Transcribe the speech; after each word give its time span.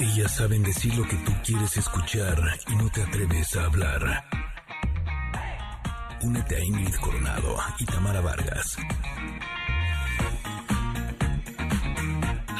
Ellas 0.00 0.34
saben 0.34 0.62
decir 0.62 0.94
lo 0.94 1.06
que 1.06 1.16
tú 1.16 1.32
quieres 1.44 1.76
escuchar 1.76 2.40
y 2.68 2.74
no 2.74 2.88
te 2.88 3.02
atreves 3.02 3.54
a 3.56 3.66
hablar. 3.66 4.24
Únete 6.22 6.56
a 6.56 6.64
Ingrid 6.64 6.94
Coronado 6.94 7.58
y 7.78 7.84
Tamara 7.84 8.22
Vargas. 8.22 8.78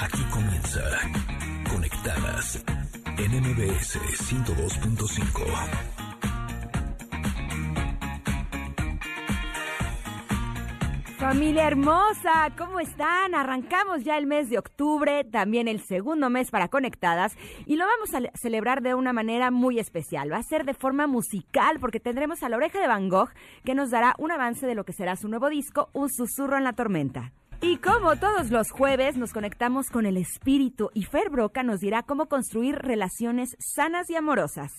Aquí 0.03 0.23
comienza 0.31 0.83
Conectadas 1.71 2.63
en 3.17 3.41
MBS 3.41 3.97
102.5. 3.97 6.00
Familia 11.31 11.69
hermosa, 11.69 12.51
¿cómo 12.59 12.81
están? 12.81 13.37
Arrancamos 13.37 14.03
ya 14.03 14.19
el 14.19 14.27
mes 14.27 14.51
de 14.51 14.59
octubre, 14.59 15.23
también 15.23 15.69
el 15.69 15.81
segundo 15.81 16.29
mes 16.29 16.51
para 16.51 16.67
Conectadas, 16.67 17.37
y 17.67 17.77
lo 17.77 17.85
vamos 17.87 18.13
a 18.13 18.37
celebrar 18.37 18.83
de 18.83 18.95
una 18.95 19.13
manera 19.13 19.53
muy 19.53 19.79
especial. 19.79 20.33
Va 20.33 20.39
a 20.39 20.43
ser 20.43 20.65
de 20.65 20.75
forma 20.75 21.07
musical, 21.07 21.79
porque 21.79 22.01
tendremos 22.01 22.43
a 22.43 22.49
la 22.49 22.57
oreja 22.57 22.81
de 22.81 22.89
Van 22.89 23.09
Gogh, 23.09 23.31
que 23.65 23.77
nos 23.77 23.93
dará 23.93 24.17
un 24.19 24.33
avance 24.33 24.67
de 24.67 24.75
lo 24.75 24.83
que 24.83 24.93
será 24.93 25.15
su 25.15 25.29
nuevo 25.29 25.49
disco, 25.51 25.89
Un 25.93 26.11
susurro 26.11 26.57
en 26.57 26.65
la 26.65 26.73
tormenta. 26.73 27.31
Y 27.61 27.77
como 27.77 28.17
todos 28.17 28.51
los 28.51 28.73
jueves, 28.73 29.17
nos 29.17 29.33
conectamos 29.33 29.89
con 29.89 30.07
el 30.07 30.17
espíritu 30.17 30.91
y 30.95 31.05
Fer 31.05 31.31
Broca 31.31 31.63
nos 31.63 31.79
dirá 31.79 32.03
cómo 32.03 32.27
construir 32.27 32.75
relaciones 32.75 33.55
sanas 33.61 34.11
y 34.11 34.17
amorosas. 34.17 34.73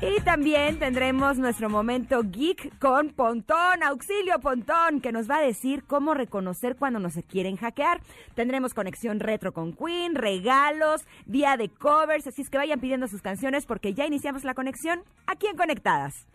Y 0.00 0.20
también 0.22 0.78
tendremos 0.78 1.38
nuestro 1.38 1.70
momento 1.70 2.22
geek 2.22 2.78
con 2.78 3.10
Pontón, 3.10 3.82
auxilio 3.82 4.40
Pontón, 4.40 5.00
que 5.00 5.12
nos 5.12 5.30
va 5.30 5.36
a 5.36 5.42
decir 5.42 5.84
cómo 5.84 6.14
reconocer 6.14 6.76
cuando 6.76 6.98
nos 6.98 7.14
quieren 7.28 7.56
hackear. 7.56 8.00
Tendremos 8.34 8.74
conexión 8.74 9.20
retro 9.20 9.52
con 9.52 9.74
Queen, 9.74 10.14
regalos, 10.14 11.02
día 11.26 11.56
de 11.56 11.68
covers, 11.68 12.26
así 12.26 12.42
es 12.42 12.50
que 12.50 12.58
vayan 12.58 12.80
pidiendo 12.80 13.08
sus 13.08 13.22
canciones 13.22 13.66
porque 13.66 13.94
ya 13.94 14.06
iniciamos 14.06 14.44
la 14.44 14.54
conexión 14.54 15.02
aquí 15.26 15.46
en 15.46 15.56
Conectadas. 15.56 16.26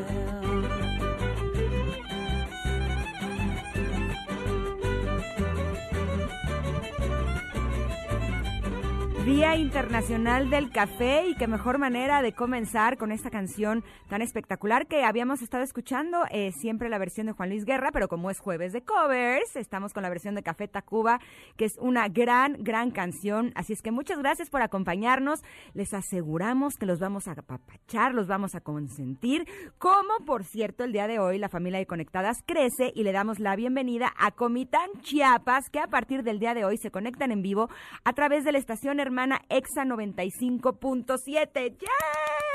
Día 9.25 9.56
Internacional 9.56 10.50
del 10.50 10.70
Café 10.70 11.27
y 11.27 11.34
qué 11.34 11.47
mejor 11.47 11.78
manera 11.78 12.20
de 12.20 12.34
comenzar 12.34 12.98
con 12.98 13.11
esta 13.11 13.30
canción 13.30 13.83
tan 14.11 14.20
espectacular 14.20 14.86
que 14.86 15.03
habíamos 15.03 15.41
estado 15.41 15.64
escuchando, 15.64 16.25
eh, 16.30 16.53
siempre 16.53 16.91
la 16.91 16.98
versión 16.98 17.28
de 17.28 17.33
Juan 17.33 17.48
Luis 17.48 17.64
Guerra, 17.64 17.89
pero 17.91 18.06
como 18.06 18.30
es 18.30 18.39
jueves 18.39 18.75
de 18.75 18.83
covers, 18.83 19.56
estamos 19.56 19.95
con 19.95 20.02
la 20.02 20.11
versión 20.11 20.34
de 20.34 20.42
Café 20.42 20.69
Tacuba, 20.69 21.20
que 21.56 21.64
es 21.64 21.78
una 21.78 22.08
gran, 22.08 22.58
gran 22.62 22.91
canción. 22.91 23.52
Así 23.55 23.72
es 23.72 23.80
que 23.80 23.91
muchas 23.91 24.19
gracias 24.19 24.50
por 24.50 24.61
acompañarnos. 24.61 25.41
Les 25.72 25.95
aseguramos 25.95 26.75
que 26.75 26.84
los 26.84 27.00
vamos 27.00 27.27
a 27.27 27.33
apapachar, 27.33 28.12
los 28.12 28.27
vamos 28.27 28.55
a 28.55 28.61
consentir, 28.61 29.46
como 29.79 30.18
por 30.27 30.45
cierto 30.45 30.85
el 30.85 30.92
día 30.92 31.06
de 31.06 31.18
hoy 31.18 31.39
la 31.39 31.48
familia 31.48 31.79
de 31.79 31.86
Conectadas 31.86 32.42
crece 32.45 32.92
y 32.95 33.05
le 33.05 33.12
damos 33.12 33.39
la 33.39 33.56
bienvenida 33.56 34.12
a 34.18 34.33
Comitán 34.33 34.91
Chiapas, 35.01 35.70
que 35.70 35.79
a 35.79 35.86
partir 35.86 36.24
del 36.24 36.41
día 36.41 36.52
de 36.52 36.67
hoy 36.67 36.77
se 36.77 36.91
conectan 36.91 37.30
en 37.30 37.41
vivo 37.41 37.70
a 38.05 38.12
través 38.12 38.45
de 38.45 38.52
la 38.52 38.58
estación 38.58 39.01
hermana 39.01 39.14
hermana 39.14 39.41
EXA 39.48 39.85
95.7. 39.85 41.79
¡Yay! 41.80 42.54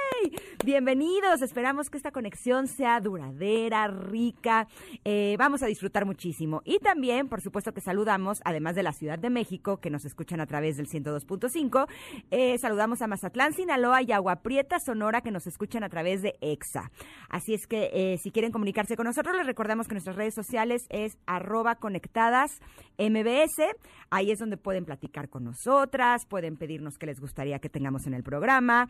Bienvenidos, 0.65 1.41
esperamos 1.41 1.89
que 1.89 1.97
esta 1.97 2.11
conexión 2.11 2.67
sea 2.67 2.99
duradera, 2.99 3.87
rica, 3.87 4.67
eh, 5.05 5.35
vamos 5.39 5.63
a 5.63 5.67
disfrutar 5.67 6.05
muchísimo. 6.05 6.61
Y 6.65 6.79
también, 6.79 7.29
por 7.29 7.41
supuesto 7.41 7.73
que 7.73 7.79
saludamos, 7.79 8.39
además 8.43 8.75
de 8.75 8.83
la 8.83 8.91
Ciudad 8.91 9.17
de 9.17 9.29
México, 9.29 9.77
que 9.77 9.89
nos 9.89 10.03
escuchan 10.03 10.41
a 10.41 10.45
través 10.47 10.75
del 10.75 10.87
102.5, 10.87 11.87
eh, 12.29 12.57
saludamos 12.57 13.01
a 13.01 13.07
Mazatlán, 13.07 13.53
Sinaloa 13.53 14.01
y 14.01 14.11
Agua 14.11 14.41
Prieta, 14.41 14.79
Sonora, 14.79 15.21
que 15.21 15.31
nos 15.31 15.47
escuchan 15.47 15.83
a 15.83 15.89
través 15.89 16.21
de 16.21 16.35
EXA. 16.41 16.91
Así 17.29 17.53
es 17.53 17.65
que 17.65 17.89
eh, 17.93 18.17
si 18.21 18.31
quieren 18.31 18.51
comunicarse 18.51 18.97
con 18.97 19.05
nosotros, 19.05 19.35
les 19.37 19.45
recordamos 19.45 19.87
que 19.87 19.93
nuestras 19.93 20.17
redes 20.17 20.35
sociales 20.35 20.85
es 20.89 21.17
arroba 21.25 21.75
conectadas 21.75 22.59
MBS, 22.97 23.63
ahí 24.09 24.31
es 24.31 24.39
donde 24.39 24.57
pueden 24.57 24.83
platicar 24.83 25.29
con 25.29 25.45
nosotras, 25.45 26.25
pueden 26.25 26.57
pedirnos 26.57 26.97
qué 26.97 27.05
les 27.05 27.21
gustaría 27.21 27.59
que 27.59 27.69
tengamos 27.69 28.07
en 28.07 28.13
el 28.13 28.23
programa. 28.23 28.89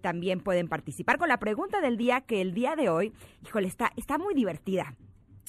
También 0.00 0.40
pueden 0.46 0.68
participar 0.68 1.18
con 1.18 1.28
la 1.28 1.38
pregunta 1.38 1.80
del 1.80 1.96
día, 1.96 2.20
que 2.20 2.40
el 2.40 2.54
día 2.54 2.76
de 2.76 2.88
hoy, 2.88 3.12
híjole, 3.44 3.66
está, 3.66 3.90
está 3.96 4.16
muy 4.16 4.32
divertida. 4.32 4.94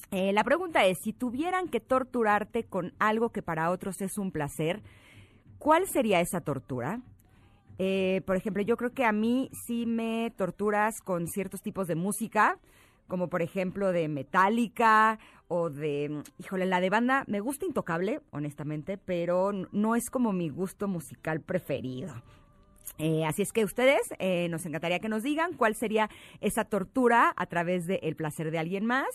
Eh, 0.10 0.34
la 0.34 0.44
pregunta 0.44 0.88
es, 0.88 0.98
si 1.04 1.14
tuvieran 1.14 1.68
que 1.68 1.80
torturarte 1.80 2.64
con 2.64 2.94
algo 2.98 3.30
que 3.30 3.44
para 3.44 3.70
otros 3.70 4.02
es 4.02 4.18
un 4.18 4.32
placer, 4.32 4.82
¿cuál 5.60 5.88
sería 5.88 6.20
esa 6.20 6.42
tortura? 6.42 7.02
Eh, 7.78 8.24
por 8.26 8.38
ejemplo, 8.38 8.64
yo 8.64 8.76
creo 8.76 8.92
que 8.92 9.06
a 9.06 9.12
mí 9.12 9.52
sí 9.68 9.86
me 9.86 10.34
torturas 10.36 11.00
con 11.02 11.28
ciertos 11.28 11.62
tipos 11.62 11.86
de 11.86 11.94
música, 11.94 12.58
como 13.08 13.30
por 13.30 13.44
ejemplo 13.44 13.92
de 13.92 14.08
Metallica 14.08 15.20
o 15.48 15.70
de, 15.70 16.24
híjole, 16.40 16.66
la 16.66 16.82
de 16.82 16.90
banda 16.90 17.24
me 17.28 17.40
gusta 17.40 17.68
Intocable, 17.68 18.22
honestamente, 18.32 18.98
pero 18.98 19.52
no 19.72 19.96
es 19.96 20.10
como 20.10 20.34
mi 20.34 20.50
gusto 20.50 20.88
musical 20.88 21.42
preferido. 21.42 22.16
Eh, 23.00 23.26
así 23.26 23.42
es 23.42 23.54
que 23.54 23.64
ustedes 23.64 24.02
eh, 24.20 24.48
nos 24.50 24.66
encantaría 24.66 25.00
que 25.00 25.10
nos 25.10 25.24
digan 25.24 25.54
cuál 25.54 25.76
sería 25.76 26.10
esa 26.42 26.66
tortura 26.66 27.34
a 27.36 27.46
través 27.46 27.88
del 27.88 28.00
el 28.02 28.16
placer 28.16 28.52
de 28.52 28.60
alguien 28.60 28.86
más. 28.86 29.08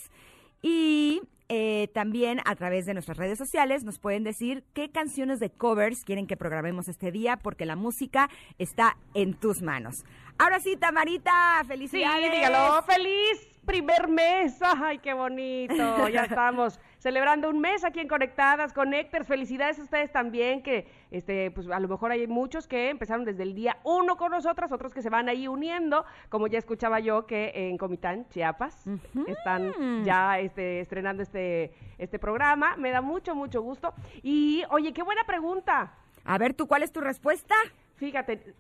Y 0.63 1.21
eh, 1.49 1.89
también 1.93 2.41
a 2.45 2.55
través 2.55 2.87
de 2.87 2.95
nuestras 2.95 3.19
redes 3.19 3.37
sociales 3.37 3.85
nos 3.85 3.99
pueden 3.99 4.25
decir 4.25 4.65
qué 4.73 4.91
canciones 4.91 5.41
de 5.41 5.51
covers 5.51 6.05
quieren 6.05 6.27
que 6.27 6.37
programemos 6.37 6.89
este 6.89 7.11
día, 7.11 7.37
porque 7.37 7.67
la 7.67 7.77
música 7.77 8.31
está 8.59 8.97
en 9.15 9.35
tus 9.35 9.61
manos. 9.63 10.05
Ahora 10.39 10.61
sí, 10.61 10.77
Tamarita, 10.77 11.63
felicidades. 11.67 12.31
Sí, 12.31 12.37
dígalo, 12.37 12.83
feliz 12.85 13.52
primer 13.65 14.09
mes. 14.09 14.59
Ay, 14.61 14.99
qué 14.99 15.13
bonito. 15.13 16.09
Ya 16.09 16.25
estamos 16.31 16.81
celebrando 16.99 17.49
un 17.49 17.61
mes 17.61 17.85
aquí 17.85 18.01
en 18.01 18.09
Conectadas, 18.09 18.73
Conecters. 18.73 19.27
Felicidades 19.27 19.79
a 19.79 19.83
ustedes 19.83 20.13
también, 20.13 20.63
que 20.63 20.87
este, 21.11 21.51
pues 21.51 21.69
a 21.69 21.81
lo 21.81 21.89
mejor 21.89 22.11
hay 22.13 22.27
muchos 22.27 22.67
que 22.67 22.91
empezaron 22.91 23.25
desde 23.25 23.43
el 23.43 23.55
día 23.55 23.79
uno 23.85 24.17
con 24.17 24.33
nosotras, 24.33 24.73
otros 24.73 24.93
que 24.93 25.03
se 25.03 25.11
van 25.11 25.29
ahí 25.29 25.49
uniendo, 25.49 26.05
como 26.29 26.47
ya 26.47 26.59
escuchaba 26.59 27.01
yo 27.01 27.27
que 27.27 27.53
en 27.55 27.79
Comitán, 27.79 28.29
Chiapas, 28.29 28.85
están 29.27 30.05
ya 30.05 30.39
este, 30.39 30.81
estrenando 30.81 31.23
este, 31.23 31.73
este 31.99 32.19
programa. 32.19 32.77
Me 32.77 32.91
da 32.91 33.01
mucho, 33.01 33.35
mucho 33.35 33.63
gusto. 33.63 33.95
Y 34.23 34.63
oye, 34.71 34.93
qué 34.93 35.03
buena 35.03 35.25
pregunta. 35.25 35.95
A 36.25 36.39
ver, 36.39 36.55
¿tú 36.55 36.67
cuál 36.67 36.83
es 36.83 36.93
tu 36.93 37.01
respuesta? 37.01 37.55
Fíjate, 38.03 38.57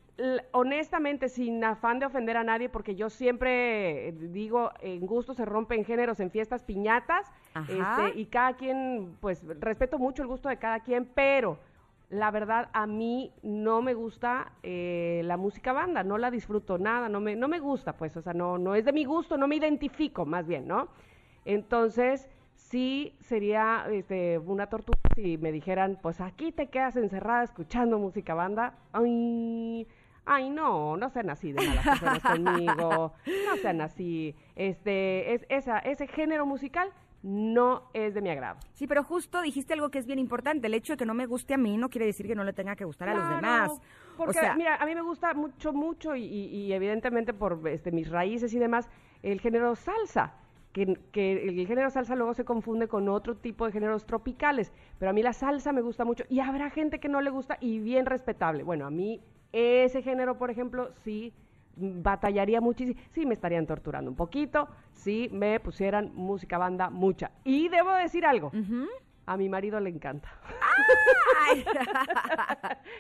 honestamente, 0.53 1.29
sin 1.29 1.65
afán 1.65 1.99
de 1.99 2.07
ofender 2.07 2.37
a 2.37 2.45
nadie, 2.45 2.69
porque 2.69 2.95
yo 2.95 3.11
siempre 3.11 4.11
eh, 4.11 4.13
digo, 4.13 4.71
en 4.79 5.05
gusto 5.05 5.35
se 5.35 5.45
rompen 5.45 5.85
géneros, 5.85 6.21
en 6.21 6.31
fiestas, 6.31 6.63
piñatas, 6.63 7.29
este, 7.69 8.21
y 8.21 8.27
cada 8.27 8.55
quien, 8.55 9.17
pues 9.21 9.43
respeto 9.59 9.99
mucho 9.99 10.23
el 10.23 10.29
gusto 10.29 10.49
de 10.49 10.59
cada 10.59 10.79
quien, 10.79 11.07
pero 11.07 11.59
la 12.09 12.31
verdad 12.31 12.69
a 12.73 12.87
mí 12.87 13.33
no 13.43 13.83
me 13.83 13.95
gusta 13.95 14.53
eh, 14.63 15.23
la 15.25 15.37
música 15.37 15.73
banda, 15.73 16.05
no 16.05 16.19
la 16.19 16.31
disfruto 16.31 16.79
nada, 16.79 17.09
no 17.09 17.19
me, 17.19 17.35
no 17.35 17.49
me 17.49 17.59
gusta, 17.59 17.95
pues, 17.97 18.17
o 18.17 18.23
sea, 18.23 18.35
no, 18.35 18.59
no 18.59 18.77
es 18.77 18.85
de 18.85 18.93
mi 18.93 19.05
gusto, 19.05 19.37
no 19.37 19.49
me 19.49 19.57
identifico 19.57 20.25
más 20.25 20.47
bien, 20.47 20.69
¿no? 20.69 20.87
Entonces, 21.45 22.29
sí 22.73 23.15
sería 23.21 23.87
este, 23.93 24.39
una 24.39 24.67
tortura 24.67 24.99
si 25.15 25.37
me 25.37 25.53
dijeran, 25.53 25.99
pues 26.01 26.23
aquí 26.23 26.53
te 26.53 26.69
quedas 26.69 26.97
encerrada 26.97 27.45
escuchando 27.45 27.99
música 27.99 28.35
banda. 28.35 28.75
Ay, 28.93 29.87
ay 30.25 30.49
no, 30.49 30.97
no 30.97 31.11
sean 31.11 31.29
así 31.29 31.53
de 31.53 31.67
malas 31.67 31.85
personas 31.87 32.23
conmigo, 32.23 33.13
no 33.47 33.57
sean 33.61 33.83
así. 33.83 34.35
Este, 34.57 35.35
es, 35.35 35.47
esa, 35.51 35.81
ese 35.81 36.07
género 36.07 36.47
musical 36.47 36.89
no 37.23 37.91
es 37.93 38.15
de 38.15 38.23
mi 38.23 38.31
agrado. 38.31 38.59
Sí, 38.73 38.87
pero 38.87 39.05
justo 39.05 39.43
dijiste 39.43 39.75
algo 39.75 39.91
que 39.91 39.99
es 39.99 40.07
bien 40.07 40.19
importante. 40.19 40.67
El 40.67 40.75
hecho 40.75 40.95
de 40.95 40.97
que 40.97 41.07
no 41.07 41.15
me 41.15 41.27
guste 41.27 41.53
a 41.55 41.59
mí 41.59 41.77
no 41.77 41.91
quiere 41.91 42.07
decir 42.07 42.27
que 42.27 42.35
no 42.35 42.43
le 42.43 42.55
tenga 42.55 42.75
que 42.75 42.87
gustar 42.87 43.11
a 43.11 43.15
los 43.15 43.29
demás. 43.29 43.81
Porque, 44.17 44.41
mira, 44.57 44.77
a 44.77 44.87
mí 44.87 44.95
me 44.95 45.03
gusta 45.03 45.35
mucho, 45.35 45.75
mucho 45.75 46.17
y, 46.17 46.25
y, 46.25 46.73
evidentemente 46.73 47.35
por 47.35 47.61
este, 47.69 47.93
mis 47.93 48.11
raíces 48.11 48.53
y 48.55 48.59
demás, 48.59 48.89
el 49.23 49.41
género 49.41 49.77
salsa. 49.77 50.35
Que, 50.73 50.99
que, 51.13 51.49
el 51.49 51.67
género 51.67 51.91
salsa 51.91 52.17
luego 52.17 52.35
se 52.35 52.45
confunde 52.45 52.89
con 52.89 53.09
otro 53.09 53.37
tipo 53.37 53.67
de 53.67 53.73
géneros 53.73 54.07
tropicales, 54.07 54.73
pero 54.99 55.11
a 55.11 55.13
mí 55.13 55.23
la 55.23 55.33
salsa 55.33 55.73
me 55.73 55.83
gusta 55.83 56.05
mucho 56.05 56.25
y 56.29 56.41
habrá 56.41 56.71
gente 56.71 56.99
que 56.99 57.09
no 57.09 57.21
le 57.21 57.31
gusta 57.31 57.59
y 57.61 57.79
bien 57.79 58.07
respetable. 58.07 58.63
Bueno, 58.63 58.87
a 58.87 58.91
mí 58.91 59.21
ese 59.53 60.03
género, 60.03 60.39
por 60.39 60.51
ejemplo, 60.51 60.93
sí 61.05 61.33
batallaría 61.77 62.61
muchísimo, 62.61 63.01
sí 63.11 63.27
me 63.27 63.35
estarían 63.35 63.67
torturando 63.67 64.11
un 64.11 64.17
poquito, 64.17 64.69
si 64.93 65.29
me 65.33 65.59
pusieran 65.61 66.13
música 66.15 66.59
banda 66.59 66.91
mucha. 66.91 67.31
Y 67.45 67.69
debo 67.69 67.93
decir 67.93 68.27
algo, 68.27 68.53
a 69.27 69.37
mi 69.37 69.49
marido 69.49 69.81
le 69.81 69.91
encanta. 69.91 70.29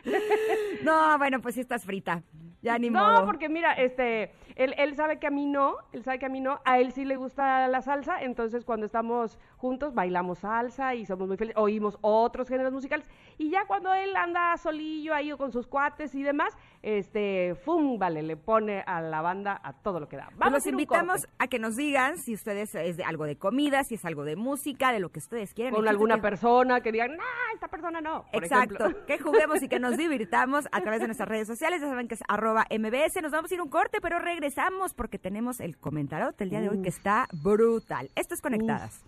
no, 0.84 1.18
bueno, 1.18 1.40
pues 1.40 1.54
sí 1.54 1.60
estás 1.60 1.84
frita. 1.84 2.22
Ya 2.62 2.78
ni 2.78 2.90
no, 2.90 3.24
porque 3.26 3.48
mira, 3.48 3.72
este, 3.72 4.32
él, 4.54 4.74
él 4.78 4.94
sabe 4.94 5.18
que 5.18 5.26
a 5.26 5.30
mí 5.30 5.46
no, 5.46 5.78
él 5.92 6.04
sabe 6.04 6.20
que 6.20 6.26
a 6.26 6.28
mí 6.28 6.40
no, 6.40 6.60
a 6.64 6.78
él 6.78 6.92
sí 6.92 7.04
le 7.04 7.16
gusta 7.16 7.66
la 7.66 7.82
salsa, 7.82 8.22
entonces 8.22 8.64
cuando 8.64 8.86
estamos 8.86 9.40
juntos 9.62 9.94
bailamos 9.94 10.40
salsa 10.40 10.96
y 10.96 11.06
somos 11.06 11.28
muy 11.28 11.36
felices, 11.36 11.56
oímos 11.56 11.96
otros 12.00 12.48
géneros 12.48 12.72
musicales, 12.72 13.08
y 13.38 13.48
ya 13.48 13.64
cuando 13.68 13.94
él 13.94 14.14
anda 14.16 14.56
solillo 14.56 15.14
ahí 15.14 15.30
o 15.30 15.38
con 15.38 15.52
sus 15.52 15.68
cuates 15.68 16.16
y 16.16 16.24
demás, 16.24 16.52
este, 16.82 17.54
fum, 17.64 17.96
vale, 17.96 18.24
le 18.24 18.36
pone 18.36 18.82
a 18.84 19.00
la 19.00 19.22
banda 19.22 19.60
a 19.62 19.72
todo 19.72 20.00
lo 20.00 20.08
que 20.08 20.16
da. 20.16 20.26
Pues 20.26 20.38
Vamos 20.38 20.66
invitamos 20.66 21.28
a 21.38 21.46
que 21.46 21.60
nos 21.60 21.76
digan 21.76 22.18
si 22.18 22.34
ustedes 22.34 22.74
es 22.74 22.96
de 22.96 23.04
algo 23.04 23.24
de 23.24 23.36
comida, 23.36 23.84
si 23.84 23.94
es 23.94 24.04
algo 24.04 24.24
de 24.24 24.34
música, 24.34 24.92
de 24.92 24.98
lo 24.98 25.10
que 25.10 25.20
ustedes 25.20 25.54
quieren. 25.54 25.72
Con 25.72 25.86
alguna 25.86 26.20
persona 26.20 26.80
que 26.80 26.90
digan, 26.90 27.16
no, 27.16 27.22
esta 27.54 27.68
persona 27.68 28.00
no. 28.00 28.24
Exacto, 28.32 28.86
que 29.06 29.20
juguemos 29.20 29.62
y 29.62 29.68
que 29.68 29.78
nos 29.78 29.96
divirtamos 29.96 30.66
a 30.72 30.80
través 30.80 31.00
de 31.00 31.06
nuestras 31.06 31.28
redes 31.28 31.46
sociales, 31.46 31.80
ya 31.80 31.86
saben 31.86 32.08
que 32.08 32.14
es 32.14 32.22
arroba 32.26 32.66
mbs, 32.68 33.22
nos 33.22 33.30
vamos 33.30 33.48
a 33.52 33.54
ir 33.54 33.62
un 33.62 33.68
corte, 33.68 34.00
pero 34.00 34.18
regresamos 34.18 34.92
porque 34.92 35.20
tenemos 35.20 35.60
el 35.60 35.78
comentario 35.78 36.32
del 36.36 36.50
día 36.50 36.60
de 36.60 36.68
hoy 36.68 36.82
que 36.82 36.88
está 36.88 37.28
brutal. 37.32 38.10
Esto 38.16 38.34
es 38.34 38.42
Conectadas. 38.42 39.04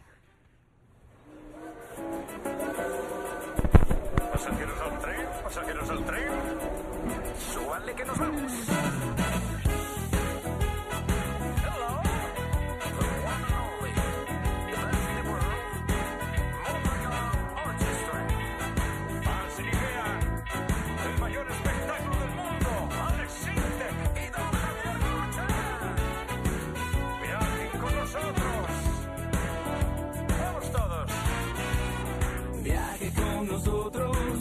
Pasajeros 4.35 4.81
al 4.81 4.99
tren, 4.99 5.29
pasajeros 5.45 5.91
al 5.91 6.05
tren. 6.05 6.29
Súbanle 7.53 7.95
que 7.95 8.05
nos 8.05 8.19
vamos. 8.19 8.53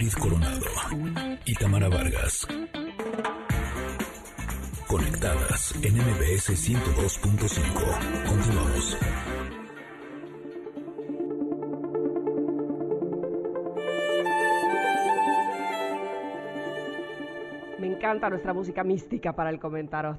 Ingrid 0.00 0.14
Coronado 0.14 0.64
y 1.44 1.54
Tamara 1.56 1.90
Vargas. 1.90 2.46
Conectadas 4.86 5.74
en 5.82 5.94
MBS 5.94 6.52
102.5. 6.52 8.26
Continuamos. 8.26 8.96
encanta 18.00 18.30
nuestra 18.30 18.54
música 18.54 18.82
mística 18.82 19.34
para 19.34 19.50
el 19.50 19.60
comentarot. 19.60 20.18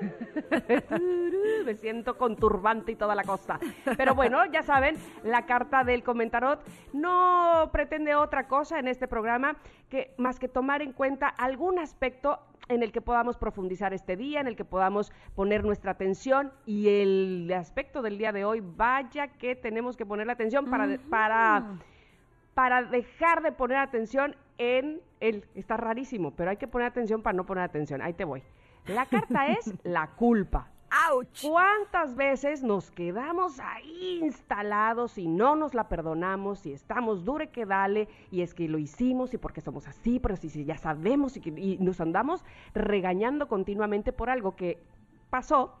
Me 1.64 1.74
siento 1.74 2.16
conturbante 2.16 2.92
y 2.92 2.96
toda 2.96 3.14
la 3.14 3.24
cosa. 3.24 3.58
Pero 3.96 4.14
bueno, 4.14 4.44
ya 4.46 4.62
saben, 4.62 4.96
la 5.22 5.46
carta 5.46 5.84
del 5.84 6.02
comentarot 6.02 6.60
no 6.92 7.68
pretende 7.72 8.14
otra 8.14 8.48
cosa 8.48 8.78
en 8.78 8.88
este 8.88 9.08
programa 9.08 9.56
que 9.88 10.14
más 10.18 10.38
que 10.38 10.48
tomar 10.48 10.82
en 10.82 10.92
cuenta 10.92 11.28
algún 11.28 11.78
aspecto 11.78 12.38
en 12.68 12.82
el 12.82 12.92
que 12.92 13.00
podamos 13.00 13.36
profundizar 13.36 13.94
este 13.94 14.16
día, 14.16 14.40
en 14.40 14.46
el 14.46 14.56
que 14.56 14.64
podamos 14.64 15.12
poner 15.34 15.64
nuestra 15.64 15.92
atención 15.92 16.52
y 16.66 16.88
el 16.88 17.52
aspecto 17.52 18.02
del 18.02 18.18
día 18.18 18.32
de 18.32 18.44
hoy, 18.44 18.60
vaya 18.60 19.28
que 19.28 19.56
tenemos 19.56 19.96
que 19.96 20.04
poner 20.04 20.26
la 20.26 20.34
atención 20.34 20.66
para, 20.66 20.98
para, 21.08 21.78
para 22.54 22.82
dejar 22.82 23.42
de 23.42 23.52
poner 23.52 23.78
atención 23.78 24.36
en 24.58 25.00
él. 25.20 25.46
Está 25.54 25.76
rarísimo, 25.76 26.32
pero 26.32 26.50
hay 26.50 26.56
que 26.56 26.68
poner 26.68 26.88
atención 26.88 27.22
para 27.22 27.36
no 27.36 27.46
poner 27.46 27.64
atención. 27.64 28.02
Ahí 28.02 28.12
te 28.12 28.24
voy. 28.24 28.42
La 28.88 29.04
carta 29.04 29.48
es 29.48 29.74
la 29.84 30.06
culpa. 30.08 30.68
¡Auch! 31.10 31.28
¿Cuántas 31.42 32.14
veces 32.16 32.62
nos 32.62 32.90
quedamos 32.90 33.60
ahí 33.60 34.20
instalados 34.22 35.18
y 35.18 35.28
no 35.28 35.54
nos 35.56 35.74
la 35.74 35.88
perdonamos 35.88 36.64
y 36.64 36.72
estamos 36.72 37.24
dure 37.26 37.50
que 37.50 37.66
dale 37.66 38.08
y 38.30 38.40
es 38.40 38.54
que 38.54 38.66
lo 38.68 38.78
hicimos 38.78 39.34
y 39.34 39.38
porque 39.38 39.60
somos 39.60 39.86
así, 39.86 40.18
pero 40.18 40.36
si, 40.36 40.48
si 40.48 40.64
ya 40.64 40.78
sabemos 40.78 41.36
y, 41.36 41.40
que, 41.40 41.50
y 41.50 41.76
nos 41.78 42.00
andamos 42.00 42.42
regañando 42.74 43.48
continuamente 43.48 44.14
por 44.14 44.30
algo 44.30 44.56
que 44.56 44.78
pasó 45.28 45.74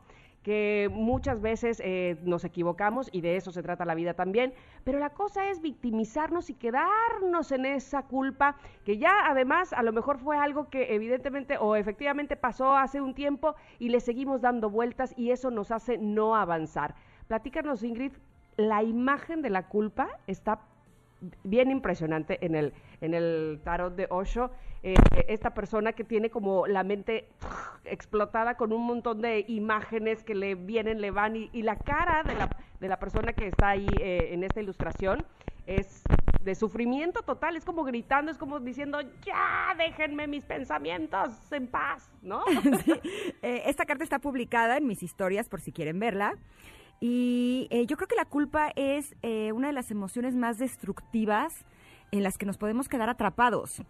que 0.48 0.88
muchas 0.90 1.42
veces 1.42 1.78
eh, 1.84 2.16
nos 2.22 2.42
equivocamos 2.42 3.10
y 3.12 3.20
de 3.20 3.36
eso 3.36 3.52
se 3.52 3.62
trata 3.62 3.84
la 3.84 3.94
vida 3.94 4.14
también, 4.14 4.54
pero 4.82 4.98
la 4.98 5.10
cosa 5.10 5.50
es 5.50 5.60
victimizarnos 5.60 6.48
y 6.48 6.54
quedarnos 6.54 7.52
en 7.52 7.66
esa 7.66 8.04
culpa 8.04 8.56
que 8.86 8.96
ya 8.96 9.12
además 9.26 9.74
a 9.74 9.82
lo 9.82 9.92
mejor 9.92 10.16
fue 10.16 10.38
algo 10.38 10.70
que 10.70 10.94
evidentemente 10.94 11.58
o 11.58 11.76
efectivamente 11.76 12.34
pasó 12.34 12.74
hace 12.74 13.02
un 13.02 13.12
tiempo 13.12 13.56
y 13.78 13.90
le 13.90 14.00
seguimos 14.00 14.40
dando 14.40 14.70
vueltas 14.70 15.12
y 15.18 15.32
eso 15.32 15.50
nos 15.50 15.70
hace 15.70 15.98
no 15.98 16.34
avanzar. 16.34 16.94
Platícanos 17.26 17.82
Ingrid, 17.82 18.12
la 18.56 18.82
imagen 18.82 19.42
de 19.42 19.50
la 19.50 19.68
culpa 19.68 20.08
está 20.26 20.60
bien 21.44 21.70
impresionante 21.70 22.38
en 22.46 22.54
el, 22.54 22.72
en 23.02 23.12
el 23.12 23.60
tarot 23.64 23.94
de 23.94 24.06
Osho. 24.08 24.50
Eh, 24.82 24.94
esta 25.26 25.54
persona 25.54 25.92
que 25.92 26.04
tiene 26.04 26.30
como 26.30 26.68
la 26.68 26.84
mente 26.84 27.28
explotada 27.84 28.56
con 28.56 28.72
un 28.72 28.86
montón 28.86 29.20
de 29.20 29.44
imágenes 29.48 30.22
que 30.22 30.36
le 30.36 30.54
vienen, 30.54 31.00
le 31.00 31.10
van, 31.10 31.34
y, 31.34 31.62
la 31.62 31.76
cara 31.76 32.22
de 32.22 32.36
la, 32.36 32.56
de 32.78 32.88
la, 32.88 32.98
persona 33.00 33.32
que 33.32 33.48
está 33.48 33.70
ahí 33.70 33.88
eh, 34.00 34.28
en 34.32 34.44
esta 34.44 34.60
ilustración 34.60 35.26
es 35.66 36.04
de 36.44 36.54
sufrimiento 36.54 37.22
total, 37.22 37.56
es 37.56 37.64
como 37.64 37.82
gritando, 37.82 38.30
es 38.30 38.38
como 38.38 38.60
diciendo, 38.60 39.00
ya, 39.26 39.74
déjenme 39.76 40.28
mis 40.28 40.44
pensamientos 40.44 41.30
en 41.52 41.66
paz, 41.66 42.08
¿no? 42.22 42.44
Eh, 43.42 43.62
esta 43.66 43.84
carta 43.84 44.04
está 44.04 44.18
publicada 44.18 44.76
en 44.76 44.86
mis 44.86 45.02
historias 45.02 45.48
por 45.48 45.60
si 45.60 45.72
quieren 45.72 45.98
verla. 45.98 46.34
Y 47.00 47.68
yo 47.86 47.96
creo 47.96 48.08
que 48.08 48.16
la 48.16 48.24
culpa 48.24 48.72
es 48.74 49.14
una 49.54 49.68
de 49.68 49.72
las 49.72 49.92
emociones 49.92 50.34
más 50.34 50.58
destructivas 50.58 51.64
en 52.10 52.24
las 52.24 52.38
que 52.38 52.46
nos 52.46 52.58
podemos 52.58 52.88
quedar 52.88 53.08
atrapados. 53.08 53.82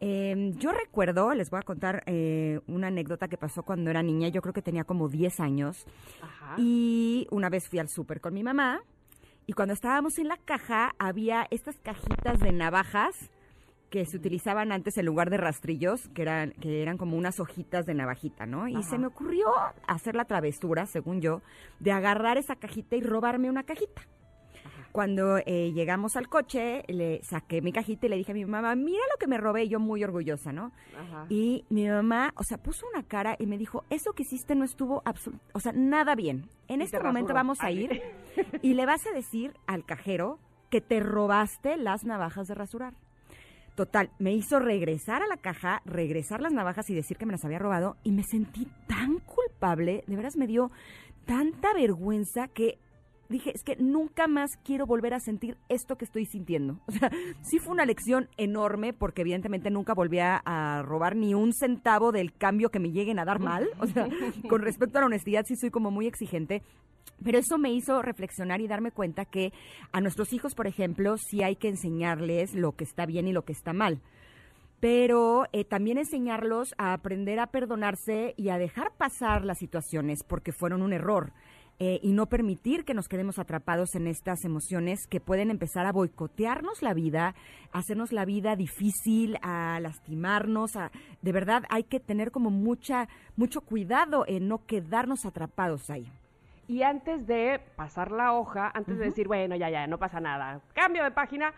Em, 0.00 0.52
yo 0.58 0.72
recuerdo, 0.72 1.32
les 1.32 1.50
voy 1.50 1.60
a 1.60 1.62
contar 1.62 2.02
eh, 2.06 2.60
una 2.66 2.88
anécdota 2.88 3.28
que 3.28 3.38
pasó 3.38 3.62
cuando 3.62 3.90
era 3.90 4.02
niña, 4.02 4.28
yo 4.28 4.42
creo 4.42 4.52
que 4.52 4.62
tenía 4.62 4.84
como 4.84 5.08
10 5.08 5.40
años, 5.40 5.86
y 6.58 7.26
una 7.30 7.48
vez 7.48 7.68
fui 7.68 7.78
al 7.78 7.88
súper 7.88 8.20
con 8.20 8.34
mi 8.34 8.42
mamá, 8.42 8.80
y 9.46 9.52
cuando 9.54 9.74
estábamos 9.74 10.18
en 10.18 10.28
la 10.28 10.36
caja 10.36 10.94
había 10.98 11.46
estas 11.50 11.76
cajitas 11.78 12.40
de 12.40 12.52
navajas 12.52 13.30
que 13.90 14.04
se 14.04 14.16
utilizaban 14.16 14.72
antes 14.72 14.98
en 14.98 15.06
lugar 15.06 15.30
de 15.30 15.36
rastrillos, 15.36 16.08
que 16.08 16.22
eran, 16.22 16.50
que 16.60 16.82
eran 16.82 16.98
como 16.98 17.16
unas 17.16 17.40
hojitas 17.40 17.86
de 17.86 17.94
navajita, 17.94 18.44
¿no? 18.44 18.68
Y 18.68 18.82
se 18.82 18.98
me 18.98 19.06
ocurrió 19.06 19.46
hacer 19.86 20.16
la 20.16 20.24
travesura, 20.24 20.86
según 20.86 21.20
yo, 21.20 21.40
de 21.78 21.92
agarrar 21.92 22.36
esa 22.36 22.56
cajita 22.56 22.96
y 22.96 23.00
robarme 23.00 23.48
una 23.48 23.62
cajita. 23.62 24.02
Cuando 24.96 25.36
eh, 25.44 25.72
llegamos 25.74 26.16
al 26.16 26.26
coche, 26.26 26.82
le 26.88 27.22
saqué 27.22 27.60
mi 27.60 27.70
cajita 27.70 28.06
y 28.06 28.08
le 28.08 28.16
dije 28.16 28.32
a 28.32 28.34
mi 28.34 28.46
mamá, 28.46 28.74
mira 28.76 29.02
lo 29.12 29.18
que 29.20 29.26
me 29.26 29.36
robé, 29.36 29.68
yo 29.68 29.78
muy 29.78 30.02
orgullosa, 30.02 30.54
¿no? 30.54 30.72
Y 31.28 31.66
mi 31.68 31.86
mamá, 31.86 32.32
o 32.34 32.44
sea, 32.44 32.56
puso 32.56 32.86
una 32.94 33.02
cara 33.02 33.36
y 33.38 33.44
me 33.44 33.58
dijo, 33.58 33.84
eso 33.90 34.14
que 34.14 34.22
hiciste 34.22 34.54
no 34.54 34.64
estuvo, 34.64 35.02
o 35.52 35.60
sea, 35.60 35.72
nada 35.72 36.14
bien. 36.14 36.48
En 36.66 36.80
este 36.80 36.98
momento 36.98 37.34
vamos 37.34 37.58
a 37.60 37.70
ir 37.70 38.00
y 38.62 38.72
le 38.72 38.86
vas 38.86 39.06
a 39.06 39.10
decir 39.10 39.52
al 39.66 39.84
cajero 39.84 40.38
que 40.70 40.80
te 40.80 41.00
robaste 41.00 41.76
las 41.76 42.04
navajas 42.04 42.48
de 42.48 42.54
rasurar. 42.54 42.94
Total, 43.74 44.10
me 44.18 44.32
hizo 44.32 44.60
regresar 44.60 45.22
a 45.22 45.26
la 45.26 45.36
caja, 45.36 45.82
regresar 45.84 46.40
las 46.40 46.54
navajas 46.54 46.88
y 46.88 46.94
decir 46.94 47.18
que 47.18 47.26
me 47.26 47.32
las 47.32 47.44
había 47.44 47.58
robado 47.58 47.98
y 48.02 48.12
me 48.12 48.22
sentí 48.22 48.66
tan 48.86 49.18
culpable, 49.18 50.04
de 50.06 50.16
veras 50.16 50.38
me 50.38 50.46
dio 50.46 50.70
tanta 51.26 51.74
vergüenza 51.74 52.48
que 52.48 52.78
dije, 53.28 53.52
es 53.54 53.62
que 53.62 53.76
nunca 53.76 54.26
más 54.26 54.50
quiero 54.64 54.86
volver 54.86 55.14
a 55.14 55.20
sentir 55.20 55.56
esto 55.68 55.96
que 55.96 56.04
estoy 56.04 56.26
sintiendo. 56.26 56.80
O 56.96 56.98
sea, 56.98 57.10
sí 57.42 57.58
fue 57.58 57.74
una 57.74 57.84
lección 57.84 58.28
enorme 58.38 58.94
porque 58.94 59.20
evidentemente 59.20 59.70
nunca 59.70 59.92
volví 59.92 60.18
a, 60.18 60.82
robar 60.86 61.14
ni 61.14 61.34
un 61.34 61.52
centavo 61.52 62.10
del 62.10 62.32
cambio 62.32 62.70
que 62.70 62.78
me 62.78 62.90
lleguen 62.90 63.18
a 63.18 63.24
dar 63.26 63.38
mal. 63.38 63.68
O 63.78 63.86
sea, 63.86 64.08
con 64.48 64.62
respecto 64.62 64.96
a 64.96 65.02
la 65.02 65.06
honestidad 65.06 65.44
sí 65.46 65.56
soy 65.56 65.70
como 65.70 65.90
muy 65.90 66.06
exigente. 66.06 66.62
Pero 67.22 67.38
eso 67.38 67.58
me 67.58 67.72
hizo 67.72 68.00
reflexionar 68.02 68.60
y 68.60 68.68
darme 68.68 68.92
cuenta 68.92 69.24
que 69.24 69.52
a 69.92 70.00
nuestros 70.00 70.32
hijos, 70.32 70.54
por 70.54 70.66
ejemplo, 70.66 71.16
sí 71.18 71.42
hay 71.42 71.56
que 71.56 71.68
enseñarles 71.68 72.54
lo 72.54 72.72
que 72.72 72.84
está 72.84 73.06
bien 73.06 73.26
y 73.28 73.32
lo 73.32 73.44
que 73.44 73.52
está 73.52 73.72
mal 73.72 74.00
pero 74.80 75.46
eh, 75.52 75.64
también 75.64 75.98
enseñarlos 75.98 76.74
a 76.78 76.92
aprender 76.92 77.40
a 77.40 77.46
perdonarse 77.46 78.34
y 78.36 78.50
a 78.50 78.58
dejar 78.58 78.92
pasar 78.96 79.44
las 79.44 79.58
situaciones 79.58 80.22
porque 80.22 80.52
fueron 80.52 80.82
un 80.82 80.92
error. 80.92 81.32
Eh, 81.78 82.00
y 82.02 82.12
no 82.12 82.24
permitir 82.24 82.86
que 82.86 82.94
nos 82.94 83.06
quedemos 83.06 83.38
atrapados 83.38 83.94
en 83.96 84.06
estas 84.06 84.46
emociones 84.46 85.06
que 85.06 85.20
pueden 85.20 85.50
empezar 85.50 85.84
a 85.84 85.92
boicotearnos 85.92 86.80
la 86.80 86.94
vida, 86.94 87.34
hacernos 87.70 88.12
la 88.12 88.24
vida 88.24 88.56
difícil, 88.56 89.36
a 89.42 89.78
lastimarnos. 89.80 90.76
A, 90.76 90.90
de 91.20 91.32
verdad 91.32 91.64
hay 91.68 91.84
que 91.84 92.00
tener 92.00 92.30
como 92.30 92.48
mucha, 92.48 93.08
mucho 93.36 93.60
cuidado 93.60 94.24
en 94.26 94.48
no 94.48 94.64
quedarnos 94.64 95.26
atrapados 95.26 95.90
ahí. 95.90 96.10
Y 96.66 96.82
antes 96.82 97.26
de 97.26 97.60
pasar 97.76 98.10
la 98.10 98.32
hoja, 98.32 98.72
antes 98.74 98.98
de 98.98 99.04
decir, 99.04 99.28
bueno, 99.28 99.54
ya, 99.54 99.68
ya, 99.68 99.86
no 99.86 99.98
pasa 99.98 100.18
nada, 100.18 100.60
cambio 100.72 101.04
de 101.04 101.10
página, 101.10 101.52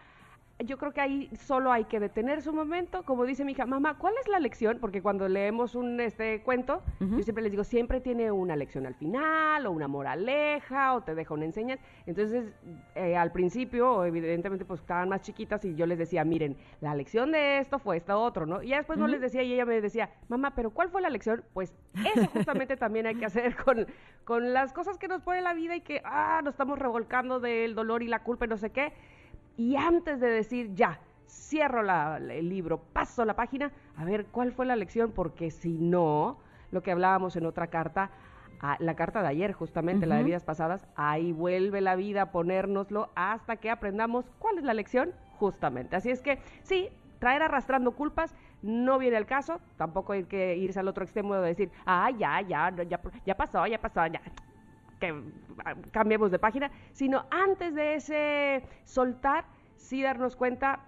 yo 0.65 0.77
creo 0.77 0.93
que 0.93 1.00
ahí 1.00 1.31
solo 1.37 1.71
hay 1.71 1.85
que 1.85 2.00
detenerse 2.00 2.50
un 2.50 2.57
momento, 2.57 3.05
como 3.05 3.25
dice 3.25 3.45
mi 3.45 3.53
hija, 3.53 3.65
mamá, 3.65 3.97
¿cuál 3.97 4.15
es 4.21 4.27
la 4.27 4.41
lección? 4.41 4.79
Porque 4.81 5.00
cuando 5.00 5.29
leemos 5.29 5.77
un 5.77 6.00
este 6.00 6.43
cuento, 6.43 6.83
yo 7.00 7.23
siempre 7.23 7.43
les 7.43 7.53
digo, 7.53 7.62
siempre 7.62 8.00
tiene 8.00 8.33
una 8.33 8.57
lección 8.57 8.85
al 8.85 8.95
final, 8.95 9.67
o 9.67 9.71
una 9.71 9.87
moraleja, 9.87 10.95
o 10.95 11.03
te 11.03 11.15
deja 11.15 11.33
una 11.35 11.45
enseñanza. 11.45 11.85
Entonces, 12.07 12.53
eh, 12.97 13.17
al 13.17 13.31
principio, 13.31 14.05
evidentemente, 14.05 14.65
pues 14.65 14.81
estaban 14.81 15.09
más 15.09 15.21
chiquitas 15.21 15.65
y 15.65 15.77
yo 15.77 15.87
les 15.87 15.99
decía, 15.99 16.25
miren, 16.25 16.57
la 16.81 16.95
lección 16.95 17.31
de 17.31 17.59
esto 17.59 17.79
fue 17.79 17.97
esta 17.97 18.17
otro, 18.17 18.45
¿no? 18.45 18.61
Y 18.61 18.69
ya 18.69 18.79
después 18.79 18.99
no 18.99 19.07
les 19.07 19.21
decía 19.21 19.45
y 19.45 19.53
ella 19.53 19.65
me 19.65 19.81
decía, 19.81 20.11
mamá, 20.29 20.55
pero 20.57 20.71
¿cuál 20.71 20.88
fue 20.88 21.00
la 21.00 21.11
lección? 21.11 21.45
Pues 21.53 21.73
eso 21.95 22.27
justamente 22.33 22.77
también 22.77 23.07
hay 23.07 23.15
que 23.15 23.27
hacer 23.27 23.55
con, 23.57 23.87
con 24.25 24.53
las 24.53 24.73
cosas 24.73 24.99
que 24.99 25.07
nos 25.07 25.23
pone 25.23 25.41
la 25.41 25.55
vida 25.55 25.77
y 25.77 25.83
que, 25.83 26.03
ah, 26.05 26.41
nos 26.43 26.55
estamos 26.55 26.81
revolcando 26.81 27.38
del 27.38 27.77
dolor 27.77 28.03
y 28.03 28.09
la 28.09 28.25
culpa 28.25 28.47
y 28.47 28.49
no 28.49 28.57
sé 28.57 28.71
qué 28.71 28.93
y 29.59 29.75
antes 29.77 30.21
de 30.21 30.29
decir 30.29 30.73
ya, 30.75 31.00
cierro 31.27 31.83
el 32.17 32.49
libro, 32.49 32.79
paso 32.79 33.25
la 33.25 33.35
página, 33.35 33.73
a 33.97 34.05
ver 34.05 34.27
cuál 34.27 34.53
fue 34.53 34.65
la 34.65 34.77
lección, 34.77 35.11
porque 35.11 35.50
si 35.50 35.77
no, 35.77 36.38
lo 36.71 36.83
que 36.83 36.93
hablábamos 36.93 37.35
en 37.35 37.45
otra 37.45 37.67
carta, 37.67 38.11
la 38.79 38.95
carta 38.95 39.21
de 39.21 39.29
ayer 39.29 39.53
justamente, 39.53 40.07
la 40.07 40.17
de 40.17 40.23
vidas 40.23 40.45
pasadas, 40.45 40.87
ahí 40.95 41.33
vuelve 41.33 41.81
la 41.81 41.97
vida 41.97 42.23
a 42.23 42.33
ponérnoslo 42.33 43.11
hasta 43.17 43.57
que 43.57 43.69
aprendamos 43.69 44.31
cuál 44.38 44.59
es 44.59 44.65
la 44.65 44.75
lección 44.75 45.12
justamente. 45.38 45.97
Así 45.97 46.11
es 46.11 46.23
que 46.23 46.38
sí, 46.62 46.88
traer 47.19 47.43
arrastrando 47.43 47.93
culpas 47.93 48.35
no 48.62 48.99
viene 48.99 49.17
al 49.17 49.27
caso, 49.27 49.61
tampoco 49.77 50.12
hay 50.12 50.25
que 50.25 50.57
irse 50.57 50.79
al 50.79 50.87
otro 50.87 51.03
extremo 51.03 51.35
de 51.35 51.49
decir, 51.49 51.71
ah, 51.85 52.11
ya, 52.11 52.41
ya, 52.43 52.71
ya, 52.71 53.00
ya 53.27 53.37
pasó, 53.37 53.67
ya 53.67 53.81
pasó, 53.81 54.07
ya, 54.07 54.21
que 54.99 55.23
ah, 55.64 55.75
cambiemos 55.93 56.31
de 56.31 56.38
página, 56.38 56.71
sino 56.93 57.26
antes 57.31 57.75
de 57.75 57.95
ese 57.95 58.64
soltar, 58.85 59.45
sí 59.76 60.02
darnos 60.02 60.37
cuenta 60.37 60.81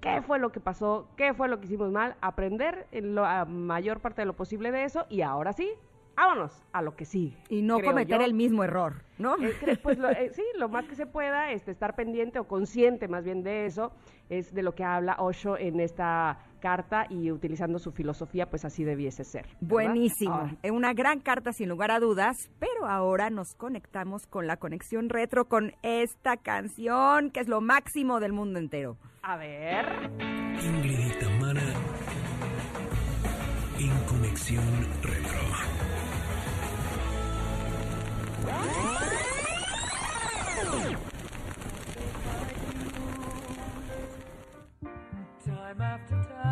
qué 0.00 0.20
fue 0.20 0.38
lo 0.38 0.50
que 0.50 0.60
pasó, 0.60 1.08
qué 1.16 1.32
fue 1.32 1.48
lo 1.48 1.60
que 1.60 1.66
hicimos 1.66 1.92
mal, 1.92 2.16
aprender 2.20 2.86
en 2.90 3.14
la 3.14 3.44
mayor 3.44 4.00
parte 4.00 4.22
de 4.22 4.26
lo 4.26 4.34
posible 4.34 4.72
de 4.72 4.84
eso 4.84 5.06
y 5.08 5.22
ahora 5.22 5.52
sí, 5.52 5.70
vámonos 6.16 6.64
a 6.72 6.82
lo 6.82 6.96
que 6.96 7.04
sigue. 7.04 7.36
Y 7.48 7.62
no 7.62 7.80
cometer 7.80 8.20
el 8.20 8.34
mismo 8.34 8.64
error, 8.64 9.04
¿no? 9.18 9.36
pues 9.82 9.98
eh, 9.98 10.30
sí, 10.34 10.42
lo 10.58 10.68
más 10.68 10.86
que 10.86 10.96
se 10.96 11.06
pueda, 11.06 11.52
este, 11.52 11.70
estar 11.70 11.94
pendiente 11.94 12.38
o 12.38 12.48
consciente 12.48 13.08
más 13.08 13.24
bien 13.24 13.42
de 13.42 13.66
eso, 13.66 13.92
es 14.28 14.52
de 14.52 14.62
lo 14.62 14.74
que 14.74 14.84
habla 14.84 15.16
Osho 15.20 15.56
en 15.56 15.78
esta 15.80 16.38
carta 16.62 17.06
y 17.10 17.32
utilizando 17.32 17.80
su 17.80 17.90
filosofía, 17.90 18.48
pues 18.48 18.64
así 18.64 18.84
debiese 18.84 19.24
ser. 19.24 19.46
Buenísimo. 19.60 20.48
Una 20.70 20.94
gran 20.94 21.18
carta 21.18 21.52
sin 21.52 21.68
lugar 21.68 21.90
a 21.90 21.98
dudas, 21.98 22.36
pero 22.60 22.86
ahora 22.86 23.28
nos 23.28 23.54
conectamos 23.56 24.26
con 24.26 24.46
la 24.46 24.56
conexión 24.56 25.08
retro 25.08 25.46
con 25.46 25.72
esta 25.82 26.36
canción 26.36 27.30
que 27.30 27.40
es 27.40 27.48
lo 27.48 27.60
máximo 27.60 28.20
del 28.20 28.32
mundo 28.32 28.60
entero. 28.60 28.96
A 29.22 29.36
ver. 29.36 30.10
Ingrid 30.64 31.06
y 31.06 31.18
Tamara 31.18 31.62
en 33.78 33.98
conexión 34.06 34.64
retro. 35.02 35.40
Time 45.44 45.80
after 45.80 46.22
time, 46.22 46.51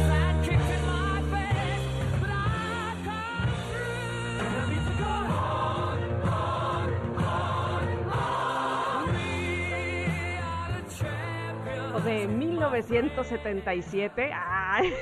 1977. 12.71 14.31
Ay. 14.33 14.93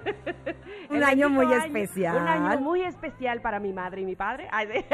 Un 0.90 1.04
año 1.04 1.28
muy 1.28 1.52
especial. 1.52 2.16
Un 2.16 2.28
año 2.28 2.60
muy 2.60 2.82
especial 2.82 3.40
para 3.40 3.60
mi 3.60 3.72
madre 3.72 4.02
y 4.02 4.04
mi 4.04 4.16
padre. 4.16 4.48
Ay, 4.50 4.68
sí. 4.72 4.84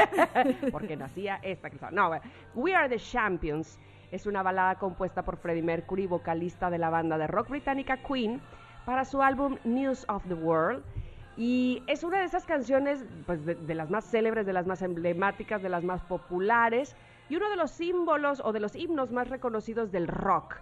porque 0.71 0.95
nacía 0.95 1.39
esta 1.41 1.69
canción. 1.69 1.95
No, 1.95 2.09
bueno. 2.09 2.23
We 2.53 2.75
Are 2.75 2.89
the 2.89 2.99
Champions 2.99 3.79
es 4.11 4.27
una 4.27 4.43
balada 4.43 4.75
compuesta 4.75 5.23
por 5.23 5.37
Freddie 5.37 5.63
Mercury, 5.63 6.05
vocalista 6.05 6.69
de 6.69 6.77
la 6.77 6.89
banda 6.89 7.17
de 7.17 7.27
rock 7.27 7.49
británica 7.49 7.97
Queen, 7.97 8.39
para 8.85 9.03
su 9.03 9.21
álbum 9.21 9.57
News 9.63 10.05
of 10.07 10.23
the 10.27 10.35
World. 10.35 10.83
Y 11.37 11.83
es 11.87 12.03
una 12.03 12.19
de 12.19 12.25
esas 12.25 12.45
canciones, 12.45 13.03
pues, 13.25 13.45
de, 13.45 13.55
de 13.55 13.75
las 13.75 13.89
más 13.89 14.05
célebres, 14.05 14.45
de 14.45 14.53
las 14.53 14.67
más 14.67 14.81
emblemáticas, 14.81 15.61
de 15.61 15.69
las 15.69 15.83
más 15.83 16.01
populares, 16.03 16.95
y 17.27 17.35
uno 17.35 17.49
de 17.49 17.55
los 17.55 17.71
símbolos 17.71 18.41
o 18.45 18.53
de 18.53 18.59
los 18.59 18.75
himnos 18.75 19.11
más 19.11 19.27
reconocidos 19.29 19.91
del 19.91 20.07
rock. 20.07 20.55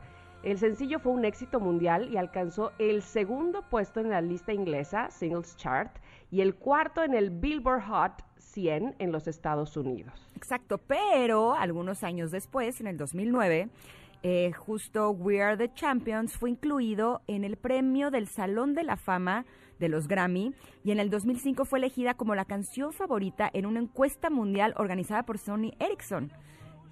El 0.43 0.57
sencillo 0.57 0.99
fue 0.99 1.13
un 1.13 1.23
éxito 1.23 1.61
mundial 1.61 2.09
y 2.11 2.17
alcanzó 2.17 2.73
el 2.77 3.01
segundo 3.01 3.61
puesto 3.69 4.01
en 4.01 4.09
la 4.09 4.19
lista 4.19 4.51
inglesa, 4.51 5.09
Singles 5.09 5.55
Chart, 5.55 5.95
y 6.31 6.41
el 6.41 6.55
cuarto 6.55 7.01
en 7.01 7.13
el 7.13 7.29
Billboard 7.29 7.83
Hot 7.83 8.23
100 8.39 8.95
en 8.99 9.11
los 9.13 9.27
Estados 9.27 9.77
Unidos. 9.77 10.29
Exacto, 10.35 10.79
pero 10.79 11.53
algunos 11.53 12.03
años 12.03 12.29
después, 12.29 12.81
en 12.81 12.87
el 12.87 12.97
2009, 12.97 13.69
eh, 14.21 14.51
justo 14.51 15.11
We 15.11 15.41
Are 15.41 15.55
the 15.55 15.73
Champions 15.73 16.37
fue 16.37 16.49
incluido 16.49 17.21
en 17.27 17.45
el 17.45 17.55
premio 17.55 18.11
del 18.11 18.27
Salón 18.27 18.73
de 18.73 18.83
la 18.83 18.97
Fama 18.97 19.45
de 19.79 19.87
los 19.87 20.09
Grammy 20.09 20.53
y 20.83 20.91
en 20.91 20.99
el 20.99 21.09
2005 21.09 21.63
fue 21.63 21.79
elegida 21.79 22.15
como 22.15 22.35
la 22.35 22.45
canción 22.45 22.91
favorita 22.91 23.49
en 23.53 23.65
una 23.65 23.79
encuesta 23.79 24.29
mundial 24.29 24.73
organizada 24.77 25.23
por 25.23 25.37
Sony 25.37 25.71
Ericsson. 25.79 26.31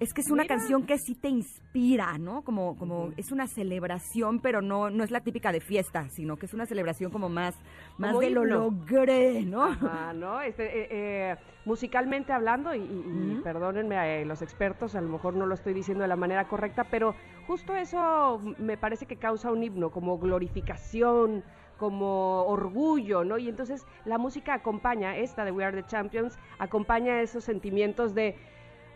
Es 0.02 0.12
que 0.12 0.20
es 0.20 0.30
una 0.32 0.42
Mira. 0.42 0.56
canción 0.56 0.84
que 0.84 0.98
sí 0.98 1.14
te 1.14 1.28
inspira, 1.28 2.18
¿no? 2.18 2.42
Como, 2.42 2.76
como 2.76 3.12
es 3.16 3.30
una 3.30 3.46
celebración, 3.46 4.40
pero 4.40 4.60
no, 4.60 4.90
no 4.90 5.04
es 5.04 5.12
la 5.12 5.20
típica 5.20 5.52
de 5.52 5.60
fiesta, 5.60 6.08
sino 6.08 6.36
que 6.36 6.46
es 6.46 6.54
una 6.54 6.66
celebración 6.66 7.12
como 7.12 7.28
más, 7.28 7.54
más 7.98 8.10
Como 8.10 8.20
de 8.20 8.30
lo 8.30 8.44
logré, 8.44 9.42
¿no? 9.44 9.62
Ajá, 9.62 10.12
¿no? 10.14 10.40
Este, 10.40 10.64
eh, 10.64 10.88
eh, 10.90 11.36
musicalmente 11.64 12.32
hablando, 12.32 12.74
y, 12.74 12.80
y- 12.80 13.40
perdónenme 13.44 14.22
eh, 14.22 14.24
los 14.24 14.42
expertos, 14.42 14.96
a 14.96 15.00
lo 15.00 15.08
mejor 15.08 15.34
no 15.34 15.46
lo 15.46 15.54
estoy 15.54 15.72
diciendo 15.72 16.02
de 16.02 16.08
la 16.08 16.16
manera 16.16 16.48
correcta, 16.48 16.82
pero 16.90 17.14
justo 17.46 17.76
eso 17.76 18.40
me 18.58 18.76
parece 18.76 19.06
que 19.06 19.16
causa 19.16 19.52
un 19.52 19.62
himno, 19.62 19.90
como 19.90 20.18
glorificación, 20.18 21.44
como 21.78 22.42
orgullo, 22.44 23.24
¿no? 23.24 23.38
Y 23.38 23.48
entonces 23.48 23.86
la 24.04 24.18
música 24.18 24.54
acompaña, 24.54 25.16
esta 25.16 25.44
de 25.44 25.52
We 25.52 25.64
Are 25.64 25.80
the 25.80 25.86
Champions, 25.88 26.38
acompaña 26.58 27.20
esos 27.20 27.44
sentimientos 27.44 28.14
de 28.14 28.36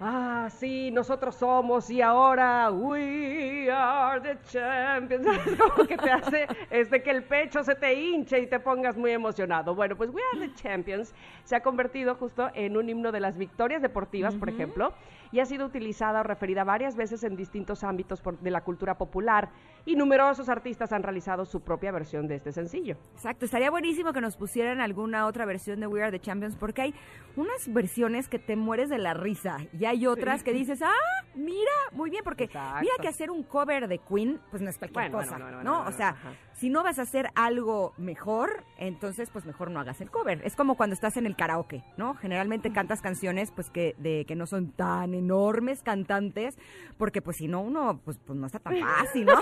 ah, 0.01 0.49
sí, 0.51 0.91
nosotros 0.91 1.35
somos 1.37 1.91
y 1.91 2.03
ahora 2.03 2.71
we 2.71 3.71
are 3.71 4.21
the 4.21 4.39
champions. 4.49 5.27
Como 5.59 5.87
que 5.87 5.97
te 5.97 6.11
hace 6.11 6.47
este, 6.71 7.03
que 7.03 7.11
el 7.11 7.25
pecho 7.25 7.63
se 7.63 7.75
te 7.75 7.95
hinche 7.95 8.41
y 8.41 8.47
te 8.47 8.61
pongas 8.61 8.97
muy 8.97 9.13
emocionado. 9.13 9.75
Bueno, 9.75 9.97
pues 9.97 10.11
we 10.11 10.21
are 10.33 10.49
the 10.49 10.55
champions 10.55 11.15
se 11.45 11.55
ha 11.55 11.63
convertido 11.63 12.17
justo 12.17 12.51
en 12.55 12.77
un 12.77 12.89
himno 12.89 13.13
de 13.13 13.21
las 13.21 13.39
victorias 13.39 13.81
deportivas, 13.81 14.35
por 14.35 14.49
ejemplo, 14.49 14.93
y 15.31 15.39
ha 15.39 15.47
sido 15.47 15.67
utilizada 15.67 16.21
o 16.21 16.23
referida 16.25 16.65
varias 16.65 16.97
veces 16.97 17.23
en 17.23 17.37
distintos 17.37 17.85
ámbitos 17.85 18.21
de 18.41 18.51
la 18.51 18.63
cultura 18.63 18.99
popular 18.99 19.51
y 19.87 19.95
numerosos 19.95 20.49
artistas 20.49 20.93
han 20.93 21.03
realizado 21.03 21.47
su 21.47 21.61
propia 21.61 21.93
versión 21.93 22.27
de 22.27 22.35
este 22.35 22.53
sencillo. 22.53 22.97
Exacto, 23.15 23.45
estaría 23.45 23.71
buenísimo 23.71 24.13
que 24.13 24.21
nos 24.21 24.37
pusieran 24.37 24.81
alguna 24.81 25.27
otra 25.27 25.47
versión 25.47 25.81
de 25.81 25.87
We 25.87 26.03
Are 26.03 26.11
the 26.11 26.21
Champions 26.21 26.57
porque 26.57 26.83
hay 26.83 26.95
unas 27.37 27.73
versiones 27.73 28.29
que 28.29 28.39
te 28.39 28.57
mueres 28.57 28.89
de 28.91 28.99
la 28.99 29.15
risa 29.15 29.59
y 29.79 29.85
hay 29.85 30.07
otras 30.07 30.43
que 30.43 30.53
dices, 30.53 30.83
ah, 30.83 31.25
mira, 31.35 31.71
muy 31.93 32.11
bien, 32.11 32.23
porque 32.25 32.49
mira 32.49 32.93
que 33.01 33.09
hacer 33.09 33.31
un 33.31 33.45
cover 33.45 33.89
de 33.89 33.99
Queen, 33.99 34.41
pues 34.51 34.61
no 34.61 34.71
es 34.71 34.79
cualquier 34.79 35.11
cosa, 35.11 35.39
no, 35.39 35.85
O 35.87 35.93
sea, 35.93 36.17
si 36.55 36.71
no 36.71 36.83
vas 36.83 36.99
a 36.99 37.03
hacer 37.03 37.29
algo 37.35 37.93
mejor, 37.99 38.65
entonces 38.79 39.31
pues 39.31 39.45
mejor 39.45 39.71
no 39.71 39.79
hagas 39.79 40.01
el 40.01 40.11
cover. 40.11 40.41
Es 40.45 40.57
como 40.57 40.77
cuando 40.77 40.95
estás 40.95 41.17
en 41.17 41.27
el 41.27 41.37
karaoke, 41.37 41.85
¿no? 41.97 42.15
Generalmente 42.15 42.73
cantas 42.73 43.03
canciones 43.03 43.51
pues 43.53 43.71
que 43.71 43.95
de 43.99 44.25
que 44.27 44.35
no 44.35 44.47
son 44.47 44.73
tan 44.73 45.15
enormes 45.15 45.83
cantantes, 45.83 46.59
porque 46.97 47.21
pues 47.21 47.37
si 47.37 47.47
no 47.47 47.61
uno 47.61 48.01
pues, 48.05 48.19
pues 48.19 48.39
no 48.39 48.47
está 48.47 48.59
tan 48.59 48.75
fácil, 48.81 49.27
¿no? 49.27 49.41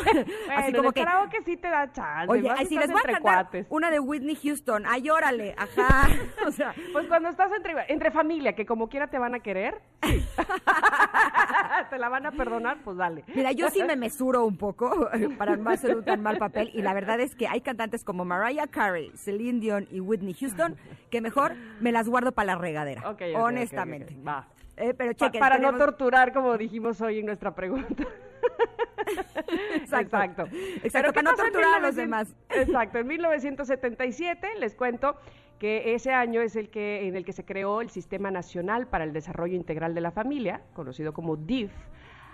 Así 0.57 0.73
como 0.73 0.89
el 0.89 0.95
que 0.95 1.05
karaoke 1.05 1.43
sí 1.45 1.57
te 1.57 1.69
da 1.69 1.93
chance. 1.93 2.31
Oye, 2.31 2.51
si 2.67 2.77
les 2.77 2.91
voy 2.91 3.01
a 3.05 3.13
cantar 3.13 3.49
una 3.69 3.91
de 3.91 4.01
Whitney 4.01 4.37
Houston, 4.37 4.85
ay, 4.87 5.09
órale, 5.11 5.55
ajá. 5.57 6.09
o 6.47 6.51
sea, 6.51 6.75
pues 6.93 7.07
cuando 7.07 7.29
estás 7.29 7.53
entre, 7.53 7.75
entre 7.89 8.11
familia, 8.11 8.55
que 8.55 8.67
como 8.67 8.89
quiera 8.89 9.07
te 9.07 9.19
van 9.19 9.35
a 9.35 9.41
querer, 9.41 9.81
te 11.91 11.99
la 11.99 12.09
van 12.09 12.27
a 12.27 12.33
perdonar, 12.33 12.79
pues 12.85 12.97
dale. 12.97 13.25
Mira, 13.35 13.53
yo 13.53 13.71
sí 13.71 13.85
me 13.85 13.95
mesuro 13.97 14.45
un 14.45 14.57
poco 14.57 15.09
para 15.39 15.57
no 15.57 15.71
hacer 15.71 15.97
un 15.97 16.05
tan 16.05 16.23
mal 16.23 16.39
papel 16.39 16.71
y 16.75 16.83
la 16.83 16.93
verdad 16.93 17.05
verdad 17.05 17.21
es 17.21 17.35
que 17.35 17.47
hay 17.47 17.61
cantantes 17.61 18.03
como 18.03 18.25
Mariah 18.25 18.67
Carey, 18.67 19.13
Celine 19.15 19.61
Dion 19.61 19.87
y 19.91 20.01
Whitney 20.01 20.33
Houston 20.33 20.77
que 21.11 21.21
mejor 21.21 21.55
me 21.81 21.93
las 21.93 22.09
guardo 22.09 22.33
para 22.33 22.55
la 22.55 22.55
regadera. 22.57 23.03
honestamente. 23.37 24.17
Va. 24.27 24.49
Eh, 24.77 24.95
pero 24.95 25.13
chequen, 25.13 25.39
para 25.39 25.59
no 25.59 25.77
torturar, 25.77 26.33
como 26.33 26.57
dijimos 26.57 27.01
hoy 27.01 27.21
en 27.21 27.27
nuestra 27.27 27.55
pregunta. 27.55 28.05
Exacto. 29.75 30.45
Exacto, 30.83 31.13
para 31.13 31.31
no 31.31 31.37
torturar 31.37 31.75
a 31.75 31.81
los 31.81 31.97
demás. 31.97 32.35
Exacto. 32.51 32.99
En 32.99 33.07
1977, 33.07 34.49
les 34.59 34.75
cuento 34.75 35.17
que 35.59 35.95
ese 35.95 36.13
año 36.13 36.41
es 36.41 36.57
el 36.57 36.69
que 36.69 37.07
en 37.07 37.17
el 37.17 37.25
que 37.25 37.33
se 37.33 37.45
creó 37.45 37.81
el 37.81 37.91
Sistema 37.91 38.31
Nacional 38.31 38.87
para 38.87 39.05
el 39.05 39.13
Desarrollo 39.13 39.55
Integral 39.55 39.95
de 39.95 40.01
la 40.01 40.11
Familia, 40.11 40.63
conocido 40.75 41.13
como 41.13 41.37
DIF 41.37 41.73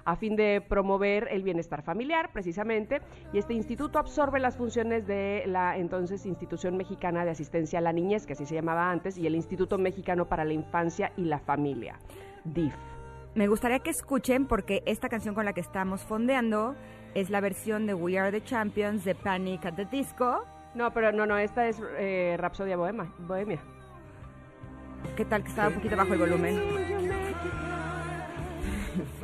a 0.05 0.17
fin 0.17 0.37
de 0.37 0.63
promover 0.67 1.29
el 1.31 1.43
bienestar 1.43 1.83
familiar, 1.83 2.31
precisamente, 2.33 3.01
y 3.33 3.39
este 3.39 3.55
instituto 3.55 3.99
absorbe 3.99 4.41
las 4.41 4.57
funciones 4.57 5.07
de 5.07 5.45
la 5.47 5.77
entonces 5.77 6.27
Institución 6.27 6.77
Mexicana 6.77 7.25
de 7.25 7.31
Asistencia 7.31 7.79
a 7.79 7.83
la 7.83 7.93
Niñez, 7.93 8.27
que 8.27 8.33
así 8.33 8.47
se 8.47 8.55
llamaba 8.55 8.91
antes, 8.91 9.19
y 9.19 9.27
el 9.27 9.35
Instituto 9.35 9.79
Mexicano 9.79 10.27
para 10.27 10.45
la 10.45 10.53
Infancia 10.53 11.13
y 11.17 11.25
la 11.25 11.39
Familia, 11.39 11.99
DIF. 12.45 12.75
Me 13.35 13.47
gustaría 13.47 13.79
que 13.79 13.91
escuchen 13.91 14.47
porque 14.47 14.83
esta 14.87 15.09
canción 15.09 15.37
con 15.37 15.45
la 15.45 15.53
que 15.53 15.61
estamos 15.61 16.03
fondeando 16.03 16.75
es 17.15 17.31
la 17.31 17.41
versión 17.41 17.87
de 17.87 17.95
We 17.95 18.19
Are 18.19 18.33
the 18.33 18.45
Champions 18.45 19.05
de 19.05 19.15
Panic 19.15 19.67
at 19.67 19.75
the 19.75 19.85
Disco. 19.85 20.45
No, 20.75 20.93
pero 20.93 21.13
no, 21.13 21.27
no, 21.27 21.39
esta 21.39 21.69
es 21.69 21.81
eh, 21.97 22.37
Rapsodia 22.39 22.77
Bohemia. 22.77 23.13
Bohemia. 23.19 23.61
¿Qué 25.17 25.25
tal 25.25 25.43
que 25.43 25.49
estaba 25.49 25.69
un 25.69 25.75
poquito 25.75 25.97
bajo 25.97 26.13
el 26.13 26.19
volumen? 26.19 26.61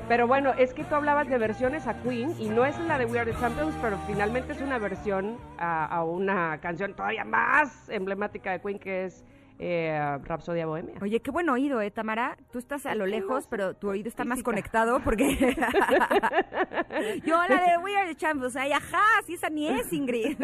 Pero 0.09 0.29
bueno, 0.29 0.53
es 0.57 0.73
que 0.73 0.85
tú 0.85 0.95
hablabas 0.95 1.29
de 1.29 1.37
versiones 1.39 1.89
a 1.89 2.01
Queen 2.03 2.33
y 2.39 2.49
no 2.49 2.65
es 2.65 2.79
la 2.79 2.99
de 2.99 3.07
We 3.07 3.19
Are 3.19 3.31
the 3.31 3.39
Champions, 3.39 3.75
pero 3.83 3.99
finalmente 4.07 4.53
es 4.53 4.61
una 4.61 4.79
versión 4.79 5.37
a, 5.59 6.05
una 6.05 6.61
canción 6.61 6.95
todavía 6.95 7.25
más 7.25 7.89
emblemática 7.89 8.53
de 8.53 8.61
Queen 8.61 8.79
que 8.79 9.07
es 9.07 9.25
eh, 9.59 10.19
Rapsodia 10.25 10.67
Bohemia. 10.67 10.95
Oye, 11.01 11.21
qué 11.21 11.31
buen 11.31 11.49
oído, 11.49 11.81
¿eh, 11.81 11.91
Tamara? 11.91 12.37
Tú 12.51 12.59
estás 12.59 12.87
a 12.87 12.95
lo 12.95 13.07
lejos, 13.07 13.47
pero 13.49 13.75
tu 13.75 13.89
oído 13.89 14.09
está 14.09 14.25
más 14.25 14.43
conectado 14.43 15.01
porque... 15.03 15.57
Yo 17.25 17.37
la 17.49 17.61
de 17.61 17.79
We 17.83 17.97
Are 17.97 18.09
the 18.09 18.17
Champions, 18.17 18.57
ay, 18.57 18.73
ajá, 18.73 19.03
sí, 19.25 19.35
esa 19.35 19.49
ni 19.49 19.69
es, 19.69 19.93
Ingrid. 19.93 20.39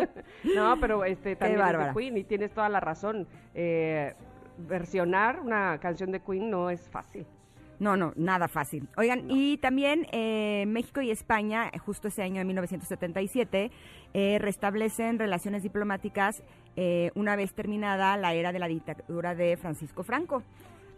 no, 0.54 0.78
pero 0.80 1.04
este, 1.04 1.36
también 1.36 1.60
es 1.60 1.86
de 1.86 1.92
Queen 1.94 2.16
y 2.18 2.24
tienes 2.24 2.52
toda 2.52 2.68
la 2.68 2.80
razón. 2.80 3.26
Eh, 3.54 4.14
versionar 4.58 5.40
una 5.40 5.78
canción 5.78 6.10
de 6.10 6.20
Queen 6.20 6.50
no 6.50 6.70
es 6.70 6.88
fácil. 6.90 7.26
No, 7.78 7.96
no, 7.96 8.12
nada 8.16 8.48
fácil. 8.48 8.88
Oigan, 8.96 9.30
y 9.30 9.58
también 9.58 10.06
eh, 10.10 10.64
México 10.66 11.00
y 11.00 11.12
España, 11.12 11.70
justo 11.84 12.08
ese 12.08 12.22
año 12.22 12.38
de 12.38 12.44
1977, 12.44 13.70
eh, 14.14 14.38
restablecen 14.40 15.18
relaciones 15.18 15.62
diplomáticas 15.62 16.42
eh, 16.80 17.10
una 17.16 17.34
vez 17.34 17.54
terminada 17.54 18.16
la 18.16 18.34
era 18.34 18.52
de 18.52 18.60
la 18.60 18.68
dictadura 18.68 19.34
de 19.34 19.56
Francisco 19.56 20.04
Franco. 20.04 20.44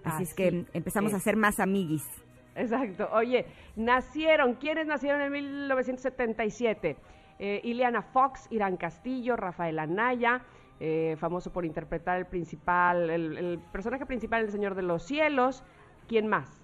Así, 0.04 0.24
es 0.24 0.34
que 0.34 0.66
empezamos 0.74 1.14
a 1.14 1.20
ser 1.20 1.36
más 1.36 1.58
amiguis. 1.58 2.06
Exacto. 2.54 3.08
Oye, 3.12 3.46
nacieron, 3.76 4.56
¿quiénes 4.56 4.86
nacieron 4.86 5.22
en 5.22 5.32
1977? 5.32 6.96
Ileana 7.38 8.02
Fox, 8.02 8.46
Irán 8.50 8.76
Castillo, 8.76 9.36
Rafael 9.36 9.78
Anaya, 9.78 10.42
famoso 11.16 11.50
por 11.50 11.64
interpretar 11.64 12.18
el 12.18 12.26
principal, 12.26 13.08
el, 13.08 13.38
el 13.38 13.58
personaje 13.72 14.04
principal, 14.04 14.44
el 14.44 14.50
Señor 14.50 14.74
de 14.74 14.82
los 14.82 15.02
Cielos. 15.04 15.64
¿Quién 16.06 16.26
más? 16.26 16.59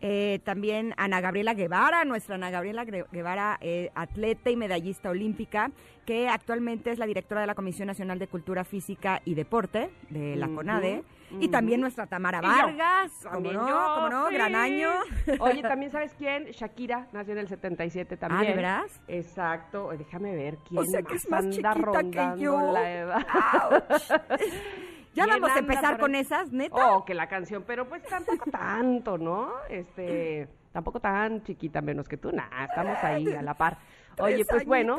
Eh, 0.00 0.40
también 0.44 0.94
Ana 0.96 1.20
Gabriela 1.20 1.54
Guevara, 1.54 2.04
nuestra 2.04 2.34
Ana 2.34 2.50
Gabriela 2.50 2.84
Guevara, 2.84 3.58
eh, 3.60 3.90
atleta 3.94 4.50
y 4.50 4.56
medallista 4.56 5.10
olímpica, 5.10 5.70
que 6.04 6.28
actualmente 6.28 6.90
es 6.90 6.98
la 6.98 7.06
directora 7.06 7.40
de 7.40 7.46
la 7.46 7.54
Comisión 7.54 7.86
Nacional 7.86 8.18
de 8.18 8.28
Cultura 8.28 8.64
Física 8.64 9.20
y 9.24 9.34
Deporte 9.34 9.90
de 10.10 10.36
la 10.36 10.48
CONADE. 10.48 11.02
Y 11.40 11.48
también 11.48 11.80
nuestra 11.80 12.06
Tamara 12.06 12.40
Vargas, 12.40 13.12
como 13.32 13.52
no, 13.52 13.66
como 13.66 14.08
no, 14.08 14.28
gran 14.30 14.54
año. 14.54 14.90
Oye, 15.40 15.60
también 15.62 15.90
sabes 15.90 16.14
quién, 16.16 16.44
Shakira 16.46 17.08
nació 17.12 17.32
en 17.32 17.40
el 17.40 17.48
77 17.48 18.16
también. 18.16 18.42
Ah, 18.42 18.48
¿de 18.48 18.54
verdad? 18.54 18.82
Exacto, 19.08 19.90
déjame 19.98 20.36
ver 20.36 20.58
quién 20.58 20.80
o 20.80 20.84
sea, 20.84 21.02
que 21.02 21.16
es 21.16 21.28
más 21.28 21.44
anda 21.44 21.74
rondando 21.74 22.36
que 22.36 22.40
yo. 22.40 22.72
la 22.72 22.92
edad. 22.92 23.26
Ya 25.16 25.26
vamos 25.26 25.50
a 25.50 25.58
empezar 25.58 25.98
con 25.98 26.14
esas, 26.14 26.52
neta. 26.52 26.94
Oh, 26.94 27.04
que 27.04 27.14
la 27.14 27.26
canción, 27.26 27.64
pero 27.66 27.88
pues 27.88 28.02
tampoco 28.04 28.50
tanto, 28.50 29.16
¿no? 29.16 29.50
Este, 29.70 30.46
tampoco 30.72 31.00
tan 31.00 31.42
chiquita 31.42 31.80
menos 31.80 32.06
que 32.06 32.18
tú, 32.18 32.30
nada, 32.32 32.66
estamos 32.66 32.98
ahí 33.02 33.32
a 33.32 33.40
la 33.40 33.54
par. 33.54 33.78
Oye, 34.18 34.44
pues 34.44 34.64
bueno, 34.64 34.96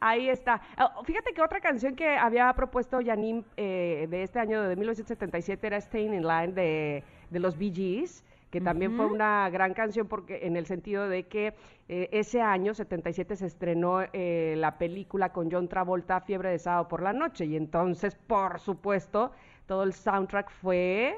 ahí 0.00 0.28
está. 0.28 0.60
Oh, 0.78 1.04
fíjate 1.04 1.32
que 1.32 1.42
otra 1.42 1.60
canción 1.60 1.94
que 1.94 2.16
había 2.16 2.52
propuesto 2.54 3.00
Janine 3.04 3.44
eh, 3.56 4.06
de 4.10 4.22
este 4.22 4.38
año 4.38 4.62
de 4.62 4.76
1977 4.76 5.66
era 5.66 5.80
Staying 5.80 6.14
in 6.14 6.26
Line 6.26 6.52
de, 6.52 7.04
de 7.30 7.40
los 7.40 7.56
Bee 7.56 7.72
Gees 7.72 8.24
que 8.50 8.60
también 8.60 8.96
fue 8.96 9.06
una 9.06 9.48
gran 9.50 9.74
canción 9.74 10.08
porque 10.08 10.40
en 10.46 10.56
el 10.56 10.66
sentido 10.66 11.08
de 11.08 11.24
que 11.24 11.54
eh, 11.88 12.08
ese 12.12 12.40
año 12.40 12.74
77 12.74 13.36
se 13.36 13.46
estrenó 13.46 14.00
eh, 14.12 14.54
la 14.58 14.76
película 14.76 15.32
con 15.32 15.50
John 15.50 15.68
Travolta 15.68 16.20
Fiebre 16.20 16.50
de 16.50 16.58
sábado 16.58 16.88
por 16.88 17.02
la 17.02 17.12
noche 17.12 17.46
y 17.46 17.56
entonces 17.56 18.16
por 18.16 18.58
supuesto 18.58 19.30
todo 19.70 19.84
el 19.84 19.94
soundtrack 19.94 20.50
fue 20.50 21.16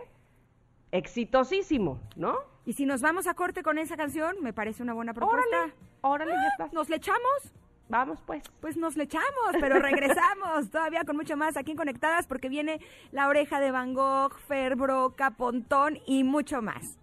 exitosísimo, 0.91 1.99
¿no? 2.17 2.37
Y 2.67 2.75
si 2.75 2.85
nos 2.85 3.01
vamos 3.01 3.27
a 3.27 3.33
corte 3.33 3.63
con 3.63 3.79
esa 3.79 3.97
canción, 3.97 4.37
me 4.43 4.53
parece 4.53 4.83
una 4.83 4.93
buena 4.93 5.15
propuesta. 5.15 5.47
Órale, 5.49 5.73
órale, 6.03 6.33
ya 6.33 6.49
está. 6.49 6.69
¿Nos 6.71 6.91
le 6.91 6.97
echamos? 6.97 7.55
Vamos 7.89 8.21
pues. 8.27 8.43
Pues 8.61 8.77
nos 8.77 8.95
le 8.95 9.05
echamos, 9.05 9.57
pero 9.59 9.79
regresamos 9.81 10.71
todavía 10.71 11.03
con 11.05 11.17
mucho 11.17 11.35
más 11.35 11.57
aquí 11.57 11.71
en 11.71 11.79
Conectadas 11.79 12.27
porque 12.27 12.51
viene 12.51 12.79
La 13.11 13.29
Oreja 13.29 13.59
de 13.59 13.71
Van 13.71 13.95
Gogh, 13.95 14.39
Ferbro, 14.47 15.15
Capontón 15.17 16.01
y 16.05 16.23
mucho 16.23 16.61
más. 16.61 16.99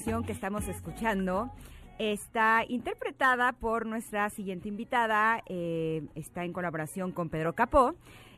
que 0.00 0.32
estamos 0.32 0.66
escuchando 0.66 1.52
está 1.98 2.64
interpretada 2.66 3.52
por 3.52 3.84
nuestra 3.84 4.30
siguiente 4.30 4.66
invitada, 4.66 5.42
eh, 5.46 6.06
está 6.14 6.44
en 6.44 6.54
colaboración 6.54 7.12
con 7.12 7.28
Pedro 7.28 7.54
Capó. 7.54 7.94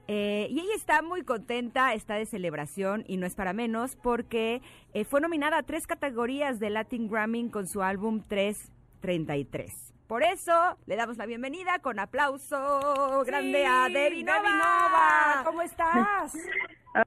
eh, 0.09 0.49
y 0.51 0.59
ella 0.59 0.75
está 0.75 1.01
muy 1.03 1.23
contenta, 1.23 1.95
está 1.95 2.17
de 2.17 2.27
celebración 2.27 3.05
y 3.07 3.17
no 3.17 3.27
es 3.27 3.37
para 3.37 3.53
menos 3.53 3.95
porque 3.95 4.61
eh, 4.93 5.05
fue 5.05 5.21
nominada 5.21 5.59
a 5.59 5.63
tres 5.63 5.87
categorías 5.87 6.59
de 6.59 6.71
Latin 6.71 7.09
Grammy 7.09 7.49
con 7.49 7.69
su 7.69 7.81
álbum 7.83 8.21
333. 8.27 9.92
Por 10.13 10.23
eso 10.25 10.77
le 10.85 10.97
damos 10.97 11.17
la 11.17 11.25
bienvenida 11.25 11.79
con 11.79 11.99
aplauso 11.99 13.25
grande 13.25 13.65
a 13.65 13.89
Debbie 13.89 14.23
Nova. 14.23 14.43
Debbie 14.43 14.59
Nova, 14.59 15.43
¿cómo 15.43 15.63
estás? 15.63 16.35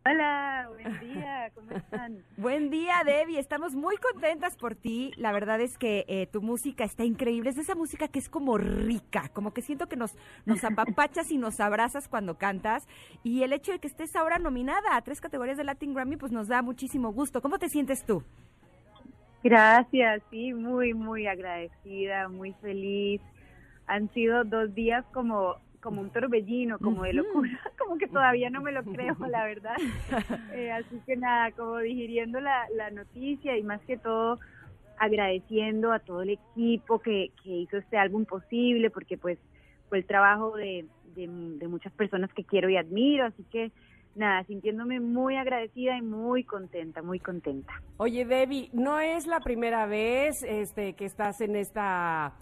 Hola, 0.04 0.70
buen 0.72 1.00
día, 1.00 1.52
¿cómo 1.54 1.70
están? 1.70 2.26
Buen 2.36 2.70
día, 2.72 3.04
Debbie. 3.06 3.38
Estamos 3.38 3.76
muy 3.76 3.98
contentas 3.98 4.58
por 4.58 4.74
ti. 4.74 5.12
La 5.18 5.32
verdad 5.32 5.62
es 5.62 5.78
que 5.78 6.06
eh, 6.08 6.26
tu 6.26 6.41
música 6.41 6.84
está 6.84 7.04
increíble. 7.04 7.52
Es 7.52 7.58
de 7.58 7.62
esa 7.62 7.76
música 7.76 8.08
que 8.08 8.18
es 8.18 8.28
como 8.28 8.58
rica, 8.58 9.30
como 9.34 9.54
que 9.54 9.62
siento 9.62 9.88
que 9.88 9.98
nos, 9.98 10.15
nos 10.46 10.63
apapachas 10.63 11.30
y 11.30 11.38
nos 11.38 11.60
abrazas 11.60 12.08
cuando 12.08 12.39
cantas. 12.39 12.88
Y 13.22 13.44
el 13.44 13.54
hecho 13.54 13.72
de 13.72 13.78
que 13.78 13.88
estés 13.88 14.15
ahora 14.15 14.39
nominada 14.39 14.96
a 14.96 15.02
tres 15.04 15.22
categorías 15.22 15.58
de 15.58 15.63
Latin 15.63 15.94
Grammy, 15.94 16.18
pues 16.18 16.32
nos 16.32 16.48
da 16.48 16.63
muchísimo 16.63 17.13
gusto. 17.13 17.44
¿Cómo 17.44 17.60
te 17.60 17.70
sientes 17.70 18.04
tú? 18.04 18.24
Gracias, 19.46 20.24
sí, 20.32 20.54
muy, 20.56 20.96
muy 20.96 21.28
agradecida, 21.28 22.28
muy 22.30 22.54
feliz. 22.64 23.22
Han 23.86 24.12
sido 24.12 24.44
dos 24.44 24.74
días 24.74 25.06
como 25.14 25.58
como 25.82 26.02
un 26.02 26.10
torbellino, 26.10 26.80
como 26.80 27.04
de 27.04 27.14
locura, 27.14 27.52
como 27.78 28.00
que 28.00 28.08
todavía 28.08 28.50
no 28.50 28.60
me 28.64 28.72
lo 28.72 28.84
creo, 28.84 29.16
la 29.30 29.44
verdad. 29.46 29.76
Eh, 30.52 30.72
así 30.72 31.00
que 31.06 31.16
nada, 31.16 31.52
como 31.52 31.78
digiriendo 31.78 32.40
la, 32.42 32.66
la 32.76 32.90
noticia 32.90 33.56
y 33.56 33.62
más 33.62 33.80
que 33.82 33.98
todo 33.98 34.40
agradeciendo 34.98 35.92
a 35.92 36.00
todo 36.00 36.24
el 36.24 36.32
equipo 36.32 36.98
que, 36.98 37.30
que 37.44 37.52
hizo 37.52 37.78
este 37.78 38.00
álbum 38.00 38.26
posible, 38.26 38.90
porque 38.90 39.16
pues 39.16 39.38
fue 39.88 40.00
el 40.00 40.06
trabajo 40.06 40.58
de, 40.58 40.88
de, 41.16 41.28
de 41.28 41.68
muchas 41.68 41.94
personas 41.94 42.34
que 42.34 42.46
quiero 42.46 42.68
y 42.68 42.78
admiro, 42.78 43.26
así 43.26 43.44
que 43.52 43.72
nada, 44.15 44.43
sintiéndome 44.45 44.99
muy 44.99 45.36
agradecida 45.36 45.97
y 45.97 46.01
muy 46.01 46.43
contenta, 46.43 47.01
muy 47.01 47.19
contenta. 47.19 47.73
Oye, 47.97 48.25
Debbie, 48.25 48.69
no 48.73 48.99
es 48.99 49.28
la 49.28 49.39
primera 49.39 49.86
vez 49.86 50.36
este, 50.47 50.93
que 50.93 51.06
estás 51.06 51.41
en 51.41 51.56
esta, 51.56 52.34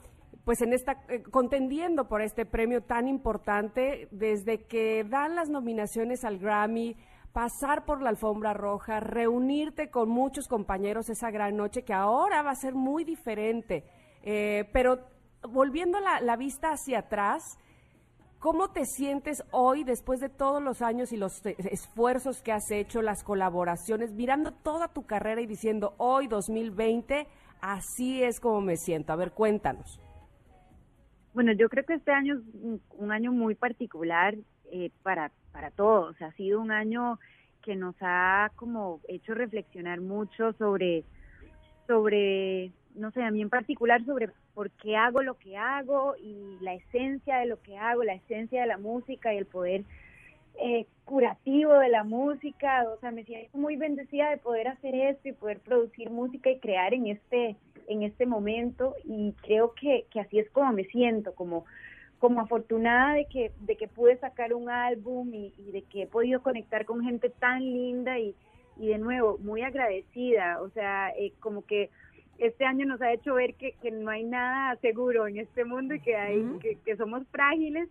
pues 0.45 0.61
en 0.61 0.73
esta, 0.73 1.03
eh, 1.09 1.23
contendiendo 1.23 2.07
por 2.07 2.21
este 2.21 2.45
premio 2.45 2.81
tan 2.81 3.07
importante, 3.07 4.07
desde 4.11 4.65
que 4.65 5.03
dan 5.03 5.35
las 5.35 5.49
nominaciones 5.49 6.23
al 6.23 6.37
Grammy, 6.37 6.95
pasar 7.33 7.85
por 7.85 8.01
la 8.01 8.09
alfombra 8.09 8.53
roja, 8.53 8.99
reunirte 8.99 9.89
con 9.89 10.09
muchos 10.09 10.47
compañeros 10.47 11.09
esa 11.09 11.31
gran 11.31 11.57
noche 11.57 11.83
que 11.83 11.93
ahora 11.93 12.43
va 12.43 12.51
a 12.51 12.55
ser 12.55 12.75
muy 12.75 13.03
diferente. 13.03 13.83
Eh, 14.21 14.69
pero 14.71 14.99
volviendo 15.49 15.99
la, 15.99 16.21
la 16.21 16.37
vista 16.37 16.69
hacia 16.69 16.99
atrás, 16.99 17.57
¿Cómo 18.43 18.71
te 18.71 18.83
sientes 18.83 19.41
hoy 19.51 19.85
después 19.85 20.19
de 20.19 20.27
todos 20.27 20.61
los 20.61 20.81
años 20.81 21.13
y 21.13 21.17
los 21.17 21.45
eh, 21.45 21.55
esfuerzos 21.71 22.41
que 22.41 22.51
has 22.51 22.69
hecho, 22.71 23.01
las 23.01 23.23
colaboraciones, 23.23 24.11
mirando 24.11 24.51
toda 24.51 24.89
tu 24.89 25.05
carrera 25.05 25.39
y 25.39 25.45
diciendo 25.45 25.93
hoy 25.95 26.27
2020, 26.27 27.25
así 27.61 28.21
es 28.21 28.41
como 28.41 28.59
me 28.59 28.75
siento? 28.75 29.13
A 29.13 29.15
ver, 29.15 29.31
cuéntanos. 29.31 29.97
Bueno, 31.33 31.53
yo 31.53 31.69
creo 31.69 31.85
que 31.85 31.93
este 31.93 32.11
año 32.11 32.35
es 32.35 32.81
un 32.97 33.13
año 33.13 33.31
muy 33.31 33.55
particular 33.55 34.35
eh, 34.73 34.91
para, 35.03 35.31
para 35.53 35.71
todos. 35.71 36.21
Ha 36.21 36.33
sido 36.33 36.59
un 36.59 36.71
año 36.71 37.19
que 37.61 37.77
nos 37.77 37.95
ha 38.01 38.51
como 38.57 38.99
hecho 39.07 39.35
reflexionar 39.35 40.01
mucho 40.01 40.51
sobre, 40.57 41.05
sobre, 41.87 42.73
no 42.95 43.11
sé, 43.11 43.23
a 43.23 43.31
mí 43.31 43.41
en 43.41 43.49
particular 43.49 44.03
sobre 44.05 44.29
por 44.53 44.71
qué 44.71 44.95
hago 44.95 45.21
lo 45.21 45.37
que 45.37 45.57
hago 45.57 46.15
y 46.17 46.57
la 46.61 46.73
esencia 46.73 47.37
de 47.37 47.45
lo 47.45 47.61
que 47.61 47.77
hago, 47.77 48.03
la 48.03 48.13
esencia 48.13 48.61
de 48.61 48.67
la 48.67 48.77
música 48.77 49.33
y 49.33 49.37
el 49.37 49.45
poder 49.45 49.83
eh, 50.59 50.85
curativo 51.05 51.73
de 51.73 51.89
la 51.89 52.03
música. 52.03 52.85
O 52.89 52.99
sea, 52.99 53.11
me 53.11 53.23
siento 53.23 53.57
muy 53.57 53.75
bendecida 53.75 54.29
de 54.29 54.37
poder 54.37 54.67
hacer 54.67 54.95
esto 54.95 55.29
y 55.29 55.33
poder 55.33 55.59
producir 55.59 56.09
música 56.09 56.49
y 56.49 56.59
crear 56.59 56.93
en 56.93 57.07
este 57.07 57.55
en 57.89 58.03
este 58.03 58.25
momento 58.25 58.95
y 59.03 59.33
creo 59.41 59.73
que, 59.73 60.05
que 60.09 60.21
así 60.21 60.39
es 60.39 60.49
como 60.51 60.71
me 60.71 60.85
siento, 60.85 61.35
como 61.35 61.65
como 62.19 62.39
afortunada 62.39 63.15
de 63.15 63.25
que 63.25 63.51
de 63.59 63.75
que 63.75 63.89
pude 63.89 64.17
sacar 64.17 64.53
un 64.53 64.69
álbum 64.69 65.33
y, 65.33 65.53
y 65.57 65.71
de 65.71 65.81
que 65.81 66.03
he 66.03 66.07
podido 66.07 66.41
conectar 66.41 66.85
con 66.85 67.03
gente 67.03 67.29
tan 67.29 67.59
linda 67.59 68.17
y, 68.19 68.33
y 68.77 68.87
de 68.87 68.97
nuevo 68.97 69.37
muy 69.39 69.61
agradecida, 69.61 70.61
o 70.61 70.69
sea, 70.69 71.09
eh, 71.17 71.33
como 71.39 71.65
que 71.65 71.89
este 72.37 72.65
año 72.65 72.85
nos 72.85 73.01
ha 73.01 73.13
hecho 73.13 73.35
ver 73.35 73.55
que, 73.55 73.73
que 73.81 73.91
no 73.91 74.09
hay 74.09 74.23
nada 74.23 74.75
seguro 74.77 75.27
en 75.27 75.37
este 75.37 75.65
mundo 75.65 75.95
y 75.95 75.99
que 75.99 76.15
hay 76.15 76.43
que, 76.59 76.77
que 76.83 76.95
somos 76.97 77.27
frágiles 77.31 77.89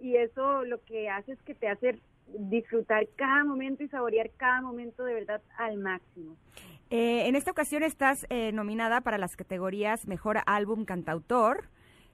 y 0.00 0.16
eso 0.16 0.64
lo 0.64 0.82
que 0.84 1.08
hace 1.08 1.32
es 1.32 1.42
que 1.42 1.54
te 1.54 1.68
hace 1.68 2.00
disfrutar 2.26 3.06
cada 3.16 3.44
momento 3.44 3.84
y 3.84 3.88
saborear 3.88 4.30
cada 4.36 4.60
momento 4.60 5.04
de 5.04 5.14
verdad 5.14 5.42
al 5.58 5.78
máximo. 5.78 6.36
Eh, 6.90 7.26
en 7.26 7.36
esta 7.36 7.50
ocasión 7.50 7.82
estás 7.82 8.26
eh, 8.28 8.52
nominada 8.52 9.00
para 9.00 9.18
las 9.18 9.36
categorías 9.36 10.06
Mejor 10.06 10.38
Álbum 10.44 10.84
Cantautor, 10.84 11.68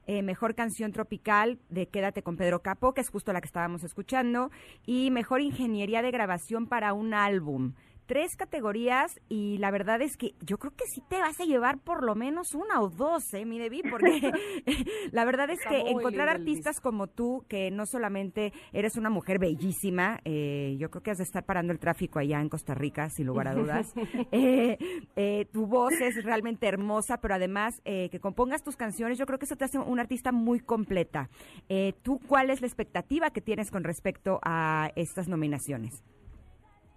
eh, 0.06 0.22
Mejor 0.22 0.54
Canción 0.54 0.92
Tropical 0.92 1.58
de 1.68 1.86
Quédate 1.86 2.22
con 2.22 2.36
Pedro 2.36 2.62
Capo, 2.62 2.94
que 2.94 3.00
es 3.00 3.10
justo 3.10 3.32
la 3.32 3.40
que 3.40 3.46
estábamos 3.46 3.82
escuchando, 3.82 4.50
y 4.86 5.10
Mejor 5.10 5.40
Ingeniería 5.40 6.00
de 6.00 6.10
Grabación 6.10 6.66
para 6.66 6.92
un 6.92 7.12
álbum. 7.12 7.72
Tres 8.08 8.36
categorías 8.36 9.20
y 9.28 9.58
la 9.58 9.70
verdad 9.70 10.00
es 10.00 10.16
que 10.16 10.32
yo 10.40 10.58
creo 10.58 10.74
que 10.74 10.86
sí 10.92 11.02
te 11.08 11.20
vas 11.20 11.38
a 11.40 11.44
llevar 11.44 11.78
por 11.78 12.02
lo 12.02 12.14
menos 12.14 12.54
una 12.54 12.80
o 12.80 12.88
dos, 12.88 13.34
¿eh, 13.34 13.44
mi 13.44 13.58
Debbie? 13.58 13.82
Porque 13.88 14.32
la 15.12 15.24
verdad 15.24 15.50
es 15.50 15.60
que 15.68 15.90
encontrar 15.90 16.28
artistas 16.28 16.80
como 16.80 17.06
tú, 17.06 17.44
que 17.48 17.70
no 17.70 17.84
solamente 17.86 18.52
eres 18.72 18.96
una 18.96 19.10
mujer 19.10 19.38
bellísima, 19.38 20.20
eh, 20.24 20.76
yo 20.78 20.90
creo 20.90 21.02
que 21.02 21.10
has 21.10 21.18
de 21.18 21.24
estar 21.24 21.44
parando 21.44 21.72
el 21.72 21.78
tráfico 21.78 22.18
allá 22.18 22.40
en 22.40 22.48
Costa 22.48 22.74
Rica, 22.74 23.10
sin 23.10 23.26
lugar 23.26 23.48
a 23.48 23.54
dudas. 23.54 23.92
Eh, 24.30 24.78
eh, 25.16 25.46
tu 25.52 25.66
voz 25.66 25.92
es 26.00 26.24
realmente 26.24 26.66
hermosa, 26.66 27.18
pero 27.20 27.34
además 27.34 27.80
eh, 27.84 28.08
que 28.10 28.20
compongas 28.20 28.62
tus 28.62 28.76
canciones, 28.76 29.18
yo 29.18 29.26
creo 29.26 29.38
que 29.38 29.44
eso 29.44 29.56
te 29.56 29.64
hace 29.64 29.78
una 29.78 30.02
artista 30.02 30.32
muy 30.32 30.60
completa. 30.60 31.28
Eh, 31.68 31.94
¿Tú 32.02 32.20
cuál 32.26 32.50
es 32.50 32.60
la 32.60 32.66
expectativa 32.66 33.30
que 33.30 33.40
tienes 33.40 33.70
con 33.70 33.84
respecto 33.84 34.40
a 34.42 34.90
estas 34.96 35.28
nominaciones? 35.28 36.02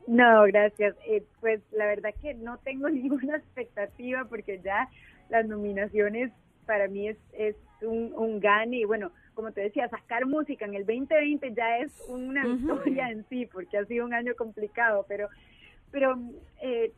No, 0.07 0.43
gracias. 0.43 0.95
Eh, 1.07 1.23
pues 1.39 1.61
la 1.71 1.85
verdad 1.85 2.11
que 2.21 2.33
no 2.33 2.57
tengo 2.59 2.89
ninguna 2.89 3.37
expectativa 3.37 4.25
porque 4.25 4.59
ya 4.63 4.89
las 5.29 5.45
nominaciones 5.45 6.31
para 6.65 6.87
mí 6.87 7.09
es, 7.09 7.17
es 7.33 7.55
un, 7.81 8.13
un 8.15 8.39
gane 8.39 8.77
y 8.77 8.85
bueno, 8.85 9.11
como 9.33 9.51
te 9.51 9.61
decía, 9.61 9.87
sacar 9.89 10.25
música 10.25 10.65
en 10.65 10.75
el 10.75 10.85
2020 10.85 11.53
ya 11.53 11.77
es 11.79 11.91
una 12.07 12.45
victoria 12.45 13.09
en 13.09 13.25
sí 13.29 13.45
porque 13.45 13.77
ha 13.77 13.85
sido 13.85 14.05
un 14.05 14.13
año 14.13 14.35
complicado, 14.35 15.05
pero, 15.07 15.29
pero 15.89 16.19
eh, 16.61 16.91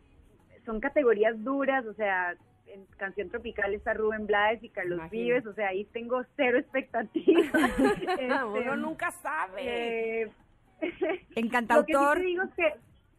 son 0.66 0.80
categorías 0.80 1.42
duras, 1.44 1.86
o 1.86 1.94
sea, 1.94 2.36
en 2.68 2.86
canción 2.98 3.30
tropical 3.30 3.74
está 3.74 3.94
Rubén 3.94 4.26
Blades 4.26 4.63
y 4.63 4.70
Carlos 4.70 5.00
Vives, 5.12 5.46
o 5.46 5.54
sea, 5.54 5.70
ahí 5.70 5.86
tengo 5.86 6.24
cero 6.36 6.58
expectativas. 6.58 7.52
Uno 7.78 7.94
este, 8.60 8.78
nunca 8.78 9.12
sabe. 9.12 10.24
Eh. 10.24 10.32
Lo 10.82 11.86
que 11.86 11.94
sí 11.94 12.22
digo 12.26 12.44
es 12.44 12.54
que 12.56 12.74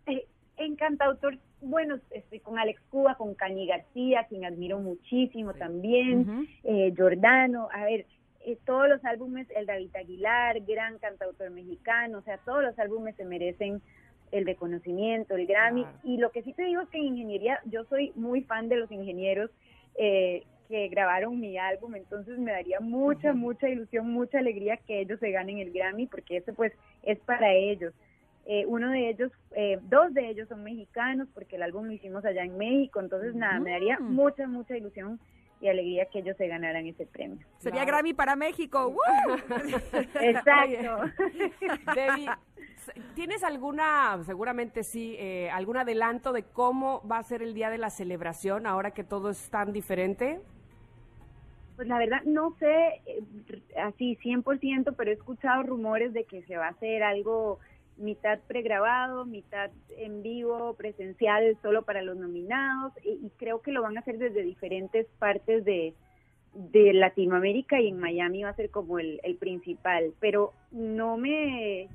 eh, 0.06 0.26
encantautor, 0.56 1.38
bueno, 1.60 1.98
estoy 2.10 2.40
con 2.40 2.58
Alex 2.58 2.80
Cuba, 2.90 3.16
con 3.16 3.34
Cani 3.34 3.66
García, 3.66 4.26
quien 4.28 4.44
admiro 4.44 4.78
muchísimo 4.78 5.54
también, 5.54 6.48
eh, 6.62 6.92
Jordano, 6.96 7.68
a 7.72 7.84
ver, 7.84 8.06
eh, 8.46 8.58
todos 8.66 8.88
los 8.88 9.02
álbumes, 9.04 9.48
el 9.56 9.64
David 9.64 9.96
Aguilar, 9.96 10.60
gran 10.60 10.98
cantautor 10.98 11.50
mexicano, 11.50 12.18
o 12.18 12.22
sea, 12.22 12.36
todos 12.38 12.62
los 12.62 12.78
álbumes 12.78 13.16
se 13.16 13.24
merecen 13.24 13.80
el 14.32 14.44
reconocimiento, 14.44 15.34
el 15.34 15.46
Grammy. 15.46 15.86
Y 16.02 16.18
lo 16.18 16.30
que 16.30 16.42
sí 16.42 16.52
te 16.52 16.64
digo 16.64 16.82
es 16.82 16.88
que 16.90 16.98
en 16.98 17.04
ingeniería, 17.04 17.60
yo 17.64 17.84
soy 17.84 18.12
muy 18.16 18.42
fan 18.42 18.68
de 18.68 18.76
los 18.76 18.90
ingenieros 18.90 19.50
eh, 19.96 20.44
que 20.68 20.88
grabaron 20.88 21.40
mi 21.40 21.56
álbum, 21.56 21.94
entonces 21.94 22.38
me 22.38 22.52
daría 22.52 22.80
mucha, 22.80 23.32
mucha 23.32 23.68
ilusión, 23.68 24.10
mucha 24.10 24.38
alegría 24.38 24.76
que 24.76 25.00
ellos 25.00 25.20
se 25.20 25.30
ganen 25.30 25.58
el 25.58 25.72
Grammy, 25.72 26.06
porque 26.06 26.38
eso 26.38 26.52
pues 26.52 26.72
es 27.02 27.18
para 27.20 27.52
ellos. 27.54 27.94
Eh, 28.46 28.64
uno 28.66 28.90
de 28.90 29.08
ellos, 29.08 29.32
eh, 29.52 29.78
dos 29.84 30.12
de 30.12 30.28
ellos 30.28 30.48
son 30.48 30.62
mexicanos, 30.62 31.28
porque 31.32 31.56
el 31.56 31.62
álbum 31.62 31.86
lo 31.86 31.92
hicimos 31.92 32.24
allá 32.24 32.44
en 32.44 32.58
México, 32.58 33.00
entonces 33.00 33.34
nada, 33.34 33.58
me 33.58 33.70
daría 33.70 33.98
mm. 33.98 34.14
mucha, 34.14 34.46
mucha 34.46 34.76
ilusión 34.76 35.18
y 35.60 35.68
alegría 35.68 36.06
que 36.06 36.18
ellos 36.18 36.36
se 36.36 36.46
ganaran 36.46 36.86
ese 36.86 37.06
premio. 37.06 37.46
Sería 37.56 37.86
Grammy 37.86 38.12
para 38.12 38.36
México. 38.36 38.94
Exacto. 40.20 41.10
Debbie, 41.94 42.28
¿tienes 43.14 43.42
alguna, 43.42 44.22
seguramente 44.24 44.82
sí, 44.82 45.16
eh, 45.18 45.48
algún 45.50 45.78
adelanto 45.78 46.32
de 46.32 46.42
cómo 46.42 47.02
va 47.10 47.18
a 47.18 47.22
ser 47.22 47.42
el 47.42 47.54
día 47.54 47.70
de 47.70 47.78
la 47.78 47.88
celebración 47.88 48.66
ahora 48.66 48.90
que 48.90 49.04
todo 49.04 49.30
es 49.30 49.48
tan 49.48 49.72
diferente? 49.72 50.40
Pues 51.76 51.88
la 51.88 51.98
verdad 51.98 52.22
no 52.24 52.54
sé 52.58 53.00
eh, 53.06 53.22
así 53.82 54.18
100%, 54.22 54.94
pero 54.96 55.10
he 55.10 55.14
escuchado 55.14 55.62
rumores 55.62 56.12
de 56.12 56.24
que 56.24 56.42
se 56.42 56.56
va 56.56 56.66
a 56.66 56.70
hacer 56.70 57.02
algo 57.02 57.58
mitad 57.96 58.40
pregrabado, 58.46 59.24
mitad 59.24 59.70
en 59.96 60.22
vivo, 60.22 60.74
presencial 60.74 61.56
solo 61.62 61.82
para 61.82 62.02
los 62.02 62.16
nominados 62.16 62.92
y, 63.04 63.30
creo 63.36 63.62
que 63.62 63.72
lo 63.72 63.82
van 63.82 63.96
a 63.96 64.00
hacer 64.00 64.18
desde 64.18 64.42
diferentes 64.42 65.06
partes 65.18 65.64
de, 65.64 65.94
de 66.54 66.92
Latinoamérica 66.92 67.80
y 67.80 67.88
en 67.88 67.98
Miami 67.98 68.42
va 68.42 68.50
a 68.50 68.56
ser 68.56 68.70
como 68.70 68.98
el, 68.98 69.20
el 69.22 69.36
principal, 69.36 70.12
pero 70.20 70.52
no 70.70 71.16
me... 71.16 71.88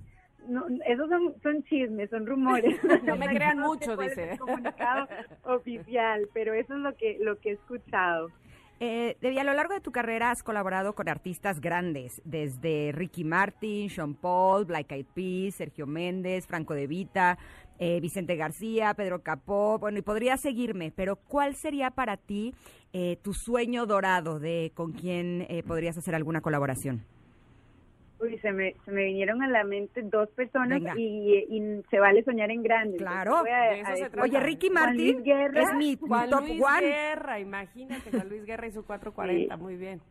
No, 0.48 0.66
esos 0.86 1.10
son, 1.10 1.36
son 1.44 1.64
chismes, 1.64 2.10
son 2.10 2.26
rumores. 2.26 2.80
No 3.04 3.18
me 3.18 3.28
crean 3.36 3.60
mucho, 3.60 3.98
dice. 3.98 4.38
comunicado 4.40 5.08
oficial, 5.44 6.30
pero 6.34 6.54
eso 6.54 6.76
es 6.76 6.80
lo 6.80 6.96
que 6.96 7.18
lo 7.20 7.38
que 7.40 7.50
he 7.50 7.54
escuchado. 7.54 8.30
Eh, 8.82 9.18
a 9.40 9.44
lo 9.44 9.54
largo 9.54 9.74
de 9.74 9.82
tu 9.82 9.92
carrera 9.92 10.32
has 10.32 10.42
colaborado 10.42 10.96
con 10.96 11.10
artistas 11.10 11.60
grandes, 11.60 12.22
desde 12.24 12.94
Ricky 12.94 13.26
Martin, 13.26 13.90
Sean 13.90 14.16
Paul, 14.16 14.64
Black 14.66 14.92
Eyed 14.94 15.06
Peas, 15.14 15.56
Sergio 15.56 15.86
Méndez, 15.86 16.48
Franco 16.48 16.74
De 16.74 16.88
Vita, 16.88 17.38
eh, 17.78 18.00
Vicente 18.00 18.38
García, 18.38 18.94
Pedro 18.94 19.22
Capó, 19.22 19.80
bueno, 19.80 20.00
y 20.00 20.02
podría 20.02 20.38
seguirme, 20.38 20.92
pero 20.96 21.18
¿cuál 21.18 21.56
sería 21.56 21.92
para 21.92 22.16
ti 22.16 22.54
eh, 22.94 23.18
tu 23.22 23.34
sueño 23.34 23.86
dorado 23.86 24.40
de 24.40 24.72
con 24.76 24.94
quién 24.94 25.46
eh, 25.50 25.62
podrías 25.64 25.98
hacer 25.98 26.16
alguna 26.16 26.42
colaboración? 26.42 27.06
Uy, 28.22 28.38
se 28.40 28.52
me, 28.52 28.76
se 28.84 28.92
me 28.92 29.06
vinieron 29.06 29.42
a 29.42 29.48
la 29.48 29.64
mente 29.64 30.02
dos 30.02 30.30
personas 30.32 30.82
y, 30.98 31.82
se 31.90 32.00
vale 32.00 32.24
soñar 32.24 32.52
en 32.52 32.64
grande. 32.64 32.98
Claro. 32.98 33.44
Oye, 34.22 34.40
Ricky 34.40 34.70
Martin 34.70 35.24
es 35.26 35.74
mi 35.76 35.96
Juan 35.96 36.30
top 36.30 36.46
Luis 36.46 36.62
Guerra, 36.82 37.40
imagínate, 37.40 38.12
Juan 38.12 38.30
Luis 38.30 38.46
Guerra 38.46 38.68
y 38.68 38.72
su 38.72 38.86
440, 38.86 39.56
muy 39.58 39.78
bien. 39.78 40.02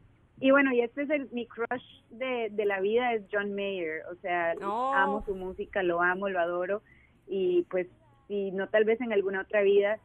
Y 0.41 0.53
bueno, 0.53 0.73
y 0.73 0.81
este 0.81 1.03
es 1.03 1.11
el, 1.11 1.29
mi 1.33 1.47
crush 1.47 1.83
de, 2.11 2.49
de 2.51 2.65
la 2.65 2.81
vida, 2.81 3.13
es 3.13 3.25
John 3.31 3.55
Mayer. 3.55 4.03
O 4.11 4.15
sea, 4.23 4.53
amo 4.53 5.23
su 5.27 5.35
música, 5.35 5.83
lo 5.83 6.01
amo, 6.01 6.29
lo 6.29 6.39
adoro. 6.39 6.83
Y 7.27 7.65
pues, 7.65 7.89
si 8.29 8.53
no 8.53 8.69
tal 8.69 8.85
vez 8.85 9.01
en 9.01 9.13
alguna 9.13 9.41
otra 9.41 9.63
vida, 9.63 9.99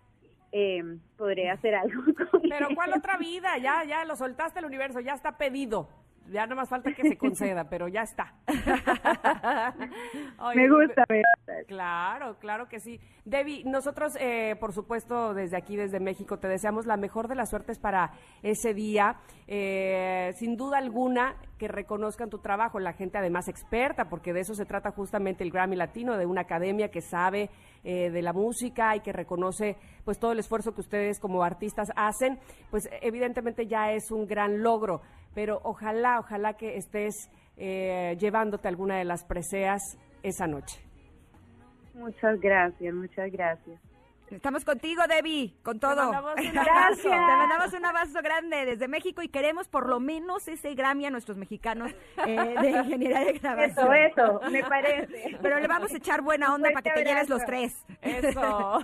eh, 0.51 0.83
podré 1.17 1.51
hacer 1.51 1.75
algo 1.75 2.01
con 2.31 2.41
Pero 2.49 2.69
¿cuál 2.73 2.93
otra 2.93 3.17
vida? 3.17 3.57
Ya, 3.59 3.83
ya 3.83 4.05
lo 4.05 4.15
soltaste 4.15 4.59
el 4.59 4.65
universo, 4.65 4.99
ya 4.99 5.13
está 5.13 5.37
pedido 5.37 5.87
ya 6.31 6.47
no 6.47 6.55
más 6.55 6.69
falta 6.69 6.93
que 6.93 7.03
se 7.03 7.17
conceda, 7.17 7.63
pero 7.69 7.87
ya 7.87 8.01
está. 8.01 8.33
Me 10.55 10.69
gusta 10.69 11.05
ver. 11.07 11.23
Claro, 11.67 12.37
claro 12.39 12.67
que 12.67 12.79
sí. 12.79 12.99
Debbie, 13.25 13.63
nosotros, 13.65 14.17
eh, 14.19 14.55
por 14.59 14.73
supuesto, 14.73 15.33
desde 15.33 15.57
aquí, 15.57 15.75
desde 15.75 15.99
México, 15.99 16.39
te 16.39 16.47
deseamos 16.47 16.85
la 16.85 16.97
mejor 16.97 17.27
de 17.27 17.35
las 17.35 17.49
suertes 17.49 17.79
para 17.79 18.11
ese 18.41 18.73
día. 18.73 19.17
Eh, 19.47 20.31
sin 20.35 20.57
duda 20.57 20.77
alguna, 20.77 21.35
que 21.57 21.67
reconozcan 21.67 22.29
tu 22.29 22.39
trabajo, 22.39 22.79
la 22.79 22.93
gente 22.93 23.17
además 23.17 23.47
experta, 23.47 24.09
porque 24.09 24.33
de 24.33 24.41
eso 24.41 24.53
se 24.53 24.65
trata 24.65 24.91
justamente 24.91 25.43
el 25.43 25.51
Grammy 25.51 25.75
Latino, 25.75 26.17
de 26.17 26.25
una 26.25 26.41
academia 26.41 26.89
que 26.89 27.01
sabe 27.01 27.49
eh, 27.83 28.09
de 28.09 28.21
la 28.21 28.33
música 28.33 28.95
y 28.95 29.01
que 29.01 29.13
reconoce 29.13 29.77
pues 30.03 30.19
todo 30.19 30.33
el 30.33 30.39
esfuerzo 30.39 30.73
que 30.73 30.81
ustedes 30.81 31.19
como 31.19 31.43
artistas 31.43 31.89
hacen, 31.95 32.39
pues 32.69 32.89
evidentemente 33.01 33.67
ya 33.67 33.91
es 33.91 34.11
un 34.11 34.27
gran 34.27 34.61
logro 34.61 35.01
pero 35.33 35.59
ojalá, 35.63 36.19
ojalá 36.19 36.53
que 36.53 36.77
estés 36.77 37.29
eh, 37.57 38.15
llevándote 38.19 38.67
alguna 38.67 38.97
de 38.97 39.05
las 39.05 39.23
preseas 39.23 39.81
esa 40.23 40.47
noche. 40.47 40.79
Muchas 41.93 42.39
gracias, 42.39 42.93
muchas 42.93 43.31
gracias. 43.31 43.79
Estamos 44.29 44.65
contigo, 44.65 45.03
Debbie, 45.07 45.53
con 45.61 45.79
todo. 45.79 46.11
Te 46.35 46.49
Gracias. 46.49 47.03
Te 47.03 47.09
mandamos 47.09 47.73
un 47.73 47.85
abrazo 47.85 48.19
grande 48.23 48.65
desde 48.65 48.87
México 48.87 49.21
y 49.21 49.27
queremos 49.27 49.67
por 49.67 49.87
lo 49.87 49.99
menos 49.99 50.47
ese 50.47 50.73
Grammy 50.73 51.05
a 51.05 51.09
nuestros 51.11 51.37
mexicanos 51.37 51.93
eh, 52.25 52.55
de 52.59 52.69
ingeniería 52.83 53.19
de 53.19 53.33
grabación. 53.33 53.93
Eso, 53.93 53.93
eso, 53.93 54.41
me 54.51 54.63
parece. 54.63 55.37
Pero 55.41 55.59
le 55.59 55.67
vamos 55.67 55.93
a 55.93 55.97
echar 55.97 56.21
buena 56.21 56.53
onda 56.53 56.71
para 56.71 56.81
que 56.81 56.91
te 56.91 57.05
lleves 57.05 57.29
los 57.29 57.43
tres. 57.45 57.73
Eso. 58.01 58.79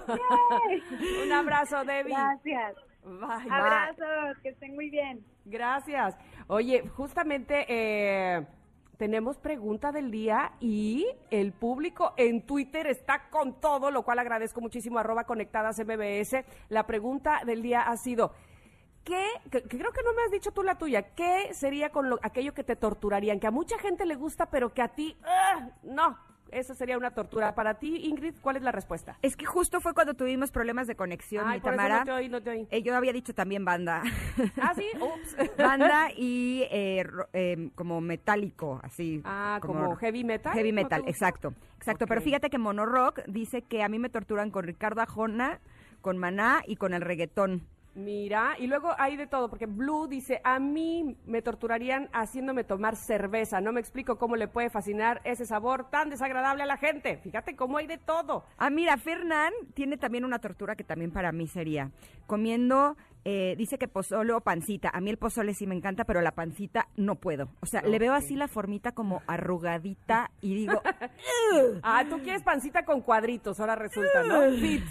un 1.23 1.31
abrazo, 1.31 1.83
Debbie. 1.83 2.13
Gracias. 2.13 2.88
Bye, 3.03 3.49
Abrazos, 3.49 4.37
que 4.43 4.49
estén 4.49 4.75
muy 4.75 4.89
bien. 4.89 5.23
Gracias. 5.45 6.15
Oye, 6.47 6.87
justamente 6.89 7.65
eh, 7.67 8.45
tenemos 8.97 9.37
pregunta 9.37 9.91
del 9.91 10.11
día 10.11 10.51
y 10.59 11.07
el 11.31 11.53
público 11.53 12.13
en 12.17 12.45
Twitter 12.45 12.85
está 12.87 13.29
con 13.29 13.59
todo, 13.61 13.91
lo 13.91 14.03
cual 14.03 14.19
agradezco 14.19 14.59
muchísimo, 14.59 14.99
arroba 14.99 15.23
conectadas 15.23 15.79
MBS. 15.79 16.43
La 16.67 16.85
pregunta 16.85 17.41
del 17.45 17.61
día 17.61 17.83
ha 17.83 17.95
sido, 17.95 18.33
¿qué, 19.05 19.25
creo 19.49 19.91
que 19.91 20.03
no 20.03 20.13
me 20.13 20.23
has 20.23 20.31
dicho 20.31 20.51
tú 20.51 20.63
la 20.63 20.77
tuya, 20.77 21.15
qué 21.15 21.53
sería 21.53 21.91
con 21.91 22.09
lo, 22.09 22.19
aquello 22.21 22.53
que 22.53 22.65
te 22.65 22.75
torturarían, 22.75 23.39
que 23.39 23.47
a 23.47 23.51
mucha 23.51 23.79
gente 23.79 24.05
le 24.05 24.15
gusta, 24.15 24.47
pero 24.47 24.73
que 24.73 24.81
a 24.81 24.89
ti, 24.89 25.17
¡ah! 25.23 25.69
no, 25.83 26.17
eso 26.51 26.73
sería 26.73 26.97
una 26.97 27.11
tortura. 27.11 27.55
Para 27.55 27.75
ti, 27.75 28.07
Ingrid, 28.07 28.35
¿cuál 28.41 28.55
es 28.57 28.61
la 28.61 28.71
respuesta? 28.71 29.17
Es 29.21 29.35
que 29.35 29.45
justo 29.45 29.81
fue 29.81 29.93
cuando 29.93 30.13
tuvimos 30.13 30.51
problemas 30.51 30.87
de 30.87 30.95
conexión, 30.95 31.47
Ay, 31.47 31.59
por 31.59 31.71
Tamara. 31.71 31.99
no 31.99 32.05
te 32.05 32.11
oí, 32.11 32.29
no 32.29 32.41
te 32.41 32.49
oí. 32.49 32.67
Eh, 32.71 32.81
yo 32.81 32.95
había 32.95 33.13
dicho 33.13 33.33
también 33.33 33.65
banda. 33.65 34.03
Ah, 34.61 34.73
sí, 34.75 34.85
ups. 34.99 35.35
banda 35.57 36.09
y 36.15 36.63
eh, 36.71 37.03
em, 37.33 37.69
como 37.71 38.01
metálico, 38.01 38.79
así. 38.83 39.21
Ah, 39.23 39.59
como, 39.61 39.95
heavy 39.95 40.23
metal. 40.23 40.53
Heavy 40.53 40.71
metal, 40.71 41.03
exacto. 41.07 41.53
Exacto, 41.77 42.07
pero 42.07 42.21
fíjate 42.21 42.49
que 42.49 42.57
Monorock 42.57 43.23
dice 43.25 43.61
que 43.61 43.83
a 43.83 43.89
mí 43.89 43.99
me 43.99 44.09
torturan 44.09 44.51
con 44.51 44.65
Ricardo 44.65 45.01
Ajona, 45.01 45.59
con 46.01 46.17
Maná 46.17 46.61
y 46.67 46.75
con 46.75 46.93
el 46.93 47.01
reggaetón. 47.01 47.67
Mira, 47.95 48.55
y 48.59 48.67
luego 48.67 48.93
hay 48.97 49.17
de 49.17 49.25
todo, 49.25 49.49
porque 49.49 49.65
Blue 49.65 50.07
dice, 50.07 50.41
a 50.43 50.59
mí 50.59 51.17
me 51.25 51.41
torturarían 51.41 52.07
haciéndome 52.13 52.63
tomar 52.63 52.95
cerveza. 52.95 53.61
No 53.61 53.73
me 53.73 53.79
explico 53.79 54.17
cómo 54.17 54.35
le 54.35 54.47
puede 54.47 54.69
fascinar 54.69 55.21
ese 55.23 55.45
sabor 55.45 55.89
tan 55.89 56.09
desagradable 56.09 56.63
a 56.63 56.67
la 56.67 56.77
gente. 56.77 57.17
Fíjate 57.17 57.55
cómo 57.55 57.77
hay 57.77 57.87
de 57.87 57.97
todo. 57.97 58.45
Ah, 58.57 58.69
mira, 58.69 58.97
Fernán 58.97 59.51
tiene 59.73 59.97
también 59.97 60.23
una 60.23 60.39
tortura 60.39 60.75
que 60.75 60.83
también 60.83 61.11
para 61.11 61.31
mí 61.31 61.47
sería 61.47 61.91
comiendo 62.27 62.95
eh, 63.25 63.55
dice 63.57 63.77
que 63.77 63.87
pozole 63.87 64.33
o 64.33 64.41
pancita. 64.41 64.89
A 64.93 65.01
mí 65.01 65.09
el 65.09 65.17
pozole 65.17 65.53
sí 65.53 65.67
me 65.67 65.75
encanta, 65.75 66.05
pero 66.05 66.21
la 66.21 66.31
pancita 66.31 66.87
no 66.95 67.15
puedo. 67.15 67.49
O 67.61 67.65
sea, 67.65 67.81
le 67.81 67.99
veo 67.99 68.13
así 68.13 68.35
la 68.35 68.47
formita 68.47 68.93
como 68.93 69.21
arrugadita 69.27 70.31
y 70.41 70.55
digo... 70.55 70.81
ah, 71.83 72.03
tú 72.09 72.19
quieres 72.19 72.43
pancita 72.43 72.85
con 72.85 73.01
cuadritos, 73.01 73.59
ahora 73.59 73.75
resulta, 73.75 74.23
¿no? 74.23 74.51
Fit. 74.57 74.83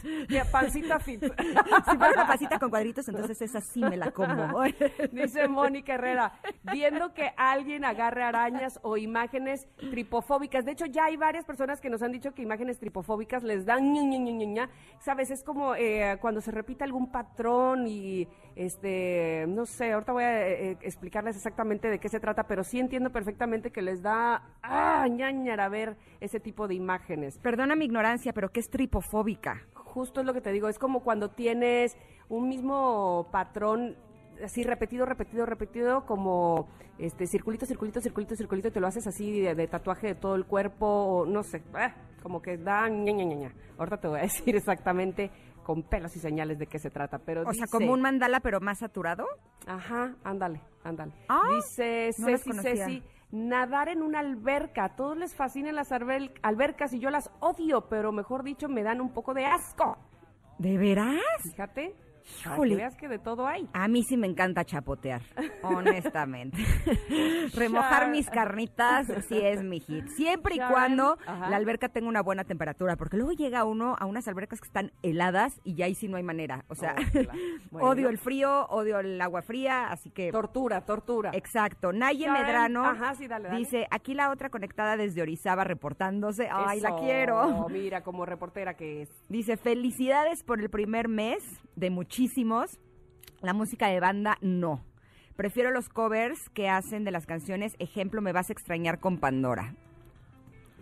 pancita 0.51 0.99
fit. 1.01 1.23
si 1.91 1.97
fuera 1.97 2.12
la 2.17 2.27
pancita 2.27 2.59
con 2.59 2.71
cuadritos, 2.71 3.09
entonces 3.09 3.41
esa 3.43 3.61
sí 3.61 3.81
me 3.81 3.97
la 3.97 4.11
como. 4.11 4.62
dice 5.12 5.49
Mónica 5.49 5.95
Herrera, 5.95 6.33
viendo 6.73 7.14
que 7.14 7.33
alguien 7.37 7.85
agarre 7.85 8.23
arañas 8.23 8.79
o 8.83 8.97
imágenes 8.97 9.67
tripofóbicas. 9.91 10.64
De 10.64 10.73
hecho, 10.73 10.87
ya 10.87 11.07
hay 11.07 11.17
varias 11.17 11.45
personas 11.45 11.81
que 11.81 11.91
nos 11.91 12.03
han 12.03 12.12
dicho 12.12 12.33
que 12.33 12.43
imágenes 12.43 12.79
tripofóbicas 12.79 13.43
les 13.43 13.64
dan 13.64 13.93
ña, 13.93 14.69
¿Sabes? 15.01 15.31
Es 15.31 15.43
como 15.43 15.75
eh, 15.75 16.19
cuando 16.21 16.41
se 16.41 16.51
repite 16.51 16.85
algún 16.85 17.11
patrón 17.11 17.87
y 17.87 18.17
este, 18.57 19.44
no 19.46 19.66
sé, 19.66 19.92
ahorita 19.92 20.12
voy 20.12 20.24
a 20.24 20.48
eh, 20.48 20.70
eh, 20.70 20.76
explicarles 20.81 21.37
exactamente 21.37 21.88
de 21.88 22.00
qué 22.00 22.09
se 22.09 22.18
trata, 22.18 22.48
pero 22.48 22.64
sí 22.64 22.81
entiendo 22.81 23.11
perfectamente 23.11 23.70
que 23.70 23.83
les 23.83 24.02
da 24.02 24.42
ah, 24.62 25.07
ñañara 25.09 25.68
ver 25.68 25.96
ese 26.20 26.40
tipo 26.40 26.66
de 26.66 26.74
imágenes. 26.74 27.38
Perdona 27.38 27.76
mi 27.76 27.85
ignorancia, 27.85 28.33
pero 28.33 28.50
¿qué 28.50 28.61
es 28.61 28.70
tripofóbica? 28.70 29.62
justo 29.88 30.20
es 30.20 30.26
lo 30.26 30.35
que 30.35 30.40
te 30.40 30.52
digo, 30.52 30.68
es 30.68 30.78
como 30.78 31.00
cuando 31.00 31.31
tienes 31.31 31.96
un 32.28 32.48
mismo 32.48 33.26
patrón 33.33 33.96
así 34.44 34.62
repetido, 34.62 35.04
repetido, 35.04 35.44
repetido, 35.46 36.07
como 36.07 36.68
este 36.98 37.26
circulito, 37.26 37.66
circulito, 37.66 38.00
circulito, 38.00 38.37
circulito, 38.37 38.68
y 38.68 38.70
te 38.70 38.81
lo 38.81 38.87
haces 38.87 39.07
así 39.07 39.40
de, 39.40 39.66
tatuaje 39.66 40.09
de 40.09 40.14
todo 40.14 40.37
el 40.37 40.44
cuerpo, 40.44 40.87
o 40.87 41.26
no 41.26 41.42
sé, 41.42 41.62
ah, 41.74 41.94
como 42.22 42.40
que 42.40 42.57
da 42.57 42.88
ña, 42.88 43.12
ña, 43.12 43.24
ña, 43.24 43.52
Ahorita 43.76 43.96
te 43.96 44.09
voy 44.09 44.18
a 44.20 44.22
decir 44.31 44.54
exactamente 44.54 45.31
con 45.68 45.83
pelos 45.83 46.16
y 46.16 46.18
señales 46.18 46.59
de 46.59 46.66
qué 46.66 46.78
se 46.78 46.88
trata, 46.88 47.18
pero 47.18 47.46
O 47.46 47.52
sea, 47.52 47.66
como 47.66 47.92
un 47.92 48.00
mandala 48.00 48.40
pero 48.40 48.59
más 48.59 48.78
saturado. 48.78 49.26
Ajá, 49.66 50.14
ándale, 50.24 50.62
ándale. 50.83 51.12
Ah, 51.28 51.42
dice 51.57 52.11
Ceci, 52.14 52.52
Ceci, 52.54 53.02
nadar 53.31 53.90
en 53.90 54.00
una 54.00 54.20
alberca. 54.20 54.85
A 54.85 54.96
todos 54.96 55.18
les 55.18 55.35
fascinan 55.35 55.74
las 55.74 55.92
albercas 55.92 56.94
y 56.94 57.00
yo 57.00 57.11
las 57.11 57.31
odio, 57.40 57.87
pero 57.90 58.12
mejor 58.12 58.44
dicho, 58.44 58.70
me 58.70 58.83
dan 58.83 59.02
un 59.02 59.12
poco 59.12 59.35
de 59.35 59.44
asco. 59.44 59.98
¿De 60.57 60.78
veras? 60.78 61.20
Fíjate. 61.42 61.94
Híjole. 62.41 62.77
veas 62.77 62.97
que 62.97 63.09
de 63.09 63.19
todo 63.19 63.47
hay. 63.47 63.69
A 63.73 63.88
mí 63.88 64.03
sí 64.03 64.17
me 64.17 64.27
encanta 64.27 64.64
chapotear, 64.64 65.23
honestamente. 65.62 66.59
Remojar 67.55 68.11
mis 68.11 68.29
carnitas 68.31 69.07
sí 69.29 69.38
es 69.41 69.62
mi 69.62 69.81
hit. 69.81 70.07
Siempre 70.09 70.57
y 70.57 70.59
cuando 70.59 71.19
la 71.27 71.57
alberca 71.57 71.88
tenga 71.88 72.09
una 72.09 72.23
buena 72.23 72.45
temperatura, 72.45 72.97
porque 72.97 73.17
luego 73.17 73.33
llega 73.33 73.64
uno 73.64 73.97
a 73.99 74.07
unas 74.07 74.29
albercas 74.29 74.61
que 74.61 74.67
están 74.67 74.93
heladas 75.03 75.61
y 75.64 75.75
ya 75.75 75.87
ahí 75.87 75.95
sí 75.95 76.09
no 76.09 76.17
hay 76.17 76.23
manera. 76.23 76.64
O 76.69 76.75
sea, 76.75 76.95
odio 77.73 78.09
el 78.09 78.19
frío, 78.19 78.67
odio 78.67 79.01
el 79.01 79.21
agua 79.21 79.43
fría, 79.43 79.88
así 79.91 80.11
que... 80.11 80.31
Tortura, 80.31 80.85
tortura. 80.85 81.31
Exacto. 81.35 81.93
Naye 81.93 82.31
Medrano 82.31 82.95
dice, 83.57 83.87
aquí 83.91 84.14
la 84.14 84.31
otra 84.31 84.51
conectada 84.51 84.97
desde 84.97 85.23
Orizaba 85.23 85.64
reportándose. 85.64 86.49
Ay, 86.51 86.81
la 86.81 86.97
quiero. 86.97 87.69
Mira, 87.69 88.03
como 88.03 88.27
reportera 88.27 88.75
que 88.75 89.03
es. 89.03 89.09
Dice, 89.29 89.57
felicidades 89.57 90.43
por 90.43 90.61
el 90.61 90.71
primer 90.71 91.09
mes 91.09 91.43
de 91.77 91.91
muchísimos 91.91 92.17
muchísimos. 92.18 92.81
La 93.42 93.54
música 93.54 93.87
de 93.87 94.00
banda, 94.00 94.38
no. 94.40 94.81
Prefiero 95.37 95.70
los 95.70 95.88
covers 95.88 96.48
que 96.50 96.68
hacen 96.68 97.04
de 97.04 97.12
las 97.12 97.26
canciones. 97.26 97.76
Ejemplo, 97.78 98.20
Me 98.20 98.33
vas 98.33 98.50
a 98.50 98.52
extrañar 98.52 98.98
con 98.98 99.18
Pandora. 99.18 99.76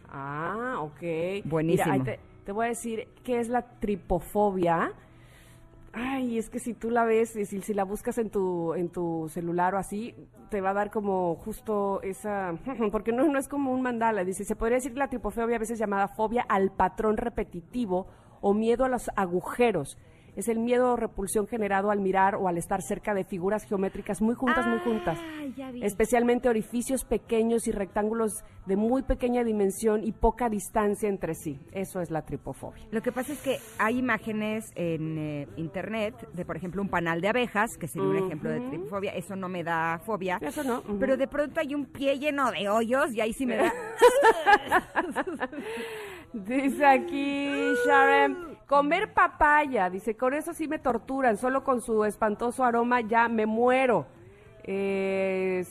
Ah, 0.08 0.76
ok. 0.80 1.44
Buenísimo. 1.44 2.04
te, 2.04 2.52
voy 2.52 2.64
a 2.64 2.68
decir 2.70 3.08
qué 3.22 3.38
es 3.38 3.50
la 3.50 3.62
tripofobia. 3.80 4.92
Ay, 5.92 6.38
es 6.38 6.48
que 6.48 6.58
si 6.58 6.72
tú 6.72 6.88
la 6.88 7.04
ves, 7.04 7.30
si, 7.30 7.44
si 7.44 7.74
la 7.74 7.84
buscas 7.84 8.16
en 8.16 8.30
tu, 8.30 8.72
en 8.72 8.88
tu 8.88 9.28
celular 9.28 9.74
o 9.74 9.78
así, 9.78 10.14
te 10.50 10.62
va 10.62 10.70
a 10.70 10.74
dar 10.74 10.90
como 10.90 11.34
justo 11.34 12.00
esa, 12.02 12.54
porque 12.92 13.12
no, 13.12 13.24
no 13.24 13.38
es 13.38 13.48
como 13.48 13.72
un 13.72 13.82
mandala, 13.82 14.24
dice, 14.24 14.44
se 14.44 14.56
podría 14.56 14.76
decir 14.76 14.96
la 14.96 15.08
tripofobia 15.08 15.56
a 15.56 15.58
veces 15.58 15.78
llamada 15.78 16.08
fobia 16.08 16.46
al 16.48 16.70
patrón 16.70 17.16
repetitivo 17.18 18.06
o 18.40 18.54
miedo 18.54 18.84
a 18.86 18.88
los 18.88 19.10
agujeros 19.16 19.98
es 20.36 20.48
el 20.48 20.58
miedo 20.58 20.92
o 20.92 20.96
repulsión 20.96 21.46
generado 21.46 21.90
al 21.90 22.00
mirar 22.00 22.36
o 22.36 22.46
al 22.46 22.58
estar 22.58 22.82
cerca 22.82 23.14
de 23.14 23.24
figuras 23.24 23.64
geométricas 23.64 24.20
muy 24.20 24.34
juntas, 24.34 24.66
muy 24.66 24.78
juntas. 24.80 25.18
Especialmente 25.82 26.48
orificios 26.48 27.04
pequeños 27.04 27.66
y 27.66 27.72
rectángulos 27.72 28.44
de 28.66 28.76
muy 28.76 29.02
pequeña 29.02 29.44
dimensión 29.44 30.04
y 30.04 30.12
poca 30.12 30.48
distancia 30.48 31.08
entre 31.08 31.34
sí. 31.34 31.58
Eso 31.72 32.00
es 32.00 32.10
la 32.10 32.22
tripofobia. 32.22 32.86
Lo 32.90 33.02
que 33.02 33.12
pasa 33.12 33.32
es 33.32 33.40
que 33.40 33.58
hay 33.78 33.98
imágenes 33.98 34.70
en 34.74 35.18
eh, 35.18 35.48
internet 35.56 36.28
de, 36.32 36.44
por 36.44 36.56
ejemplo, 36.56 36.82
un 36.82 36.88
panal 36.88 37.20
de 37.20 37.28
abejas, 37.28 37.76
que 37.78 37.88
sería 37.88 38.08
un 38.08 38.16
ejemplo 38.16 38.50
de 38.50 38.60
tripofobia. 38.60 39.12
Eso 39.12 39.36
no 39.36 39.48
me 39.48 39.64
da 39.64 40.00
fobia. 40.04 40.38
Eso 40.40 40.62
no. 40.62 40.82
Pero 41.00 41.16
de 41.16 41.26
pronto 41.26 41.60
hay 41.60 41.74
un 41.74 41.86
pie 41.86 42.18
lleno 42.18 42.50
de 42.50 42.68
hoyos 42.68 43.12
y 43.14 43.20
ahí 43.20 43.32
sí 43.32 43.46
me 43.46 43.56
da. 43.56 43.72
Dice 46.32 46.84
aquí 46.84 47.48
Sharon, 47.86 48.55
comer 48.66 49.12
papaya, 49.12 49.88
dice, 49.88 50.16
con 50.16 50.34
eso 50.34 50.52
sí 50.52 50.68
me 50.68 50.78
torturan, 50.78 51.36
solo 51.36 51.62
con 51.62 51.80
su 51.80 52.04
espantoso 52.04 52.64
aroma 52.64 53.00
ya 53.00 53.28
me 53.28 53.46
muero. 53.46 54.06
Eh, 54.64 55.64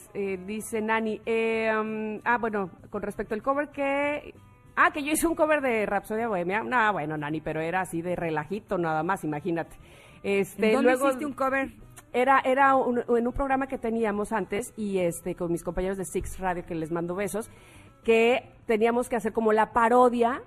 dice 0.45 0.81
Nani, 0.81 1.21
eh, 1.25 1.69
um, 1.77 2.21
ah, 2.23 2.37
bueno, 2.37 2.69
con 2.89 3.01
respecto 3.01 3.33
al 3.33 3.41
cover 3.41 3.69
que... 3.69 4.33
Ah, 4.77 4.91
que 4.91 5.03
yo 5.03 5.13
hice 5.13 5.25
un 5.27 5.35
cover 5.35 5.61
de 5.61 5.85
Rapsodia 5.85 6.27
Bohemia. 6.27 6.61
No, 6.61 6.91
bueno, 6.91 7.15
Nani, 7.15 7.39
pero 7.39 7.61
era 7.61 7.81
así 7.81 8.01
de 8.01 8.15
relajito 8.15 8.77
nada 8.77 9.03
más, 9.03 9.23
imagínate. 9.23 9.77
Este, 10.21 10.73
¿Dónde 10.73 10.91
luego, 10.91 11.07
hiciste 11.07 11.25
un 11.25 11.33
cover? 11.33 11.71
Era, 12.11 12.39
era 12.39 12.71
en 12.71 13.27
un 13.27 13.33
programa 13.33 13.67
que 13.67 13.77
teníamos 13.77 14.31
antes 14.33 14.73
y 14.75 14.99
este 14.99 15.35
con 15.35 15.51
mis 15.51 15.63
compañeros 15.63 15.97
de 15.97 16.05
Six 16.05 16.39
Radio, 16.39 16.65
que 16.65 16.75
les 16.75 16.91
mando 16.91 17.15
besos, 17.15 17.49
que 18.03 18.49
teníamos 18.65 19.07
que 19.07 19.15
hacer 19.15 19.33
como 19.33 19.53
la 19.53 19.71
parodia 19.71 20.41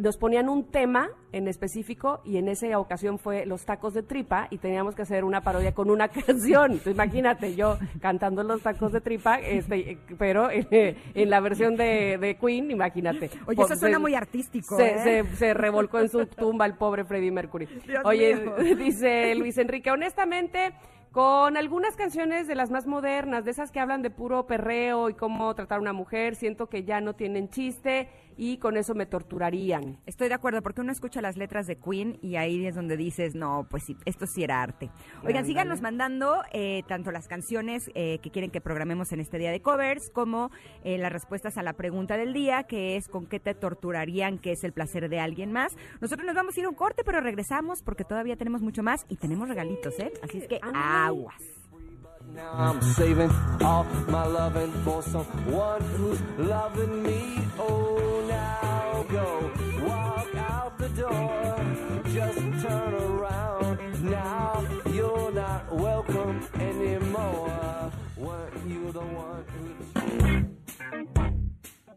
nos 0.00 0.16
ponían 0.16 0.48
un 0.48 0.64
tema 0.64 1.10
en 1.32 1.46
específico 1.46 2.20
y 2.24 2.38
en 2.38 2.48
esa 2.48 2.78
ocasión 2.78 3.18
fue 3.18 3.46
los 3.46 3.64
tacos 3.64 3.94
de 3.94 4.02
tripa 4.02 4.48
y 4.50 4.58
teníamos 4.58 4.94
que 4.94 5.02
hacer 5.02 5.24
una 5.24 5.42
parodia 5.42 5.72
con 5.72 5.90
una 5.90 6.08
canción. 6.26 6.80
imagínate 6.86 7.54
yo 7.54 7.78
cantando 8.00 8.42
los 8.42 8.62
tacos 8.62 8.92
de 8.92 9.00
tripa, 9.00 9.36
este, 9.36 9.98
pero 10.18 10.48
en 10.50 11.30
la 11.30 11.40
versión 11.40 11.76
de, 11.76 12.36
Queen, 12.40 12.70
imagínate. 12.70 13.30
Oye, 13.46 13.62
eso 13.62 13.76
suena 13.76 13.98
muy 13.98 14.14
artístico. 14.14 14.76
Se, 14.76 15.18
¿eh? 15.20 15.24
se, 15.36 15.54
revolcó 15.54 16.00
en 16.00 16.08
su 16.08 16.26
tumba 16.26 16.66
el 16.66 16.74
pobre 16.74 17.04
Freddie 17.04 17.30
Mercury. 17.30 17.68
Oye, 18.04 18.36
dice 18.76 19.34
Luis 19.34 19.58
Enrique, 19.58 19.90
honestamente 19.90 20.72
con 21.12 21.56
algunas 21.56 21.96
canciones 21.96 22.46
de 22.46 22.54
las 22.54 22.70
más 22.70 22.86
modernas, 22.86 23.44
de 23.44 23.50
esas 23.50 23.72
que 23.72 23.80
hablan 23.80 24.00
de 24.00 24.10
puro 24.10 24.46
perreo 24.46 25.10
y 25.10 25.14
cómo 25.14 25.52
tratar 25.54 25.78
a 25.78 25.80
una 25.80 25.92
mujer, 25.92 26.36
siento 26.36 26.68
que 26.68 26.84
ya 26.84 27.00
no 27.00 27.14
tienen 27.14 27.48
chiste 27.48 28.08
y 28.40 28.56
con 28.56 28.78
eso 28.78 28.94
me 28.94 29.04
torturarían. 29.04 29.98
Estoy 30.06 30.28
de 30.28 30.34
acuerdo, 30.34 30.62
porque 30.62 30.80
uno 30.80 30.92
escucha 30.92 31.20
las 31.20 31.36
letras 31.36 31.66
de 31.66 31.76
Queen 31.76 32.18
y 32.22 32.36
ahí 32.36 32.64
es 32.64 32.74
donde 32.74 32.96
dices, 32.96 33.34
no, 33.34 33.66
pues 33.68 33.84
sí, 33.84 33.98
esto 34.06 34.24
sí 34.26 34.42
era 34.42 34.62
arte. 34.62 34.88
Oigan, 35.26 35.44
síganos 35.44 35.82
mandando 35.82 36.42
eh, 36.54 36.82
tanto 36.88 37.10
las 37.10 37.28
canciones 37.28 37.90
eh, 37.94 38.18
que 38.22 38.30
quieren 38.30 38.50
que 38.50 38.62
programemos 38.62 39.12
en 39.12 39.20
este 39.20 39.36
día 39.36 39.50
de 39.50 39.60
covers, 39.60 40.08
como 40.08 40.50
eh, 40.84 40.96
las 40.96 41.12
respuestas 41.12 41.58
a 41.58 41.62
la 41.62 41.74
pregunta 41.74 42.16
del 42.16 42.32
día, 42.32 42.62
que 42.62 42.96
es 42.96 43.08
con 43.08 43.26
qué 43.26 43.40
te 43.40 43.52
torturarían, 43.52 44.38
qué 44.38 44.52
es 44.52 44.64
el 44.64 44.72
placer 44.72 45.10
de 45.10 45.20
alguien 45.20 45.52
más. 45.52 45.76
Nosotros 46.00 46.24
nos 46.24 46.34
vamos 46.34 46.56
a 46.56 46.60
ir 46.60 46.64
a 46.64 46.70
un 46.70 46.74
corte, 46.74 47.02
pero 47.04 47.20
regresamos 47.20 47.82
porque 47.82 48.04
todavía 48.04 48.36
tenemos 48.36 48.62
mucho 48.62 48.82
más 48.82 49.04
y 49.10 49.16
tenemos 49.16 49.50
regalitos, 49.50 49.98
¿eh? 49.98 50.14
Así 50.22 50.38
es 50.38 50.48
que 50.48 50.60
aguas. 50.62 51.59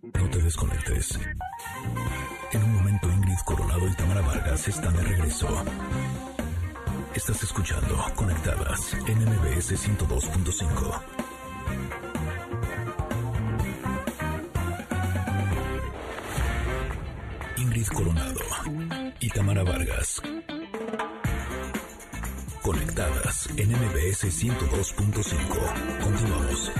No 0.01 0.29
te 0.29 0.41
desconectes. 0.41 1.19
En 2.51 2.63
un 2.63 2.73
momento 2.73 3.11
Ingrid 3.11 3.39
Coronado 3.45 3.87
y 3.87 3.95
Tamara 3.95 4.21
Vargas 4.21 4.67
están 4.67 4.95
de 4.95 5.01
regreso. 5.03 5.47
Estás 7.15 7.43
escuchando 7.43 7.95
Conectadas 8.15 8.93
en 9.05 9.19
MBS 9.19 9.73
102.5. 9.87 11.01
Ingrid 17.57 17.87
Coronado 17.87 18.39
y 19.19 19.29
Tamara 19.29 19.63
Vargas. 19.63 20.21
Conectadas 22.63 23.47
en 23.57 23.69
MBS 23.69 24.25
102.5. 24.25 26.03
Continuamos. 26.03 26.72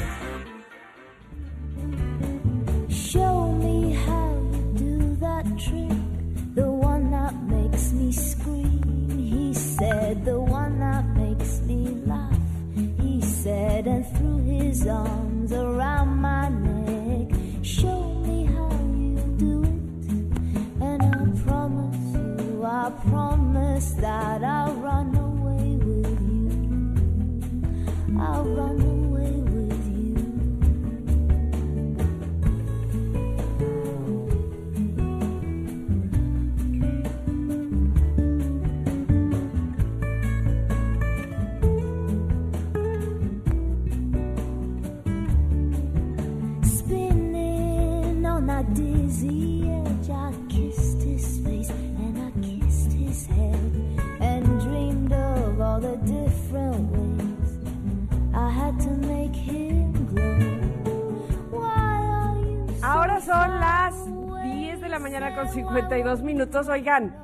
52 65.73 66.21
minutos. 66.21 66.67
Oigan, 66.67 67.17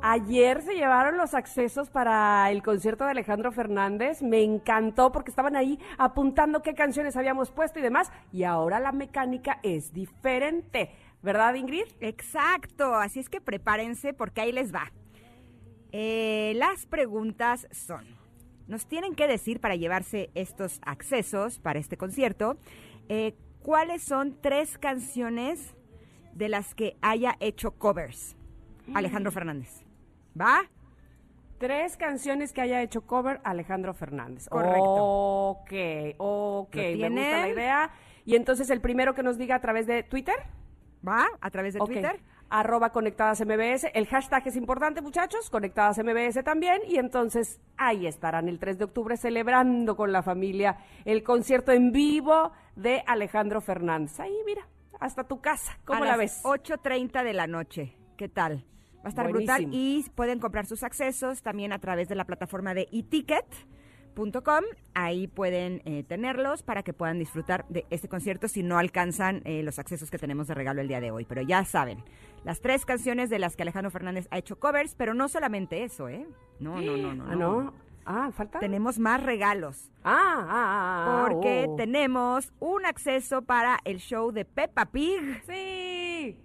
ayer 0.00 0.62
se 0.62 0.74
llevaron 0.76 1.16
los 1.16 1.34
accesos 1.34 1.90
para 1.90 2.48
el 2.52 2.62
concierto 2.62 3.02
de 3.02 3.10
Alejandro 3.10 3.50
Fernández. 3.50 4.22
Me 4.22 4.44
encantó 4.44 5.10
porque 5.10 5.30
estaban 5.30 5.56
ahí 5.56 5.80
apuntando 5.98 6.62
qué 6.62 6.74
canciones 6.74 7.16
habíamos 7.16 7.50
puesto 7.50 7.80
y 7.80 7.82
demás. 7.82 8.12
Y 8.32 8.44
ahora 8.44 8.78
la 8.78 8.92
mecánica 8.92 9.58
es 9.64 9.92
diferente. 9.92 10.92
¿Verdad, 11.20 11.54
Ingrid? 11.54 11.86
Exacto, 11.98 12.94
así 12.94 13.18
es 13.18 13.28
que 13.28 13.40
prepárense 13.40 14.12
porque 14.12 14.40
ahí 14.40 14.52
les 14.52 14.72
va. 14.72 14.92
Eh, 15.90 16.52
las 16.54 16.86
preguntas 16.86 17.66
son, 17.72 18.04
nos 18.68 18.86
tienen 18.86 19.16
que 19.16 19.26
decir 19.26 19.58
para 19.58 19.74
llevarse 19.74 20.30
estos 20.36 20.78
accesos 20.82 21.58
para 21.58 21.80
este 21.80 21.96
concierto, 21.96 22.56
eh, 23.08 23.34
cuáles 23.62 24.04
son 24.04 24.40
tres 24.40 24.78
canciones 24.78 25.75
de 26.36 26.48
las 26.50 26.74
que 26.74 26.96
haya 27.00 27.36
hecho 27.40 27.72
covers 27.72 28.36
Alejandro 28.94 29.32
Fernández. 29.32 29.82
¿Va? 30.38 30.60
Tres 31.58 31.96
canciones 31.96 32.52
que 32.52 32.60
haya 32.60 32.82
hecho 32.82 33.06
cover 33.06 33.40
Alejandro 33.42 33.94
Fernández. 33.94 34.46
Correcto. 34.48 34.82
Ok, 34.82 35.72
ok, 36.18 36.74
¿Lo 36.74 36.82
me 36.82 37.08
gusta 37.08 37.40
la 37.40 37.48
idea. 37.48 37.90
Y 38.26 38.36
entonces 38.36 38.68
el 38.68 38.82
primero 38.82 39.14
que 39.14 39.22
nos 39.22 39.38
diga 39.38 39.56
a 39.56 39.60
través 39.60 39.86
de 39.86 40.02
Twitter. 40.02 40.34
¿Va? 41.06 41.26
A 41.40 41.50
través 41.50 41.74
de. 41.74 41.80
Twitter. 41.80 42.20
Arroba 42.50 42.90
conectadas 42.90 43.40
MBS. 43.40 43.86
El 43.94 44.06
hashtag 44.06 44.46
es 44.46 44.56
importante, 44.56 45.00
muchachos. 45.00 45.48
Conectadas 45.48 45.98
MBS 45.98 46.44
también. 46.44 46.82
Y 46.86 46.98
entonces 46.98 47.58
ahí 47.78 48.06
estarán 48.06 48.48
el 48.48 48.58
3 48.58 48.78
de 48.78 48.84
octubre 48.84 49.16
celebrando 49.16 49.96
con 49.96 50.12
la 50.12 50.22
familia 50.22 50.76
el 51.06 51.22
concierto 51.22 51.72
en 51.72 51.90
vivo 51.90 52.52
de 52.76 53.02
Alejandro 53.06 53.62
Fernández. 53.62 54.20
Ahí, 54.20 54.36
mira, 54.44 54.68
hasta 55.00 55.24
tu 55.24 55.40
casa. 55.40 55.78
¿Cómo 55.84 56.02
a 56.02 56.06
la 56.06 56.16
las 56.16 56.18
ves? 56.18 56.40
8.30 56.44 57.24
de 57.24 57.32
la 57.32 57.46
noche. 57.46 57.96
¿Qué 58.16 58.28
tal? 58.28 58.64
Va 58.98 59.04
a 59.04 59.08
estar 59.08 59.30
brutal 59.30 59.68
y 59.70 60.04
pueden 60.14 60.40
comprar 60.40 60.66
sus 60.66 60.82
accesos 60.82 61.42
también 61.42 61.72
a 61.72 61.78
través 61.78 62.08
de 62.08 62.16
la 62.16 62.24
plataforma 62.24 62.74
de 62.74 62.88
eticket.com. 62.90 64.64
Ahí 64.94 65.28
pueden 65.28 65.80
eh, 65.84 66.02
tenerlos 66.02 66.62
para 66.62 66.82
que 66.82 66.92
puedan 66.92 67.18
disfrutar 67.18 67.66
de 67.68 67.86
este 67.90 68.08
concierto 68.08 68.48
si 68.48 68.62
no 68.62 68.78
alcanzan 68.78 69.42
eh, 69.44 69.62
los 69.62 69.78
accesos 69.78 70.10
que 70.10 70.18
tenemos 70.18 70.48
de 70.48 70.54
regalo 70.54 70.80
el 70.80 70.88
día 70.88 71.00
de 71.00 71.12
hoy. 71.12 71.24
Pero 71.24 71.42
ya 71.42 71.64
saben, 71.64 72.02
las 72.44 72.60
tres 72.60 72.84
canciones 72.84 73.30
de 73.30 73.38
las 73.38 73.54
que 73.54 73.62
Alejandro 73.62 73.90
Fernández 73.90 74.26
ha 74.30 74.38
hecho 74.38 74.58
covers, 74.58 74.96
pero 74.96 75.14
no 75.14 75.28
solamente 75.28 75.84
eso, 75.84 76.08
¿eh? 76.08 76.26
No, 76.58 76.80
no, 76.80 76.96
no, 76.96 77.14
no. 77.14 77.24
Ah, 77.28 77.36
¿no? 77.36 77.74
Ah, 78.06 78.30
¿falta? 78.32 78.60
Tenemos 78.60 78.98
más 78.98 79.22
regalos. 79.22 79.90
Ah, 80.04 80.14
ah, 80.14 80.46
ah, 80.48 81.04
ah, 81.08 81.28
Porque 81.28 81.66
oh. 81.68 81.74
tenemos 81.76 82.52
un 82.60 82.86
acceso 82.86 83.42
para 83.42 83.78
el 83.84 83.98
show 83.98 84.30
de 84.30 84.44
Peppa 84.44 84.86
Pig. 84.86 85.42
Sí. 85.46 86.38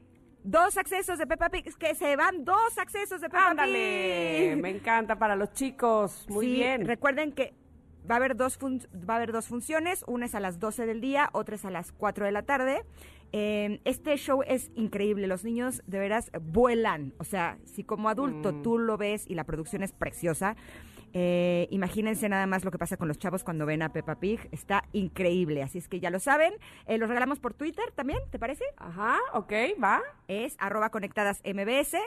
Dos 0.44 0.76
accesos 0.78 1.20
de 1.20 1.28
Peppa 1.28 1.50
Pig, 1.50 1.66
que 1.78 1.94
se 1.94 2.16
van 2.16 2.44
dos 2.44 2.78
accesos 2.80 3.22
de 3.22 3.30
Peppa 3.30 3.50
Ándale, 3.52 4.54
Pig. 4.56 4.62
me 4.62 4.70
encanta 4.72 5.16
para 5.20 5.36
los 5.36 5.54
chicos. 5.54 6.26
Muy 6.30 6.48
Sí, 6.48 6.54
bien. 6.54 6.86
Recuerden 6.88 7.32
que 7.32 7.54
va 8.10 8.16
a 8.16 8.18
haber 8.18 8.36
dos 8.36 8.58
fun- 8.58 8.82
va 9.08 9.14
a 9.14 9.18
haber 9.18 9.32
dos 9.32 9.48
funciones, 9.48 10.04
una 10.08 10.26
es 10.26 10.34
a 10.34 10.40
las 10.40 10.60
12 10.60 10.88
del 10.88 11.00
día, 11.00 11.30
otra 11.34 11.54
es 11.54 11.64
a 11.66 11.70
las 11.70 11.92
4 11.92 12.26
de 12.26 12.32
la 12.32 12.42
tarde. 12.42 12.84
Eh, 13.34 13.80
este 13.86 14.18
show 14.18 14.42
es 14.46 14.72
increíble, 14.76 15.28
los 15.28 15.44
niños 15.46 15.84
de 15.86 16.00
veras 16.00 16.32
vuelan, 16.42 17.14
o 17.20 17.24
sea, 17.24 17.60
si 17.66 17.84
como 17.84 18.10
adulto 18.10 18.52
Mm. 18.52 18.62
tú 18.64 18.78
lo 18.80 18.98
ves 18.98 19.26
y 19.30 19.36
la 19.36 19.44
producción 19.46 19.84
es 19.84 19.94
preciosa, 19.94 20.56
eh, 21.14 21.68
imagínense 21.72 22.30
nada 22.30 22.48
más 22.48 22.64
lo 22.64 22.72
que 22.72 22.78
pasa 22.78 22.98
con 22.98 23.08
los 23.08 23.18
chavos 23.18 23.44
cuando 23.44 23.66
ven 23.66 23.82
a 23.82 23.92
Peppa 23.92 24.16
Pig, 24.20 24.48
está 24.52 24.86
increíble, 24.94 25.62
así 25.64 25.78
es 25.78 25.88
que 25.88 26.00
ya 26.00 26.10
lo 26.10 26.20
saben, 26.20 26.54
Eh, 26.88 26.98
los 26.98 27.10
regalamos 27.10 27.40
por 27.40 27.54
Twitter 27.54 27.92
también, 27.96 28.20
¿te 28.30 28.40
parece? 28.40 28.64
Ajá, 28.78 29.18
ok, 29.34 29.52
va. 29.84 30.02
es 30.28 30.56
arroba 30.60 30.90
conectadas 30.90 31.42
MBS 31.44 31.98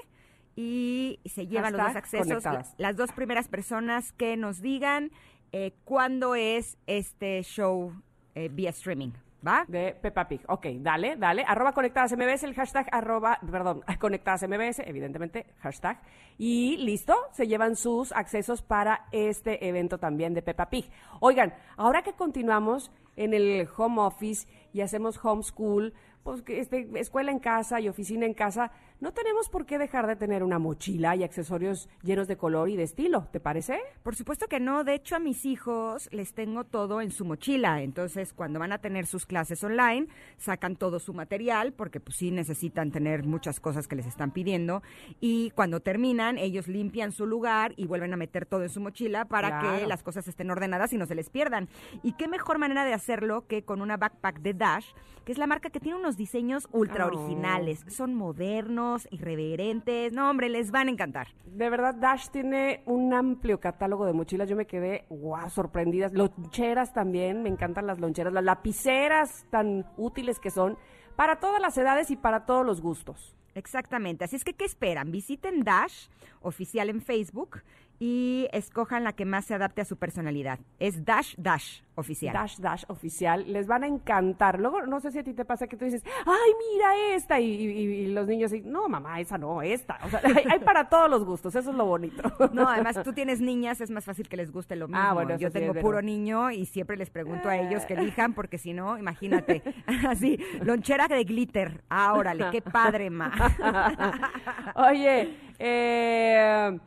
y 0.57 1.21
se 1.25 1.47
llevan 1.47 1.73
los 1.73 1.83
dos 1.83 1.97
accesos. 1.97 2.27
conectadas. 2.29 2.75
Las 2.79 2.97
dos 2.97 3.13
primeras 3.13 3.49
personas 3.49 4.13
que 4.13 4.37
nos 4.37 4.61
digan 4.61 5.11
eh, 5.53 5.73
cuándo 5.85 6.35
es 6.35 6.79
este 6.87 7.43
show 7.43 7.93
eh, 8.35 8.49
vía 8.51 8.71
streaming, 8.71 9.11
¿va? 9.47 9.65
De 9.69 9.95
Peppa 10.01 10.27
Pig. 10.27 10.41
Ok, 10.49 10.67
dale, 10.79 11.17
dale. 11.17 11.45
Arroba 11.47 11.73
conectadas 11.73 12.13
MBS, 12.17 12.45
el 12.45 12.55
hashtag 12.55 12.89
arroba, 12.93 13.39
perdón, 13.51 13.83
conectadas 14.01 14.43
MBS, 14.49 14.81
evidentemente, 14.81 15.47
hashtag. 15.61 16.01
Y 16.39 16.77
listo, 16.79 17.15
se 17.33 17.47
llevan 17.47 17.77
sus 17.77 18.13
accesos 18.13 18.63
para 18.63 19.07
este 19.13 19.69
evento 19.69 19.99
también 19.99 20.35
de 20.35 20.43
Peppa 20.43 20.71
Pig. 20.71 20.91
Oigan, 21.21 21.55
ahora 21.77 22.03
que 22.03 22.13
continuamos 22.13 22.91
en 23.17 23.35
el 23.35 23.69
home 23.77 24.01
office 24.01 24.49
y 24.73 24.81
hacemos 24.81 25.23
homeschool, 25.23 25.95
pues 26.23 26.43
este, 26.49 26.89
escuela 26.99 27.31
en 27.31 27.39
casa 27.39 27.81
y 27.81 27.89
oficina 27.89 28.27
en 28.27 28.35
casa, 28.35 28.73
no 29.01 29.13
tenemos 29.13 29.49
por 29.49 29.67
qué 29.67 29.79
dejar 29.79 30.07
de 30.07 30.17
tener 30.17 30.43
una 30.43 30.59
mochila 30.59 31.15
y 31.15 31.25
accesorios 31.25 31.89
llenos 32.03 32.27
de 32.29 32.37
color 32.37 32.69
y 32.71 32.77
de 32.77 32.85
estilo, 32.85 33.29
¿te 33.33 33.41
parece? 33.41 33.79
Por 34.03 34.15
supuesto 34.15 34.47
que 34.47 34.61
no, 34.61 34.83
de 34.85 34.95
hecho 34.95 35.17
a 35.17 35.19
mis 35.19 35.45
hijos 35.45 36.09
les 36.13 36.33
tengo 36.33 36.65
todo 36.65 37.01
en 37.01 37.11
su 37.11 37.25
mochila, 37.25 37.83
entonces 37.83 38.33
cuando 38.33 38.59
van 38.59 38.73
a 38.73 38.79
tener 38.79 39.07
sus 39.07 39.27
clases 39.27 39.63
online, 39.63 40.07
sacan 40.39 40.77
todo 40.77 40.99
su 41.01 41.13
material, 41.13 41.73
porque 41.73 42.01
pues 42.01 42.17
sí 42.17 42.31
necesitan 42.31 42.91
tener 42.91 43.25
muchas 43.25 43.61
cosas 43.61 43.89
que 43.89 43.97
les 43.97 44.07
están 44.07 44.31
pidiendo, 44.31 44.83
y 45.21 45.51
cuando 45.51 45.81
terminan, 45.81 46.39
ellos 46.39 46.69
limpian 46.69 47.13
su 47.13 47.27
lugar 47.27 47.75
y 47.77 47.87
vuelven 47.87 48.13
a 48.13 48.17
meter 48.17 48.47
todo 48.47 48.63
en 48.63 48.71
su 48.71 48.81
mochila 48.81 49.27
para 49.27 49.61
que 49.61 49.87
las 49.87 50.03
cosas 50.03 50.27
estén 50.29 50.51
ordenadas 50.51 50.93
y 50.93 50.97
no 50.99 51.07
se 51.07 51.15
les 51.15 51.29
pierdan. 51.31 51.69
Y 52.03 52.13
qué 52.13 52.29
mejor 52.29 52.59
manera 52.59 52.85
de 52.85 52.95
hacerlo 52.95 53.47
que 53.47 53.65
con 53.65 53.83
una 53.83 53.97
backpack 53.97 54.41
de 54.41 54.55
Dash, 54.55 54.87
que 55.25 55.33
es 55.33 55.39
la 55.39 55.47
marca 55.47 55.71
que 55.71 55.81
tiene 55.81 55.99
unos 55.99 56.17
diseños 56.17 56.69
ultra 56.73 57.05
Oh. 57.05 57.09
originales, 57.09 57.85
son 57.89 58.15
modernos, 58.15 58.84
irreverentes, 59.11 60.13
no 60.13 60.31
hombre, 60.31 60.49
les 60.49 60.71
van 60.71 60.89
a 60.89 60.91
encantar. 60.91 61.29
De 61.45 61.71
verdad, 61.71 61.95
Dash 61.95 62.29
tiene 62.29 62.83
un 62.87 63.13
amplio 63.13 63.61
catálogo 63.61 64.07
de 64.07 64.13
mochilas. 64.13 64.49
Yo 64.49 64.57
me 64.57 64.67
quedé, 64.67 65.05
wow, 65.11 65.49
sorprendidas. 65.51 66.13
Loncheras 66.13 66.93
también, 66.93 67.43
me 67.43 67.49
encantan 67.49 67.87
las 67.87 68.01
loncheras. 68.01 68.33
Las 68.33 68.45
lapiceras 68.45 69.47
tan 69.51 69.87
útiles 69.97 70.39
que 70.39 70.51
son 70.51 70.77
para 71.17 71.41
todas 71.41 71.61
las 71.61 71.77
edades 71.79 72.11
y 72.11 72.17
para 72.17 72.45
todos 72.47 72.67
los 72.67 72.81
gustos. 72.81 73.37
Exactamente. 73.55 74.25
Así 74.25 74.37
es 74.37 74.45
que, 74.45 74.55
¿qué 74.55 74.65
esperan? 74.65 75.13
Visiten 75.13 75.63
Dash, 75.63 76.09
oficial 76.41 76.91
en 76.91 77.01
Facebook, 77.01 77.63
y 77.99 78.49
escojan 78.53 79.05
la 79.05 79.13
que 79.13 79.25
más 79.25 79.45
se 79.45 79.55
adapte 79.55 79.81
a 79.81 79.85
su 79.85 79.97
personalidad. 79.97 80.59
Es 80.79 81.05
Dash 81.05 81.35
Dash, 81.37 81.81
oficial. 81.95 82.33
Dash 82.35 82.59
Dash 82.59 82.85
oficial. 82.89 83.45
Les 83.53 83.67
van 83.67 83.85
a 83.85 83.87
encantar. 83.87 84.59
Luego, 84.61 84.83
no 84.87 85.01
sé 85.01 85.11
si 85.13 85.21
a 85.21 85.25
ti 85.25 85.33
te 85.33 85.45
pasa 85.45 85.67
que 85.69 85.77
tú 85.77 85.85
dices, 85.85 86.03
ay, 86.27 86.53
mira 86.73 87.15
esta. 87.15 87.41
Y, 87.41 87.47
y- 87.55 87.69
y 88.05 88.07
los 88.13 88.27
niños 88.27 88.51
dicen, 88.51 88.71
no, 88.73 88.89
mamá, 88.89 89.21
esa 89.21 89.39
no, 89.39 89.63
esta. 89.63 89.99
O 90.05 90.09
sea, 90.11 90.21
hay, 90.25 90.45
hay 90.51 90.59
para 90.61 90.89
todos 90.89 91.09
los 91.09 91.25
gustos. 91.25 91.55
Eso 91.55 91.71
es 91.71 91.77
lo 91.77 91.87
bonito. 91.87 92.23
No, 92.53 92.69
además 92.69 93.01
tú 93.03 93.13
tienes 93.13 93.41
niñas, 93.41 93.81
es 93.81 93.91
más 93.91 94.05
fácil 94.05 94.29
que 94.29 94.37
les 94.37 94.51
guste 94.53 94.75
lo 94.77 94.89
mismo. 94.89 95.01
Ah, 95.03 95.13
bueno, 95.15 95.37
Yo 95.39 95.51
tengo 95.51 95.75
puro 95.75 96.03
niño 96.03 96.51
y 96.51 96.67
siempre 96.67 96.97
les 96.97 97.11
pregunto 97.11 97.49
a 97.49 97.57
ellos 97.57 97.85
que 97.87 97.95
elijan, 97.95 98.35
porque 98.35 98.59
si 98.59 98.73
no, 98.73 98.99
imagínate, 98.99 99.63
así, 100.09 100.39
lonchera 100.63 101.07
de 101.09 101.23
glitter. 101.25 101.83
Ah, 101.89 102.15
órale, 102.15 102.47
qué 102.51 102.61
padre, 102.61 103.09
ma. 103.11 103.33
Oye, 104.77 105.37
eh, 105.59 106.79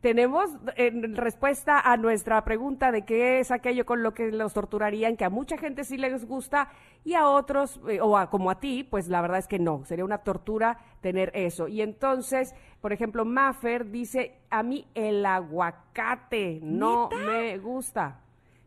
tenemos 0.00 0.50
en 0.76 1.16
respuesta 1.16 1.80
a 1.80 1.96
nuestra 1.96 2.44
pregunta 2.44 2.92
de 2.92 3.04
qué 3.04 3.40
es 3.40 3.50
aquello 3.50 3.86
con 3.86 4.02
lo 4.02 4.14
que 4.14 4.30
los 4.30 4.52
torturarían, 4.52 5.16
que 5.16 5.24
a 5.24 5.30
mucha 5.30 5.56
gente 5.56 5.84
sí 5.84 5.96
les 5.96 6.26
gusta 6.26 6.68
y 7.04 7.14
a 7.14 7.28
otros, 7.28 7.80
eh, 7.88 8.00
o 8.00 8.16
a, 8.16 8.28
como 8.28 8.50
a 8.50 8.60
ti, 8.60 8.84
pues 8.84 9.08
la 9.08 9.22
verdad 9.22 9.38
es 9.38 9.48
que 9.48 9.58
no, 9.58 9.84
sería 9.84 10.04
una 10.04 10.18
tortura 10.18 10.78
tener 11.00 11.30
eso. 11.34 11.68
Y 11.68 11.80
entonces, 11.80 12.54
por 12.80 12.92
ejemplo, 12.92 13.24
Maffer 13.24 13.90
dice, 13.90 14.38
a 14.50 14.62
mí 14.62 14.86
el 14.94 15.24
aguacate 15.24 16.60
no 16.62 17.08
me 17.10 17.58
gusta. 17.58 18.20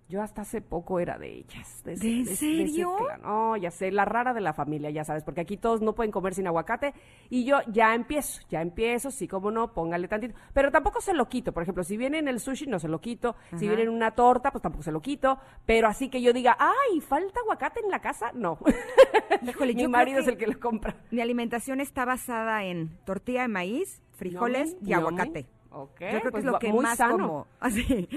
Yo 0.10 0.24
hasta 0.24 0.42
hace 0.42 0.60
poco 0.60 1.00
era 1.00 1.20
de 1.20 1.32
ellas. 1.32 1.84
¿De 1.86 1.96
serio? 1.96 2.98
No, 3.22 3.56
ya 3.58 3.70
sé, 3.70 3.92
la 3.92 4.06
rara 4.06 4.34
de 4.34 4.42
la 4.42 4.54
familia, 4.54 4.90
ya 4.90 5.04
sabes, 5.04 5.24
porque 5.24 5.42
aquí 5.42 5.56
todos 5.56 5.82
no 5.82 5.94
pueden 5.94 6.12
comer 6.12 6.34
sin 6.34 6.48
aguacate 6.48 6.96
y 7.30 7.46
yo 7.46 7.60
ya 7.68 7.94
empiezo, 7.94 8.42
ya 8.50 8.64
empiezo, 8.64 9.12
sí, 9.12 9.28
como 9.28 9.52
no, 9.52 9.72
póngale 9.72 10.08
tantito, 10.08 10.34
pero 10.52 10.72
tampoco 10.72 11.00
se 11.00 11.14
lo 11.14 11.30
quito, 11.30 11.52
por 11.52 11.62
ejemplo, 11.62 11.84
si 11.84 11.96
viene 11.96 12.18
en 12.18 12.28
el 12.28 12.40
sushi 12.40 12.66
no 12.66 12.80
se 12.80 12.88
lo 12.88 13.00
quito, 13.00 13.36
si 13.56 13.68
viene 13.68 13.84
en 13.84 13.90
una 13.90 14.10
torta 14.10 14.52
pues 14.52 14.64
tampoco 14.64 14.82
se 14.82 14.92
lo 14.92 15.00
quito, 15.00 15.38
pero 15.68 15.88
así 15.88 16.10
que 16.10 16.24
yo 16.24 16.34
diga, 16.34 16.58
ay, 16.60 17.02
falta 17.02 17.40
aguacate 17.42 17.82
en 17.82 17.92
la 17.92 18.00
casa, 18.00 18.32
no. 18.34 18.58
Híjole, 19.48 19.74
Mi 19.76 19.84
yo 19.84 19.90
marido 19.90 20.22
es 20.22 20.28
el 20.28 20.38
que 20.38 20.48
lo 20.48 20.60
compra. 20.60 20.96
Mi 21.12 21.22
alimentación 21.22 21.82
está 21.82 22.06
basada 22.06 22.64
en 22.64 22.98
tortilla 23.06 23.44
de 23.44 23.50
maíz, 23.50 24.02
frijoles 24.16 24.76
y 24.84 24.94
aguacate. 24.94 25.59
Okay, 25.72 26.14
Yo 26.14 26.20
creo 26.20 26.24
que 26.24 26.32
pues 26.32 26.42
es 26.42 26.46
lo 26.48 26.54
va- 26.54 26.60
que 26.60 26.72
muy 26.74 26.84
más 26.84 26.98
sano. 26.98 27.18
como. 27.18 27.48
Así, 27.60 28.10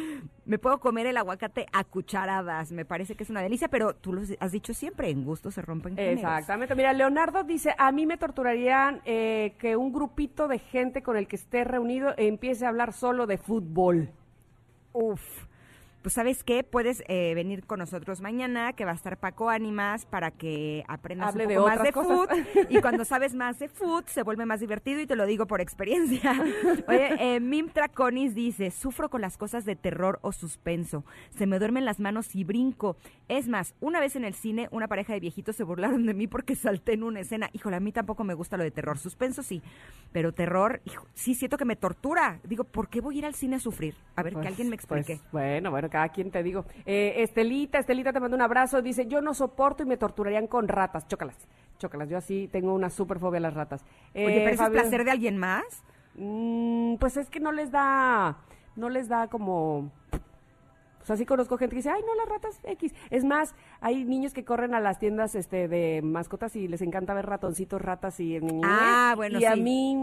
me 0.47 0.59
puedo 0.59 0.81
comer 0.81 1.07
el 1.07 1.17
aguacate 1.19 1.67
a 1.73 1.85
cucharadas. 1.85 2.73
Me 2.73 2.85
parece 2.87 3.15
que 3.15 3.25
es 3.25 3.31
una 3.31 3.43
delicia, 3.43 3.69
pero 3.69 3.95
tú 3.95 4.13
lo 4.15 4.23
has 4.41 4.53
dicho 4.53 4.73
siempre, 4.73 5.11
en 5.11 5.23
gusto 5.25 5.51
se 5.51 5.61
rompen 5.61 5.95
géneros. 5.97 6.19
Exactamente. 6.21 6.75
Mira, 6.75 6.93
Leonardo 6.95 7.45
dice, 7.45 7.75
a 7.77 7.93
mí 7.93 8.07
me 8.07 8.17
torturarían 8.17 9.03
eh, 9.05 9.55
que 9.59 9.77
un 9.77 9.93
grupito 9.93 10.49
de 10.49 10.59
gente 10.61 11.03
con 11.03 11.17
el 11.19 11.29
que 11.29 11.37
esté 11.37 11.65
reunido 11.65 12.15
empiece 12.17 12.65
a 12.65 12.71
hablar 12.71 12.95
solo 12.95 13.27
de 13.27 13.37
fútbol. 13.37 14.11
Uf. 14.95 15.21
Pues 16.03 16.15
sabes 16.15 16.43
qué, 16.43 16.65
puedes 16.65 17.05
eh, 17.07 17.33
venir 17.35 17.65
con 17.65 17.79
nosotros 17.79 18.21
mañana, 18.21 18.73
que 18.73 18.85
va 18.85 18.91
a 18.91 18.95
estar 18.95 19.19
Paco 19.19 19.49
Ánimas, 19.51 20.05
para 20.05 20.33
que 20.33 20.85
aprendas 20.89 21.29
Hable 21.29 21.45
un 21.45 21.49
de 21.51 21.55
poco 21.55 21.69
más 21.69 21.79
otras 21.79 21.87
de 21.87 21.93
cosas. 21.93 22.29
food. 22.55 22.67
Y 22.71 22.81
cuando 22.83 23.05
sabes 23.05 23.35
más 23.35 23.61
de 23.61 23.69
food, 23.69 24.05
se 24.07 24.25
vuelve 24.25 24.45
más 24.45 24.59
divertido 24.59 25.01
y 25.01 25.07
te 25.07 25.15
lo 25.15 25.27
digo 25.27 25.47
por 25.47 25.61
experiencia. 25.61 26.33
Oye, 26.89 27.37
eh, 27.37 27.39
Mim 27.39 27.69
Traconis 27.73 28.35
dice, 28.35 28.73
sufro 28.73 29.11
con 29.11 29.21
las 29.21 29.37
cosas 29.39 29.65
de 29.65 29.77
terror 29.77 30.19
o 30.23 30.33
suspenso. 30.33 31.05
Se 31.31 31.47
me 31.47 31.61
duermen 31.61 31.85
las 31.85 32.01
manos 32.01 32.35
y 32.35 32.43
brinco. 32.43 32.97
Es 33.29 33.47
más, 33.47 33.75
una 33.81 34.01
vez 34.01 34.17
en 34.17 34.25
el 34.25 34.35
cine, 34.35 34.67
una 34.73 34.89
pareja 34.89 35.13
de 35.13 35.21
viejitos 35.21 35.55
se 35.55 35.63
burlaron 35.63 36.05
de 36.05 36.15
mí 36.15 36.27
porque 36.27 36.57
salté 36.57 36.95
en 36.95 37.05
una 37.05 37.21
escena. 37.21 37.49
Híjole, 37.53 37.77
a 37.77 37.81
mí 37.81 37.93
tampoco 37.93 38.25
me 38.25 38.35
gusta 38.35 38.57
lo 38.57 38.65
de 38.65 38.73
terror. 38.73 38.99
Suspenso 38.99 39.45
sí, 39.45 39.63
pero 40.11 40.33
terror, 40.33 40.81
hijo, 40.85 41.07
sí 41.15 41.35
siento 41.37 41.57
que 41.59 41.65
me 41.65 41.77
tortura. 41.77 42.41
Digo, 42.43 42.65
¿por 42.65 42.89
qué 42.89 43.01
voy 43.01 43.15
a 43.15 43.19
ir 43.19 43.27
al 43.27 43.35
cine 43.35 43.57
a 43.57 43.61
sufrir? 43.61 43.95
A 44.17 44.25
ver, 44.25 44.33
que 44.33 44.39
Pues- 44.41 44.49
alguien 44.49 44.69
me 44.69 44.77
pues, 44.77 44.85
explique. 45.01 45.21
bueno, 45.31 45.71
bueno, 45.71 45.89
cada 45.93 46.09
quien 46.09 46.30
te 46.30 46.43
digo. 46.43 46.64
Eh, 46.86 47.14
Estelita, 47.18 47.78
Estelita 47.78 48.12
te 48.12 48.18
mando 48.20 48.34
un 48.36 48.43
abrazo. 48.43 48.80
Dice, 48.82 49.07
yo 49.07 49.20
no 49.20 49.34
soporto 49.34 49.82
y 49.82 49.86
me 49.86 49.97
torturarían 49.99 50.47
con 50.47 50.66
ratas. 50.66 51.07
Chócalas, 51.07 51.36
chócalas. 51.78 52.09
Yo 52.09 52.16
así 52.16 52.49
tengo 52.51 52.74
una 52.74 52.88
super 52.90 53.18
fobia 53.18 53.38
a 53.38 53.43
las 53.43 53.55
ratas. 53.55 53.84
Oye, 54.14 54.24
Eh, 54.24 54.40
pero 54.45 54.47
eso 54.47 54.53
es 54.55 54.59
Fabio- 54.68 54.80
placer 54.80 55.05
de 55.05 55.11
alguien 55.11 55.36
más. 55.38 55.64
Mm, 56.14 56.97
pues 56.97 57.16
es 57.16 57.30
que 57.30 57.40
no 57.40 57.53
les 57.53 57.70
da, 57.70 58.38
no 58.76 58.88
les 58.88 59.09
da 59.09 59.28
como... 59.28 59.90
O 61.01 61.05
sea, 61.05 61.16
sí 61.16 61.26
conozco 61.26 61.59
gente 61.59 61.74
que 61.74 61.78
dice, 61.78 61.90
ay, 61.90 62.01
no, 62.07 62.14
las 62.14 62.28
ratas 62.28 62.61
X. 62.62 62.95
Es 63.11 63.24
más, 63.24 63.57
hay 63.80 64.05
niños 64.05 64.32
que 64.32 64.45
corren 64.45 64.72
a 64.72 64.78
las 64.78 65.01
tiendas 65.01 65.34
este, 65.34 65.66
de 65.66 66.01
mascotas 66.01 66.55
y 66.55 66.68
les 66.68 66.80
encanta 66.80 67.12
ver 67.12 67.26
ratoncitos, 67.26 67.82
ratas 67.82 68.20
y... 68.20 68.38
Ah, 68.62 69.14
bueno, 69.16 69.40
Y 69.40 69.45
a 69.45 69.57
mí... 69.57 69.97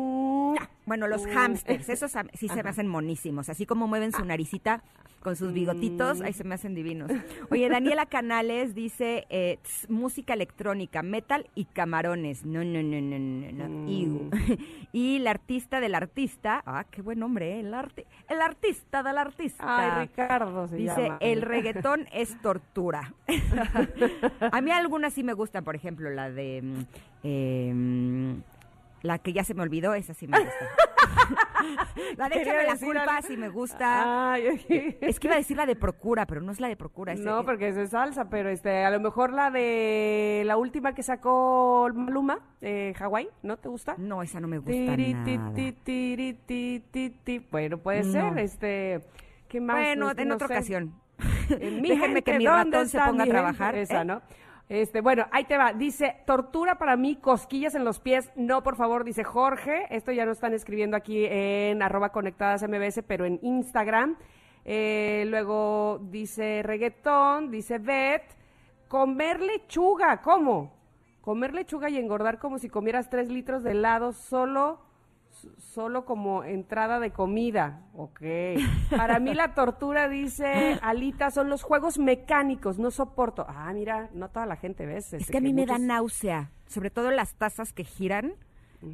Bueno, 0.89 1.07
los 1.07 1.23
Mm. 1.27 1.37
hámsters, 1.37 1.87
esos 1.87 2.11
sí 2.33 2.47
se 2.49 2.63
me 2.63 2.69
hacen 2.71 2.87
monísimos. 2.87 3.47
Así 3.47 3.67
como 3.67 3.87
mueven 3.87 4.11
su 4.11 4.25
naricita 4.25 4.81
con 5.21 5.35
sus 5.35 5.53
bigotitos, 5.53 6.19
ahí 6.21 6.33
se 6.33 6.43
me 6.43 6.55
hacen 6.55 6.73
divinos. 6.73 7.11
Oye, 7.51 7.69
Daniela 7.69 8.07
Canales 8.07 8.73
dice 8.73 9.27
eh, 9.29 9.59
tss, 9.61 9.87
música 9.89 10.33
electrónica, 10.33 11.03
metal 11.03 11.47
y 11.53 11.65
camarones. 11.65 12.43
No, 12.43 12.63
no, 12.63 12.81
no, 12.81 12.99
no, 13.01 13.19
no, 13.19 13.67
no. 13.69 13.87
Iu. 13.91 14.29
y 14.91 15.19
la 15.19 15.29
artista 15.29 15.79
del 15.79 15.93
artista, 15.93 16.63
ah, 16.65 16.85
qué 16.89 17.03
buen 17.03 17.19
nombre, 17.19 17.57
¿eh? 17.57 17.59
el, 17.59 17.71
arti- 17.73 18.05
el 18.27 18.41
artista 18.41 19.03
del 19.03 19.19
artista. 19.19 19.63
Ay, 19.67 20.07
Ricardo 20.07 20.67
se 20.69 20.77
Dice, 20.77 21.03
llama. 21.03 21.17
el 21.21 21.43
reggaetón 21.43 22.07
es 22.13 22.35
tortura. 22.41 23.13
a 24.51 24.61
mí 24.61 24.71
algunas 24.71 25.13
sí 25.13 25.21
me 25.23 25.33
gustan, 25.33 25.63
por 25.63 25.75
ejemplo, 25.75 26.09
la 26.09 26.31
de... 26.31 26.61
mm, 26.63 27.27
em, 27.27 28.41
la 29.01 29.19
que 29.19 29.33
ya 29.33 29.43
se 29.43 29.53
me 29.53 29.63
olvidó, 29.63 29.93
esa 29.93 30.13
sí 30.13 30.27
me 30.27 30.37
gusta. 30.39 30.65
la 32.17 32.29
de 32.29 32.41
Échame 32.41 32.63
la 32.63 32.77
culpa 32.77 33.17
algo. 33.17 33.27
sí 33.27 33.37
me 33.37 33.49
gusta. 33.49 34.31
Ay, 34.33 34.97
Es 35.01 35.19
que 35.19 35.27
iba 35.27 35.35
a 35.35 35.37
decir 35.37 35.57
la 35.57 35.65
de 35.65 35.75
Procura, 35.75 36.25
pero 36.25 36.41
no 36.41 36.51
es 36.51 36.59
la 36.59 36.67
de 36.67 36.75
Procura. 36.75 37.13
ese- 37.13 37.23
No, 37.23 37.43
porque 37.45 37.69
eso 37.69 37.81
es 37.81 37.89
salsa, 37.91 38.29
pero 38.29 38.49
este, 38.49 38.83
a 38.85 38.89
lo 38.91 38.99
mejor 38.99 39.31
la 39.33 39.51
de 39.51 40.43
la 40.45 40.57
última 40.57 40.93
que 40.93 41.03
sacó 41.03 41.89
Maluma, 41.93 42.39
eh, 42.61 42.93
Hawái, 42.97 43.29
¿no 43.43 43.57
te 43.57 43.69
gusta? 43.69 43.95
No, 43.97 44.21
esa 44.23 44.39
no 44.39 44.47
me 44.47 44.57
gusta 44.57 44.71
Tiri, 44.71 45.15
ti, 45.23 45.37
nada. 45.37 45.53
tiri. 45.53 46.37
Bueno, 47.51 47.77
puede 47.77 48.03
No. 48.03 48.11
ser, 48.11 48.39
este, 48.39 49.01
¿qué 49.47 49.61
más? 49.61 49.75
Bueno, 49.77 50.09
Este, 50.09 50.21
en 50.23 50.27
no 50.29 50.35
otra 50.35 50.47
sé. 50.47 50.53
ocasión. 50.53 50.93
Eh, 51.49 51.79
mi 51.81 51.89
Déjenme 51.89 52.21
que 52.21 52.37
mi 52.37 52.45
¿dónde 52.45 52.77
ratón 52.77 52.89
se 52.89 52.99
ponga 52.99 53.23
a 53.23 53.27
trabajar. 53.27 53.75
Esa, 53.75 54.01
¿eh? 54.01 54.05
¿no? 54.05 54.21
Este, 54.69 55.01
bueno, 55.01 55.25
ahí 55.31 55.45
te 55.45 55.57
va. 55.57 55.73
Dice, 55.73 56.17
tortura 56.27 56.77
para 56.77 56.95
mí, 56.95 57.15
cosquillas 57.15 57.73
en 57.73 57.83
los 57.83 57.99
pies. 57.99 58.31
No, 58.35 58.61
por 58.61 58.75
favor, 58.75 59.03
dice 59.03 59.23
Jorge. 59.23 59.87
Esto 59.89 60.11
ya 60.11 60.25
lo 60.25 60.31
están 60.31 60.53
escribiendo 60.53 60.95
aquí 60.95 61.25
en 61.25 61.81
arroba 61.81 62.11
conectadas 62.11 62.61
MBS, 62.61 63.01
pero 63.07 63.25
en 63.25 63.39
Instagram. 63.41 64.15
Eh, 64.65 65.25
luego 65.27 65.99
dice 66.11 66.61
reggaetón, 66.63 67.49
dice 67.49 67.79
Beth. 67.79 68.37
Comer 68.87 69.39
lechuga, 69.41 70.21
¿cómo? 70.21 70.77
Comer 71.21 71.55
lechuga 71.55 71.89
y 71.89 71.97
engordar 71.97 72.37
como 72.37 72.59
si 72.59 72.69
comieras 72.69 73.09
tres 73.09 73.29
litros 73.29 73.63
de 73.63 73.71
helado 73.71 74.13
solo, 74.13 74.79
solo 75.57 76.05
como 76.05 76.43
entrada 76.43 76.99
de 76.99 77.11
comida. 77.11 77.81
Ok. 77.93 78.21
Para 78.95 79.19
mí 79.19 79.33
la 79.33 79.53
tortura, 79.53 80.09
dice 80.09 80.79
Alita, 80.81 81.31
son 81.31 81.49
los 81.49 81.63
juegos 81.63 81.97
mecánicos, 81.97 82.79
no 82.79 82.91
soporto. 82.91 83.45
Ah, 83.47 83.71
mira, 83.73 84.09
no 84.13 84.29
toda 84.29 84.45
la 84.45 84.55
gente, 84.55 84.85
¿ves? 84.85 85.13
Es 85.13 85.29
que 85.29 85.37
a 85.37 85.41
mí 85.41 85.53
me 85.53 85.65
da 85.65 85.77
náusea, 85.77 86.51
sobre 86.67 86.89
todo 86.89 87.11
las 87.11 87.33
tazas 87.35 87.73
que 87.73 87.83
giran. 87.83 88.33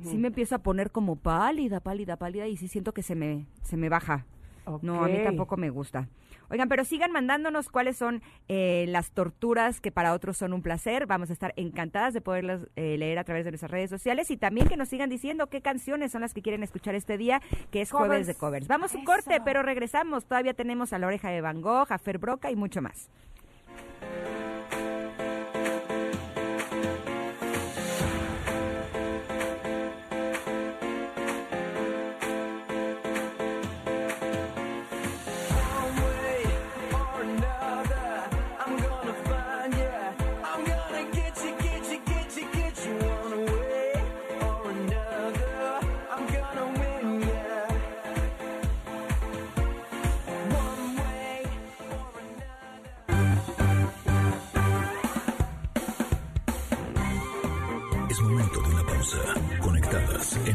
Sí 0.03 0.17
me 0.17 0.29
empiezo 0.29 0.55
a 0.55 0.59
poner 0.59 0.91
como 0.91 1.15
pálida, 1.15 1.79
pálida, 1.79 2.17
pálida 2.17 2.47
y 2.47 2.57
sí 2.57 2.67
siento 2.67 2.91
que 2.91 3.03
se 3.03 3.13
me, 3.13 3.45
se 3.61 3.77
me 3.77 3.87
baja. 3.87 4.25
No, 4.81 5.03
a 5.03 5.07
mí 5.07 5.19
tampoco 5.23 5.57
me 5.57 5.69
gusta. 5.69 6.07
Oigan, 6.49 6.69
pero 6.69 6.85
sigan 6.85 7.11
mandándonos 7.11 7.69
cuáles 7.69 7.97
son 7.97 8.21
eh, 8.47 8.85
las 8.87 9.11
torturas 9.11 9.81
que 9.81 9.91
para 9.91 10.13
otros 10.13 10.37
son 10.37 10.53
un 10.53 10.61
placer. 10.61 11.07
Vamos 11.07 11.29
a 11.29 11.33
estar 11.33 11.53
encantadas 11.55 12.13
de 12.13 12.21
poderlas 12.21 12.67
eh, 12.75 12.97
leer 12.97 13.17
a 13.17 13.23
través 13.23 13.45
de 13.45 13.51
nuestras 13.51 13.71
redes 13.71 13.89
sociales 13.89 14.29
y 14.29 14.37
también 14.37 14.67
que 14.67 14.77
nos 14.77 14.89
sigan 14.89 15.09
diciendo 15.09 15.47
qué 15.47 15.61
canciones 15.61 16.11
son 16.11 16.21
las 16.21 16.33
que 16.33 16.41
quieren 16.41 16.63
escuchar 16.63 16.95
este 16.95 17.17
día, 17.17 17.41
que 17.71 17.81
es 17.81 17.91
jueves 17.91 18.27
de 18.27 18.35
covers. 18.35 18.67
Vamos 18.67 18.93
a 18.93 18.97
un 18.97 19.05
corte, 19.05 19.41
pero 19.43 19.63
regresamos. 19.63 20.25
Todavía 20.25 20.53
tenemos 20.53 20.93
a 20.93 20.99
La 20.99 21.07
Oreja 21.07 21.29
de 21.29 21.41
Van 21.41 21.61
Gogh, 21.61 21.91
a 21.91 21.97
Fer 21.97 22.19
Broca 22.19 22.51
y 22.51 22.55
mucho 22.55 22.81
más. 22.81 23.09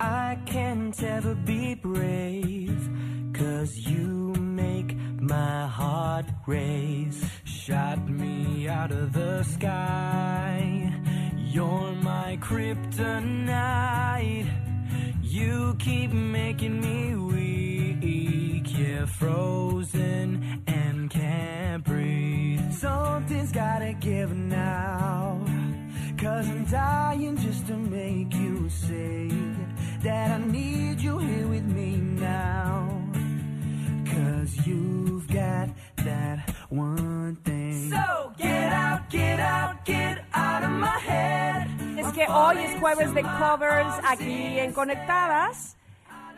I 0.00 0.38
can't 0.46 1.02
ever 1.02 1.34
be 1.34 1.74
brave. 1.74 2.88
Cause 3.32 3.76
you 3.76 4.32
make 4.34 4.96
my 5.20 5.66
heart 5.66 6.26
race. 6.46 7.20
Shot 7.44 8.08
me 8.08 8.68
out 8.68 8.92
of 8.92 9.12
the 9.12 9.42
sky. 9.42 10.92
You're 11.36 11.92
my 12.02 12.38
kryptonite. 12.40 14.48
You 15.22 15.74
keep 15.80 16.12
making 16.12 16.80
me 16.80 17.16
weak. 17.16 18.78
Yeah, 18.78 19.06
frozen 19.06 20.62
and 20.68 21.10
can't 21.10 21.82
breathe. 21.82 22.72
Something's 22.72 23.50
gotta 23.50 23.94
give 23.94 24.36
now. 24.36 25.40
Cause 26.16 26.48
I'm 26.48 26.64
dying 26.66 27.36
just 27.36 27.66
to 27.66 27.76
make 27.76 28.32
you 28.34 28.68
say 28.68 29.28
that 30.02 30.30
I 30.30 30.38
need 30.38 31.00
you 31.00 31.18
here 31.18 31.46
with 31.46 31.64
me 31.64 31.96
now. 31.96 32.88
Cause 34.06 34.66
you've 34.66 35.26
got 35.28 35.68
that 36.04 36.50
one 36.68 37.36
thing. 37.44 37.90
So 37.90 38.32
get 38.38 38.72
out, 38.72 39.10
get 39.10 39.40
out, 39.40 39.84
get 39.84 40.24
out 40.32 40.62
of 40.62 40.70
my 40.70 40.98
head. 41.00 41.66
Es 41.98 42.12
que 42.12 42.26
hoy 42.28 42.58
es 42.58 42.80
jueves 42.80 43.12
de 43.14 43.22
covers 43.22 43.94
aquí 44.04 44.58
en 44.58 44.72
Conectadas. 44.72 45.76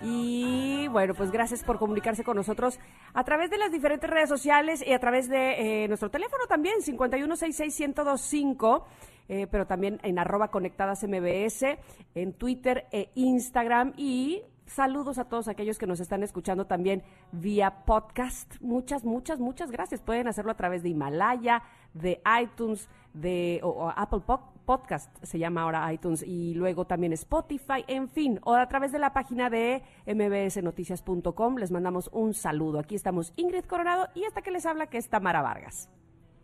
Y 0.02 0.88
bueno, 0.88 1.14
pues 1.14 1.30
gracias 1.30 1.62
por 1.62 1.78
comunicarse 1.78 2.24
con 2.24 2.36
nosotros 2.36 2.78
a 3.12 3.22
través 3.24 3.50
de 3.50 3.58
las 3.58 3.70
diferentes 3.70 4.08
redes 4.08 4.30
sociales 4.30 4.82
y 4.86 4.94
a 4.94 4.98
través 4.98 5.28
de 5.28 5.84
eh, 5.84 5.88
nuestro 5.88 6.10
teléfono 6.10 6.44
también, 6.48 6.80
5166125, 6.80 8.84
eh, 9.30 9.46
pero 9.46 9.66
también 9.66 10.00
en 10.02 10.18
arroba 10.18 10.48
conectadas 10.48 11.04
MBS, 11.04 11.78
en 12.16 12.32
Twitter 12.32 12.86
e 12.90 13.10
Instagram 13.14 13.94
y 13.96 14.42
Saludos 14.66 15.18
a 15.18 15.24
todos 15.24 15.48
aquellos 15.48 15.78
que 15.78 15.86
nos 15.88 15.98
están 15.98 16.22
escuchando 16.22 16.64
también 16.64 17.02
vía 17.32 17.84
podcast. 17.84 18.54
Muchas, 18.60 19.04
muchas, 19.04 19.40
muchas 19.40 19.72
gracias. 19.72 20.00
Pueden 20.00 20.28
hacerlo 20.28 20.52
a 20.52 20.56
través 20.56 20.84
de 20.84 20.90
Himalaya, 20.90 21.64
de 21.92 22.22
iTunes, 22.40 22.88
de 23.12 23.58
o, 23.64 23.92
Apple 23.96 24.20
Podcast, 24.64 25.12
se 25.24 25.40
llama 25.40 25.62
ahora 25.62 25.92
iTunes, 25.92 26.22
y 26.22 26.54
luego 26.54 26.84
también 26.84 27.12
Spotify, 27.14 27.84
en 27.88 28.08
fin, 28.08 28.38
o 28.44 28.54
a 28.54 28.68
través 28.68 28.92
de 28.92 29.00
la 29.00 29.12
página 29.12 29.50
de 29.50 29.82
mbsnoticias.com. 30.06 31.56
Les 31.56 31.72
mandamos 31.72 32.08
un 32.12 32.32
saludo. 32.32 32.78
Aquí 32.78 32.94
estamos 32.94 33.32
Ingrid 33.34 33.64
Coronado 33.64 34.06
y 34.14 34.22
esta 34.22 34.40
que 34.40 34.52
les 34.52 34.66
habla 34.66 34.86
que 34.86 34.98
es 34.98 35.08
Tamara 35.08 35.42
Vargas. 35.42 35.90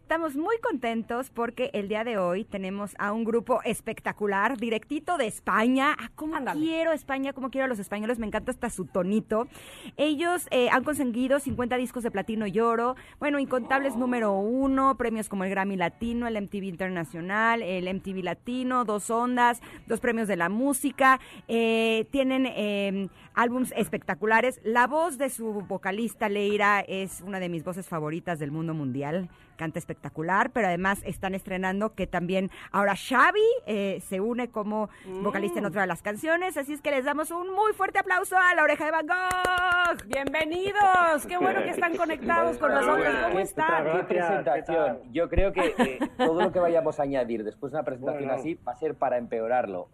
Estamos 0.07 0.37
muy 0.37 0.57
contentos 0.59 1.31
porque 1.31 1.71
el 1.73 1.89
día 1.89 2.05
de 2.05 2.17
hoy 2.17 2.45
tenemos 2.45 2.95
a 2.97 3.13
un 3.13 3.25
grupo 3.25 3.61
espectacular, 3.65 4.57
directito 4.57 5.19
de 5.19 5.27
España. 5.27 5.97
Ah, 5.99 6.13
¿Cómo 6.15 6.37
quiero 6.53 6.93
España? 6.93 7.33
¿Cómo 7.33 7.51
quiero 7.51 7.65
a 7.65 7.69
los 7.69 7.81
españoles? 7.81 8.21
Me 8.21 8.29
encanta 8.29 8.53
hasta 8.53 8.71
su 8.71 8.85
tonito. 8.85 9.49
Ellos 9.97 10.47
eh, 10.53 10.69
han 10.71 10.85
conseguido 10.85 11.41
50 11.41 11.77
discos 11.77 12.05
de 12.05 12.13
platino 12.13 12.47
y 12.47 12.61
oro, 12.61 12.95
bueno, 13.19 13.41
incontables 13.41 13.97
número 13.97 14.33
uno, 14.39 14.97
premios 14.97 15.29
como 15.29 15.43
el 15.43 15.51
Grammy 15.51 15.75
Latino, 15.75 16.29
el 16.29 16.41
MTV 16.41 16.63
Internacional, 16.63 17.61
el 17.61 17.93
MTV 17.93 18.23
Latino, 18.23 18.85
dos 18.85 19.11
ondas, 19.11 19.61
dos 19.89 19.99
premios 19.99 20.29
de 20.29 20.37
la 20.37 20.49
música. 20.49 21.19
Eh, 21.49 22.07
tienen 22.13 22.47
eh, 22.47 23.09
álbums 23.35 23.73
espectaculares. 23.77 24.61
La 24.63 24.87
voz 24.87 25.19
de 25.19 25.31
su 25.31 25.47
vocalista 25.67 26.29
Leira 26.29 26.79
es 26.79 27.23
una 27.23 27.41
de 27.41 27.49
mis 27.49 27.65
voces 27.65 27.89
favoritas 27.89 28.39
del 28.39 28.53
mundo 28.53 28.73
mundial 28.73 29.29
canta 29.57 29.79
espectacular, 29.79 30.51
pero 30.51 30.69
además 30.69 31.01
están 31.05 31.35
estrenando 31.35 31.95
que 31.95 32.07
también 32.07 32.51
ahora 32.71 32.95
Xavi 32.95 33.41
eh, 33.67 34.03
se 34.07 34.21
une 34.21 34.51
como 34.51 34.89
vocalista 35.23 35.59
en 35.59 35.65
mm. 35.65 35.69
otra 35.69 35.81
de 35.83 35.87
las 35.87 36.03
canciones, 36.03 36.57
así 36.57 36.75
es 36.75 36.83
que 36.83 36.91
les 36.91 37.05
damos 37.05 37.31
un 37.31 37.53
muy 37.53 37.73
fuerte 37.73 37.99
aplauso 37.99 38.37
a 38.39 38.55
La 38.55 38.63
Oreja 38.63 38.85
de 38.85 38.91
Van 38.91 39.07
Gogh. 39.07 40.07
Bienvenidos, 40.07 41.27
qué 41.27 41.37
bueno 41.37 41.63
que 41.63 41.71
están 41.71 41.97
conectados 41.97 42.59
con 42.59 42.73
nosotros, 42.73 43.15
¿cómo 43.25 43.39
están? 43.41 43.85
Qué 43.85 44.05
presentación, 44.05 45.13
yo 45.13 45.29
creo 45.29 45.53
que 45.53 45.75
eh, 45.79 45.99
todo 46.17 46.43
lo 46.43 46.53
que 46.53 46.61
vayamos 46.61 47.01
a 47.01 47.03
añadir 47.03 47.43
después 47.45 47.73
de 47.73 47.79
una 47.79 47.85
presentación 47.85 48.31
así 48.31 48.55
va 48.55 48.73
a 48.73 48.77
ser 48.77 48.95
para 48.95 49.17
empeorarlo. 49.17 49.89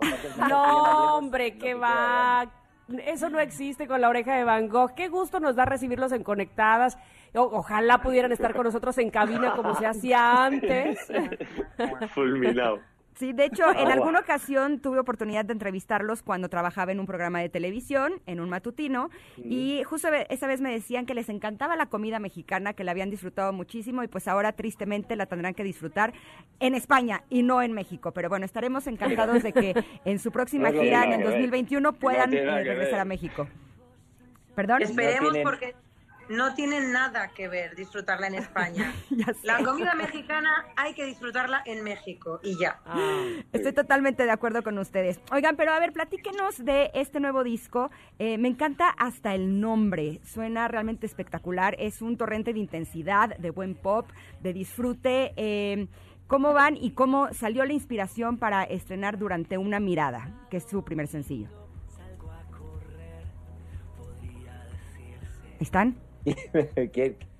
no, 0.48 1.16
hombre, 1.16 1.56
qué 1.56 1.74
va 1.74 2.50
eso 3.06 3.30
no 3.30 3.40
existe 3.40 3.86
con 3.86 4.00
la 4.00 4.08
oreja 4.08 4.36
de 4.36 4.44
Van 4.44 4.68
Gogh. 4.68 4.94
Qué 4.94 5.08
gusto 5.08 5.40
nos 5.40 5.56
da 5.56 5.64
recibirlos 5.64 6.12
en 6.12 6.22
Conectadas. 6.22 6.98
Ojalá 7.34 8.02
pudieran 8.02 8.32
estar 8.32 8.54
con 8.54 8.64
nosotros 8.64 8.96
en 8.98 9.10
cabina 9.10 9.54
como 9.54 9.74
se 9.74 9.86
hacía 9.86 10.44
antes. 10.44 10.98
Fulminado. 12.14 12.80
Sí, 13.14 13.32
de 13.32 13.44
hecho, 13.44 13.70
en 13.70 13.88
alguna 13.88 14.20
ocasión 14.20 14.80
tuve 14.80 14.98
oportunidad 14.98 15.44
de 15.44 15.52
entrevistarlos 15.52 16.22
cuando 16.22 16.48
trabajaba 16.48 16.92
en 16.92 17.00
un 17.00 17.06
programa 17.06 17.40
de 17.40 17.48
televisión, 17.50 18.14
en 18.26 18.40
un 18.40 18.48
matutino, 18.48 19.10
y 19.36 19.82
justo 19.84 20.08
esa 20.28 20.46
vez 20.46 20.60
me 20.60 20.72
decían 20.72 21.04
que 21.04 21.14
les 21.14 21.28
encantaba 21.28 21.76
la 21.76 21.86
comida 21.86 22.18
mexicana, 22.18 22.72
que 22.72 22.84
la 22.84 22.92
habían 22.92 23.10
disfrutado 23.10 23.52
muchísimo 23.52 24.02
y 24.02 24.08
pues 24.08 24.28
ahora 24.28 24.52
tristemente 24.52 25.14
la 25.14 25.26
tendrán 25.26 25.54
que 25.54 25.62
disfrutar 25.62 26.14
en 26.58 26.74
España 26.74 27.22
y 27.28 27.42
no 27.42 27.60
en 27.60 27.72
México. 27.72 28.12
Pero 28.12 28.28
bueno, 28.30 28.46
estaremos 28.46 28.86
encantados 28.86 29.42
de 29.42 29.52
que 29.52 29.74
en 30.04 30.18
su 30.18 30.32
próxima 30.32 30.70
gira 30.72 31.04
en 31.04 31.12
el 31.12 31.22
2021 31.22 31.92
puedan 31.92 32.32
eh, 32.32 32.64
regresar 32.64 33.00
a 33.00 33.04
México. 33.04 33.46
Perdón. 34.54 34.82
Esperemos 34.82 35.36
porque 35.44 35.74
no 36.32 36.54
tiene 36.54 36.80
nada 36.80 37.28
que 37.28 37.48
ver 37.48 37.76
disfrutarla 37.76 38.26
en 38.26 38.34
España. 38.34 38.92
la 39.42 39.62
comida 39.62 39.94
mexicana 39.94 40.66
hay 40.76 40.94
que 40.94 41.04
disfrutarla 41.04 41.62
en 41.66 41.84
México 41.84 42.40
y 42.42 42.58
ya. 42.58 42.80
Ah, 42.86 43.24
Estoy 43.52 43.72
totalmente 43.72 44.24
de 44.24 44.30
acuerdo 44.30 44.62
con 44.62 44.78
ustedes. 44.78 45.20
Oigan, 45.30 45.56
pero 45.56 45.72
a 45.72 45.78
ver, 45.78 45.92
platíquenos 45.92 46.64
de 46.64 46.90
este 46.94 47.20
nuevo 47.20 47.44
disco. 47.44 47.90
Eh, 48.18 48.38
me 48.38 48.48
encanta 48.48 48.88
hasta 48.88 49.34
el 49.34 49.60
nombre. 49.60 50.20
Suena 50.24 50.68
realmente 50.68 51.06
espectacular. 51.06 51.76
Es 51.78 52.02
un 52.02 52.16
torrente 52.16 52.52
de 52.52 52.60
intensidad, 52.60 53.36
de 53.36 53.50
buen 53.50 53.74
pop, 53.74 54.08
de 54.40 54.52
disfrute. 54.52 55.32
Eh, 55.36 55.86
¿Cómo 56.26 56.54
van 56.54 56.78
y 56.78 56.92
cómo 56.92 57.32
salió 57.34 57.64
la 57.66 57.74
inspiración 57.74 58.38
para 58.38 58.64
estrenar 58.64 59.18
Durante 59.18 59.58
una 59.58 59.80
mirada, 59.80 60.46
que 60.50 60.56
es 60.56 60.64
su 60.64 60.82
primer 60.82 61.06
sencillo? 61.06 61.48
¿Están? 65.60 65.96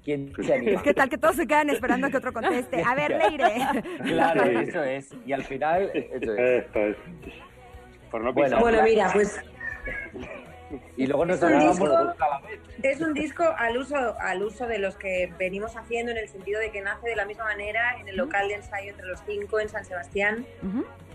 ¿Quién, 0.05 0.33
se 0.35 0.55
anima? 0.55 0.73
Es 0.73 0.83
que 0.83 0.95
tal 0.95 1.09
que 1.09 1.19
todos 1.19 1.37
se 1.37 1.47
quedan 1.47 1.71
esperando 1.71 2.09
a 2.09 2.11
que 2.11 2.17
otro 2.17 2.33
conteste. 2.33 2.83
A 2.83 2.95
ver, 2.95 3.11
Leire. 3.11 3.53
Claro, 4.05 4.45
eso 4.45 4.83
es. 4.83 5.15
Y 5.25 5.33
al 5.33 5.45
final, 5.45 5.91
eso 5.95 6.35
es. 6.35 6.97
Por 8.11 8.23
no 8.23 8.33
bueno, 8.33 8.61
bueno, 8.61 8.83
mira, 8.83 9.11
pues... 9.13 9.41
Y 10.97 11.07
luego 11.07 11.27
nos 11.27 11.37
es 11.37 11.43
un, 11.43 11.59
disco, 11.59 12.15
es 12.83 13.01
un 13.01 13.15
disco 13.15 13.45
al 13.59 13.77
uso, 13.77 14.17
al 14.19 14.43
uso 14.43 14.67
de 14.67 14.79
los 14.79 14.97
que 14.97 15.31
venimos 15.39 15.77
haciendo 15.77 16.13
en 16.13 16.19
el 16.19 16.29
sentido 16.29 16.61
de 16.61 16.71
que 16.71 16.81
nace 16.81 17.09
de 17.09 17.17
la 17.17 17.27
misma 17.27 17.45
manera 17.45 17.99
en 18.01 18.09
el 18.09 18.17
local 18.17 18.49
de 18.49 18.55
ensayo 18.55 18.91
entre 18.91 19.07
los 19.07 19.21
cinco 19.27 19.61
en 19.61 19.69
San 19.69 19.85
Sebastián. 19.85 20.47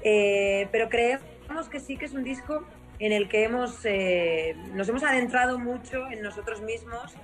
Eh, 0.03 0.67
pero 0.71 0.89
creemos 0.89 1.69
que 1.71 1.79
sí 1.79 1.97
que 1.97 2.05
es 2.05 2.13
un 2.13 2.23
disco 2.23 2.65
en 2.99 3.11
el 3.11 3.29
que 3.29 3.43
hemos, 3.43 3.79
eh, 3.85 4.55
nos 4.73 4.89
hemos 4.89 5.03
adentrado 5.03 5.57
mucho 5.59 6.07
en 6.11 6.21
nosotros 6.21 6.61
mismos. 6.61 7.15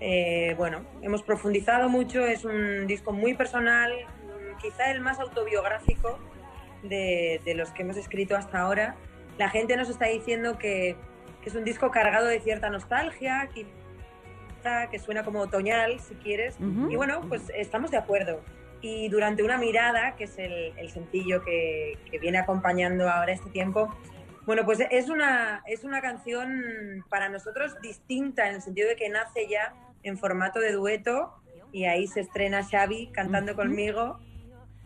Eh, 0.00 0.54
bueno, 0.56 0.84
hemos 1.02 1.22
profundizado 1.22 1.88
mucho, 1.88 2.24
es 2.24 2.44
un 2.44 2.86
disco 2.86 3.12
muy 3.12 3.34
personal, 3.34 3.92
quizá 4.60 4.90
el 4.90 5.00
más 5.00 5.18
autobiográfico 5.18 6.18
de, 6.82 7.40
los 7.56 7.70
que 7.70 7.82
hemos 7.82 7.96
escrito 7.96 8.36
hasta 8.36 8.60
ahora. 8.60 8.96
La 9.38 9.48
gente 9.48 9.76
nos 9.76 9.88
está 9.88 10.06
diciendo 10.06 10.58
que, 10.58 10.96
es 11.44 11.54
un 11.54 11.64
disco 11.64 11.90
cargado 11.90 12.26
de 12.26 12.40
cierta 12.40 12.68
nostalgia, 12.68 13.48
quizá 13.54 14.90
que 14.90 14.98
suena 14.98 15.24
como 15.24 15.40
otoñal, 15.40 15.98
si 15.98 16.14
quieres. 16.16 16.58
Y 16.60 16.94
bueno, 16.94 17.22
pues 17.26 17.50
estamos 17.54 17.90
de 17.90 17.96
acuerdo. 17.96 18.42
Y 18.82 19.08
durante 19.08 19.42
una 19.42 19.56
mirada, 19.56 20.14
que 20.16 20.24
es 20.24 20.36
el, 20.36 20.90
sencillo 20.90 21.42
que, 21.42 21.96
que, 22.10 22.18
viene 22.18 22.36
acompañando 22.36 23.08
ahora 23.08 23.32
este 23.32 23.48
tiempo, 23.48 23.88
bueno, 24.44 24.66
pues 24.66 24.80
es 24.90 25.08
una, 25.08 25.62
es 25.66 25.84
una 25.84 26.02
canción 26.02 27.04
para 27.08 27.30
nosotros 27.30 27.80
distinta 27.80 28.46
en 28.46 28.56
el 28.56 28.60
sentido 28.60 28.90
de 28.90 28.96
que 28.96 29.08
nace 29.08 29.48
ya 29.48 29.74
en 30.02 30.18
formato 30.18 30.60
de 30.60 30.72
dueto 30.72 31.34
y 31.72 31.84
ahí 31.84 32.06
se 32.06 32.20
estrena 32.20 32.62
Xavi 32.64 33.08
cantando 33.08 33.54
conmigo 33.54 34.18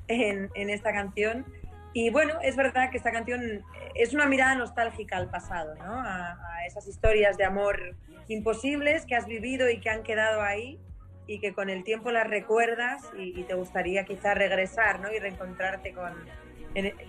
en, 0.09 0.51
esta 0.71 0.93
canción. 0.93 1.47
Y 1.93 2.11
bueno, 2.11 2.35
es 2.43 2.57
verdad 2.57 2.91
que 2.91 2.97
esta 2.97 3.13
canción 3.13 3.65
es 3.95 4.15
una 4.15 4.27
mirada 4.27 4.55
nostálgica 4.55 5.17
al 5.17 5.29
pasado, 5.29 5.75
¿no? 5.77 5.93
A, 5.93 6.39
esas 6.67 6.87
historias 6.87 7.37
de 7.37 7.45
amor 7.45 7.97
imposibles 8.29 9.05
que 9.05 9.17
has 9.17 9.27
vivido 9.27 9.69
y 9.69 9.81
que 9.81 9.91
han 9.91 10.05
quedado 10.05 10.43
ahí 10.43 10.79
y 11.27 11.41
que 11.41 11.53
con 11.53 11.71
el 11.71 11.83
tiempo 11.83 12.13
las 12.13 12.29
recuerdas 12.29 13.03
y, 13.19 13.43
te 13.43 13.55
gustaría 13.55 14.05
quizá 14.05 14.35
regresar, 14.35 15.01
¿no? 15.01 15.13
Y 15.13 15.19
reencontrarte 15.19 15.93
con, 15.93 16.13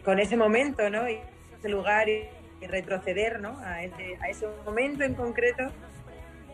con 0.03 0.19
ese 0.19 0.37
momento, 0.37 0.89
¿no? 0.89 1.07
Y 1.07 1.19
ese 1.57 1.69
lugar 1.69 2.09
y, 2.09 2.27
retroceder 2.67 3.41
¿no? 3.41 3.59
a, 3.59 3.83
ese, 3.83 4.17
a 4.21 4.29
ese 4.29 4.47
momento 4.65 5.03
en 5.03 5.15
concreto. 5.15 5.69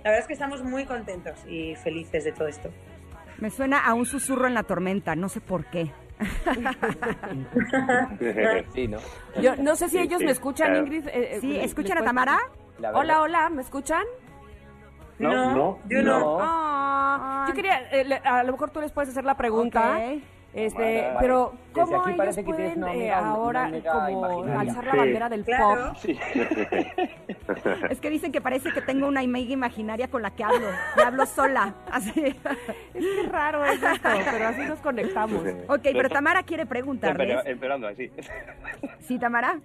La 0.03 0.11
verdad 0.11 0.19
es 0.19 0.27
que 0.27 0.33
estamos 0.33 0.63
muy 0.63 0.85
contentos 0.85 1.39
y 1.47 1.75
felices 1.75 2.23
de 2.23 2.31
todo 2.31 2.47
esto. 2.47 2.69
Me 3.37 3.49
suena 3.49 3.85
a 3.85 3.93
un 3.93 4.05
susurro 4.05 4.47
en 4.47 4.53
la 4.53 4.63
tormenta, 4.63 5.15
no 5.15 5.29
sé 5.29 5.41
por 5.41 5.65
qué. 5.65 5.91
sí, 8.73 8.87
¿no? 8.87 8.97
Yo 9.41 9.55
no 9.55 9.75
sé 9.75 9.89
si 9.89 9.99
ellos 9.99 10.21
me 10.21 10.31
escuchan, 10.31 10.75
Ingrid. 10.75 11.07
Eh, 11.07 11.35
eh, 11.35 11.37
sí, 11.39 11.57
¿escuchan 11.57 11.99
a 11.99 12.03
Tamara? 12.03 12.39
Hola, 12.93 13.21
hola, 13.21 13.49
¿me 13.49 13.61
escuchan? 13.61 14.03
No, 15.17 15.53
no, 15.53 15.79
yo 15.89 16.01
no. 16.01 16.37
Ah, 16.39 17.45
yo 17.49 17.53
quería, 17.53 17.81
eh, 17.91 18.21
a 18.23 18.43
lo 18.43 18.53
mejor 18.53 18.71
tú 18.71 18.79
les 18.79 18.91
puedes 18.91 19.09
hacer 19.09 19.25
la 19.25 19.35
pregunta. 19.35 19.99
Este, 20.53 21.11
pero 21.19 21.53
¿cómo 21.73 22.07
ellos 22.07 22.39
pueden 22.43 22.83
eh, 22.83 23.11
ahora 23.13 23.71
como 23.91 24.43
alzar 24.45 24.85
la 24.85 24.95
bandera 24.95 25.29
del 25.29 25.45
pop? 25.45 25.95
Es 27.89 27.99
que 27.99 28.09
dicen 28.09 28.31
que 28.31 28.41
parece 28.41 28.71
que 28.71 28.81
tengo 28.81 29.07
una 29.07 29.21
amiga 29.21 29.53
imaginaria 29.53 30.07
con 30.07 30.21
la 30.21 30.31
que 30.31 30.43
hablo, 30.43 30.67
y 30.97 31.01
hablo 31.01 31.25
sola, 31.25 31.73
así. 31.91 32.35
Es 32.93 33.05
que 33.05 33.29
raro 33.29 33.63
es 33.65 33.81
esto, 33.81 34.09
pero 34.31 34.47
así 34.47 34.61
nos 34.63 34.79
conectamos. 34.79 35.43
Ok, 35.67 35.81
pero 35.83 36.09
Tamara 36.09 36.43
quiere 36.43 36.65
preguntarles. 36.65 37.45
Esperando 37.45 37.87
así. 37.87 38.11
¿Sí, 39.01 39.19
Tamara? 39.19 39.59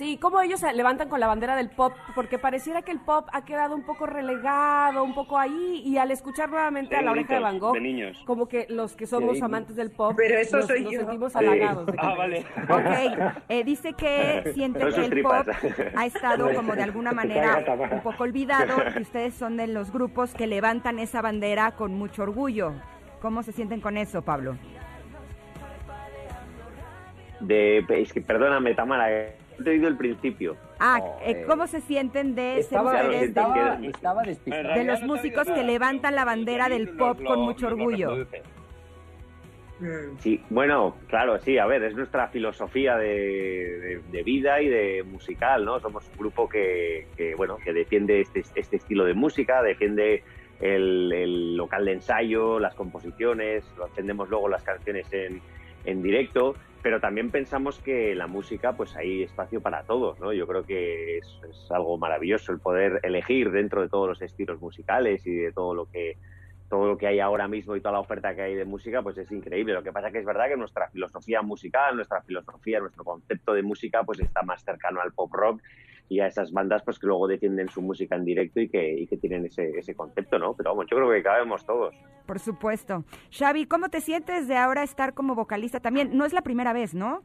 Sí, 0.00 0.16
cómo 0.16 0.40
ellos 0.40 0.60
se 0.60 0.72
levantan 0.72 1.10
con 1.10 1.20
la 1.20 1.26
bandera 1.26 1.54
del 1.56 1.68
pop, 1.68 1.92
porque 2.14 2.38
pareciera 2.38 2.80
que 2.80 2.90
el 2.90 3.00
pop 3.00 3.28
ha 3.34 3.44
quedado 3.44 3.74
un 3.76 3.82
poco 3.82 4.06
relegado, 4.06 5.04
un 5.04 5.14
poco 5.14 5.38
ahí, 5.38 5.82
y 5.84 5.98
al 5.98 6.10
escuchar 6.10 6.48
nuevamente 6.48 6.96
a 6.96 7.02
la 7.02 7.10
oreja 7.10 7.34
de 7.34 7.40
Van 7.40 7.58
Gogh, 7.58 7.74
de 7.74 7.80
niños. 7.82 8.16
como 8.24 8.48
que 8.48 8.64
los 8.70 8.96
que 8.96 9.06
somos 9.06 9.36
Sí. 9.36 9.44
amantes 9.44 9.76
del 9.76 9.90
pop, 9.90 10.14
Pero 10.16 10.38
eso 10.38 10.56
nos, 10.56 10.68
soy 10.68 10.84
nos 10.84 10.92
yo. 10.94 11.00
sentimos 11.00 11.36
halagados. 11.36 11.86
Ah, 11.98 12.14
vale. 12.16 12.46
Ok, 12.70 13.34
eh, 13.50 13.62
dice 13.62 13.92
que 13.92 14.42
siente 14.54 14.88
que 14.88 15.04
el 15.04 15.22
pop 15.22 15.46
ha 15.94 16.06
estado 16.06 16.48
como 16.56 16.74
de 16.74 16.82
alguna 16.82 17.12
manera 17.12 17.62
un 17.92 18.00
poco 18.00 18.22
olvidado 18.22 18.78
y 18.98 19.02
ustedes 19.02 19.34
son 19.34 19.58
de 19.58 19.66
los 19.66 19.92
grupos 19.92 20.32
que 20.32 20.46
levantan 20.46 20.98
esa 20.98 21.20
bandera 21.20 21.72
con 21.72 21.92
mucho 21.92 22.22
orgullo. 22.22 22.72
¿Cómo 23.20 23.42
se 23.42 23.52
sienten 23.52 23.82
con 23.82 23.98
eso, 23.98 24.22
Pablo? 24.22 24.56
De, 27.40 27.84
es 27.90 28.14
que 28.14 28.22
perdóname, 28.22 28.74
Tamara, 28.74 29.06
el 29.66 29.96
principio. 29.96 30.56
Ah, 30.78 31.00
eh, 31.22 31.30
eh, 31.32 31.44
¿cómo 31.46 31.66
se 31.66 31.80
sienten 31.80 32.34
de 32.34 32.54
ser 32.54 32.58
Estaba, 32.60 32.92
ustedes 32.94 33.20
de, 33.20 33.26
estaba, 33.26 33.78
estaba 33.82 34.22
despistado. 34.22 34.74
de 34.74 34.84
los 34.84 35.02
músicos 35.02 35.46
que 35.48 35.62
levantan 35.62 36.14
la 36.14 36.24
bandera 36.24 36.68
del 36.68 36.90
pop 36.90 37.22
con 37.22 37.40
mucho 37.40 37.66
orgullo? 37.68 38.26
Mm. 39.78 40.18
Sí, 40.18 40.42
bueno, 40.50 40.96
claro, 41.08 41.38
sí, 41.38 41.56
a 41.56 41.64
ver, 41.66 41.82
es 41.84 41.94
nuestra 41.96 42.28
filosofía 42.28 42.96
de, 42.98 43.06
de- 43.08 44.00
de 44.12 44.22
vida 44.22 44.60
y 44.60 44.68
de 44.68 45.02
musical, 45.04 45.64
¿no? 45.64 45.80
Somos 45.80 46.06
un 46.12 46.18
grupo 46.18 46.48
que, 46.48 47.06
que, 47.16 47.34
bueno, 47.34 47.56
que 47.56 47.72
defiende 47.72 48.20
este, 48.20 48.42
este 48.56 48.76
estilo 48.76 49.04
de 49.06 49.14
música, 49.14 49.62
defiende 49.62 50.22
el, 50.60 51.10
el 51.14 51.56
local 51.56 51.86
de 51.86 51.92
ensayo, 51.92 52.58
las 52.60 52.74
composiciones, 52.74 53.64
lo 53.78 53.86
defendemos 53.86 54.28
luego 54.28 54.48
las 54.50 54.62
canciones 54.62 55.10
en, 55.14 55.40
en 55.86 56.02
directo, 56.02 56.54
pero 56.82 57.00
también 57.00 57.30
pensamos 57.30 57.78
que 57.78 58.14
la 58.14 58.26
música, 58.26 58.72
pues 58.76 58.96
hay 58.96 59.22
espacio 59.22 59.60
para 59.60 59.82
todos, 59.84 60.18
¿no? 60.20 60.32
Yo 60.32 60.46
creo 60.46 60.64
que 60.64 61.18
es, 61.18 61.26
es 61.48 61.70
algo 61.70 61.98
maravilloso 61.98 62.52
el 62.52 62.60
poder 62.60 63.00
elegir 63.02 63.50
dentro 63.50 63.82
de 63.82 63.88
todos 63.88 64.08
los 64.08 64.22
estilos 64.22 64.60
musicales 64.60 65.26
y 65.26 65.34
de 65.34 65.52
todo 65.52 65.74
lo 65.74 65.86
que 65.86 66.16
todo 66.70 66.86
lo 66.86 66.96
que 66.96 67.08
hay 67.08 67.18
ahora 67.18 67.48
mismo 67.48 67.74
y 67.74 67.80
toda 67.80 67.94
la 67.94 68.00
oferta 68.00 68.34
que 68.34 68.42
hay 68.42 68.54
de 68.54 68.64
música, 68.64 69.02
pues 69.02 69.18
es 69.18 69.30
increíble. 69.32 69.74
Lo 69.74 69.82
que 69.82 69.92
pasa 69.92 70.12
que 70.12 70.18
es 70.18 70.24
verdad 70.24 70.48
que 70.48 70.56
nuestra 70.56 70.88
filosofía 70.88 71.42
musical, 71.42 71.96
nuestra 71.96 72.22
filosofía, 72.22 72.78
nuestro 72.78 73.02
concepto 73.02 73.52
de 73.54 73.62
música, 73.62 74.04
pues 74.04 74.20
está 74.20 74.42
más 74.42 74.62
cercano 74.62 75.00
al 75.00 75.12
pop 75.12 75.32
rock 75.34 75.60
y 76.10 76.20
a 76.20 76.26
esas 76.26 76.50
bandas 76.52 76.82
pues 76.84 76.98
que 76.98 77.06
luego 77.06 77.26
defienden 77.28 77.68
su 77.70 77.80
música 77.80 78.16
en 78.16 78.24
directo 78.24 78.60
y 78.60 78.68
que, 78.68 78.92
y 78.98 79.06
que 79.06 79.16
tienen 79.16 79.46
ese, 79.46 79.70
ese 79.78 79.94
concepto, 79.94 80.38
¿no? 80.40 80.54
Pero 80.54 80.70
vamos, 80.70 80.86
yo 80.90 80.96
creo 80.96 81.10
que 81.10 81.22
cabemos 81.22 81.64
todos. 81.64 81.94
Por 82.26 82.38
supuesto. 82.40 83.04
Xavi, 83.30 83.66
¿cómo 83.66 83.88
te 83.88 84.00
sientes 84.00 84.48
de 84.48 84.56
ahora 84.56 84.82
estar 84.82 85.14
como 85.14 85.34
vocalista 85.36 85.80
también? 85.80 86.16
No 86.18 86.24
es 86.26 86.32
la 86.32 86.42
primera 86.42 86.72
vez, 86.72 86.94
¿no? 86.94 87.22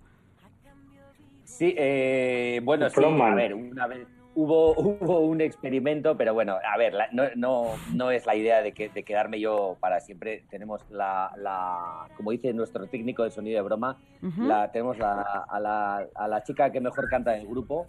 Sí, 1.44 1.74
eh, 1.78 2.62
bueno, 2.64 2.90
sí, 2.90 3.02
a 3.04 3.36
ver, 3.36 3.54
una 3.54 3.88
vez 3.88 4.08
hubo, 4.34 4.74
hubo 4.80 5.20
un 5.22 5.42
experimento, 5.42 6.18
pero 6.18 6.34
bueno, 6.34 6.58
a 6.64 6.78
ver, 6.78 6.94
la- 6.94 7.08
no, 7.12 7.24
no, 7.36 7.66
no 7.94 8.12
es 8.12 8.26
la 8.26 8.36
idea 8.36 8.62
de, 8.62 8.72
que, 8.72 8.90
de 8.90 9.04
quedarme 9.04 9.40
yo 9.40 9.78
para 9.80 10.00
siempre. 10.00 10.44
Tenemos 10.50 10.82
la, 10.90 11.32
la, 11.38 12.08
como 12.18 12.32
dice 12.32 12.52
nuestro 12.54 12.88
técnico 12.88 13.24
de 13.24 13.32
sonido 13.32 13.58
de 13.58 13.62
broma, 13.64 13.98
la, 14.38 14.72
tenemos 14.72 14.98
la, 14.98 15.22
a, 15.48 15.60
la, 15.60 16.06
a 16.16 16.28
la 16.28 16.44
chica 16.44 16.72
que 16.72 16.82
mejor 16.82 17.08
canta 17.10 17.36
en 17.36 17.42
el 17.42 17.48
grupo, 17.48 17.88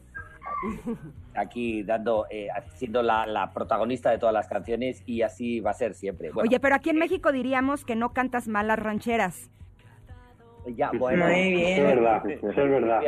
aquí 1.34 1.82
dando, 1.82 2.26
eh, 2.30 2.48
siendo 2.74 3.02
la, 3.02 3.26
la 3.26 3.52
protagonista 3.52 4.10
de 4.10 4.18
todas 4.18 4.32
las 4.32 4.48
canciones 4.48 5.02
y 5.06 5.22
así 5.22 5.60
va 5.60 5.70
a 5.70 5.74
ser 5.74 5.94
siempre. 5.94 6.30
Bueno, 6.30 6.48
Oye, 6.48 6.60
pero 6.60 6.74
aquí 6.74 6.90
en 6.90 6.98
México 6.98 7.32
diríamos 7.32 7.84
que 7.84 7.96
no 7.96 8.12
cantas 8.12 8.48
mal 8.48 8.68
las 8.68 8.78
rancheras. 8.78 9.50
Ya, 10.74 10.90
bueno. 10.98 11.26
Muy 11.26 11.52
bien. 11.52 11.78
Eso 11.78 11.88
es 11.88 11.94
verdad, 11.94 12.28
eso 12.28 12.48
es 12.48 12.56
verdad. 12.56 13.00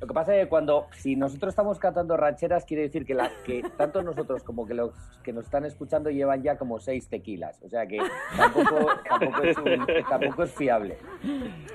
Lo 0.00 0.06
que 0.06 0.14
pasa 0.14 0.36
es 0.36 0.44
que 0.44 0.48
cuando, 0.48 0.86
si 0.92 1.16
nosotros 1.16 1.50
estamos 1.50 1.80
cantando 1.80 2.16
rancheras, 2.16 2.64
quiere 2.64 2.84
decir 2.84 3.04
que, 3.04 3.14
la, 3.14 3.32
que 3.44 3.64
tanto 3.76 4.00
nosotros 4.04 4.44
como 4.44 4.64
que 4.64 4.74
los 4.74 4.92
que 5.24 5.32
nos 5.32 5.46
están 5.46 5.64
escuchando 5.64 6.08
llevan 6.10 6.44
ya 6.44 6.56
como 6.56 6.78
seis 6.78 7.08
tequilas. 7.08 7.60
O 7.64 7.68
sea 7.68 7.84
que 7.88 7.98
tampoco, 8.36 8.86
tampoco, 9.08 9.42
es, 9.42 9.58
un- 9.58 9.86
tampoco 10.08 10.44
es 10.44 10.52
fiable. 10.54 10.98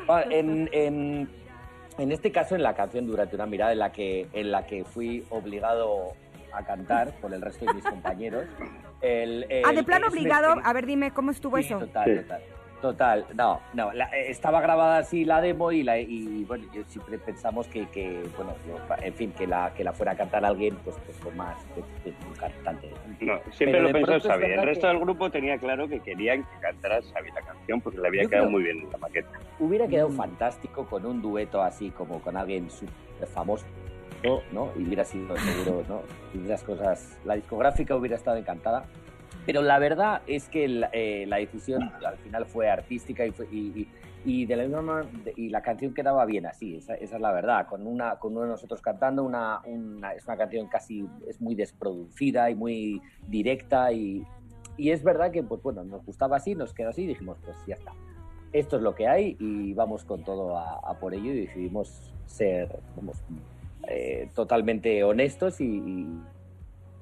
Ah, 0.07 0.23
En, 0.29 0.69
en, 0.71 1.29
en 1.97 2.11
este 2.11 2.31
caso, 2.31 2.55
en 2.55 2.63
la 2.63 2.73
canción 2.75 3.05
Durante 3.07 3.35
una 3.35 3.45
mirada, 3.45 3.71
en 3.71 3.79
la 3.79 3.91
que, 3.91 4.27
en 4.33 4.51
la 4.51 4.65
que 4.65 4.83
fui 4.83 5.23
obligado 5.29 6.13
a 6.53 6.63
cantar 6.63 7.11
por 7.21 7.33
el 7.33 7.41
resto 7.41 7.65
de 7.65 7.73
mis 7.73 7.83
compañeros. 7.89 8.45
El, 9.01 9.45
ah, 9.65 9.69
el- 9.69 9.75
de 9.75 9.83
plano 9.83 10.07
obligado. 10.07 10.55
A 10.63 10.73
ver, 10.73 10.85
dime, 10.85 11.11
¿cómo 11.11 11.31
estuvo 11.31 11.57
Sí, 11.57 11.65
eso? 11.65 11.79
Total, 11.79 12.05
Sí. 12.05 12.15
total. 12.21 12.41
Total, 12.81 13.25
no, 13.33 13.61
no, 13.73 13.91
la- 13.93 14.05
eh, 14.09 14.29
estaba 14.29 14.61
grabada 14.61 14.97
así 14.97 15.25
la 15.25 15.41
demo 15.41 15.71
y, 15.71 15.81
la, 15.81 15.97
y 15.97 16.43
bueno, 16.43 16.65
yo 16.73 16.83
siempre 16.87 17.17
pensamos 17.17 17.67
que, 17.67 17.87
que 17.87 18.21
bueno, 18.35 18.53
en 19.01 19.13
fin, 19.13 19.31
que 19.31 19.47
la, 19.47 19.73
que 19.73 19.83
la 19.83 19.91
fuera 19.93 20.11
a 20.11 20.15
cantar 20.15 20.45
alguien, 20.45 20.75
pues, 20.83 20.95
pues 21.05 21.17
con 21.19 21.35
más, 21.37 21.55
pues, 21.73 21.85
pues, 22.03 22.15
un 22.27 22.33
cantante. 22.35 22.91
No, 23.21 23.39
siempre 23.51 23.79
Pero 23.79 23.83
lo 23.83 23.91
pensó 23.91 24.19
Xavi. 24.29 24.45
El 24.45 24.61
resto 24.63 24.81
que- 24.81 24.87
del 24.93 24.99
grupo 24.99 25.31
tenía 25.31 25.57
claro 25.57 25.87
que 25.87 25.99
querían 26.01 26.43
que 26.43 26.59
cantara 26.61 27.01
Xavi 27.01 27.31
la 27.31 27.41
canción 27.41 27.81
porque 27.81 27.99
le 27.99 28.07
había 28.09 28.25
quedado 28.27 28.49
muy 28.49 28.61
bien 28.63 28.79
en 28.81 28.91
la 28.91 28.97
maqueta. 28.97 29.29
Hubiera 29.59 29.87
quedado 29.87 30.09
fantástico 30.09 30.85
con 30.85 31.05
un 31.05 31.21
dueto 31.21 31.61
así 31.63 31.89
como 31.91 32.21
con 32.21 32.35
alguien 32.37 32.69
súper 32.69 33.27
famoso, 33.33 33.65
¿no? 34.51 34.69
Y 34.77 34.83
hubiera 34.83 35.05
sido 35.05 35.35
seguro, 35.37 35.83
¿no? 35.87 36.01
Y 36.39 36.43
esas 36.45 36.61
cosas, 36.63 37.17
la 37.25 37.35
discográfica 37.35 37.95
hubiera 37.95 38.15
estado 38.17 38.37
encantada. 38.37 38.85
Pero 39.45 39.61
la 39.61 39.77
verdad 39.79 40.21
es 40.27 40.49
que 40.49 40.67
la, 40.67 40.89
eh, 40.91 41.25
la 41.27 41.37
decisión 41.37 41.83
al 42.05 42.17
final 42.17 42.45
fue 42.45 42.69
artística 42.69 43.25
y, 43.25 43.31
fue- 43.31 43.47
y, 43.51 44.45
de 44.47 44.55
la 44.55 44.63
misma 44.63 45.05
y 45.35 45.49
la 45.49 45.61
canción 45.61 45.93
quedaba 45.93 46.25
bien 46.25 46.47
así, 46.47 46.77
esa, 46.77 46.95
es 46.95 47.11
la 47.11 47.31
verdad, 47.31 47.67
con 47.67 47.85
una 47.85 48.15
con 48.15 48.31
uno 48.31 48.41
de 48.41 48.47
nosotros 48.49 48.81
cantando 48.81 49.23
una, 49.23 49.61
es 50.15 50.25
una 50.25 50.35
canción 50.35 50.67
casi 50.67 51.07
es 51.27 51.39
muy 51.39 51.53
desproducida 51.53 52.49
y 52.49 52.55
muy 52.55 53.01
directa 53.27 53.91
y, 53.91 54.23
y 54.77 54.89
es 54.89 55.03
verdad 55.03 55.29
que 55.29 55.43
pues 55.43 55.61
bueno 55.61 55.83
nos 55.83 56.03
gustaba 56.03 56.37
así, 56.37 56.55
nos 56.55 56.73
quedó 56.73 56.89
así 56.89 57.03
y 57.03 57.07
dijimos 57.07 57.37
pues 57.45 57.55
ya 57.67 57.75
está, 57.75 57.91
esto 58.51 58.77
es 58.77 58.81
lo 58.81 58.95
que 58.95 59.07
hay 59.07 59.37
y 59.39 59.73
vamos 59.75 60.03
con 60.05 60.23
todo 60.23 60.57
a, 60.57 60.97
por 60.99 61.13
ello 61.13 61.31
y 61.31 61.41
decidimos 61.41 62.11
ser 62.25 62.79
vamos, 62.95 63.23
eh, 63.87 64.27
totalmente 64.33 65.03
honestos 65.03 65.61
y 65.61 66.09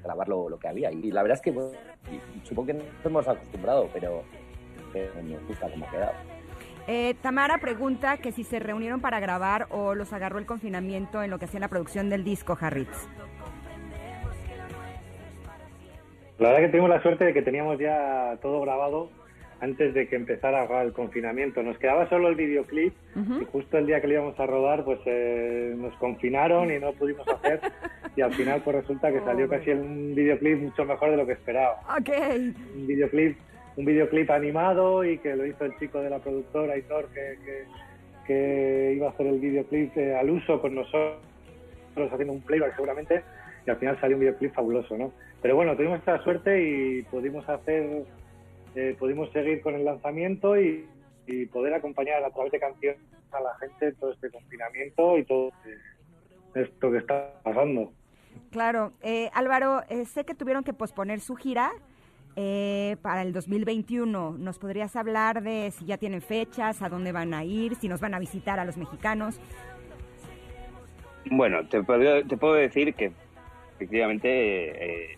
grabar 0.03 0.27
lo, 0.27 0.49
lo 0.49 0.59
que 0.59 0.67
había. 0.67 0.91
Y 0.91 1.11
la 1.11 1.23
verdad 1.23 1.37
es 1.37 1.41
que 1.41 1.51
bueno, 1.51 1.71
y 2.11 2.45
supongo 2.45 2.67
que 2.67 2.73
no 2.73 2.83
nos 2.83 3.05
hemos 3.05 3.27
acostumbrado, 3.27 3.89
pero, 3.93 4.23
pero 4.91 5.13
nos 5.23 5.47
gusta 5.47 5.69
cómo 5.69 5.85
ha 5.85 5.91
quedado. 5.91 6.13
Eh, 6.85 7.15
Tamara 7.21 7.59
pregunta 7.59 8.17
que 8.17 8.33
si 8.33 8.43
se 8.43 8.59
reunieron 8.59 8.99
para 8.99 9.19
grabar 9.21 9.67
o 9.69 9.95
los 9.95 10.11
agarró 10.11 10.37
el 10.37 10.45
confinamiento 10.45 11.23
en 11.23 11.31
lo 11.31 11.39
que 11.39 11.45
hacía 11.45 11.61
la 11.61 11.69
producción 11.69 12.09
del 12.09 12.23
disco, 12.23 12.57
Harritz. 12.59 13.07
La 16.39 16.49
verdad 16.49 16.65
que 16.65 16.69
tuvimos 16.69 16.89
la 16.89 17.01
suerte 17.01 17.25
de 17.25 17.33
que 17.33 17.41
teníamos 17.41 17.79
ya 17.79 18.37
todo 18.41 18.59
grabado 18.61 19.09
antes 19.61 19.93
de 19.93 20.09
que 20.09 20.17
empezara 20.17 20.81
el 20.81 20.91
confinamiento. 20.91 21.63
Nos 21.63 21.77
quedaba 21.77 22.09
solo 22.09 22.27
el 22.27 22.35
videoclip 22.35 22.93
y 23.15 23.45
justo 23.45 23.77
el 23.77 23.87
día 23.87 24.01
que 24.01 24.07
lo 24.07 24.13
íbamos 24.15 24.37
a 24.37 24.45
rodar 24.45 24.83
pues 24.83 24.99
eh, 25.05 25.73
nos 25.77 25.93
confinaron 25.95 26.69
y 26.69 26.79
no 26.79 26.91
pudimos 26.91 27.25
hacer 27.29 27.61
y 28.16 28.22
al 28.22 28.34
final 28.34 28.61
pues 28.64 28.76
resulta 28.78 29.11
que 29.11 29.20
salió 29.22 29.47
casi 29.49 29.72
un 29.72 30.14
videoclip 30.16 30.59
mucho 30.59 30.86
mejor 30.86 31.11
de 31.11 31.18
lo 31.18 31.26
que 31.26 31.34
esperaba. 31.34 31.82
Un 32.76 32.88
videoclip, 32.88 33.38
un 33.76 33.86
videoclip 33.86 34.30
animado 34.30 35.03
y 35.03 35.18
que 35.18 35.36
lo 35.36 35.45
hizo 35.45 35.66
el 35.66 35.78
chico 35.80 35.99
de 35.99 36.09
la 36.09 36.20
productora, 36.20 36.74
Aitor, 36.74 37.07
que, 37.07 37.38
que, 37.43 37.66
que 38.26 38.93
iba 38.95 39.07
a 39.07 39.09
hacer 39.11 39.28
el 39.28 39.39
videoclip 39.39 39.97
eh, 39.97 40.16
al 40.16 40.30
uso 40.30 40.61
con 40.61 40.76
nosotros 40.76 41.20
haciendo 41.95 42.34
un 42.34 42.41
playback 42.41 42.76
seguramente 42.76 43.24
y 43.66 43.70
al 43.70 43.78
final 43.78 43.99
salió 43.99 44.18
un 44.18 44.22
videoclip 44.22 44.53
fabuloso, 44.53 44.97
¿no? 44.97 45.14
Pero 45.41 45.55
bueno, 45.55 45.76
tuvimos 45.76 45.99
esta 45.99 46.22
suerte 46.24 46.61
y 46.64 47.01
pudimos 47.03 47.47
hacer, 47.49 48.03
eh, 48.76 48.95
pudimos 48.97 49.32
seguir 49.32 49.61
con 49.61 49.76
el 49.76 49.86
lanzamiento 49.86 50.59
y, 50.59 50.88
y 51.28 51.45
poder 51.47 51.74
acompañar 51.74 52.24
a 52.24 52.30
través 52.30 52.51
de 52.51 52.59
canciones 52.59 52.99
a 53.32 53.41
la 53.41 53.55
gente 53.55 53.88
en 53.88 53.95
todo 53.95 54.14
este 54.14 54.30
confinamiento 54.30 55.18
y 55.18 55.26
todo 55.26 55.51
esto 56.55 56.91
que 56.91 56.97
está 56.97 57.34
pasando. 57.43 57.91
Claro. 58.51 58.93
Eh, 59.01 59.29
Álvaro, 59.34 59.84
eh, 59.89 60.05
sé 60.05 60.25
que 60.25 60.36
tuvieron 60.36 60.63
que 60.63 60.73
posponer 60.73 61.19
su 61.19 61.36
gira 61.36 61.71
eh, 62.36 62.97
para 63.01 63.21
el 63.21 63.31
2021. 63.31 64.36
¿Nos 64.39 64.57
podrías 64.57 64.95
hablar 64.95 65.43
de 65.43 65.71
si 65.71 65.86
ya 65.86 65.97
tienen 65.97 66.21
fechas, 66.21 66.81
a 66.81 66.89
dónde 66.89 67.11
van 67.11 67.34
a 67.34 67.43
ir, 67.43 67.75
si 67.75 67.88
nos 67.88 68.01
van 68.01 68.15
a 68.15 68.19
visitar 68.19 68.59
a 68.59 68.65
los 68.65 68.75
mexicanos? 68.75 69.39
Bueno, 71.29 71.65
te 71.67 71.84
puedo, 71.84 72.25
te 72.25 72.36
puedo 72.38 72.55
decir 72.55 72.95
que 72.95 73.11
efectivamente 73.75 75.13
eh, 75.13 75.17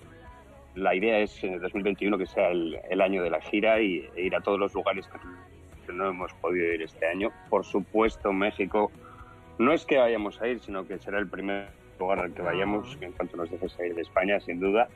la 0.76 0.93
idea 0.93 1.20
es 1.20 1.41
en 1.43 1.53
el 1.53 1.61
2021 1.61 2.18
que 2.18 2.26
sea 2.28 2.49
el, 2.49 3.01
año 3.01 3.24
de 3.24 3.30
la 3.30 3.39
gira 3.39 3.80
y 3.80 4.07
e 4.16 4.24
ir 4.24 4.36
a 4.36 4.41
todos 4.41 4.59
los 4.59 4.74
lugares 4.74 5.07
que 5.86 5.93
no 5.93 6.09
hemos 6.09 6.34
podido 6.34 6.74
ir 6.74 6.82
este 6.82 7.07
año. 7.07 7.32
Por 7.49 7.66
supuesto, 7.66 8.34
México 8.34 8.91
no 9.57 9.72
es 9.72 9.86
que 9.86 9.97
vayamos 9.97 10.41
a 10.41 10.47
ir, 10.49 10.59
sino 10.59 10.86
que 10.86 10.99
será 10.99 11.20
el 11.20 11.28
primer 11.28 11.70
lugar 12.00 12.20
al 12.20 12.34
que 12.34 12.41
vayamos 12.41 12.98
en 13.02 13.12
cuanto 13.14 13.38
nos 13.38 13.50
dejes 13.52 13.72
salir 13.74 13.96
de 13.96 14.02
España, 14.02 14.39
sin 14.39 14.60
duda. 14.60 14.88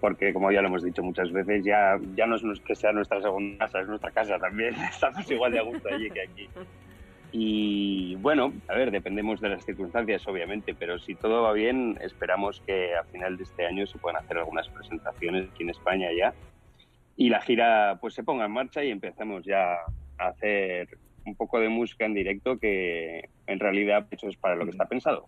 Porque, 0.00 0.32
como 0.32 0.52
ya 0.52 0.60
lo 0.60 0.68
hemos 0.68 0.82
dicho 0.82 1.02
muchas 1.02 1.32
veces, 1.32 1.64
ya, 1.64 1.98
ya 2.14 2.26
no 2.26 2.36
es 2.36 2.60
que 2.60 2.74
sea 2.74 2.92
nuestra 2.92 3.20
segunda 3.22 3.58
casa, 3.58 3.80
es 3.80 3.88
nuestra 3.88 4.10
casa 4.10 4.38
también. 4.38 4.74
Estamos 4.90 5.30
igual 5.30 5.52
de 5.52 5.58
a 5.58 5.62
gusto 5.62 5.88
allí 5.88 6.10
que 6.10 6.22
aquí. 6.22 6.48
Y 7.32 8.14
bueno, 8.16 8.52
a 8.68 8.74
ver, 8.74 8.90
dependemos 8.90 9.40
de 9.40 9.48
las 9.48 9.64
circunstancias, 9.64 10.26
obviamente, 10.28 10.74
pero 10.74 10.98
si 10.98 11.14
todo 11.14 11.42
va 11.42 11.52
bien, 11.52 11.98
esperamos 12.00 12.62
que 12.66 12.94
a 12.94 13.04
final 13.04 13.36
de 13.36 13.44
este 13.44 13.66
año 13.66 13.86
se 13.86 13.98
puedan 13.98 14.22
hacer 14.22 14.38
algunas 14.38 14.68
presentaciones 14.68 15.48
aquí 15.50 15.62
en 15.62 15.70
España 15.70 16.08
ya 16.16 16.34
y 17.16 17.30
la 17.30 17.40
gira 17.40 17.98
pues 18.00 18.14
se 18.14 18.22
ponga 18.22 18.44
en 18.44 18.52
marcha 18.52 18.84
y 18.84 18.90
empezamos 18.90 19.44
ya 19.44 19.74
a 20.18 20.28
hacer 20.28 20.88
un 21.24 21.34
poco 21.34 21.58
de 21.58 21.68
música 21.68 22.04
en 22.04 22.14
directo 22.14 22.58
que 22.58 23.28
en 23.46 23.58
realidad 23.58 24.06
eso 24.10 24.28
es 24.28 24.36
para 24.36 24.54
lo 24.54 24.64
que 24.64 24.70
está 24.70 24.86
pensado. 24.86 25.26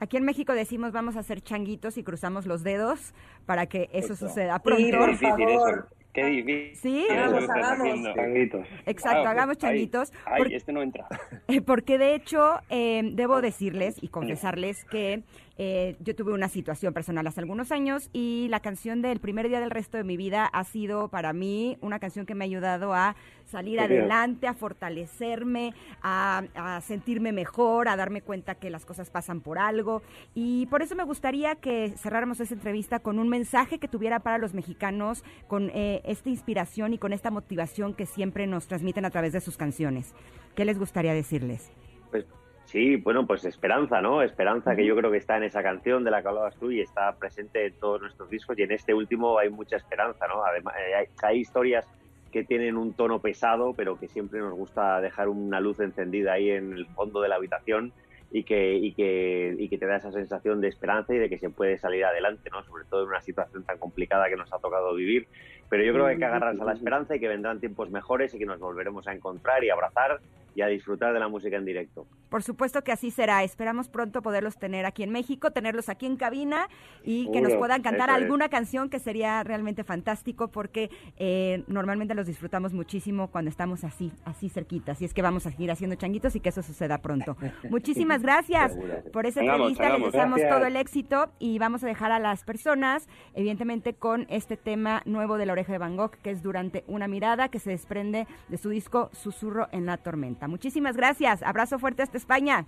Aquí 0.00 0.16
en 0.16 0.24
México 0.24 0.52
decimos 0.54 0.92
vamos 0.92 1.16
a 1.16 1.20
hacer 1.20 1.40
changuitos 1.40 1.98
y 1.98 2.04
cruzamos 2.04 2.46
los 2.46 2.62
dedos 2.62 3.14
para 3.46 3.66
que 3.66 3.88
eso, 3.92 4.14
suceda 4.16 4.58
pronto. 4.60 4.82
Sí, 4.82 4.92
por 4.92 5.16
favor. 5.16 5.88
Qué 6.12 6.24
difícil. 6.26 6.76
Sí, 6.76 7.06
hagamos, 7.10 7.48
hagamos. 7.48 8.14
Changuitos. 8.14 8.66
Exacto, 8.86 9.22
Ah, 9.26 9.30
hagamos 9.30 9.56
ay, 9.56 9.60
changuitos. 9.60 10.12
Ay, 10.24 10.38
Por- 10.38 10.52
este 10.52 10.72
no 10.72 10.82
entra. 10.82 11.06
Porque 11.66 11.98
de 11.98 12.14
hecho, 12.14 12.60
eh, 12.70 13.02
debo 13.12 13.40
decirles 13.40 13.96
y 14.02 14.08
confesarles 14.08 14.84
que 14.86 15.22
eh, 15.58 15.96
yo 15.98 16.14
tuve 16.14 16.32
una 16.32 16.48
situación 16.48 16.94
personal 16.94 17.26
hace 17.26 17.40
algunos 17.40 17.72
años 17.72 18.10
y 18.12 18.46
la 18.48 18.60
canción 18.60 19.02
del 19.02 19.18
primer 19.18 19.48
día 19.48 19.58
del 19.58 19.72
resto 19.72 19.96
de 19.96 20.04
mi 20.04 20.16
vida 20.16 20.46
ha 20.46 20.62
sido 20.62 21.08
para 21.08 21.32
mí 21.32 21.76
una 21.80 21.98
canción 21.98 22.26
que 22.26 22.36
me 22.36 22.44
ha 22.44 22.46
ayudado 22.46 22.94
a 22.94 23.16
salir 23.44 23.80
adelante, 23.80 24.46
a 24.46 24.54
fortalecerme, 24.54 25.74
a, 26.00 26.44
a 26.54 26.80
sentirme 26.80 27.32
mejor, 27.32 27.88
a 27.88 27.96
darme 27.96 28.22
cuenta 28.22 28.54
que 28.54 28.70
las 28.70 28.86
cosas 28.86 29.10
pasan 29.10 29.40
por 29.40 29.58
algo. 29.58 30.02
Y 30.34 30.66
por 30.66 30.82
eso 30.82 30.94
me 30.94 31.02
gustaría 31.02 31.56
que 31.56 31.92
cerráramos 31.96 32.38
esta 32.38 32.54
entrevista 32.54 33.00
con 33.00 33.18
un 33.18 33.28
mensaje 33.28 33.78
que 33.78 33.88
tuviera 33.88 34.20
para 34.20 34.38
los 34.38 34.54
mexicanos, 34.54 35.24
con 35.48 35.70
eh, 35.74 36.02
esta 36.04 36.28
inspiración 36.28 36.94
y 36.94 36.98
con 36.98 37.12
esta 37.12 37.32
motivación 37.32 37.94
que 37.94 38.06
siempre 38.06 38.46
nos 38.46 38.68
transmiten 38.68 39.04
a 39.04 39.10
través 39.10 39.32
de 39.32 39.40
sus 39.40 39.56
canciones. 39.56 40.14
¿Qué 40.54 40.64
les 40.64 40.78
gustaría 40.78 41.14
decirles? 41.14 41.72
Pues 42.10 42.26
sí, 42.68 42.96
bueno, 42.96 43.26
pues 43.26 43.44
esperanza, 43.46 44.02
¿no? 44.02 44.22
Esperanza 44.22 44.76
que 44.76 44.84
yo 44.84 44.94
creo 44.94 45.10
que 45.10 45.16
está 45.16 45.38
en 45.38 45.44
esa 45.44 45.62
canción 45.62 46.04
de 46.04 46.10
la 46.10 46.20
que 46.20 46.28
hablabas 46.28 46.54
tú 46.56 46.70
y 46.70 46.80
está 46.80 47.16
presente 47.16 47.66
en 47.66 47.72
todos 47.74 48.02
nuestros 48.02 48.28
discos 48.28 48.58
y 48.58 48.62
en 48.62 48.72
este 48.72 48.92
último 48.92 49.38
hay 49.38 49.48
mucha 49.48 49.76
esperanza, 49.76 50.26
¿no? 50.28 50.44
Además, 50.44 50.74
eh, 50.78 51.08
hay, 51.22 51.38
historias 51.38 51.86
que 52.30 52.44
tienen 52.44 52.76
un 52.76 52.92
tono 52.92 53.20
pesado, 53.20 53.72
pero 53.72 53.98
que 53.98 54.06
siempre 54.08 54.40
nos 54.40 54.52
gusta 54.52 55.00
dejar 55.00 55.30
una 55.30 55.60
luz 55.60 55.80
encendida 55.80 56.34
ahí 56.34 56.50
en 56.50 56.74
el 56.74 56.86
fondo 56.88 57.22
de 57.22 57.30
la 57.30 57.36
habitación 57.36 57.92
y 58.30 58.44
que, 58.44 58.74
y 58.74 58.92
que, 58.92 59.56
y 59.58 59.68
que 59.70 59.78
te 59.78 59.86
da 59.86 59.96
esa 59.96 60.12
sensación 60.12 60.60
de 60.60 60.68
esperanza 60.68 61.14
y 61.14 61.18
de 61.18 61.30
que 61.30 61.38
se 61.38 61.48
puede 61.48 61.78
salir 61.78 62.04
adelante, 62.04 62.50
¿no? 62.50 62.62
Sobre 62.64 62.84
todo 62.84 63.04
en 63.04 63.08
una 63.08 63.22
situación 63.22 63.64
tan 63.64 63.78
complicada 63.78 64.28
que 64.28 64.36
nos 64.36 64.52
ha 64.52 64.58
tocado 64.58 64.94
vivir. 64.94 65.26
Pero 65.70 65.84
yo 65.84 65.94
creo 65.94 66.04
que 66.04 66.12
hay 66.12 66.18
que 66.18 66.24
agarrarse 66.26 66.60
a 66.60 66.66
la 66.66 66.74
esperanza 66.74 67.16
y 67.16 67.20
que 67.20 67.28
vendrán 67.28 67.60
tiempos 67.60 67.90
mejores 67.90 68.34
y 68.34 68.38
que 68.38 68.44
nos 68.44 68.60
volveremos 68.60 69.08
a 69.08 69.14
encontrar 69.14 69.64
y 69.64 69.70
abrazar 69.70 70.20
y 70.58 70.62
a 70.62 70.66
disfrutar 70.66 71.14
de 71.14 71.20
la 71.20 71.28
música 71.28 71.56
en 71.56 71.64
directo. 71.64 72.08
Por 72.28 72.42
supuesto 72.42 72.82
que 72.82 72.90
así 72.90 73.12
será. 73.12 73.44
Esperamos 73.44 73.88
pronto 73.88 74.22
poderlos 74.22 74.58
tener 74.58 74.86
aquí 74.86 75.04
en 75.04 75.10
México, 75.10 75.52
tenerlos 75.52 75.88
aquí 75.88 76.04
en 76.04 76.16
cabina 76.16 76.68
y 77.04 77.30
que 77.30 77.40
nos 77.40 77.54
puedan 77.54 77.80
cantar 77.80 78.08
es. 78.08 78.16
alguna 78.16 78.48
canción 78.48 78.90
que 78.90 78.98
sería 78.98 79.44
realmente 79.44 79.84
fantástico 79.84 80.48
porque 80.48 80.90
eh, 81.16 81.62
normalmente 81.68 82.16
los 82.16 82.26
disfrutamos 82.26 82.72
muchísimo 82.72 83.28
cuando 83.28 83.50
estamos 83.50 83.84
así, 83.84 84.10
así 84.24 84.48
cerquita. 84.48 84.92
Así 84.92 85.04
es 85.04 85.14
que 85.14 85.22
vamos 85.22 85.46
a 85.46 85.52
seguir 85.52 85.70
haciendo 85.70 85.94
changuitos 85.94 86.34
y 86.34 86.40
que 86.40 86.48
eso 86.48 86.64
suceda 86.64 86.98
pronto. 86.98 87.36
Muchísimas 87.70 88.20
gracias 88.20 88.76
por 89.12 89.26
esa 89.26 89.40
Hagamos, 89.40 89.70
entrevista. 89.70 89.84
Les 89.84 89.90
hagamos. 89.92 90.12
deseamos 90.12 90.38
Gracias. 90.40 90.58
todo 90.58 90.66
el 90.66 90.76
éxito 90.76 91.30
y 91.38 91.60
vamos 91.60 91.84
a 91.84 91.86
dejar 91.86 92.10
a 92.10 92.18
las 92.18 92.42
personas, 92.42 93.08
evidentemente, 93.34 93.94
con 93.94 94.26
este 94.28 94.56
tema 94.56 95.02
nuevo 95.04 95.38
de 95.38 95.46
la 95.46 95.52
oreja 95.52 95.70
de 95.70 95.78
Van 95.78 95.96
Gogh, 95.96 96.16
que 96.20 96.30
es 96.30 96.42
Durante 96.42 96.82
una 96.88 97.06
mirada, 97.06 97.48
que 97.48 97.60
se 97.60 97.70
desprende 97.70 98.26
de 98.48 98.58
su 98.58 98.70
disco 98.70 99.10
Susurro 99.12 99.68
en 99.70 99.86
la 99.86 99.98
tormenta. 99.98 100.47
Muchísimas 100.48 100.96
gracias. 100.96 101.42
Abrazo 101.42 101.78
fuerte 101.78 102.02
hasta 102.02 102.16
España. 102.16 102.66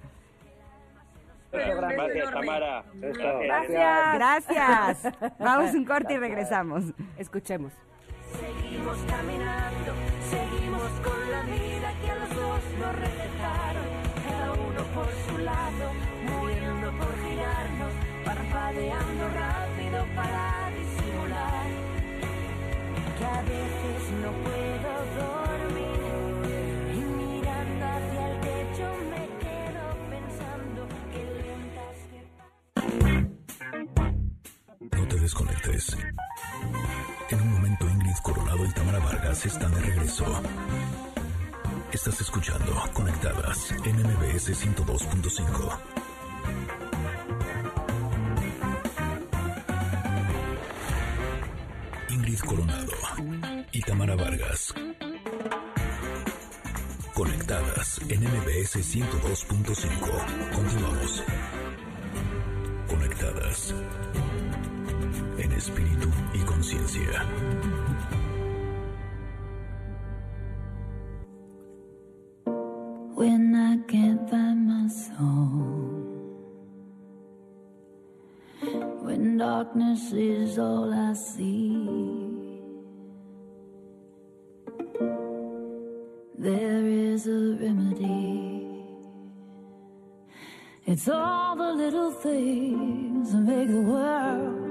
Gracias, 1.53 2.31
Tamara. 2.31 2.85
Gracias. 2.95 4.15
Gracias. 4.15 5.15
Vamos 5.39 5.75
un 5.75 5.85
corte 5.85 6.15
y 6.15 6.17
regresamos. 6.19 6.85
Escuchemos. 7.17 7.73
Seguimos 8.39 8.97
caminando, 9.09 9.93
seguimos 10.31 10.91
con 11.03 11.31
la 11.31 11.43
vida 11.43 11.93
que 12.01 12.11
a 12.11 12.15
los 12.15 12.29
dos 12.31 12.61
nos 12.79 12.95
recetaron. 12.97 13.87
Cada 14.29 14.53
uno 14.53 14.83
por 14.95 15.09
su 15.27 15.39
lado, 15.39 15.93
muriendo 16.29 16.93
por 16.93 17.13
girarnos, 17.25 17.93
parpadeando 18.25 19.29
rápido 19.35 20.07
para 20.15 20.71
disimular. 20.79 21.67
Que 23.19 23.25
a 23.27 23.43
veces 23.43 24.13
no 24.23 24.31
puedo 24.45 24.91
dormir 25.19 25.90
No 34.93 35.07
te 35.09 35.17
desconectes. 35.19 35.97
En 37.31 37.41
un 37.41 37.53
momento 37.53 37.89
Ingrid 37.89 38.17
Coronado 38.23 38.65
y 38.65 38.73
Tamara 38.73 38.99
Vargas 38.99 39.47
están 39.47 39.73
de 39.75 39.81
regreso. 39.81 40.25
Estás 41.93 42.21
escuchando 42.21 42.73
Conectadas 42.93 43.73
en 43.85 43.97
MBS 43.97 44.51
102.5. 44.51 45.79
Ingrid 52.11 52.39
Coronado 52.41 52.93
y 53.73 53.81
Tamara 53.83 54.17
Vargas. 54.17 54.75
Conectadas 57.15 58.01
en 58.09 58.21
MBS 58.23 58.77
102.5. 58.77 60.51
Continuamos. 60.53 61.23
Conectadas 62.89 63.75
en 65.39 65.53
espíritu 65.53 66.09
y 66.35 66.39
conciencia. 66.41 67.25
when 73.21 73.55
I 73.55 73.77
can't 73.87 74.31
find 74.31 74.67
my 74.67 74.89
soul. 74.89 76.01
When 79.05 79.37
darkness 79.37 80.13
is 80.13 80.59
all 80.59 80.91
I 80.91 81.13
see, 81.13 82.63
there 86.39 86.87
is 86.87 87.27
a 87.27 87.41
remedy. 87.61 88.87
It's 90.87 91.07
all 91.07 91.57
the 91.57 91.73
little 91.75 92.13
things 92.13 93.33
that 93.33 93.43
make 93.53 93.69
the 93.69 93.83
world 93.83 94.70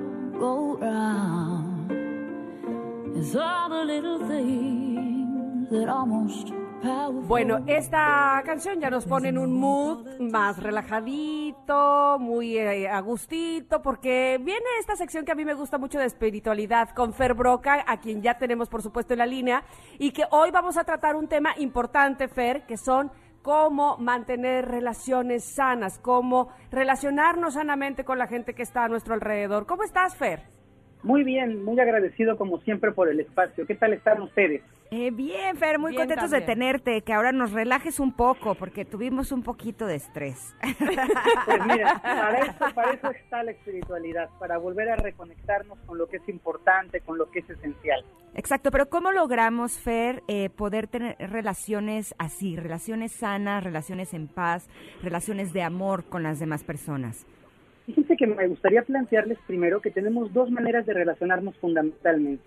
all 3.35 3.69
the 3.69 3.85
little 3.85 4.19
things 4.27 5.69
that 5.69 5.89
almost. 5.89 6.53
Bueno, 7.27 7.59
esta 7.67 8.41
canción 8.45 8.79
ya 8.79 8.89
nos 8.89 9.05
pone 9.05 9.29
en 9.29 9.37
un 9.37 9.53
mood 9.53 10.07
más 10.19 10.57
relajadito, 10.63 12.17
muy 12.19 12.57
eh, 12.57 12.87
a 12.87 13.01
gustito, 13.01 13.81
porque 13.81 14.39
viene 14.41 14.65
esta 14.79 14.95
sección 14.95 15.25
que 15.25 15.33
a 15.33 15.35
mí 15.35 15.43
me 15.43 15.55
gusta 15.55 15.77
mucho 15.77 15.99
de 15.99 16.05
espiritualidad 16.05 16.89
con 16.91 17.13
Fer 17.13 17.33
Broca, 17.33 17.83
a 17.85 17.99
quien 17.99 18.21
ya 18.21 18.37
tenemos 18.37 18.69
por 18.69 18.81
supuesto 18.81 19.13
en 19.13 19.19
la 19.19 19.25
línea, 19.25 19.63
y 19.97 20.11
que 20.11 20.23
hoy 20.31 20.51
vamos 20.51 20.77
a 20.77 20.85
tratar 20.85 21.17
un 21.17 21.27
tema 21.27 21.53
importante, 21.57 22.29
Fer, 22.29 22.65
que 22.65 22.77
son 22.77 23.11
cómo 23.41 23.97
mantener 23.97 24.67
relaciones 24.67 25.43
sanas, 25.43 25.99
cómo 25.99 26.49
relacionarnos 26.71 27.53
sanamente 27.55 28.03
con 28.03 28.17
la 28.17 28.27
gente 28.27 28.53
que 28.53 28.63
está 28.63 28.85
a 28.85 28.87
nuestro 28.87 29.13
alrededor. 29.13 29.65
¿Cómo 29.65 29.83
estás, 29.83 30.15
Fer? 30.15 30.41
Muy 31.03 31.23
bien, 31.23 31.63
muy 31.63 31.79
agradecido 31.79 32.37
como 32.37 32.59
siempre 32.59 32.91
por 32.91 33.09
el 33.09 33.19
espacio. 33.19 33.65
¿Qué 33.65 33.75
tal 33.75 33.93
están 33.93 34.21
ustedes? 34.21 34.61
Eh, 34.91 35.11
bien, 35.11 35.55
Fer, 35.55 35.77
muy 35.77 35.91
Bien 35.91 36.01
contentos 36.01 36.31
de 36.31 36.41
tenerte, 36.41 37.03
que 37.03 37.13
ahora 37.13 37.31
nos 37.31 37.51
relajes 37.51 37.99
un 37.99 38.11
poco, 38.11 38.55
porque 38.55 38.85
tuvimos 38.85 39.31
un 39.31 39.43
poquito 39.43 39.85
de 39.85 39.95
estrés. 39.95 40.55
Pues 41.45 41.65
mira, 41.65 41.99
para 42.01 42.39
eso, 42.39 42.65
para 42.75 42.91
eso 42.91 43.11
está 43.11 43.43
la 43.43 43.51
espiritualidad, 43.51 44.29
para 44.39 44.57
volver 44.57 44.89
a 44.89 44.95
reconectarnos 44.95 45.77
con 45.85 45.97
lo 45.97 46.07
que 46.07 46.17
es 46.17 46.29
importante, 46.29 47.01
con 47.01 47.17
lo 47.17 47.29
que 47.29 47.39
es 47.39 47.49
esencial. 47.49 48.03
Exacto, 48.35 48.71
pero 48.71 48.89
¿cómo 48.89 49.11
logramos, 49.11 49.79
Fer, 49.79 50.23
eh, 50.27 50.49
poder 50.49 50.87
tener 50.87 51.15
relaciones 51.19 52.15
así, 52.17 52.55
relaciones 52.55 53.11
sanas, 53.11 53.63
relaciones 53.63 54.13
en 54.13 54.27
paz, 54.27 54.69
relaciones 55.01 55.53
de 55.53 55.63
amor 55.63 56.05
con 56.05 56.23
las 56.23 56.39
demás 56.39 56.63
personas? 56.63 57.25
Fíjense 57.89 58.17
que 58.17 58.27
me 58.27 58.47
gustaría 58.47 58.83
plantearles 58.83 59.39
primero 59.47 59.81
que 59.81 59.89
tenemos 59.89 60.31
dos 60.31 60.51
maneras 60.51 60.85
de 60.85 60.93
relacionarnos 60.93 61.57
fundamentalmente. 61.57 62.43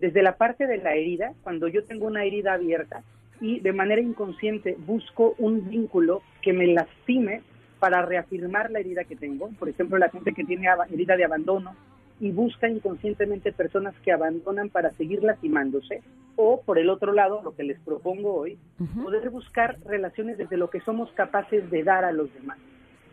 Desde 0.00 0.22
la 0.22 0.38
parte 0.38 0.66
de 0.66 0.78
la 0.78 0.94
herida, 0.94 1.34
cuando 1.42 1.68
yo 1.68 1.84
tengo 1.84 2.06
una 2.06 2.24
herida 2.24 2.54
abierta 2.54 3.02
y 3.38 3.60
de 3.60 3.74
manera 3.74 4.00
inconsciente 4.00 4.74
busco 4.86 5.34
un 5.36 5.68
vínculo 5.68 6.22
que 6.40 6.54
me 6.54 6.66
lastime 6.68 7.42
para 7.78 8.00
reafirmar 8.06 8.70
la 8.70 8.80
herida 8.80 9.04
que 9.04 9.16
tengo. 9.16 9.50
Por 9.58 9.68
ejemplo, 9.68 9.98
la 9.98 10.08
gente 10.08 10.32
que 10.32 10.44
tiene 10.44 10.66
herida 10.90 11.14
de 11.14 11.24
abandono, 11.24 11.76
y 12.18 12.30
busca 12.30 12.66
inconscientemente 12.66 13.52
personas 13.52 13.94
que 14.02 14.12
abandonan 14.12 14.70
para 14.70 14.92
seguir 14.92 15.22
lastimándose. 15.22 16.02
O, 16.36 16.62
por 16.62 16.78
el 16.78 16.88
otro 16.88 17.12
lado, 17.12 17.42
lo 17.44 17.54
que 17.54 17.64
les 17.64 17.78
propongo 17.80 18.34
hoy, 18.34 18.56
poder 19.02 19.28
buscar 19.28 19.76
relaciones 19.84 20.38
desde 20.38 20.56
lo 20.56 20.70
que 20.70 20.80
somos 20.80 21.12
capaces 21.12 21.70
de 21.70 21.82
dar 21.82 22.06
a 22.06 22.12
los 22.12 22.32
demás, 22.32 22.56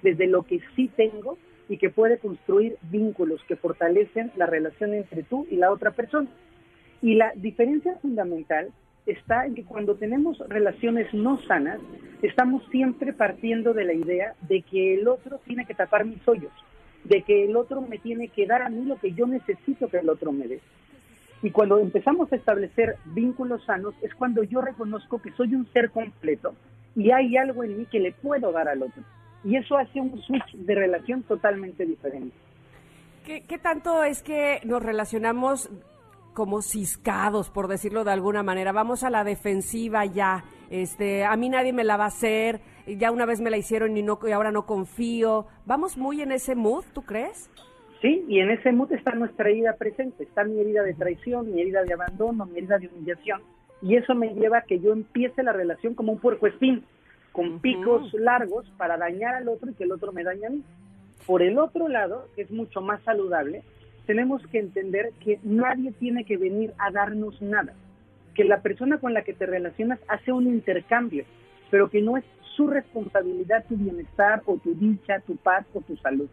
desde 0.02 0.28
lo 0.28 0.44
que 0.44 0.62
sí 0.78 0.90
tengo 0.96 1.38
y 1.70 1.78
que 1.78 1.90
puede 1.90 2.18
construir 2.18 2.78
vínculos 2.84 3.42
que 3.48 3.56
fortalecen 3.56 4.32
la 4.36 4.46
relación 4.46 4.94
entre 4.94 5.24
tú 5.24 5.48
y 5.50 5.56
la 5.56 5.72
otra 5.72 5.92
persona. 5.92 6.30
Y 7.02 7.16
la 7.16 7.32
diferencia 7.36 7.96
fundamental 8.02 8.70
está 9.06 9.46
en 9.46 9.56
que 9.56 9.66
cuando 9.66 9.96
tenemos 9.96 10.40
relaciones 10.48 11.14
no 11.14 11.42
sanas, 11.44 11.80
estamos 12.22 12.64
siempre 12.72 13.14
partiendo 13.14 13.74
de 13.74 13.86
la 13.86 13.94
idea 13.94 14.36
de 14.48 14.62
que 14.62 14.96
el 14.96 15.08
otro 15.08 15.40
tiene 15.46 15.66
que 15.66 15.74
tapar 15.74 16.06
mis 16.06 16.26
hoyos, 16.28 16.52
de 17.04 17.22
que 17.24 17.46
el 17.46 17.56
otro 17.56 17.82
me 17.82 17.98
tiene 17.98 18.30
que 18.30 18.46
dar 18.46 18.62
a 18.62 18.70
mí 18.70 18.86
lo 18.86 18.98
que 18.98 19.12
yo 19.12 19.28
necesito 19.28 19.90
que 19.90 19.98
el 19.98 20.10
otro 20.10 20.32
me 20.32 20.48
dé. 20.48 20.60
Y 21.42 21.52
cuando 21.52 21.80
empezamos 21.80 22.32
a 22.32 22.38
establecer 22.38 22.96
vínculos 23.14 23.66
sanos 23.66 23.94
es 24.02 24.16
cuando 24.16 24.44
yo 24.44 24.62
reconozco 24.62 25.22
que 25.22 25.32
soy 25.32 25.54
un 25.54 25.68
ser 25.74 25.90
completo 25.90 26.56
y 26.96 27.12
hay 27.12 27.36
algo 27.36 27.66
en 27.66 27.78
mí 27.78 27.86
que 27.86 28.00
le 28.00 28.14
puedo 28.14 28.54
dar 28.54 28.70
al 28.70 28.84
otro. 28.84 29.04
Y 29.44 29.58
eso 29.58 29.78
hace 29.78 30.00
un 30.00 30.22
switch 30.22 30.54
de 30.54 30.76
relación 30.76 31.24
totalmente 31.24 31.86
diferente. 31.86 32.36
¿Qué, 33.26 33.44
qué 33.48 33.58
tanto 33.58 34.04
es 34.04 34.22
que 34.22 34.60
nos 34.64 34.84
relacionamos 34.84 35.70
como 36.34 36.62
ciscados, 36.62 37.50
por 37.50 37.68
decirlo 37.68 38.04
de 38.04 38.12
alguna 38.12 38.44
manera. 38.44 38.72
Vamos 38.72 39.04
a 39.04 39.10
la 39.10 39.24
defensiva 39.24 40.06
ya. 40.06 40.44
Este, 40.70 41.24
a 41.24 41.36
mí 41.38 41.50
nadie 41.50 41.74
me 41.74 41.84
la 41.84 41.98
va 41.98 42.06
a 42.06 42.08
hacer. 42.08 42.60
Ya 42.88 43.12
una 43.12 43.26
vez 43.26 43.40
me 43.40 43.50
la 43.50 43.58
hicieron 43.58 43.96
y 43.96 44.04
no 44.04 44.20
y 44.28 44.32
ahora 44.32 44.52
no 44.52 44.66
confío. 44.66 45.46
Vamos 45.66 45.98
muy 45.98 46.22
en 46.22 46.32
ese 46.32 46.56
mood, 46.56 46.84
¿tú 46.94 47.04
crees? 47.04 47.50
Sí, 48.02 48.26
y 48.28 48.40
en 48.40 48.52
ese 48.52 48.72
mood 48.74 48.92
está 48.92 49.12
nuestra 49.12 49.50
herida 49.50 49.76
presente. 49.78 50.24
Está 50.24 50.44
mi 50.44 50.60
herida 50.60 50.84
de 50.84 50.94
traición, 50.94 51.54
mi 51.54 51.62
herida 51.62 51.84
de 51.84 51.94
abandono, 51.94 52.46
mi 52.46 52.58
herida 52.58 52.78
de 52.78 52.88
humillación. 52.88 53.42
Y 53.82 53.96
eso 53.96 54.16
me 54.16 54.34
lleva 54.34 54.60
a 54.60 54.64
que 54.64 54.80
yo 54.80 54.92
empiece 54.92 55.44
la 55.44 55.54
relación 55.54 55.94
como 55.94 56.12
un 56.14 56.20
puerco 56.20 56.48
espín, 56.48 56.84
con 57.34 57.60
picos 57.60 58.14
largos 58.14 58.66
para 58.78 58.96
dañar 58.96 59.36
al 59.36 59.50
otro 59.50 59.70
y 59.70 59.74
que 59.74 59.84
el 59.84 59.92
otro 59.92 60.14
me 60.14 60.24
dañe 60.24 60.46
a 60.46 60.50
mí. 60.52 60.64
Por 61.26 61.42
el 61.42 61.58
otro 61.58 61.90
lado, 61.90 62.30
que 62.36 62.44
es 62.44 62.52
mucho 62.52 62.80
más 62.80 63.02
saludable, 63.04 63.64
tenemos 64.06 64.46
que 64.48 64.60
entender 64.60 65.12
que 65.20 65.40
nadie 65.44 65.92
tiene 65.94 66.26
que 66.26 66.38
venir 66.38 66.74
a 66.78 66.92
darnos 66.92 67.42
nada, 67.42 67.74
que 68.36 68.44
la 68.44 68.62
persona 68.62 69.00
con 69.00 69.14
la 69.14 69.24
que 69.24 69.34
te 69.34 69.46
relacionas 69.46 70.00
hace 70.08 70.32
un 70.32 70.46
intercambio, 70.48 71.26
pero 71.72 71.90
que 71.90 72.02
no 72.02 72.18
es 72.18 72.24
su 72.56 72.68
responsabilidad 72.68 73.66
tu 73.68 73.76
bienestar 73.78 74.44
o 74.46 74.58
tu 74.58 74.76
dicha, 74.76 75.20
tu 75.22 75.36
paz 75.36 75.66
o 75.74 75.82
tu 75.82 75.98
salud. 75.98 76.30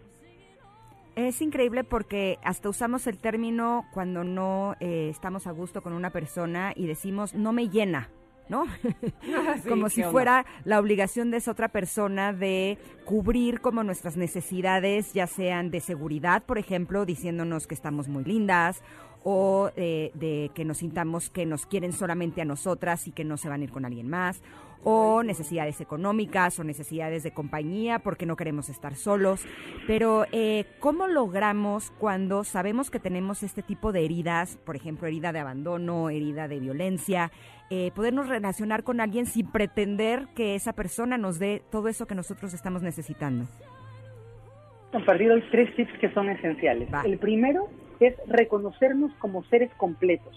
Es 1.16 1.40
increíble 1.40 1.82
porque 1.82 2.38
hasta 2.44 2.68
usamos 2.68 3.06
el 3.06 3.18
término 3.18 3.86
cuando 3.92 4.22
no 4.22 4.76
eh, 4.80 5.08
estamos 5.08 5.46
a 5.46 5.52
gusto 5.52 5.82
con 5.82 5.92
una 5.92 6.10
persona 6.10 6.72
y 6.76 6.86
decimos 6.86 7.34
no 7.34 7.52
me 7.52 7.68
llena, 7.68 8.10
¿no? 8.50 8.66
como 9.68 9.88
si 9.88 10.02
fuera 10.02 10.44
la 10.64 10.78
obligación 10.78 11.30
de 11.30 11.38
esa 11.38 11.52
otra 11.52 11.68
persona 11.68 12.32
de 12.32 12.76
cubrir 13.04 13.60
como 13.60 13.82
nuestras 13.84 14.16
necesidades, 14.16 15.14
ya 15.14 15.26
sean 15.26 15.70
de 15.70 15.80
seguridad, 15.80 16.42
por 16.42 16.58
ejemplo, 16.58 17.06
diciéndonos 17.06 17.66
que 17.66 17.74
estamos 17.74 18.08
muy 18.08 18.24
lindas 18.24 18.82
o 19.22 19.70
eh, 19.76 20.10
de 20.14 20.50
que 20.54 20.64
nos 20.64 20.78
sintamos 20.78 21.30
que 21.30 21.46
nos 21.46 21.66
quieren 21.66 21.92
solamente 21.92 22.40
a 22.40 22.44
nosotras 22.44 23.06
y 23.06 23.12
que 23.12 23.24
no 23.24 23.36
se 23.36 23.48
van 23.48 23.60
a 23.60 23.64
ir 23.64 23.70
con 23.70 23.84
alguien 23.84 24.08
más, 24.08 24.42
o 24.82 25.22
necesidades 25.22 25.80
económicas 25.80 26.58
o 26.58 26.64
necesidades 26.64 27.22
de 27.22 27.32
compañía 27.32 27.98
porque 27.98 28.26
no 28.26 28.36
queremos 28.36 28.68
estar 28.68 28.96
solos. 28.96 29.42
Pero, 29.86 30.24
eh, 30.32 30.64
¿cómo 30.80 31.06
logramos 31.06 31.92
cuando 31.98 32.44
sabemos 32.44 32.90
que 32.90 32.98
tenemos 32.98 33.42
este 33.42 33.62
tipo 33.62 33.92
de 33.92 34.04
heridas, 34.04 34.56
por 34.64 34.76
ejemplo, 34.76 35.06
herida 35.06 35.32
de 35.32 35.40
abandono, 35.40 36.08
herida 36.08 36.48
de 36.48 36.60
violencia, 36.60 37.30
eh, 37.70 37.92
podernos 37.94 38.28
relacionar 38.28 38.82
con 38.82 39.00
alguien 39.00 39.26
sin 39.26 39.50
pretender 39.50 40.26
que 40.34 40.54
esa 40.54 40.72
persona 40.72 41.16
nos 41.18 41.38
dé 41.38 41.62
todo 41.70 41.88
eso 41.88 42.06
que 42.06 42.14
nosotros 42.14 42.52
estamos 42.52 42.82
necesitando? 42.82 43.46
Compartido 44.92 45.34
hoy 45.34 45.44
tres 45.50 45.74
tips 45.76 45.98
que 46.00 46.12
son 46.12 46.28
esenciales. 46.30 46.88
El 47.04 47.18
primero 47.18 47.68
es 48.00 48.14
reconocernos 48.26 49.12
como 49.20 49.44
seres 49.44 49.70
completos. 49.76 50.36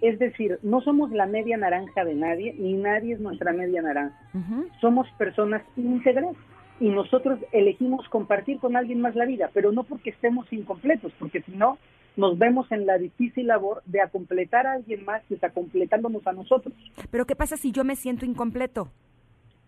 Es 0.00 0.18
decir, 0.20 0.60
no 0.62 0.80
somos 0.80 1.10
la 1.10 1.26
media 1.26 1.56
naranja 1.56 2.04
de 2.04 2.14
nadie, 2.14 2.54
ni 2.56 2.74
nadie 2.74 3.14
es 3.14 3.20
nuestra 3.20 3.52
media 3.52 3.82
naranja. 3.82 4.16
Somos 4.80 5.10
personas 5.18 5.62
íntegras 5.76 6.36
y 6.80 6.88
nosotros 6.88 7.40
elegimos 7.52 8.08
compartir 8.08 8.58
con 8.58 8.76
alguien 8.76 9.00
más 9.00 9.14
la 9.16 9.26
vida, 9.26 9.50
pero 9.52 9.72
no 9.72 9.84
porque 9.84 10.10
estemos 10.10 10.52
incompletos, 10.52 11.12
porque 11.18 11.42
si 11.42 11.52
no, 11.52 11.78
nos 12.16 12.38
vemos 12.38 12.70
en 12.72 12.86
la 12.86 12.98
difícil 12.98 13.46
labor 13.46 13.82
de 13.86 14.00
acompletar 14.00 14.66
a 14.66 14.72
alguien 14.72 15.04
más 15.04 15.22
que 15.24 15.34
está 15.34 15.50
completándonos 15.50 16.26
a 16.26 16.32
nosotros. 16.32 16.74
Pero 17.10 17.26
¿qué 17.26 17.36
pasa 17.36 17.56
si 17.56 17.72
yo 17.72 17.84
me 17.84 17.96
siento 17.96 18.24
incompleto? 18.24 18.88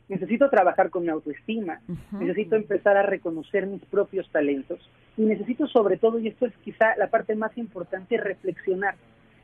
Necesito 0.08 0.50
trabajar 0.50 0.90
con 0.90 1.04
mi 1.04 1.08
autoestima, 1.10 1.80
necesito 2.10 2.56
empezar 2.56 2.96
a 2.96 3.04
reconocer 3.04 3.68
mis 3.68 3.84
propios 3.84 4.28
talentos 4.30 4.80
y 5.16 5.22
necesito 5.22 5.68
sobre 5.68 5.98
todo, 5.98 6.18
y 6.18 6.26
esto 6.26 6.46
es 6.46 6.52
quizá 6.64 6.96
la 6.96 7.10
parte 7.10 7.36
más 7.36 7.56
importante, 7.56 8.16
reflexionar 8.16 8.96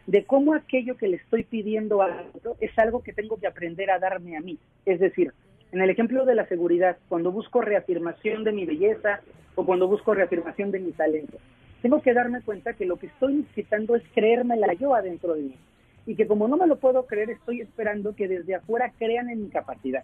de 0.08 0.24
cómo 0.24 0.54
aquello 0.54 0.96
que 0.96 1.06
le 1.06 1.16
estoy 1.16 1.44
pidiendo 1.44 2.02
a 2.02 2.24
otro 2.34 2.56
es 2.60 2.76
algo 2.78 3.02
que 3.02 3.12
tengo 3.12 3.36
que 3.36 3.46
aprender 3.46 3.90
a 3.90 4.00
darme 4.00 4.36
a 4.36 4.40
mí. 4.40 4.58
Es 4.84 4.98
decir, 4.98 5.32
en 5.76 5.82
el 5.82 5.90
ejemplo 5.90 6.24
de 6.24 6.34
la 6.34 6.46
seguridad, 6.46 6.96
cuando 7.06 7.30
busco 7.30 7.60
reafirmación 7.60 8.44
de 8.44 8.52
mi 8.52 8.64
belleza 8.64 9.20
o 9.56 9.66
cuando 9.66 9.86
busco 9.86 10.14
reafirmación 10.14 10.70
de 10.70 10.80
mi 10.80 10.92
talento, 10.92 11.36
tengo 11.82 12.00
que 12.00 12.14
darme 12.14 12.40
cuenta 12.40 12.72
que 12.72 12.86
lo 12.86 12.96
que 12.96 13.08
estoy 13.08 13.34
necesitando 13.34 13.94
es 13.94 14.02
creérmela 14.14 14.72
yo 14.72 14.94
adentro 14.94 15.34
de 15.34 15.42
mí. 15.42 15.54
Y 16.06 16.14
que 16.14 16.26
como 16.26 16.48
no 16.48 16.56
me 16.56 16.66
lo 16.66 16.76
puedo 16.76 17.04
creer, 17.04 17.28
estoy 17.28 17.60
esperando 17.60 18.16
que 18.16 18.26
desde 18.26 18.54
afuera 18.54 18.90
crean 18.98 19.28
en 19.28 19.42
mi 19.42 19.48
capacidad. 19.50 20.02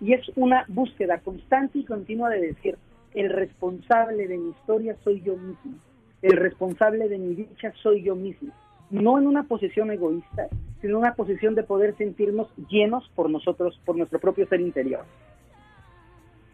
Y 0.00 0.14
es 0.14 0.26
una 0.34 0.64
búsqueda 0.68 1.18
constante 1.18 1.80
y 1.80 1.84
continua 1.84 2.30
de 2.30 2.40
decir, 2.40 2.78
el 3.12 3.28
responsable 3.28 4.26
de 4.26 4.38
mi 4.38 4.48
historia 4.52 4.96
soy 5.04 5.20
yo 5.20 5.36
mismo. 5.36 5.74
El 6.22 6.38
responsable 6.38 7.10
de 7.10 7.18
mi 7.18 7.34
dicha 7.34 7.70
soy 7.82 8.02
yo 8.02 8.16
mismo 8.16 8.50
no 8.92 9.18
en 9.18 9.26
una 9.26 9.44
posición 9.44 9.90
egoísta, 9.90 10.48
sino 10.80 10.92
en 10.92 10.96
una 10.98 11.14
posición 11.14 11.54
de 11.54 11.64
poder 11.64 11.96
sentirnos 11.96 12.48
llenos 12.68 13.10
por 13.16 13.28
nosotros, 13.30 13.80
por 13.84 13.96
nuestro 13.96 14.20
propio 14.20 14.46
ser 14.46 14.60
interior. 14.60 15.04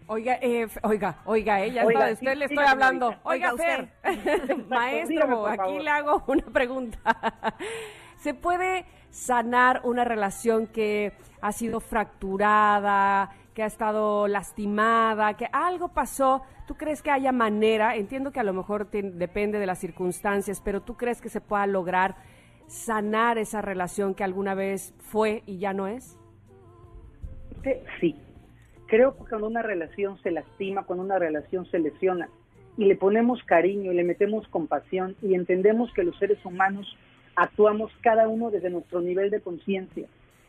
Oiga, 0.07 0.39
eh, 0.41 0.67
oiga, 0.85 1.19
oiga, 1.27 1.61
ella 1.61 1.85
oiga, 1.85 2.13
usted 2.13 2.35
le 2.37 2.47
estoy 2.47 2.65
hablando. 2.65 3.15
Oiga, 3.25 3.53
Fer, 3.57 3.89
maestro, 4.71 5.47
aquí 5.47 5.81
le 5.81 5.91
hago 5.91 6.23
una 6.29 6.45
pregunta. 6.45 6.99
¿Se 8.17 8.33
puede 8.33 8.87
sanar 9.11 9.83
una 9.85 10.05
relación 10.05 10.67
que 10.69 11.13
ha 11.41 11.53
sido 11.53 11.81
fracturada, 11.81 13.31
que 13.59 13.65
ha 13.65 13.67
estado 13.67 14.29
lastimada, 14.29 15.37
que 15.37 15.49
algo 15.51 15.89
pasó? 15.89 16.43
¿Tú 16.69 16.77
crees 16.77 17.03
que 17.03 17.11
haya 17.11 17.33
manera? 17.33 17.97
Entiendo 17.97 18.31
que 18.31 18.39
a 18.39 18.45
lo 18.45 18.53
mejor 18.53 18.89
depende 18.89 19.59
de 19.59 19.67
las 19.67 19.81
circunstancias, 19.81 20.63
pero 20.65 20.81
¿tú 20.81 20.97
crees 20.97 21.21
que 21.21 21.29
se 21.29 21.41
pueda 21.41 21.67
lograr 21.67 22.15
sanar 22.69 23.37
esa 23.37 23.61
relación 23.61 24.15
que 24.15 24.23
alguna 24.23 24.55
vez 24.55 24.95
fue 25.01 25.43
y 25.45 25.59
ya 25.59 25.73
no 25.73 25.89
es? 25.89 26.17
Sí. 28.01 28.15
Creo 28.87 29.17
que 29.17 29.29
cuando 29.29 29.49
una 29.49 29.63
relación 29.63 30.23
se 30.23 30.31
lastima, 30.31 30.85
cuando 30.85 31.05
una 31.05 31.19
relación 31.19 31.67
se 31.67 31.81
lesiona 31.81 32.29
y 32.77 32.85
le 32.85 32.95
ponemos 32.95 33.43
cariño 33.43 33.91
y 33.91 33.97
le 33.97 34.05
metemos 34.05 34.47
compasión 34.47 35.17
y 35.21 35.35
entendemos 35.35 35.93
que 35.95 36.05
los 36.05 36.17
seres 36.21 36.39
humanos 36.45 36.97
actuamos 37.35 37.91
cada 38.03 38.29
uno 38.29 38.53
desde 38.53 38.71
nuestro 38.71 39.01
nivel 39.01 39.31
de 39.31 39.41
conciencia 39.41 40.07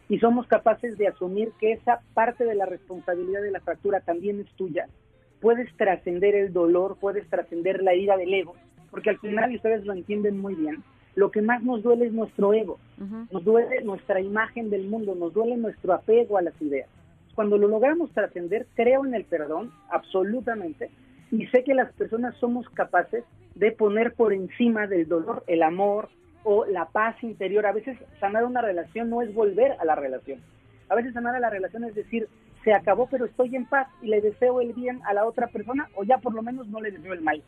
y 0.10 0.18
somos 0.18 0.48
capaces 0.48 0.98
de 0.98 1.08
asumir 1.08 1.52
que 1.60 1.72
esa 1.72 2.02
parte 2.16 2.44
de 2.44 2.56
la 2.56 2.66
responsabilidad 2.66 3.44
de 3.44 3.52
la 3.52 3.60
fractura 3.62 4.02
también 4.02 4.40
es 4.40 4.52
tuya, 4.54 4.88
puedes 5.40 5.72
trascender 5.78 6.36
el 6.36 6.52
dolor, 6.52 6.98
puedes 7.00 7.30
trascender 7.30 7.82
la 7.84 7.94
herida 7.94 8.18
del 8.18 8.34
ego, 8.34 8.56
porque 8.90 9.12
al 9.12 9.20
final, 9.20 9.52
y 9.52 9.58
ustedes 9.58 9.86
lo 9.86 9.94
entienden 9.94 10.40
muy 10.40 10.56
bien, 10.56 10.84
lo 11.16 11.30
que 11.32 11.42
más 11.42 11.64
nos 11.64 11.84
duele 11.84 12.08
es 12.08 12.12
nuestro 12.12 12.54
ego, 12.54 12.80
nos 13.32 13.44
duele 13.44 13.84
nuestra 13.84 14.20
imagen 14.20 14.70
del 14.70 14.88
mundo, 14.88 15.16
nos 15.16 15.34
duele 15.34 15.58
nuestro 15.58 15.94
apego 15.94 16.38
a 16.38 16.42
las 16.42 16.60
ideas. 16.62 16.90
Cuando 17.36 17.58
lo 17.58 17.68
logramos 17.68 18.12
trascender, 18.12 18.66
creo 18.76 19.06
en 19.06 19.14
el 19.14 19.26
perdón, 19.26 19.72
absolutamente, 19.92 20.90
y 21.32 21.46
sé 21.48 21.64
que 21.64 21.76
las 21.76 21.94
personas 21.94 22.36
somos 22.38 22.68
capaces 22.70 23.24
de 23.54 23.72
poner 23.72 24.14
por 24.14 24.34
encima 24.34 24.88
del 24.88 25.08
dolor 25.08 25.44
el 25.48 25.62
amor 25.62 26.10
o 26.52 26.66
la 26.66 26.86
paz 26.86 27.16
interior. 27.24 27.68
A 27.68 27.72
veces 27.72 27.96
sanar 28.20 28.44
una 28.44 28.62
relación 28.62 29.08
no 29.12 29.22
es 29.22 29.32
volver 29.36 29.74
a 29.80 29.86
la 29.86 29.94
relación. 29.94 30.42
A 30.90 30.96
veces 30.96 31.14
sanar 31.14 31.36
a 31.36 31.40
la 31.40 31.52
relación 31.52 31.84
es 31.84 31.94
decir, 31.94 32.28
se 32.64 32.74
acabó, 32.74 33.08
pero 33.08 33.26
estoy 33.26 33.56
en 33.56 33.68
paz 33.68 33.88
y 34.02 34.08
le 34.08 34.20
deseo 34.20 34.60
el 34.60 34.74
bien 34.74 35.00
a 35.06 35.14
la 35.14 35.26
otra 35.26 35.46
persona 35.48 35.88
o 35.94 36.04
ya 36.04 36.18
por 36.18 36.34
lo 36.34 36.42
menos 36.42 36.68
no 36.68 36.82
le 36.82 36.90
deseo 36.90 37.14
el 37.14 37.22
mal. 37.22 37.44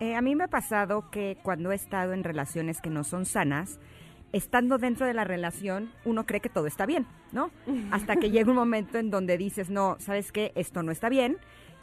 Eh, 0.00 0.14
a 0.14 0.20
mí 0.20 0.36
me 0.36 0.44
ha 0.44 0.48
pasado 0.48 1.10
que 1.10 1.38
cuando 1.42 1.72
he 1.72 1.74
estado 1.74 2.12
en 2.12 2.24
relaciones 2.24 2.82
que 2.82 2.90
no 2.90 3.04
son 3.04 3.24
sanas, 3.24 3.80
estando 4.34 4.76
dentro 4.76 5.06
de 5.06 5.14
la 5.14 5.24
relación, 5.24 5.90
uno 6.04 6.26
cree 6.26 6.42
que 6.42 6.50
todo 6.50 6.66
está 6.66 6.84
bien, 6.84 7.06
¿no? 7.32 7.50
Hasta 7.90 8.16
que 8.16 8.30
llega 8.30 8.50
un 8.50 8.56
momento 8.56 8.98
en 8.98 9.10
donde 9.10 9.38
dices, 9.38 9.70
no, 9.70 9.96
¿sabes 9.98 10.30
qué? 10.30 10.52
Esto 10.56 10.82
no 10.82 10.92
está 10.92 11.08
bien. 11.08 11.38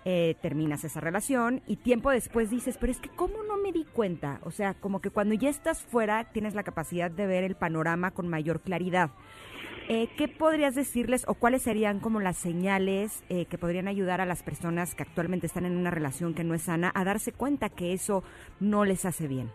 Eh, 0.08 0.36
terminas 0.40 0.84
esa 0.84 1.00
relación 1.00 1.64
y 1.66 1.78
tiempo 1.78 2.12
después 2.12 2.52
dices, 2.52 2.78
pero 2.78 2.92
es 2.92 3.00
que 3.00 3.10
¿cómo 3.10 3.42
no 3.44 3.58
me 3.58 3.72
di 3.72 3.86
cuenta? 3.86 4.40
O 4.44 4.52
sea, 4.52 4.76
como 4.76 5.02
que 5.02 5.10
cuando 5.10 5.34
ya 5.34 5.50
estás 5.50 5.82
fuera 5.82 6.26
tienes 6.32 6.54
la 6.54 6.62
capacidad 6.62 7.10
de 7.10 7.26
ver 7.26 7.44
el 7.44 7.56
panorama 7.56 8.12
con 8.12 8.28
mayor 8.28 8.62
claridad. 8.62 9.10
Eh, 9.88 10.08
¿Qué 10.16 10.28
podrías 10.28 10.76
decirles 10.76 11.26
o 11.28 11.34
cuáles 11.34 11.64
serían 11.64 12.00
como 12.00 12.20
las 12.20 12.38
señales 12.38 13.24
eh, 13.30 13.46
que 13.46 13.58
podrían 13.58 13.88
ayudar 13.88 14.22
a 14.22 14.26
las 14.26 14.44
personas 14.44 14.94
que 14.94 15.04
actualmente 15.04 15.48
están 15.48 15.66
en 15.66 15.76
una 15.76 15.90
relación 15.90 16.36
que 16.36 16.44
no 16.44 16.54
es 16.54 16.64
sana 16.64 16.92
a 16.94 17.04
darse 17.04 17.32
cuenta 17.32 17.70
que 17.70 17.94
eso 17.94 18.24
no 18.60 18.86
les 18.86 19.06
hace 19.06 19.28
bien? 19.28 19.50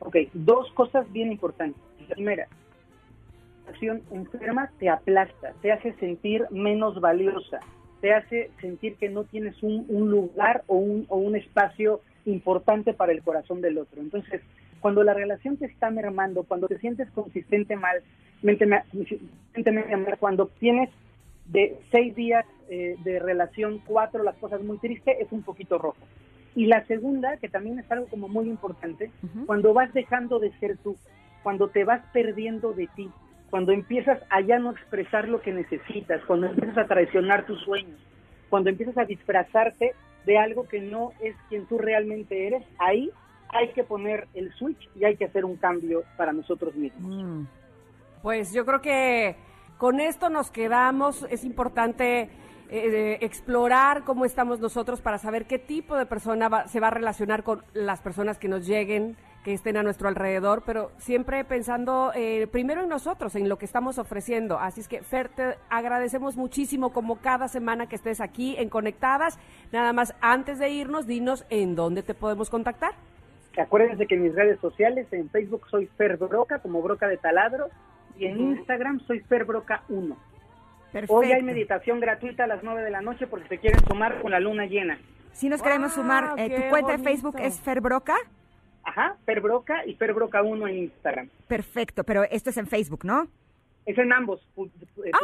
Ok, 0.00 0.16
dos 0.32 0.72
cosas 0.72 1.10
bien 1.12 1.32
importantes. 1.32 1.82
La 2.08 2.14
primera, 2.14 2.48
la 3.64 3.70
acción 3.70 4.02
enferma 4.10 4.70
te 4.78 4.88
aplasta, 4.88 5.52
te 5.62 5.72
hace 5.72 5.92
sentir 5.94 6.46
menos 6.50 7.00
valiosa, 7.00 7.60
te 8.00 8.12
hace 8.12 8.50
sentir 8.60 8.96
que 8.96 9.08
no 9.08 9.24
tienes 9.24 9.62
un, 9.62 9.86
un 9.88 10.10
lugar 10.10 10.64
o 10.66 10.76
un, 10.76 11.06
o 11.08 11.16
un 11.16 11.36
espacio 11.36 12.00
importante 12.24 12.92
para 12.92 13.12
el 13.12 13.22
corazón 13.22 13.60
del 13.60 13.78
otro. 13.78 14.00
Entonces, 14.00 14.40
cuando 14.80 15.02
la 15.02 15.14
relación 15.14 15.56
te 15.56 15.66
está 15.66 15.90
mermando, 15.90 16.44
cuando 16.44 16.66
te 16.66 16.78
sientes 16.78 17.08
consistente 17.10 17.76
mal, 17.76 18.02
cuando 20.18 20.46
tienes 20.58 20.88
de 21.46 21.76
seis 21.90 22.14
días 22.14 22.46
eh, 22.68 22.96
de 23.04 23.18
relación, 23.18 23.80
cuatro, 23.86 24.22
las 24.22 24.36
cosas 24.36 24.62
muy 24.62 24.78
tristes, 24.78 25.16
es 25.20 25.30
un 25.32 25.42
poquito 25.42 25.78
rojo. 25.78 25.98
Y 26.54 26.66
la 26.66 26.84
segunda, 26.86 27.36
que 27.36 27.48
también 27.48 27.78
es 27.78 27.90
algo 27.90 28.06
como 28.06 28.28
muy 28.28 28.48
importante, 28.48 29.10
cuando 29.46 29.72
vas 29.72 29.92
dejando 29.92 30.38
de 30.38 30.50
ser 30.58 30.78
tú, 30.78 30.96
cuando 31.42 31.68
te 31.68 31.84
vas 31.84 32.02
perdiendo 32.12 32.72
de 32.72 32.88
ti, 32.96 33.08
cuando 33.50 33.72
empiezas 33.72 34.20
a 34.30 34.40
ya 34.40 34.58
no 34.58 34.70
expresar 34.70 35.28
lo 35.28 35.42
que 35.42 35.52
necesitas, 35.52 36.24
cuando 36.26 36.46
empiezas 36.46 36.78
a 36.78 36.86
traicionar 36.86 37.44
tus 37.46 37.60
sueños, 37.62 37.98
cuando 38.48 38.70
empiezas 38.70 38.96
a 38.96 39.04
disfrazarte 39.04 39.94
de 40.24 40.38
algo 40.38 40.68
que 40.68 40.80
no 40.80 41.12
es 41.20 41.34
quien 41.48 41.66
tú 41.66 41.78
realmente 41.78 42.46
eres, 42.46 42.64
ahí 42.78 43.10
hay 43.48 43.68
que 43.70 43.84
poner 43.84 44.28
el 44.34 44.52
switch 44.54 44.88
y 44.94 45.04
hay 45.04 45.16
que 45.16 45.24
hacer 45.24 45.44
un 45.44 45.56
cambio 45.56 46.04
para 46.16 46.32
nosotros 46.32 46.74
mismos. 46.76 47.02
Mm. 47.02 47.46
Pues 48.22 48.52
yo 48.52 48.64
creo 48.64 48.80
que 48.80 49.36
con 49.78 49.98
esto 49.98 50.28
nos 50.28 50.50
quedamos. 50.50 51.26
Es 51.30 51.42
importante 51.42 52.28
eh, 52.68 53.18
explorar 53.22 54.04
cómo 54.04 54.24
estamos 54.24 54.60
nosotros 54.60 55.00
para 55.00 55.18
saber 55.18 55.46
qué 55.46 55.58
tipo 55.58 55.96
de 55.96 56.06
persona 56.06 56.68
se 56.68 56.80
va 56.80 56.88
a 56.88 56.90
relacionar 56.90 57.42
con 57.42 57.64
las 57.72 58.00
personas 58.00 58.38
que 58.38 58.46
nos 58.46 58.66
lleguen, 58.66 59.16
que 59.44 59.54
estén 59.54 59.76
a 59.76 59.82
nuestro 59.82 60.08
alrededor, 60.08 60.62
pero 60.66 60.92
siempre 60.98 61.44
pensando 61.44 62.12
eh, 62.14 62.46
primero 62.50 62.82
en 62.82 62.88
nosotros, 62.88 63.34
en 63.36 63.48
lo 63.48 63.56
que 63.56 63.64
estamos 63.64 63.98
ofreciendo. 63.98 64.58
Así 64.58 64.80
es 64.80 64.88
que, 64.88 65.02
Fer, 65.02 65.28
te 65.30 65.56
agradecemos 65.70 66.36
muchísimo 66.36 66.92
como 66.92 67.16
cada 67.16 67.48
semana 67.48 67.88
que 67.88 67.96
estés 67.96 68.20
aquí 68.20 68.54
en 68.58 68.68
Conectadas. 68.68 69.38
Nada 69.72 69.92
más, 69.92 70.14
antes 70.20 70.58
de 70.58 70.68
irnos, 70.68 71.06
dinos 71.06 71.46
en 71.48 71.74
dónde 71.74 72.02
te 72.02 72.14
podemos 72.14 72.50
contactar. 72.50 72.92
Acuérdense 73.58 74.06
que 74.06 74.14
en 74.14 74.22
mis 74.22 74.34
redes 74.34 74.60
sociales, 74.60 75.06
en 75.10 75.28
Facebook 75.30 75.66
soy 75.70 75.86
Fer 75.86 76.16
Broca, 76.16 76.58
como 76.60 76.82
Broca 76.82 77.08
de 77.08 77.16
Taladro, 77.16 77.68
y 78.18 78.26
en 78.26 78.38
Instagram 78.40 79.00
soy 79.06 79.20
Fer 79.20 79.44
Broca 79.44 79.82
1. 79.88 80.16
Hoy 81.08 81.32
hay 81.32 81.42
meditación 81.42 82.00
gratuita 82.00 82.44
a 82.44 82.46
las 82.46 82.62
9 82.62 82.82
de 82.82 82.90
la 82.90 83.00
noche 83.00 83.26
porque 83.26 83.48
se 83.48 83.58
quieren 83.58 83.80
sumar 83.88 84.20
con 84.20 84.30
la 84.30 84.40
luna 84.40 84.66
llena. 84.66 84.98
Si 85.32 85.48
nos 85.48 85.62
queremos 85.62 85.92
sumar, 85.94 86.34
eh, 86.36 86.50
¿tu 86.50 86.68
cuenta 86.68 86.92
de 86.92 86.98
Facebook 86.98 87.36
es 87.38 87.60
Fer 87.60 87.80
Broca? 87.80 88.16
Ajá, 88.82 89.16
Fer 89.24 89.40
Broca 89.40 89.84
y 89.86 89.94
Fer 89.94 90.12
Broca 90.14 90.42
1 90.42 90.66
en 90.68 90.78
Instagram. 90.78 91.28
Perfecto, 91.48 92.04
pero 92.04 92.24
esto 92.24 92.50
es 92.50 92.56
en 92.56 92.66
Facebook, 92.66 93.04
¿no? 93.04 93.28
Es 93.86 93.98
en 93.98 94.12
ambos. 94.12 94.40
Eh, 94.56 95.10
ah. 95.12 95.18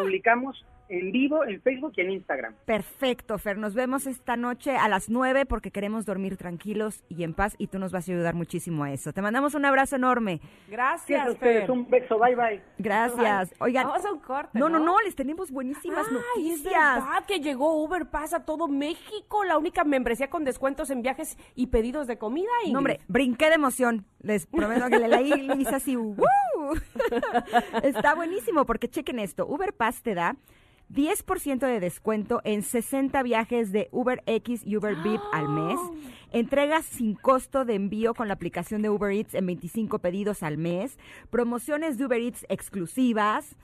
En 0.89 1.11
vivo 1.11 1.45
en 1.45 1.61
Facebook 1.62 1.93
y 1.97 2.01
en 2.01 2.12
Instagram. 2.12 2.55
Perfecto, 2.64 3.39
Fer. 3.39 3.59
Nos 3.59 3.74
vemos 3.74 4.07
esta 4.07 4.37
noche 4.37 4.76
a 4.76 4.89
las 4.89 5.09
9 5.09 5.45
porque 5.47 5.70
queremos 5.70 6.07
dormir 6.07 6.37
tranquilos 6.37 7.03
y 7.09 7.24
en 7.24 7.34
paz 7.34 7.57
y 7.59 7.66
tú 7.66 7.78
nos 7.78 7.93
vas 7.93 8.09
a 8.09 8.12
ayudar 8.12 8.34
muchísimo 8.34 8.84
a 8.84 8.93
eso. 8.93 9.12
Te 9.12 9.20
mandamos 9.20 9.55
un 9.55 9.64
abrazo 9.64 9.97
enorme. 9.97 10.41
Gracias, 10.68 11.37
Fer. 11.39 11.70
Un 11.70 11.89
beso, 11.89 12.18
bye 12.18 12.37
bye. 12.37 12.62
Gracias. 12.78 13.55
Oigan. 13.59 13.89
Vamos 13.89 14.05
a 14.05 14.12
un 14.12 14.20
corte. 14.20 14.59
No, 14.59 14.68
no, 14.68 14.78
no, 14.78 15.01
les 15.01 15.16
tenemos 15.16 15.51
buenísimas 15.51 16.07
noticias. 16.11 16.99
Es 16.99 17.05
verdad 17.05 17.24
que 17.26 17.41
llegó 17.41 17.82
Uber 17.82 18.07
Pass 18.07 18.34
a 18.34 18.45
todo 18.45 18.68
México, 18.68 19.45
la 19.45 19.59
única 19.59 19.84
membresía 19.84 20.30
con 20.30 20.45
descuentos 20.45 20.91
en 20.91 21.03
viajes 21.03 21.37
y 21.55 21.66
pedidos 21.66 22.07
de 22.07 22.18
comida. 22.18 22.51
y 22.64 22.72
No, 22.72 22.78
hombre, 22.78 23.01
brinqué 23.09 23.49
de 23.49 23.55
emoción. 23.55 24.07
Les 24.20 24.47
prometo 24.47 24.89
que 24.89 24.99
le 24.99 25.09
leí 25.09 25.32
y 25.32 25.62
hice 25.62 25.74
así. 25.74 25.97
Está 27.82 28.14
buenísimo 28.14 28.66
porque 28.66 28.89
chequen 28.89 29.18
esto. 29.18 29.47
Uber 29.47 29.72
Pass 29.72 30.03
te 30.03 30.14
da 30.14 30.37
10% 30.93 31.66
de 31.66 31.80
descuento 31.80 32.41
en 32.45 32.62
60 32.62 33.22
viajes 33.22 33.72
de 33.72 33.89
Uber 33.91 34.22
X 34.26 34.62
y 34.64 34.76
Uber 34.76 34.95
Beep 34.97 35.20
al 35.32 35.49
mes. 35.49 35.78
Entregas 36.32 36.84
sin 36.84 37.14
costo 37.14 37.64
de 37.64 37.74
envío 37.74 38.14
con 38.14 38.28
la 38.28 38.34
aplicación 38.34 38.82
de 38.82 38.91
Uber 38.91 39.11
Eats 39.11 39.34
en 39.34 39.47
25 39.47 39.99
pedidos 39.99 40.43
al 40.43 40.59
mes. 40.59 40.99
Promociones 41.30 41.99
de 41.99 42.07
Uber 42.07 42.20
Eats 42.20 42.47
exclusivas 42.49 43.57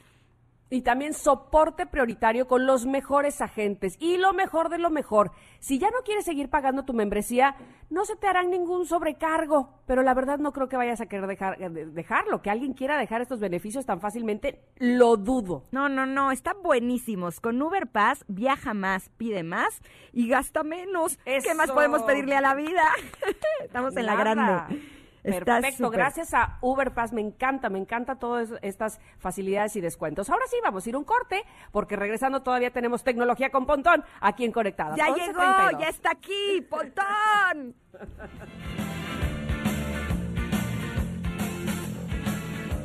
y 0.73 0.81
también 0.81 1.13
soporte 1.13 1.85
prioritario 1.85 2.49
con 2.49 2.65
los 2.65 2.87
mejores 2.87 3.43
agentes. 3.43 3.97
Y 4.01 4.17
lo 4.17 4.33
mejor 4.33 4.71
de 4.71 4.79
lo 4.79 4.89
mejor, 4.89 5.31
si 5.61 5.79
ya 5.79 5.91
no 5.91 5.99
quieres 6.03 6.25
seguir 6.25 6.49
pagando 6.49 6.87
tu 6.87 6.95
membresía, 6.95 7.57
no 7.91 8.07
se 8.07 8.17
te 8.17 8.27
harán 8.27 8.49
ningún 8.49 8.87
sobrecargo. 8.87 9.69
Pero 9.87 10.03
la 10.03 10.15
verdad 10.15 10.39
no 10.39 10.53
creo 10.53 10.71
que 10.71 10.79
vayas 10.79 11.03
a 11.03 11.07
querer 11.07 11.27
dejar, 11.27 11.59
dejarlo, 11.59 12.41
que 12.41 12.49
alguien 12.49 12.73
quiera 12.73 12.97
dejar 12.97 13.21
estos 13.21 13.39
beneficios 13.39 13.85
tan 13.85 14.01
fácilmente, 14.01 14.65
lo 14.79 15.19
dudo. 15.19 15.65
No, 15.73 15.91
no, 15.91 16.07
no, 16.07 16.33
están 16.33 16.63
buenísimos. 16.63 17.39
Con 17.41 17.61
Uber 17.61 17.87
Pass 17.89 18.25
viaja 18.29 18.73
más, 18.73 19.11
pide 19.19 19.43
más 19.43 19.83
y 20.11 20.27
gasta 20.27 20.63
menos. 20.63 21.19
¿Qué 21.27 21.55
más 21.55 21.71
podemos 21.71 22.03
pedirle 22.05 22.35
a 22.37 22.41
la 22.41 22.55
vida? 22.55 22.83
Estamos 23.63 23.95
en 23.95 24.07
la 24.07 24.17
grande. 24.17 25.02
Perfecto, 25.23 25.91
gracias 25.91 26.35
a 26.35 26.59
Uberpass, 26.61 27.13
me 27.13 27.21
encanta, 27.21 27.69
me 27.69 27.79
encanta 27.79 28.17
todas 28.17 28.53
estas 28.61 29.01
facilidades 29.19 29.77
y 29.77 29.81
descuentos. 29.81 30.29
Ahora 30.31 30.47
sí, 30.49 30.57
vamos 30.63 30.85
a 30.85 30.89
ir 30.89 30.97
un 30.97 31.05
corte, 31.05 31.45
porque 31.71 31.97
regresando 31.97 32.43
todavía 32.43 32.73
tenemos 32.73 33.05
tecnología 33.05 33.51
con 33.51 33.67
Pontón 33.67 34.05
aquí 34.21 34.45
en 34.45 34.53
Conectadas. 34.53 34.97
Ya 34.97 35.15
llegó, 35.15 35.79
ya 35.79 35.89
está 35.89 36.11
aquí, 36.11 36.67
Pontón. 36.69 37.75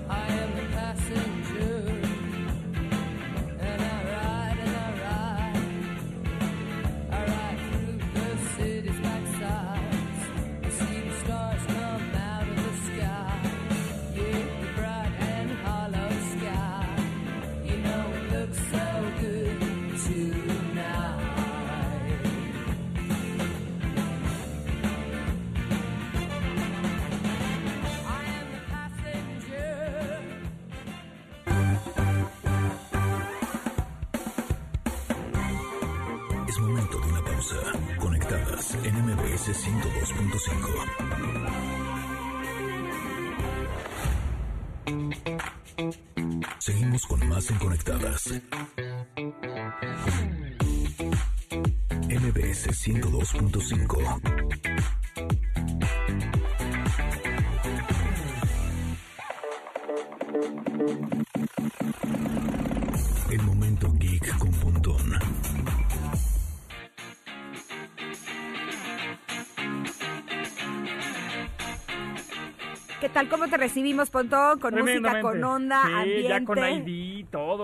Conectadas 0.07 1.56
Conectadas. 48.07 48.41
MBS 52.07 52.67
102.5. 52.71 54.21
El 63.29 63.41
momento 63.43 63.91
geek 63.99 64.37
con 64.37 64.51
Pontón 64.51 65.19
¿Qué 72.99 73.09
tal? 73.09 73.29
¿Cómo 73.29 73.47
te 73.47 73.57
recibimos, 73.57 74.09
Pontón? 74.09 74.59
Con 74.59 74.73
música, 74.75 75.21
con 75.21 75.43
onda, 75.43 75.83
sí, 75.85 75.93
ambiente. 75.93 76.29
ya 76.29 76.43
con 76.43 76.57
ID, 76.57 77.06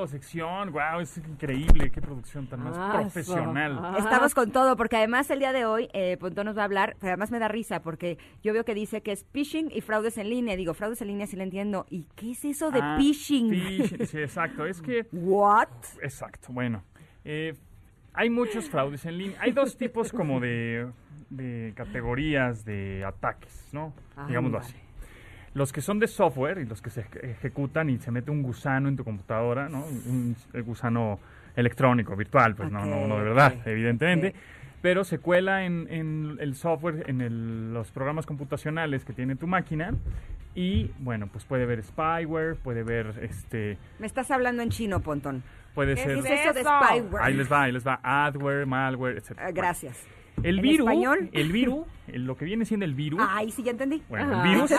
sección. 0.07 0.71
Wow, 0.71 0.99
es 1.01 1.17
increíble. 1.17 1.91
Qué 1.91 2.01
producción 2.01 2.47
tan 2.47 2.63
más 2.63 2.77
profesional. 2.77 3.95
Estamos 3.97 4.33
con 4.33 4.51
todo, 4.51 4.75
porque 4.75 4.97
además 4.97 5.29
el 5.29 5.39
día 5.39 5.53
de 5.53 5.65
hoy 5.65 5.89
eh, 5.93 6.17
Pontón 6.17 6.45
nos 6.45 6.57
va 6.57 6.61
a 6.61 6.65
hablar, 6.65 6.95
pero 6.99 7.11
además 7.11 7.31
me 7.31 7.39
da 7.39 7.47
risa, 7.47 7.81
porque 7.81 8.17
yo 8.41 8.53
veo 8.53 8.65
que 8.65 8.73
dice 8.73 9.01
que 9.01 9.11
es 9.11 9.25
phishing 9.31 9.71
y 9.71 9.81
fraudes 9.81 10.17
en 10.17 10.29
línea. 10.29 10.55
Digo, 10.55 10.73
fraudes 10.73 11.01
en 11.01 11.07
línea 11.07 11.27
sí 11.27 11.35
lo 11.35 11.43
entiendo. 11.43 11.85
¿Y 11.89 12.05
qué 12.15 12.31
es 12.31 12.45
eso 12.45 12.71
de 12.71 12.79
ah, 12.81 12.97
phishing? 12.97 13.49
phishing? 13.49 14.07
Sí, 14.07 14.17
exacto. 14.19 14.65
Es 14.65 14.81
que... 14.81 15.07
¿What? 15.11 15.69
Exacto, 16.01 16.47
bueno. 16.51 16.83
Eh, 17.25 17.53
hay 18.13 18.29
muchos 18.29 18.69
fraudes 18.69 19.05
en 19.05 19.17
línea. 19.17 19.37
Hay 19.41 19.51
dos 19.51 19.77
tipos 19.77 20.11
como 20.11 20.39
de, 20.39 20.91
de 21.29 21.73
categorías 21.75 22.63
de 22.65 23.03
ataques, 23.03 23.69
¿no? 23.71 23.93
Ah, 24.15 24.25
Digámoslo 24.27 24.59
así. 24.59 24.75
Los 25.53 25.71
que 25.71 25.81
son 25.81 25.99
de 25.99 26.07
software 26.07 26.57
y 26.59 26.65
los 26.65 26.81
que 26.81 26.89
se 26.89 27.01
eje- 27.05 27.23
ejecutan 27.31 27.89
y 27.89 27.99
se 27.99 28.09
mete 28.11 28.31
un 28.31 28.41
gusano 28.41 28.89
en 28.89 28.95
tu 28.95 29.03
computadora, 29.03 29.69
¿no? 29.69 29.85
Un, 29.85 30.35
el 30.53 30.63
gusano 30.63 31.19
electrónico, 31.55 32.15
virtual, 32.15 32.55
pues 32.55 32.71
no, 32.71 32.83
no, 32.85 33.07
no 33.07 33.17
de 33.17 33.23
verdad, 33.23 33.53
ok, 33.59 33.67
evidentemente. 33.67 34.33
Pero 34.81 35.03
se 35.03 35.19
cuela 35.19 35.63
en, 35.65 35.87
en 35.89 36.37
el 36.41 36.55
software, 36.55 37.03
en 37.07 37.21
el- 37.21 37.73
los 37.73 37.91
programas 37.91 38.25
computacionales 38.25 39.05
que 39.05 39.13
tiene 39.13 39.35
tu 39.35 39.45
máquina 39.47 39.93
y, 40.55 40.91
bueno, 40.99 41.27
pues 41.31 41.45
puede 41.45 41.65
ver 41.65 41.81
spyware, 41.83 42.55
puede 42.57 42.83
ver, 42.83 43.13
este, 43.21 43.77
Me 43.99 44.07
estás 44.07 44.29
hablando 44.31 44.61
en 44.63 44.69
chino, 44.69 44.99
Pontón. 45.01 45.43
puede 45.75 45.93
¿Qué 45.95 46.01
ser... 46.01 46.17
es 46.17 46.25
eso 46.25 46.53
de 46.53 46.61
spyware? 46.63 47.23
Ahí 47.23 47.33
les 47.35 47.49
va, 47.51 47.63
ahí 47.63 47.71
les 47.71 47.85
va, 47.87 47.99
adware, 48.03 48.65
malware, 48.65 49.17
etc. 49.17 49.37
Ah, 49.37 49.51
gracias. 49.51 50.05
El 50.41 50.57
¿En 50.59 50.63
virus, 50.63 50.79
español? 50.87 51.29
el 51.31 51.51
virus, 51.51 51.85
lo 52.07 52.35
que 52.35 52.45
viene 52.45 52.65
siendo 52.65 52.85
el 52.85 52.95
virus, 52.95 53.21
Ahí 53.29 53.51
sí 53.51 53.63
ya 53.63 53.71
entendí. 53.71 54.01
bueno, 54.09 54.43
el 54.43 54.49
virus, 54.49 54.71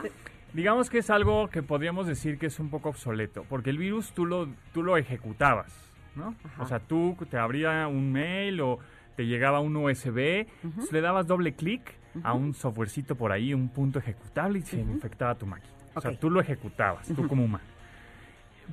digamos 0.54 0.88
que 0.90 0.98
es 0.98 1.10
algo 1.10 1.48
que 1.48 1.62
podríamos 1.62 2.06
decir 2.06 2.38
que 2.38 2.46
es 2.46 2.58
un 2.58 2.70
poco 2.70 2.88
obsoleto, 2.88 3.44
porque 3.48 3.70
el 3.70 3.78
virus 3.78 4.12
tú 4.12 4.26
lo, 4.26 4.48
tú 4.72 4.82
lo 4.82 4.96
ejecutabas, 4.96 5.72
¿no? 6.16 6.34
O 6.58 6.66
sea, 6.66 6.80
tú 6.80 7.16
te 7.30 7.36
abría 7.36 7.86
un 7.88 8.10
mail 8.12 8.60
o 8.62 8.78
te 9.16 9.26
llegaba 9.26 9.60
un 9.60 9.76
USB, 9.76 10.46
le 10.90 11.00
dabas 11.00 11.26
doble 11.26 11.52
clic 11.54 11.94
a 12.22 12.32
un 12.32 12.54
softwarecito 12.54 13.14
por 13.14 13.32
ahí, 13.32 13.54
un 13.54 13.68
punto 13.68 13.98
ejecutable 13.98 14.58
y 14.60 14.62
se 14.62 14.80
infectaba 14.80 15.34
tu 15.34 15.46
máquina. 15.46 15.72
O 15.94 16.00
sea, 16.00 16.18
tú 16.18 16.30
lo 16.30 16.40
ejecutabas, 16.40 17.06
tú 17.08 17.26
como 17.28 17.44
humano. 17.44 17.64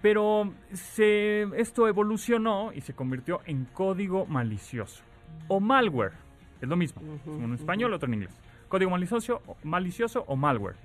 Pero 0.01 0.53
se, 0.71 1.43
esto 1.57 1.87
evolucionó 1.87 2.71
y 2.73 2.81
se 2.81 2.93
convirtió 2.93 3.41
en 3.45 3.65
código 3.65 4.25
malicioso 4.25 5.03
o 5.47 5.59
malware. 5.59 6.13
Es 6.61 6.67
lo 6.67 6.75
mismo, 6.75 7.01
uno 7.25 7.45
en 7.45 7.53
español, 7.53 7.93
otro 7.93 8.07
en 8.07 8.15
inglés. 8.15 8.35
Código 8.67 8.91
malicioso, 8.91 9.41
malicioso 9.63 10.23
o 10.27 10.35
malware. 10.35 10.75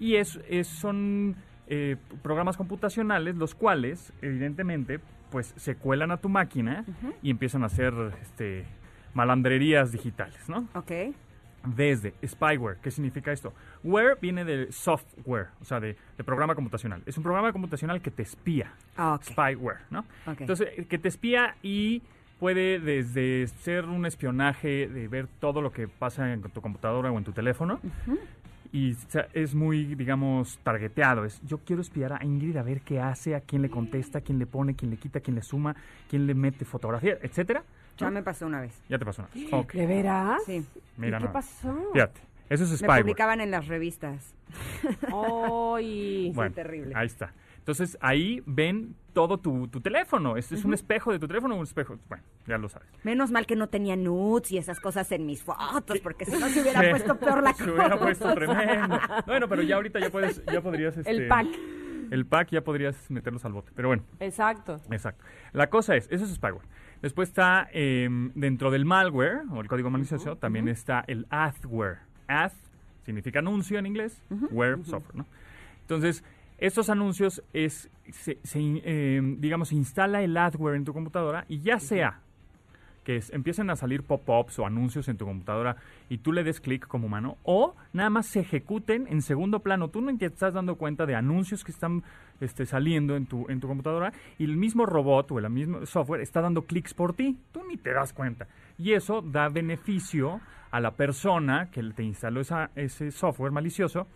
Y 0.00 0.16
es, 0.16 0.38
es- 0.48 0.66
son 0.68 1.36
eh, 1.68 1.96
programas 2.22 2.56
computacionales 2.56 3.36
los 3.36 3.54
cuales, 3.54 4.12
evidentemente, 4.22 5.00
pues 5.30 5.54
se 5.56 5.76
cuelan 5.76 6.10
a 6.10 6.16
tu 6.18 6.28
máquina 6.28 6.84
y 7.22 7.30
empiezan 7.30 7.62
a 7.62 7.66
hacer 7.66 7.94
este, 8.20 8.64
malandrerías 9.14 9.92
digitales, 9.92 10.48
¿no? 10.48 10.68
Ok. 10.74 10.90
Desde 11.64 12.12
spyware, 12.26 12.78
¿qué 12.82 12.90
significa 12.90 13.30
esto? 13.30 13.54
Ware 13.84 14.16
viene 14.20 14.44
de 14.44 14.72
software, 14.72 15.48
o 15.60 15.64
sea, 15.64 15.78
de, 15.78 15.96
de 16.18 16.24
programa 16.24 16.56
computacional. 16.56 17.02
Es 17.06 17.16
un 17.16 17.22
programa 17.22 17.52
computacional 17.52 18.02
que 18.02 18.10
te 18.10 18.22
espía. 18.22 18.72
Ah. 18.96 19.18
Spyware, 19.22 19.78
¿no? 19.90 20.00
Ok. 20.26 20.40
Entonces, 20.40 20.68
eh, 20.76 20.86
que 20.86 20.98
te 20.98 21.06
espía 21.08 21.54
y 21.62 22.02
puede 22.42 22.80
desde 22.80 23.46
ser 23.46 23.84
un 23.84 24.04
espionaje 24.04 24.88
de 24.88 25.06
ver 25.06 25.28
todo 25.38 25.62
lo 25.62 25.70
que 25.70 25.86
pasa 25.86 26.32
en 26.32 26.42
tu 26.42 26.60
computadora 26.60 27.12
o 27.12 27.16
en 27.16 27.22
tu 27.22 27.30
teléfono. 27.30 27.78
Y 28.72 28.94
sa- 28.94 29.28
es 29.32 29.54
muy, 29.54 29.94
digamos, 29.94 30.58
targeteado. 30.64 31.24
Es, 31.24 31.40
yo 31.46 31.58
quiero 31.58 31.82
espiar 31.82 32.14
a 32.14 32.24
Ingrid 32.24 32.56
a 32.56 32.64
ver 32.64 32.80
qué 32.80 32.98
hace, 33.00 33.36
a 33.36 33.40
quién 33.42 33.62
le 33.62 33.70
contesta, 33.70 34.18
a 34.18 34.20
quién 34.22 34.40
le 34.40 34.46
pone, 34.46 34.74
quién 34.74 34.90
le 34.90 34.96
quita, 34.96 35.20
quién 35.20 35.36
le 35.36 35.42
suma, 35.42 35.76
quién 36.10 36.26
le 36.26 36.34
mete 36.34 36.64
fotografía, 36.64 37.16
etcétera. 37.22 37.62
Ya 37.96 38.06
¿no? 38.06 38.12
me 38.14 38.24
pasó 38.24 38.44
una 38.46 38.60
vez. 38.60 38.76
Ya 38.88 38.98
te 38.98 39.04
pasó 39.04 39.22
una 39.22 39.30
vez. 39.32 39.52
Ok. 39.52 39.74
¿De 39.74 39.86
veras? 39.86 40.42
Sí. 40.44 40.66
Mira 40.96 41.18
¿Y 41.18 41.20
qué 41.20 41.24
más. 41.26 41.32
pasó? 41.34 41.90
Fíjate, 41.92 42.20
eso 42.50 42.64
es 42.64 42.70
Me 42.72 42.76
spyware. 42.78 43.02
publicaban 43.02 43.40
en 43.40 43.52
las 43.52 43.68
revistas. 43.68 44.34
¡Ay! 45.12 46.32
Bueno, 46.34 46.52
terrible. 46.52 46.92
Ahí 46.96 47.06
está. 47.06 47.30
Entonces 47.62 47.96
ahí 48.00 48.42
ven 48.44 48.96
todo 49.12 49.38
tu, 49.38 49.68
tu 49.68 49.80
teléfono. 49.80 50.36
Este 50.36 50.56
es 50.56 50.64
un 50.64 50.74
espejo 50.74 51.12
de 51.12 51.20
tu 51.20 51.28
teléfono, 51.28 51.54
un 51.54 51.62
espejo. 51.62 51.96
Bueno, 52.08 52.24
ya 52.44 52.58
lo 52.58 52.68
sabes. 52.68 52.88
Menos 53.04 53.30
mal 53.30 53.46
que 53.46 53.54
no 53.54 53.68
tenía 53.68 53.94
nudes 53.94 54.50
y 54.50 54.58
esas 54.58 54.80
cosas 54.80 55.12
en 55.12 55.26
mis 55.26 55.44
fotos, 55.44 56.00
porque 56.02 56.24
si 56.24 56.32
no 56.40 56.48
se 56.48 56.60
hubiera 56.60 56.90
puesto 56.90 57.16
peor 57.18 57.40
la 57.40 57.52
Se 57.54 57.62
hubiera 57.70 57.90
cosa. 57.90 58.04
puesto 58.04 58.34
tremendo. 58.34 58.98
Bueno, 59.26 59.48
pero 59.48 59.62
ya 59.62 59.76
ahorita 59.76 60.00
ya 60.00 60.10
puedes, 60.10 60.44
ya 60.46 60.60
podrías... 60.60 60.96
El 60.96 61.06
este, 61.06 61.28
pack. 61.28 61.46
El 62.10 62.26
pack 62.26 62.48
ya 62.50 62.64
podrías 62.64 63.08
meterlos 63.12 63.44
al 63.44 63.52
bote. 63.52 63.70
Pero 63.76 63.86
bueno, 63.88 64.02
Exacto. 64.18 64.80
exacto. 64.90 65.24
La 65.52 65.70
cosa 65.70 65.94
es, 65.94 66.08
eso 66.10 66.24
es 66.24 66.34
spyware. 66.34 66.66
Después 67.00 67.28
está 67.28 67.68
em, 67.72 68.32
dentro 68.34 68.72
del 68.72 68.84
malware, 68.84 69.42
o 69.52 69.60
el 69.60 69.68
código 69.68 69.88
malicioso, 69.88 70.34
también 70.36 70.66
está 70.66 71.04
el 71.06 71.26
adware. 71.30 71.98
Ad 72.26 72.52
significa 73.04 73.38
anuncio 73.38 73.78
en 73.78 73.86
inglés, 73.86 74.20
ware, 74.50 74.82
software, 74.84 75.14
¿no? 75.14 75.26
Entonces, 75.82 76.24
estos 76.66 76.90
anuncios 76.90 77.42
es, 77.52 77.90
se, 78.10 78.38
se, 78.42 78.58
em, 78.60 79.40
digamos, 79.40 79.68
se 79.70 79.74
instala 79.74 80.22
el 80.22 80.36
adware 80.36 80.76
en 80.76 80.84
tu 80.84 80.92
computadora 80.92 81.44
y 81.48 81.60
ya 81.60 81.78
sea 81.78 82.20
que 83.04 83.16
es- 83.16 83.32
empiecen 83.32 83.68
a 83.68 83.74
salir 83.74 84.04
pop-ups 84.04 84.60
o 84.60 84.66
anuncios 84.66 85.08
en 85.08 85.16
tu 85.16 85.24
computadora 85.24 85.74
y 86.08 86.18
tú 86.18 86.32
le 86.32 86.44
des 86.44 86.60
clic 86.60 86.86
como 86.86 87.06
humano, 87.08 87.36
o 87.42 87.74
nada 87.92 88.10
más 88.10 88.26
se 88.26 88.38
ejecuten 88.40 89.08
en 89.08 89.22
segundo 89.22 89.58
plano. 89.58 89.88
Tú 89.88 90.00
no 90.00 90.16
te 90.16 90.26
estás 90.26 90.54
dando 90.54 90.76
cuenta 90.76 91.04
de 91.04 91.16
anuncios 91.16 91.64
que 91.64 91.72
están 91.72 92.04
este, 92.40 92.64
saliendo 92.64 93.16
en 93.16 93.26
tu, 93.26 93.48
en 93.50 93.58
tu 93.58 93.66
computadora 93.66 94.12
y 94.38 94.44
el 94.44 94.56
mismo 94.56 94.86
robot 94.86 95.32
o 95.32 95.38
el 95.40 95.50
mismo 95.50 95.84
software 95.84 96.20
está 96.20 96.40
dando 96.42 96.62
clics 96.62 96.94
por 96.94 97.12
ti. 97.12 97.36
Tú 97.50 97.62
ni 97.68 97.76
te 97.76 97.92
das 97.92 98.12
cuenta. 98.12 98.46
Y 98.78 98.92
eso 98.92 99.20
da 99.20 99.48
beneficio 99.48 100.40
a 100.70 100.78
la 100.78 100.92
persona 100.92 101.70
que 101.72 101.82
te 101.82 102.04
instaló 102.04 102.40
esa, 102.40 102.70
ese 102.76 103.10
software 103.10 103.50
malicioso 103.50 104.06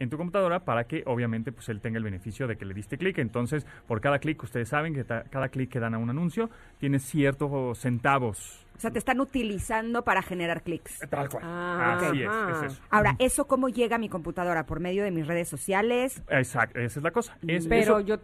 en 0.00 0.10
tu 0.10 0.16
computadora 0.16 0.60
para 0.64 0.84
que 0.84 1.02
obviamente 1.06 1.52
pues 1.52 1.68
él 1.68 1.80
tenga 1.80 1.98
el 1.98 2.04
beneficio 2.04 2.46
de 2.46 2.56
que 2.56 2.64
le 2.64 2.74
diste 2.74 2.98
clic. 2.98 3.18
Entonces, 3.18 3.66
por 3.86 4.00
cada 4.00 4.18
clic, 4.18 4.42
ustedes 4.42 4.68
saben 4.68 4.94
que 4.94 5.04
cada 5.04 5.48
clic 5.48 5.70
que 5.70 5.80
dan 5.80 5.94
a 5.94 5.98
un 5.98 6.10
anuncio 6.10 6.50
tiene 6.78 6.98
ciertos 6.98 7.78
centavos. 7.78 8.64
O 8.76 8.80
sea, 8.80 8.92
te 8.92 8.98
están 9.00 9.20
utilizando 9.20 10.02
para 10.04 10.22
generar 10.22 10.62
clics. 10.62 11.00
Tal 11.10 11.28
cual. 11.28 11.42
Ah, 11.44 11.98
Así 12.00 12.22
es, 12.22 12.30
es 12.66 12.72
eso. 12.72 12.82
Ahora, 12.90 13.16
¿eso 13.18 13.46
cómo 13.46 13.68
llega 13.68 13.96
a 13.96 13.98
mi 13.98 14.08
computadora? 14.08 14.66
¿Por 14.66 14.78
medio 14.78 15.02
de 15.02 15.10
mis 15.10 15.26
redes 15.26 15.48
sociales? 15.48 16.22
Exacto, 16.28 16.78
esa 16.78 17.00
es 17.00 17.02
la 17.02 17.10
cosa. 17.10 17.36
Es- 17.46 17.66
Pero 17.66 17.98
eso- 17.98 18.00
yo, 18.00 18.18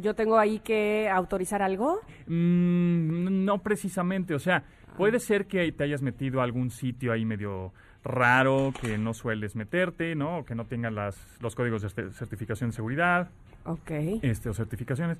yo 0.00 0.14
tengo 0.14 0.38
ahí 0.38 0.60
que 0.60 1.08
autorizar 1.12 1.62
algo. 1.62 2.00
Mm, 2.26 3.44
no 3.44 3.58
precisamente, 3.62 4.34
o 4.34 4.38
sea, 4.38 4.62
puede 4.96 5.18
ser 5.20 5.46
que 5.46 5.70
te 5.72 5.84
hayas 5.84 6.02
metido 6.02 6.40
a 6.40 6.44
algún 6.44 6.70
sitio 6.70 7.12
ahí 7.12 7.24
medio 7.24 7.72
raro 8.08 8.72
que 8.80 8.98
no 8.98 9.14
sueles 9.14 9.54
meterte, 9.54 10.14
¿no? 10.16 10.38
O 10.38 10.44
que 10.44 10.54
no 10.54 10.64
tenga 10.64 10.90
las, 10.90 11.16
los 11.40 11.54
códigos 11.54 11.82
de 11.82 11.88
cer- 11.88 12.10
certificación 12.12 12.70
de 12.70 12.76
seguridad. 12.76 13.30
Ok. 13.64 13.90
Este, 14.22 14.48
o 14.48 14.54
certificaciones. 14.54 15.18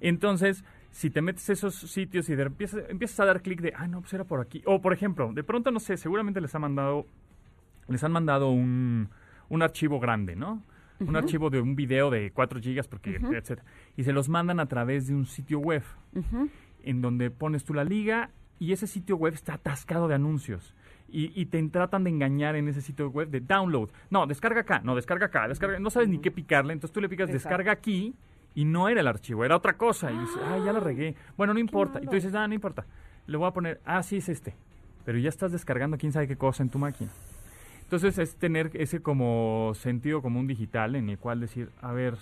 Entonces, 0.00 0.64
si 0.90 1.10
te 1.10 1.20
metes 1.22 1.48
a 1.50 1.52
esos 1.52 1.74
sitios 1.74 2.28
y 2.30 2.34
de- 2.34 2.44
empiezas, 2.44 2.82
empiezas 2.88 3.20
a 3.20 3.24
dar 3.26 3.42
clic 3.42 3.60
de, 3.60 3.72
ah, 3.76 3.86
no, 3.86 4.00
pues 4.00 4.12
era 4.14 4.24
por 4.24 4.40
aquí. 4.40 4.62
O, 4.66 4.80
por 4.80 4.92
ejemplo, 4.92 5.32
de 5.32 5.44
pronto, 5.44 5.70
no 5.70 5.80
sé, 5.80 5.96
seguramente 5.96 6.40
les 6.40 6.54
ha 6.54 6.58
mandado, 6.58 7.06
les 7.88 8.02
han 8.02 8.12
mandado 8.12 8.50
un, 8.50 9.08
un 9.48 9.62
archivo 9.62 10.00
grande, 10.00 10.34
¿no? 10.36 10.62
Un 11.00 11.16
archivo 11.16 11.48
de 11.48 11.62
un 11.62 11.76
video 11.76 12.10
de 12.10 12.30
4 12.30 12.60
gigas, 12.60 12.86
porque, 12.86 13.16
Ujú. 13.16 13.32
etcétera. 13.32 13.62
Y 13.96 14.04
se 14.04 14.12
los 14.12 14.28
mandan 14.28 14.60
a 14.60 14.66
través 14.66 15.06
de 15.06 15.14
un 15.14 15.24
sitio 15.24 15.58
web, 15.58 15.82
en 16.82 17.00
donde 17.00 17.30
pones 17.30 17.64
tú 17.64 17.72
la 17.72 17.84
liga 17.84 18.30
y 18.58 18.72
ese 18.72 18.86
sitio 18.86 19.16
web 19.16 19.32
está 19.32 19.54
atascado 19.54 20.08
de 20.08 20.14
anuncios. 20.16 20.74
Y, 21.12 21.32
y 21.40 21.46
te 21.46 21.62
tratan 21.68 22.04
de 22.04 22.10
engañar 22.10 22.56
en 22.56 22.68
ese 22.68 22.80
sitio 22.80 23.10
web 23.10 23.28
de 23.28 23.40
download. 23.40 23.90
No, 24.10 24.26
descarga 24.26 24.60
acá, 24.60 24.80
no, 24.84 24.94
descarga 24.94 25.26
acá, 25.26 25.48
descarga. 25.48 25.78
No 25.78 25.90
sabes 25.90 26.08
ni 26.08 26.18
qué 26.18 26.30
picarle, 26.30 26.72
entonces 26.72 26.92
tú 26.92 27.00
le 27.00 27.08
picas 27.08 27.28
Exacto. 27.28 27.48
descarga 27.48 27.72
aquí 27.72 28.14
y 28.54 28.64
no 28.64 28.88
era 28.88 29.00
el 29.00 29.06
archivo, 29.06 29.44
era 29.44 29.56
otra 29.56 29.76
cosa. 29.76 30.10
Y 30.10 30.18
dices, 30.18 30.38
ah, 30.44 30.58
ya 30.64 30.72
la 30.72 30.80
regué. 30.80 31.14
Bueno, 31.36 31.54
no 31.54 31.60
importa. 31.60 32.00
Y 32.02 32.06
tú 32.06 32.14
dices, 32.14 32.34
ah, 32.34 32.46
no 32.46 32.54
importa. 32.54 32.84
Le 33.26 33.36
voy 33.36 33.48
a 33.48 33.52
poner, 33.52 33.80
ah, 33.84 34.02
sí 34.02 34.16
es 34.16 34.28
este. 34.28 34.54
Pero 35.04 35.18
ya 35.18 35.28
estás 35.28 35.52
descargando 35.52 35.96
quién 35.98 36.12
sabe 36.12 36.28
qué 36.28 36.36
cosa 36.36 36.62
en 36.62 36.70
tu 36.70 36.78
máquina. 36.78 37.10
Entonces 37.82 38.18
es 38.18 38.36
tener 38.36 38.70
ese 38.74 39.00
como 39.00 39.72
sentido 39.74 40.22
común 40.22 40.46
digital 40.46 40.94
en 40.94 41.08
el 41.10 41.18
cual 41.18 41.40
decir, 41.40 41.70
a 41.80 41.92
ver, 41.92 42.16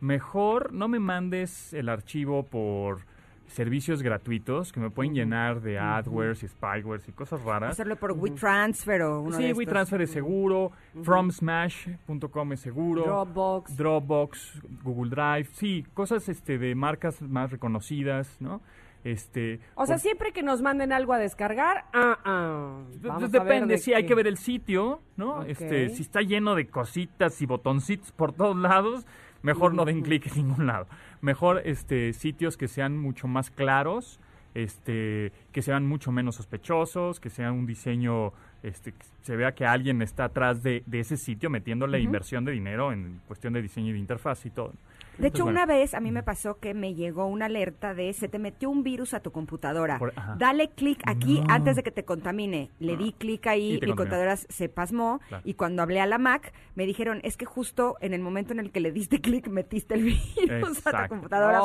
mejor 0.00 0.72
no 0.72 0.88
me 0.88 1.00
mandes 1.00 1.74
el 1.74 1.88
archivo 1.88 2.44
por 2.44 3.00
servicios 3.48 4.02
gratuitos 4.02 4.72
que 4.72 4.80
me 4.80 4.90
pueden 4.90 5.14
llenar 5.14 5.60
de 5.60 5.78
adwares 5.78 6.42
y 6.42 6.48
spywares 6.48 7.08
y 7.08 7.12
cosas 7.12 7.42
raras. 7.42 7.72
Hacerlo 7.72 7.96
por 7.96 8.12
WeTransfer 8.12 9.02
o 9.02 9.20
uno 9.22 9.36
Sí, 9.36 9.42
de 9.42 9.48
estos. 9.50 9.58
WeTransfer 9.58 10.02
es 10.02 10.10
seguro, 10.10 10.72
FromSmash.com 11.02 12.52
es 12.52 12.60
seguro, 12.60 13.04
Dropbox. 13.04 13.76
Dropbox, 13.76 14.62
Google 14.82 15.10
Drive, 15.10 15.48
sí, 15.52 15.84
cosas 15.94 16.28
este 16.28 16.58
de 16.58 16.74
marcas 16.74 17.20
más 17.22 17.50
reconocidas, 17.50 18.36
¿no? 18.40 18.60
Este, 19.04 19.58
O 19.74 19.84
sea, 19.84 19.96
por- 19.96 20.00
siempre 20.02 20.32
que 20.32 20.42
nos 20.44 20.62
manden 20.62 20.92
algo 20.92 21.12
a 21.12 21.18
descargar, 21.18 21.86
ah, 21.92 22.18
ah, 22.24 22.82
vamos 23.02 23.22
a 23.24 23.26
ver 23.26 23.30
depende, 23.42 23.74
de 23.74 23.78
sí, 23.78 23.92
hay 23.92 24.06
que 24.06 24.14
ver 24.14 24.28
el 24.28 24.36
sitio, 24.36 25.00
¿no? 25.16 25.42
Este, 25.42 25.88
si 25.88 26.02
está 26.02 26.20
lleno 26.22 26.54
de 26.54 26.68
cositas 26.68 27.42
y 27.42 27.46
botoncitos 27.46 28.12
por 28.12 28.32
todos 28.32 28.56
lados, 28.56 29.04
mejor 29.42 29.74
no 29.74 29.84
den 29.84 30.02
clic 30.02 30.26
en 30.28 30.46
ningún 30.46 30.66
lado. 30.68 30.86
Mejor 31.22 31.62
este 31.64 32.12
sitios 32.12 32.56
que 32.56 32.68
sean 32.68 32.98
mucho 32.98 33.28
más 33.28 33.50
claros, 33.50 34.20
este, 34.54 35.32
que 35.52 35.62
sean 35.62 35.86
mucho 35.86 36.12
menos 36.12 36.34
sospechosos, 36.34 37.20
que 37.20 37.30
sean 37.30 37.54
un 37.54 37.64
diseño, 37.64 38.32
este, 38.62 38.92
que 38.92 39.06
se 39.22 39.36
vea 39.36 39.54
que 39.54 39.64
alguien 39.64 40.02
está 40.02 40.24
atrás 40.24 40.62
de, 40.62 40.82
de 40.84 41.00
ese 41.00 41.16
sitio 41.16 41.48
metiéndole 41.48 41.98
Ujú. 41.98 42.04
inversión 42.06 42.44
de 42.44 42.52
dinero 42.52 42.92
en 42.92 43.20
cuestión 43.26 43.52
de 43.52 43.62
diseño 43.62 43.90
y 43.90 43.92
de 43.92 43.98
interfaz 44.00 44.44
y 44.46 44.50
todo. 44.50 44.74
De 45.18 45.28
hecho, 45.28 45.44
bueno. 45.44 45.58
una 45.62 45.66
vez 45.66 45.94
a 45.94 46.00
mí 46.00 46.10
me 46.10 46.22
pasó 46.22 46.58
que 46.58 46.74
me 46.74 46.94
llegó 46.94 47.26
una 47.26 47.46
alerta 47.46 47.94
de 47.94 48.12
se 48.12 48.28
te 48.28 48.38
metió 48.38 48.70
un 48.70 48.82
virus 48.82 49.14
a 49.14 49.20
tu 49.20 49.30
computadora. 49.32 49.98
Por-. 49.98 50.14
Dale 50.38 50.70
clic 50.70 51.00
aquí 51.06 51.40
No. 51.40 51.46
antes 51.52 51.76
de 51.76 51.82
que 51.82 51.90
te 51.90 52.04
contamine. 52.04 52.70
Le 52.78 52.96
di 52.96 53.12
clic 53.12 53.46
ahí, 53.46 53.72
mi 53.72 53.78
contaminó. 53.78 53.96
computadora 53.96 54.36
se 54.36 54.68
pasmó 54.68 55.20
Claro. 55.28 55.42
y 55.46 55.54
cuando 55.54 55.82
hablé 55.82 56.00
a 56.00 56.06
la 56.06 56.18
Mac 56.18 56.52
me 56.74 56.86
dijeron 56.86 57.20
es 57.24 57.36
que 57.36 57.44
justo 57.44 57.96
en 58.00 58.14
el 58.14 58.20
momento 58.20 58.52
en 58.52 58.60
el 58.60 58.70
que 58.72 58.80
le 58.80 58.92
diste 58.92 59.20
clic 59.20 59.48
metiste 59.48 59.94
el 59.94 60.04
virus 60.04 60.86
a 60.86 61.02
tu 61.04 61.08
computadora 61.08 61.60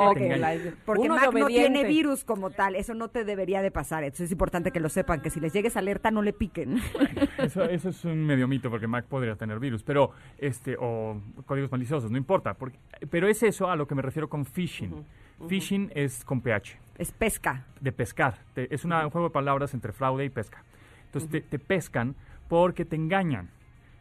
porque, 0.86 1.08
Mac 1.10 1.34
no 1.34 1.48
tiene 1.48 1.84
virus 1.86 2.24
como 2.24 2.50
tal. 2.52 2.76
Eso 2.76 2.94
no 2.94 3.10
te 3.10 3.24
debería 3.24 3.62
de 3.62 3.72
pasar. 3.72 4.04
Entonces 4.04 4.26
es 4.28 4.32
importante 4.32 4.72
que 4.72 4.80
lo 4.80 4.90
sepan, 4.90 5.22
que 5.22 5.30
si 5.30 5.40
les 5.40 5.54
llegues 5.54 5.78
alerta 5.78 6.12
no 6.12 6.22
le 6.22 6.34
piquen. 6.34 6.80
Eso, 7.38 7.64
eso 7.64 7.90
es 7.90 8.04
un 8.06 8.26
medio 8.26 8.48
mito 8.48 8.70
porque 8.70 8.88
Mac 8.88 9.06
podría 9.06 9.36
tener 9.36 9.60
virus, 9.60 9.84
pero 9.84 10.12
este 10.38 10.76
o 10.80 11.22
códigos 11.46 11.72
maliciosos, 11.72 12.12
no 12.12 12.18
importa. 12.18 12.54
Porque, 12.56 12.78
pero 13.10 13.28
es 13.28 13.37
eso 13.44 13.70
a 13.70 13.76
lo 13.76 13.88
que 13.88 13.96
me 13.96 14.02
refiero 14.02 14.30
con 14.30 14.46
phishing. 14.46 15.06
Phishing 15.48 15.92
es 15.94 16.24
con 16.26 16.42
PH, 16.42 16.78
es 16.98 17.12
pesca. 17.12 17.66
de 17.80 17.92
pescar. 17.92 18.40
Te- 18.54 18.74
es 18.74 18.84
una- 18.86 19.04
un 19.06 19.12
juego 19.12 19.28
de 19.28 19.34
palabras 19.34 19.74
entre 19.76 19.92
fraude 19.94 20.26
y 20.26 20.30
pesca. 20.30 20.64
Entonces 21.06 21.30
te, 21.30 21.42
te 21.42 21.60
pescan 21.60 22.16
porque 22.50 22.86
te 22.86 22.96
engañan. 22.96 23.50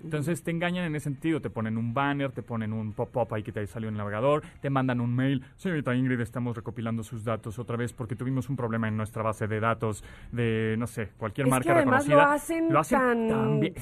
Entonces 0.06 0.42
te 0.42 0.50
engañan 0.50 0.84
en 0.84 0.94
ese 0.96 1.04
sentido, 1.04 1.40
te 1.40 1.50
ponen 1.50 1.76
un 1.76 1.92
banner, 1.92 2.32
te 2.32 2.42
ponen 2.42 2.72
un 2.72 2.92
pop-up 2.92 3.34
ahí 3.34 3.42
que 3.42 3.52
te 3.52 3.66
salió 3.66 3.88
en 3.88 3.94
el 3.94 3.98
navegador, 3.98 4.42
te 4.60 4.70
mandan 4.70 5.00
un 5.00 5.14
mail, 5.14 5.44
señorita 5.56 5.94
Ingrid, 5.94 6.20
estamos 6.20 6.56
recopilando 6.56 7.02
sus 7.02 7.24
datos 7.24 7.58
otra 7.58 7.76
vez 7.76 7.92
porque 7.92 8.16
tuvimos 8.16 8.48
un 8.48 8.56
problema 8.56 8.88
en 8.88 8.96
nuestra 8.96 9.22
base 9.22 9.46
de 9.46 9.60
datos 9.60 10.02
de, 10.32 10.76
no 10.78 10.86
sé, 10.86 11.08
cualquier 11.18 11.46
Es 11.48 11.50
marca 11.50 11.64
que 11.64 11.78
además 11.78 12.06
reconocida. 12.06 12.70
lo 12.70 12.78
hacen, 12.80 13.28
tan, 13.28 13.60
bien, 13.60 13.74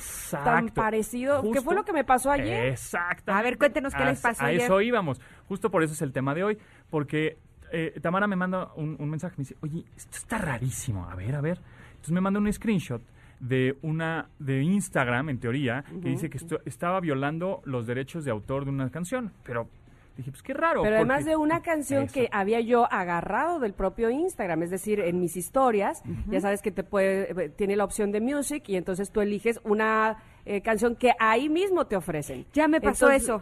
tan 0.45 0.69
parecido. 0.71 1.43
¿Qué 1.43 1.49
Justo. 1.49 1.63
fue 1.63 1.75
lo 1.75 1.85
que 1.85 1.93
me 1.93 2.05
pasó 2.05 2.31
ayer? 2.31 2.69
Exacto. 2.69 3.33
A 3.33 3.43
ver, 3.43 3.59
cuéntenos 3.59 3.95
qué 3.95 4.05
les 4.05 4.21
pasó 4.21 4.43
A 4.45 4.49
ayer. 4.49 4.63
eso 4.63 4.81
íbamos. 4.81 5.21
Justo 5.49 5.71
por 5.71 5.83
eso 5.83 5.93
es 5.93 6.03
el 6.03 6.13
tema 6.13 6.35
de 6.35 6.45
hoy. 6.45 6.59
Porque 6.91 7.37
eh, 7.73 7.99
Tamara 8.01 8.27
me 8.27 8.37
manda 8.37 8.73
un, 8.77 8.97
un 8.99 9.11
mensaje. 9.11 9.35
Me 9.37 9.43
dice, 9.43 9.57
oye, 9.61 9.85
esto 9.97 10.17
está 10.17 10.39
rarísimo. 10.39 11.09
A 11.09 11.15
ver, 11.15 11.35
a 11.35 11.41
ver. 11.41 11.61
Entonces 11.91 12.13
me 12.13 12.21
manda 12.21 12.39
un 12.41 12.53
screenshot 12.53 13.03
de 13.47 13.77
una 13.83 14.29
de 14.39 14.63
Instagram, 14.63 15.29
en 15.29 15.39
teoría, 15.39 15.85
que 15.89 15.95
Ujú. 15.97 16.09
dice 16.09 16.31
que 16.31 16.39
esto, 16.39 16.61
estaba 16.65 17.01
violando 17.01 17.61
los 17.65 17.87
derechos 17.87 18.25
de 18.25 18.31
autor 18.31 18.65
de 18.65 18.71
una 18.71 18.91
canción. 18.91 19.33
Pero 19.45 19.69
dije, 20.17 20.31
pues 20.31 20.43
qué 20.43 20.55
raro. 20.55 20.83
Pero 20.83 20.97
además 20.97 21.19
porque- 21.19 21.31
de 21.31 21.37
una 21.37 21.61
canción 21.61 22.05
Eso. 22.05 22.15
que 22.15 22.29
había 22.33 22.61
yo 22.61 22.91
agarrado 22.91 23.59
del 23.61 23.75
propio 23.75 24.09
Instagram, 24.11 24.63
es 24.63 24.71
decir, 24.71 25.01
en 25.01 25.21
mis 25.21 25.37
historias, 25.37 26.03
ya 26.29 26.41
sabes 26.41 26.63
que 26.63 26.71
te 26.71 26.85
puede, 26.85 27.33
eh, 27.45 27.49
tiene 27.51 27.77
la 27.77 27.85
opción 27.85 28.13
de 28.13 28.21
music 28.21 28.65
y 28.69 28.77
entonces 28.77 29.11
tú 29.11 29.21
eliges 29.21 29.61
una 29.65 30.17
eh, 30.47 30.61
canción 30.61 30.95
que 30.97 31.13
ahí 31.19 31.49
mismo 31.49 31.87
te 31.87 31.97
ofrecen. 31.97 32.45
Ya 32.53 32.69
me 32.69 32.81
pasó 32.81 33.07
Entonces, 33.07 33.23
eso. 33.29 33.39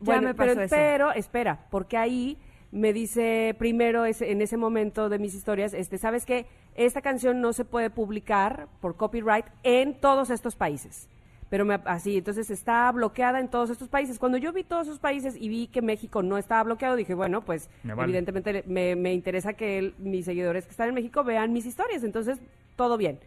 Ya 0.00 0.04
Bueno, 0.14 0.28
me 0.28 0.34
pasó 0.34 0.50
pero, 0.52 0.62
eso. 0.62 0.74
pero 0.76 1.12
espera, 1.12 1.66
porque 1.70 1.96
ahí 1.96 2.36
me 2.70 2.92
dice 2.92 3.54
primero 3.58 4.04
ese- 4.04 4.30
en 4.30 4.42
ese 4.42 4.56
momento 4.56 5.08
de 5.08 5.18
mis 5.18 5.34
historias, 5.34 5.72
este, 5.74 5.96
sabes 5.96 6.26
que 6.26 6.44
esta 6.74 7.00
canción 7.02 7.40
no 7.40 7.52
se 7.52 7.64
puede 7.64 7.90
publicar 7.90 8.68
por 8.80 8.96
copyright 8.96 9.46
en 9.62 9.94
todos 10.00 10.30
estos 10.30 10.56
países. 10.56 11.08
Pero 11.50 11.64
me, 11.64 11.74
así, 11.84 12.16
entonces 12.18 12.50
está 12.50 12.90
bloqueada 12.90 13.38
en 13.38 13.48
todos 13.48 13.70
estos 13.70 13.88
países. 13.88 14.18
Cuando 14.18 14.38
yo 14.38 14.52
vi 14.52 14.64
todos 14.64 14.88
esos 14.88 14.98
países 14.98 15.36
y 15.38 15.48
vi 15.48 15.68
que 15.68 15.82
México 15.82 16.22
no 16.22 16.36
estaba 16.38 16.64
bloqueado, 16.64 16.96
dije, 16.96 17.14
bueno, 17.14 17.42
pues 17.44 17.70
Me 17.84 17.94
vale. 17.94 18.06
evidentemente 18.08 18.64
me, 18.66 18.96
me 18.96 19.12
interesa 19.12 19.52
que 19.52 19.78
el- 19.78 19.94
mis 19.98 20.24
seguidores 20.24 20.64
que 20.64 20.70
están 20.72 20.88
en 20.88 20.94
México 20.94 21.22
vean 21.22 21.52
mis 21.52 21.66
historias, 21.66 22.02
entonces 22.02 22.40
todo 22.76 22.96
bien. 22.96 23.20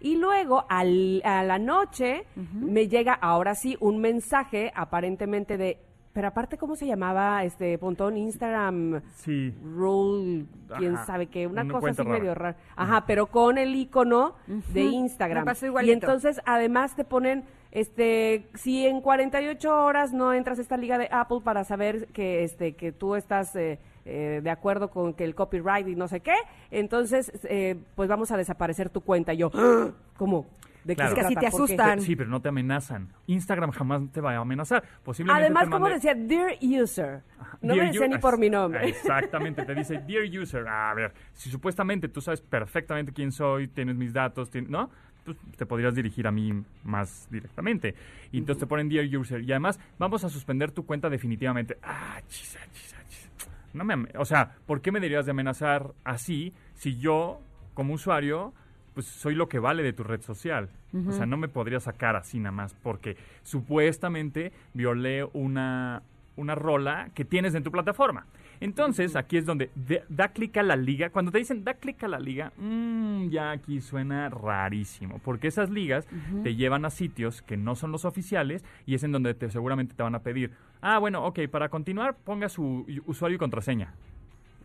Y 0.00 0.16
luego 0.16 0.64
al- 0.68 1.20
a 1.24 1.42
la 1.42 1.58
noche 1.58 2.24
me 2.54 2.86
llega 2.88 3.12
ahora 3.14 3.54
sí 3.54 3.76
un 3.80 3.98
mensaje 3.98 4.70
aparentemente 4.74 5.58
de, 5.58 5.78
pero 6.16 6.28
aparte 6.28 6.56
cómo 6.56 6.76
se 6.76 6.86
llamaba 6.86 7.44
este 7.44 7.76
Pontón 7.76 8.16
Instagram 8.16 9.02
Sí. 9.16 9.52
Rule, 9.62 10.46
quién 10.78 10.94
Ajá. 10.94 11.04
sabe 11.04 11.26
qué, 11.26 11.46
una 11.46 11.60
Una 11.60 11.74
cosa 11.74 11.90
así 11.90 12.02
rara. 12.02 12.18
medio 12.18 12.34
rara. 12.34 12.56
Ajá, 12.74 13.04
pero 13.06 13.26
con 13.26 13.58
el 13.58 13.74
icono 13.74 14.34
de 14.46 14.80
Instagram. 14.80 15.42
me 15.44 15.50
pasó 15.50 15.66
y 15.66 15.68
igualito. 15.68 15.92
entonces 15.92 16.40
además 16.46 16.96
te 16.96 17.04
ponen 17.04 17.44
este 17.70 18.48
si 18.54 18.86
en 18.86 19.02
48 19.02 19.84
horas 19.84 20.14
no 20.14 20.32
entras 20.32 20.58
a 20.58 20.62
esta 20.62 20.78
liga 20.78 20.96
de 20.96 21.10
Apple 21.12 21.40
para 21.44 21.64
saber 21.64 22.06
que 22.14 22.44
este 22.44 22.72
que 22.76 22.92
tú 22.92 23.14
estás 23.14 23.54
eh, 23.54 23.78
eh, 24.06 24.40
de 24.42 24.50
acuerdo 24.50 24.88
con 24.88 25.12
que 25.12 25.24
el 25.24 25.34
copyright 25.34 25.86
y 25.86 25.96
no 25.96 26.08
sé 26.08 26.20
qué, 26.20 26.36
entonces 26.70 27.30
eh, 27.44 27.76
pues 27.94 28.08
vamos 28.08 28.30
a 28.30 28.38
desaparecer 28.38 28.88
tu 28.88 29.02
cuenta. 29.02 29.34
Y 29.34 29.36
yo. 29.36 29.50
¿cómo? 30.16 30.46
¿De 30.86 30.94
qué 30.94 31.02
Claro. 31.02 31.10
Es 31.10 31.14
que 31.18 31.26
así 31.26 31.34
te 31.34 31.46
asustan. 31.48 32.00
Sí, 32.00 32.14
pero 32.14 32.30
no 32.30 32.40
te 32.40 32.48
amenazan. 32.48 33.08
Instagram 33.26 33.72
jamás 33.72 34.02
te 34.12 34.20
va 34.20 34.34
a 34.36 34.38
amenazar. 34.38 34.84
Posiblemente 35.02 35.44
Además, 35.46 35.64
como 35.64 35.80
mande- 35.80 35.94
decía, 35.96 36.14
Dear 36.14 36.52
User. 36.62 37.22
No 37.60 37.74
Dear 37.74 37.86
me 37.86 37.92
decía 37.92 38.06
ni 38.08 38.18
por 38.18 38.38
mi 38.38 38.48
nombre. 38.48 38.88
Exactamente, 38.88 39.64
te 39.64 39.74
dice 39.74 39.98
Dear 40.06 40.24
User. 40.40 40.66
A 40.68 40.94
ver, 40.94 41.12
si 41.32 41.50
supuestamente 41.50 42.08
tú 42.08 42.20
sabes 42.20 42.40
perfectamente 42.40 43.12
quién 43.12 43.32
soy, 43.32 43.66
tienes 43.66 43.96
mis 43.96 44.12
datos, 44.12 44.48
¿no? 44.68 44.88
Pues 45.24 45.36
te 45.56 45.66
podrías 45.66 45.92
dirigir 45.92 46.24
a 46.28 46.30
mí 46.30 46.52
más 46.84 47.26
directamente. 47.32 47.96
Y 48.30 48.38
entonces 48.38 48.60
te 48.60 48.66
ponen 48.68 48.88
Dear 48.88 49.06
User. 49.16 49.40
Y 49.42 49.50
además, 49.50 49.80
vamos 49.98 50.22
a 50.22 50.28
suspender 50.28 50.70
tu 50.70 50.86
cuenta 50.86 51.10
definitivamente. 51.10 51.78
Ah, 51.82 52.20
chis, 52.28 52.56
ah, 52.62 52.66
chis, 52.72 52.94
ah, 52.96 53.02
chis. 53.08 53.28
No 53.74 53.84
me 53.84 54.06
o 54.16 54.24
sea, 54.24 54.54
¿por 54.66 54.80
qué 54.80 54.92
me 54.92 55.00
deberías 55.00 55.24
de 55.26 55.32
amenazar 55.32 55.92
así 56.04 56.52
si 56.74 56.96
yo, 56.96 57.40
como 57.74 57.94
usuario, 57.94 58.54
pues 58.96 59.06
soy 59.06 59.34
lo 59.34 59.46
que 59.48 59.58
vale 59.58 59.82
de 59.82 59.92
tu 59.92 60.02
red 60.02 60.22
social? 60.22 60.68
O 61.08 61.12
sea, 61.12 61.26
no 61.26 61.36
me 61.36 61.48
podría 61.48 61.78
sacar 61.80 62.16
así 62.16 62.38
nada 62.40 62.50
más 62.52 62.72
porque 62.82 63.16
supuestamente 63.42 64.52
violé 64.72 65.24
una, 65.34 66.02
una 66.36 66.54
rola 66.54 67.10
que 67.14 67.24
tienes 67.26 67.54
en 67.54 67.62
tu 67.62 67.70
plataforma. 67.70 68.24
Entonces, 68.58 69.16
aquí 69.16 69.36
es 69.36 69.44
donde 69.44 69.68
de- 69.74 70.02
da 70.08 70.28
clic 70.28 70.56
a 70.56 70.62
la 70.62 70.76
liga. 70.76 71.10
Cuando 71.10 71.30
te 71.30 71.36
dicen 71.36 71.62
da 71.62 71.74
clic 71.74 72.02
a 72.04 72.08
la 72.08 72.18
liga, 72.18 72.52
mm, 72.56 73.28
ya 73.28 73.50
aquí 73.50 73.82
suena 73.82 74.30
rarísimo, 74.30 75.18
porque 75.22 75.48
esas 75.48 75.68
ligas 75.68 76.06
te 76.42 76.54
llevan 76.54 76.86
a 76.86 76.90
sitios 76.90 77.42
que 77.42 77.58
no 77.58 77.74
son 77.74 77.92
los 77.92 78.06
oficiales 78.06 78.64
y 78.86 78.94
es 78.94 79.02
en 79.04 79.12
donde 79.12 79.34
te, 79.34 79.50
seguramente 79.50 79.94
te 79.94 80.02
van 80.02 80.14
a 80.14 80.20
pedir, 80.20 80.52
ah, 80.80 80.98
bueno, 80.98 81.22
ok, 81.26 81.40
para 81.50 81.68
continuar 81.68 82.16
ponga 82.24 82.48
su 82.48 82.86
usuario 83.04 83.36
y 83.36 83.38
contraseña. 83.38 83.92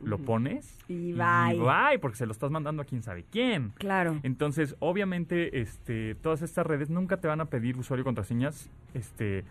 Lo 0.04 0.18
pones 0.18 0.78
Y 0.88 1.14
bye. 1.14 1.58
bye, 1.60 2.00
porque 2.00 2.18
se 2.18 2.26
lo 2.26 2.32
estás 2.32 2.52
mandando 2.52 2.82
a 2.82 2.86
quién 2.86 3.04
sabe 3.04 3.26
quién. 3.32 3.72
Claro. 3.78 4.20
Entonces, 4.24 4.76
obviamente, 4.80 5.62
este, 5.62 6.16
todas 6.16 6.42
estas 6.42 6.66
redes 6.66 6.90
nunca 6.90 7.18
te 7.18 7.28
van 7.28 7.42
a 7.42 7.46
pedir 7.46 7.78
usuario 7.78 8.02
y 8.02 8.06
contraseñas, 8.06 8.70
este, 8.94 9.44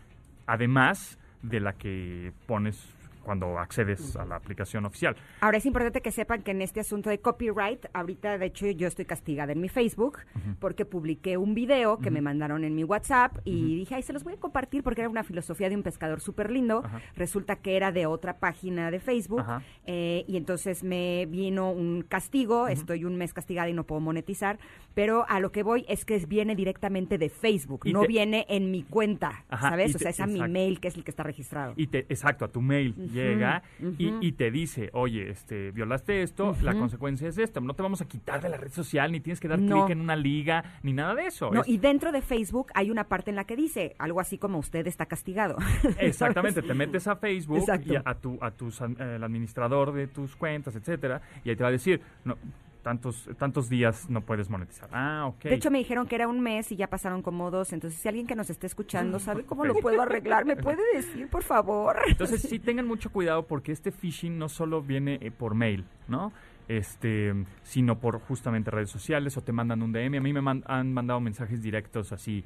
además 0.46 1.18
de 1.42 1.60
la 1.60 1.72
que 1.74 2.32
pones 2.46 2.76
cuando 3.22 3.58
accedes 3.58 4.16
a 4.16 4.24
la 4.24 4.36
aplicación 4.36 4.84
oficial. 4.86 5.16
Ahora 5.40 5.58
es 5.58 5.66
importante 5.66 6.00
que 6.00 6.10
sepan 6.10 6.42
que 6.42 6.50
en 6.50 6.62
este 6.62 6.80
asunto 6.80 7.10
de 7.10 7.18
copyright, 7.20 7.86
ahorita 7.92 8.38
de 8.38 8.46
hecho 8.46 8.66
yo 8.70 8.86
estoy 8.88 9.04
castigada 9.04 9.52
en 9.52 9.60
mi 9.60 9.68
Facebook 9.68 10.18
porque 10.58 10.84
publiqué 10.84 11.36
un 11.36 11.54
video 11.54 11.98
que 11.98 12.10
me 12.10 12.20
mandaron 12.20 12.64
en 12.64 12.74
mi 12.74 12.84
WhatsApp 12.84 13.38
y 13.44 13.76
dije, 13.76 13.94
ay, 13.94 14.02
se 14.02 14.12
los 14.12 14.24
voy 14.24 14.34
a 14.34 14.36
compartir 14.36 14.82
porque 14.82 15.00
era 15.02 15.10
una 15.10 15.24
filosofía 15.24 15.68
de 15.68 15.76
un 15.76 15.82
pescador 15.82 16.20
súper 16.20 16.50
lindo. 16.50 16.82
Resulta 17.16 17.56
que 17.56 17.76
era 17.76 17.92
de 17.92 18.06
otra 18.06 18.38
página 18.38 18.90
de 18.90 19.00
Facebook 19.00 19.44
eh, 19.86 20.24
y 20.26 20.36
entonces 20.36 20.82
me 20.84 21.26
vino 21.26 21.70
un 21.70 22.02
castigo, 22.02 22.68
estoy 22.68 23.04
un 23.04 23.16
mes 23.16 23.32
castigada 23.34 23.68
y 23.68 23.72
no 23.72 23.84
puedo 23.84 24.00
monetizar, 24.00 24.58
pero 24.94 25.24
a 25.28 25.40
lo 25.40 25.52
que 25.52 25.62
voy 25.62 25.84
es 25.88 26.04
que 26.04 26.18
viene 26.26 26.54
directamente 26.56 27.18
de 27.18 27.28
Facebook, 27.28 27.82
Y 27.84 27.92
no 27.92 28.02
te- 28.02 28.08
viene 28.08 28.46
en 28.48 28.70
mi 28.70 28.82
cuenta, 28.82 29.44
Ajá, 29.48 29.70
¿sabes? 29.70 29.94
O 29.94 29.98
sea, 29.98 30.10
es 30.10 30.20
a 30.20 30.26
mi 30.26 30.40
mail 30.48 30.80
que 30.80 30.88
es 30.88 30.96
el 30.96 31.04
que 31.04 31.10
está 31.10 31.22
registrado. 31.22 31.74
Y 31.76 31.86
te, 31.86 32.00
exacto, 32.00 32.44
a 32.44 32.48
tu 32.48 32.60
mail 32.60 32.94
llega 33.20 33.62
y, 33.98 34.32
te 34.32 34.50
dice, 34.50 34.90
oye, 34.92 35.30
este, 35.30 35.70
violaste 35.70 36.22
esto, 36.22 36.56
la 36.62 36.74
consecuencia 36.74 37.28
es 37.28 37.38
esta. 37.38 37.60
No 37.60 37.74
te 37.74 37.82
vamos 37.82 38.00
a 38.00 38.06
quitar 38.08 38.40
de 38.40 38.48
la 38.48 38.56
red 38.56 38.70
social, 38.70 39.12
ni 39.12 39.20
tienes 39.20 39.40
que 39.40 39.48
dar 39.48 39.58
No. 39.58 39.84
clic 39.84 39.90
en 39.90 40.00
una 40.00 40.16
liga, 40.16 40.64
ni 40.82 40.92
nada 40.92 41.14
de 41.14 41.26
eso. 41.26 41.50
No, 41.50 41.62
Es- 41.62 41.68
y 41.68 41.78
dentro 41.78 42.12
de 42.12 42.22
Facebook 42.22 42.68
hay 42.74 42.90
una 42.90 43.04
parte 43.04 43.30
en 43.30 43.36
la 43.36 43.44
que 43.44 43.56
dice 43.56 43.94
algo 43.98 44.20
así 44.20 44.38
como 44.38 44.58
usted 44.58 44.86
está 44.86 45.06
castigado. 45.06 45.56
Exactamente, 45.98 46.62
te 46.62 46.74
metes 46.74 47.06
a 47.06 47.16
Facebook 47.16 47.58
Exacto. 47.58 47.92
y 47.92 47.96
a, 47.96 48.02
a 48.04 48.14
tu, 48.14 48.38
a 48.40 48.50
tus, 48.50 48.80
eh, 48.80 48.86
el 49.16 49.24
administrador 49.24 49.92
de 49.92 50.06
tus 50.06 50.36
cuentas, 50.36 50.74
etcétera, 50.76 51.20
y 51.44 51.50
ahí 51.50 51.56
te 51.56 51.62
va 51.62 51.68
a 51.68 51.72
decir, 51.72 52.00
no, 52.24 52.36
tantos, 52.82 53.28
tantos 53.38 53.68
días 53.68 54.08
no 54.10 54.20
puedes 54.22 54.48
monetizar. 54.50 54.88
Ah, 54.92 55.26
ok. 55.26 55.44
De 55.44 55.54
hecho, 55.54 55.70
me 55.70 55.78
dijeron 55.78 56.06
que 56.06 56.14
era 56.16 56.28
un 56.28 56.40
mes 56.40 56.70
y 56.72 56.76
ya 56.76 56.88
pasaron 56.88 57.22
como 57.22 57.50
dos. 57.50 57.72
Entonces, 57.72 57.98
si 58.00 58.08
alguien 58.08 58.26
que 58.26 58.34
nos 58.34 58.50
esté 58.50 58.66
escuchando 58.66 59.18
sabe 59.18 59.44
cómo 59.44 59.64
lo 59.64 59.74
puedo 59.74 60.00
arreglar, 60.02 60.44
¿me 60.44 60.56
puede 60.56 60.82
decir, 60.94 61.28
por 61.28 61.42
favor? 61.42 61.96
Entonces 62.08 62.42
sí 62.42 62.58
tengan 62.60 62.86
mucho 62.86 63.10
cuidado 63.10 63.46
porque 63.46 63.72
este 63.72 63.90
phishing 63.92 64.38
no 64.38 64.48
solo 64.48 64.82
viene 64.82 65.18
eh, 65.22 65.30
por 65.30 65.54
mail, 65.54 65.84
¿no? 66.08 66.32
Este, 66.68 67.34
sino 67.64 67.98
por 67.98 68.20
justamente 68.20 68.70
redes 68.70 68.90
sociales 68.90 69.36
o 69.36 69.42
te 69.42 69.50
mandan 69.52 69.82
un 69.82 69.92
DM. 69.92 70.18
A 70.18 70.20
mí 70.20 70.32
me 70.32 70.40
man- 70.40 70.62
han 70.66 70.92
mandado 70.94 71.18
mensajes 71.20 71.62
directos 71.62 72.12
así, 72.12 72.44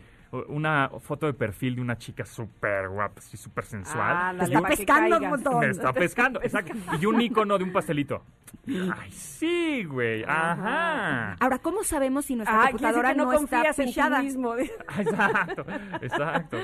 una 0.49 0.91
foto 1.01 1.27
de 1.27 1.35
perfil 1.35 1.77
de 1.77 1.81
una 1.81 1.97
chica 1.99 2.25
súper 2.25 2.89
guapa, 2.89 3.15
así 3.19 3.37
súper 3.37 3.65
sensual. 3.65 4.17
Ándale, 4.17 4.49
Está 4.49 4.61
para 4.63 4.75
que 4.75 4.77
pescando 4.79 5.19
un 5.19 5.29
montón. 5.29 5.61
Me 5.61 5.69
está 5.71 5.93
pescando, 5.93 6.41
exacto. 6.43 6.75
Y 7.01 7.07
un 7.07 7.21
icono 7.21 7.57
de 7.59 7.65
un 7.65 7.73
pastelito. 7.73 8.23
Ay, 8.67 9.11
sí, 9.11 9.85
güey. 9.85 10.25
Ajá. 10.25 11.35
Ahora, 11.41 11.59
¿cómo 11.59 11.85
sabemos 11.85 12.25
si 12.27 12.37
nuestra 12.37 12.63
Ah, 12.63 12.67
computadora 12.67 13.11
que 13.11 13.17
no, 13.19 13.25
no, 13.25 13.33
está 13.33 13.63
en 13.69 13.75
ti 13.75 13.83
fichada? 13.85 14.23
mismo. 14.23 14.55
Exacto, 14.99 15.67
exacto. 16.03 16.59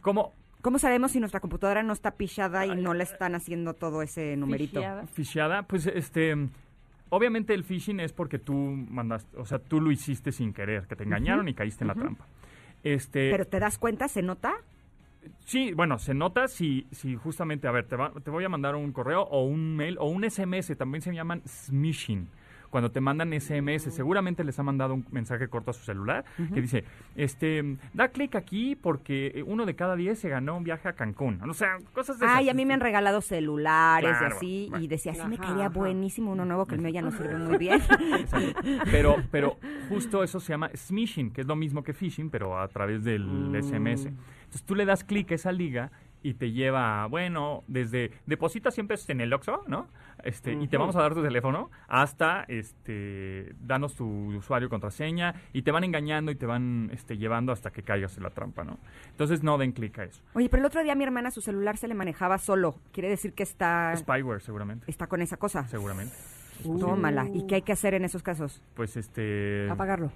¿Cómo, 0.00 0.32
¿Cómo 0.62 0.78
sabemos 0.78 1.12
si 1.12 1.20
nuestra 1.20 1.40
computadora 1.40 1.82
no 1.82 1.92
está 1.92 2.12
pichada 2.12 2.64
y 2.66 2.74
no 2.74 2.94
le 2.94 3.04
están 3.04 3.34
haciendo 3.34 3.74
todo 3.74 4.02
ese 4.02 4.36
numerito? 4.36 4.80
Fisheada, 5.12 5.62
pues 5.64 5.86
este, 5.86 6.34
obviamente 7.10 7.52
el 7.54 7.64
phishing 7.64 8.00
es 8.00 8.12
porque 8.12 8.38
tú 8.38 8.54
mandaste, 8.54 9.36
o 9.36 9.44
sea, 9.44 9.58
tú 9.58 9.80
lo 9.80 9.90
hiciste 9.90 10.32
sin 10.32 10.52
querer, 10.52 10.86
que 10.86 10.96
te 10.96 11.04
engañaron 11.04 11.48
y 11.48 11.54
caíste 11.54 11.84
en 11.84 11.88
la 11.88 11.94
trampa. 11.94 12.26
Este, 12.84 13.30
¿Pero 13.30 13.46
te 13.46 13.58
das 13.58 13.78
cuenta? 13.78 14.06
¿Se 14.08 14.22
nota? 14.22 14.52
Sí, 15.46 15.72
bueno, 15.72 15.98
se 15.98 16.12
nota 16.14 16.48
si, 16.48 16.86
si 16.92 17.16
justamente, 17.16 17.66
a 17.66 17.70
ver, 17.72 17.86
te, 17.88 17.96
va- 17.96 18.12
te 18.22 18.30
voy 18.30 18.44
a 18.44 18.48
mandar 18.48 18.76
un 18.76 18.92
correo 18.92 19.22
o 19.22 19.42
un 19.44 19.74
mail 19.74 19.96
o 19.98 20.06
un 20.06 20.22
SMS, 20.24 20.76
también 20.76 21.00
se 21.02 21.12
llaman 21.12 21.42
smishing. 21.48 22.28
Cuando 22.74 22.90
te 22.90 23.00
mandan 23.00 23.30
SMS, 23.40 23.84
seguramente 23.94 24.42
les 24.42 24.58
ha 24.58 24.64
mandado 24.64 24.94
un 24.94 25.06
mensaje 25.12 25.46
corto 25.46 25.70
a 25.70 25.74
su 25.74 25.84
celular 25.84 26.24
que 26.52 26.60
dice, 26.60 26.82
este, 27.14 27.76
da 27.92 28.08
clic 28.08 28.34
aquí 28.34 28.74
porque 28.74 29.44
uno 29.46 29.64
de 29.64 29.76
cada 29.76 29.94
diez 29.94 30.18
se 30.18 30.28
ganó 30.28 30.56
un 30.56 30.64
viaje 30.64 30.88
a 30.88 30.94
Cancún. 30.94 31.38
O 31.48 31.54
sea, 31.54 31.78
cosas 31.92 32.18
de 32.18 32.26
Ay, 32.26 32.46
esas. 32.46 32.54
a 32.54 32.56
mí 32.56 32.66
me 32.66 32.74
han 32.74 32.80
regalado 32.80 33.20
celulares 33.20 34.16
y 34.20 34.24
así, 34.24 34.66
bueno. 34.70 34.84
y 34.84 34.88
decía, 34.88 35.14
sí 35.14 35.22
me 35.28 35.36
Ajá, 35.36 35.44
caería 35.44 35.66
ajá. 35.66 35.78
buenísimo 35.78 36.32
uno 36.32 36.44
nuevo, 36.44 36.66
que 36.66 36.74
el 36.74 36.80
mío 36.80 36.90
ya 36.90 37.02
no 37.02 37.12
sirve 37.12 37.36
muy 37.36 37.58
bien. 37.58 37.80
Exacto. 38.18 38.60
Pero, 38.90 39.16
pero 39.30 39.56
justo 39.88 40.24
eso 40.24 40.40
se 40.40 40.52
llama 40.52 40.68
smishing, 40.74 41.30
que 41.30 41.42
es 41.42 41.46
lo 41.46 41.54
mismo 41.54 41.84
que 41.84 41.92
phishing, 41.94 42.28
pero 42.28 42.58
a 42.58 42.66
través 42.66 43.04
del 43.04 43.24
Mm. 43.24 43.54
SMS. 43.62 44.06
Entonces 44.06 44.64
tú 44.66 44.74
le 44.74 44.84
das 44.84 45.04
clic 45.04 45.30
a 45.30 45.36
esa 45.36 45.52
liga 45.52 45.92
y 46.24 46.34
te 46.34 46.52
lleva, 46.52 47.06
bueno, 47.06 47.62
desde 47.68 48.10
deposita 48.24 48.70
100 48.70 48.88
pesos 48.88 49.10
en 49.10 49.20
el 49.20 49.32
Oxxo, 49.32 49.62
¿no? 49.68 49.88
Este, 50.22 50.54
y 50.54 50.68
te 50.68 50.78
vamos 50.78 50.96
a 50.96 51.02
dar 51.02 51.12
tu 51.14 51.22
teléfono 51.22 51.70
hasta, 51.86 52.44
este, 52.48 53.54
danos 53.60 53.94
tu 53.94 54.34
usuario, 54.34 54.70
contraseña, 54.70 55.34
y 55.52 55.62
te 55.62 55.70
van 55.70 55.84
engañando 55.84 56.32
y 56.32 56.34
te 56.34 56.46
van, 56.46 56.88
este, 56.94 57.18
llevando 57.18 57.52
hasta 57.52 57.70
que 57.70 57.82
caigas 57.82 58.16
en 58.16 58.22
la 58.22 58.30
trampa, 58.30 58.64
¿no? 58.64 58.78
Entonces 59.10 59.42
no 59.42 59.58
den 59.58 59.72
clic 59.72 59.98
a 59.98 60.04
eso. 60.04 60.22
Oye, 60.32 60.48
pero 60.48 60.62
el 60.62 60.66
otro 60.66 60.82
día 60.82 60.94
mi 60.94 61.04
hermana 61.04 61.30
su 61.30 61.42
celular 61.42 61.76
se 61.76 61.88
le 61.88 61.94
manejaba 61.94 62.38
solo. 62.38 62.76
Quiere 62.90 63.10
decir 63.10 63.34
que 63.34 63.42
está, 63.42 63.94
Spyware, 63.94 64.40
seguramente. 64.40 64.90
está 64.90 65.06
con 65.06 65.20
esa 65.20 65.36
cosa. 65.36 65.68
Seguramente. 65.68 66.14
Tómala. 66.62 67.28
¿Y 67.34 67.46
qué 67.46 67.56
hay 67.56 67.62
que 67.62 67.72
hacer 67.72 67.92
en 67.92 68.06
esos 68.06 68.22
casos? 68.22 68.62
Pues 68.72 68.96
este... 68.96 69.68
Apagarlo. 69.68 70.10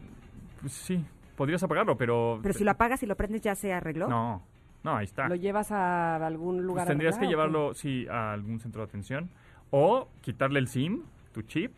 Pues 0.62 0.72
sí, 0.72 1.04
podrías 1.36 1.62
apagarlo, 1.62 1.98
pero... 1.98 2.40
Pero 2.42 2.54
si 2.54 2.64
lo 2.64 2.70
apagas 2.70 3.02
y 3.02 3.06
lo 3.06 3.14
prendes, 3.14 3.42
¿ya 3.42 3.54
se 3.54 3.74
arregló? 3.74 4.08
No, 4.08 4.42
no, 4.84 4.96
ahí 4.96 5.04
está. 5.04 5.28
¿Lo 5.28 5.34
llevas 5.34 5.70
a 5.72 6.16
algún 6.26 6.56
Pues 6.56 6.66
lugar? 6.66 6.84
a 6.86 6.88
tendrías 6.88 7.18
que 7.18 7.26
llevarlo, 7.26 7.74
sí, 7.74 8.06
a 8.08 8.32
algún 8.32 8.60
centro 8.60 8.82
de 8.82 8.88
atención. 8.88 9.28
O 9.70 10.08
quitarle 10.22 10.58
el 10.60 10.68
SIM, 10.68 11.02
tu 11.32 11.42
chip, 11.42 11.72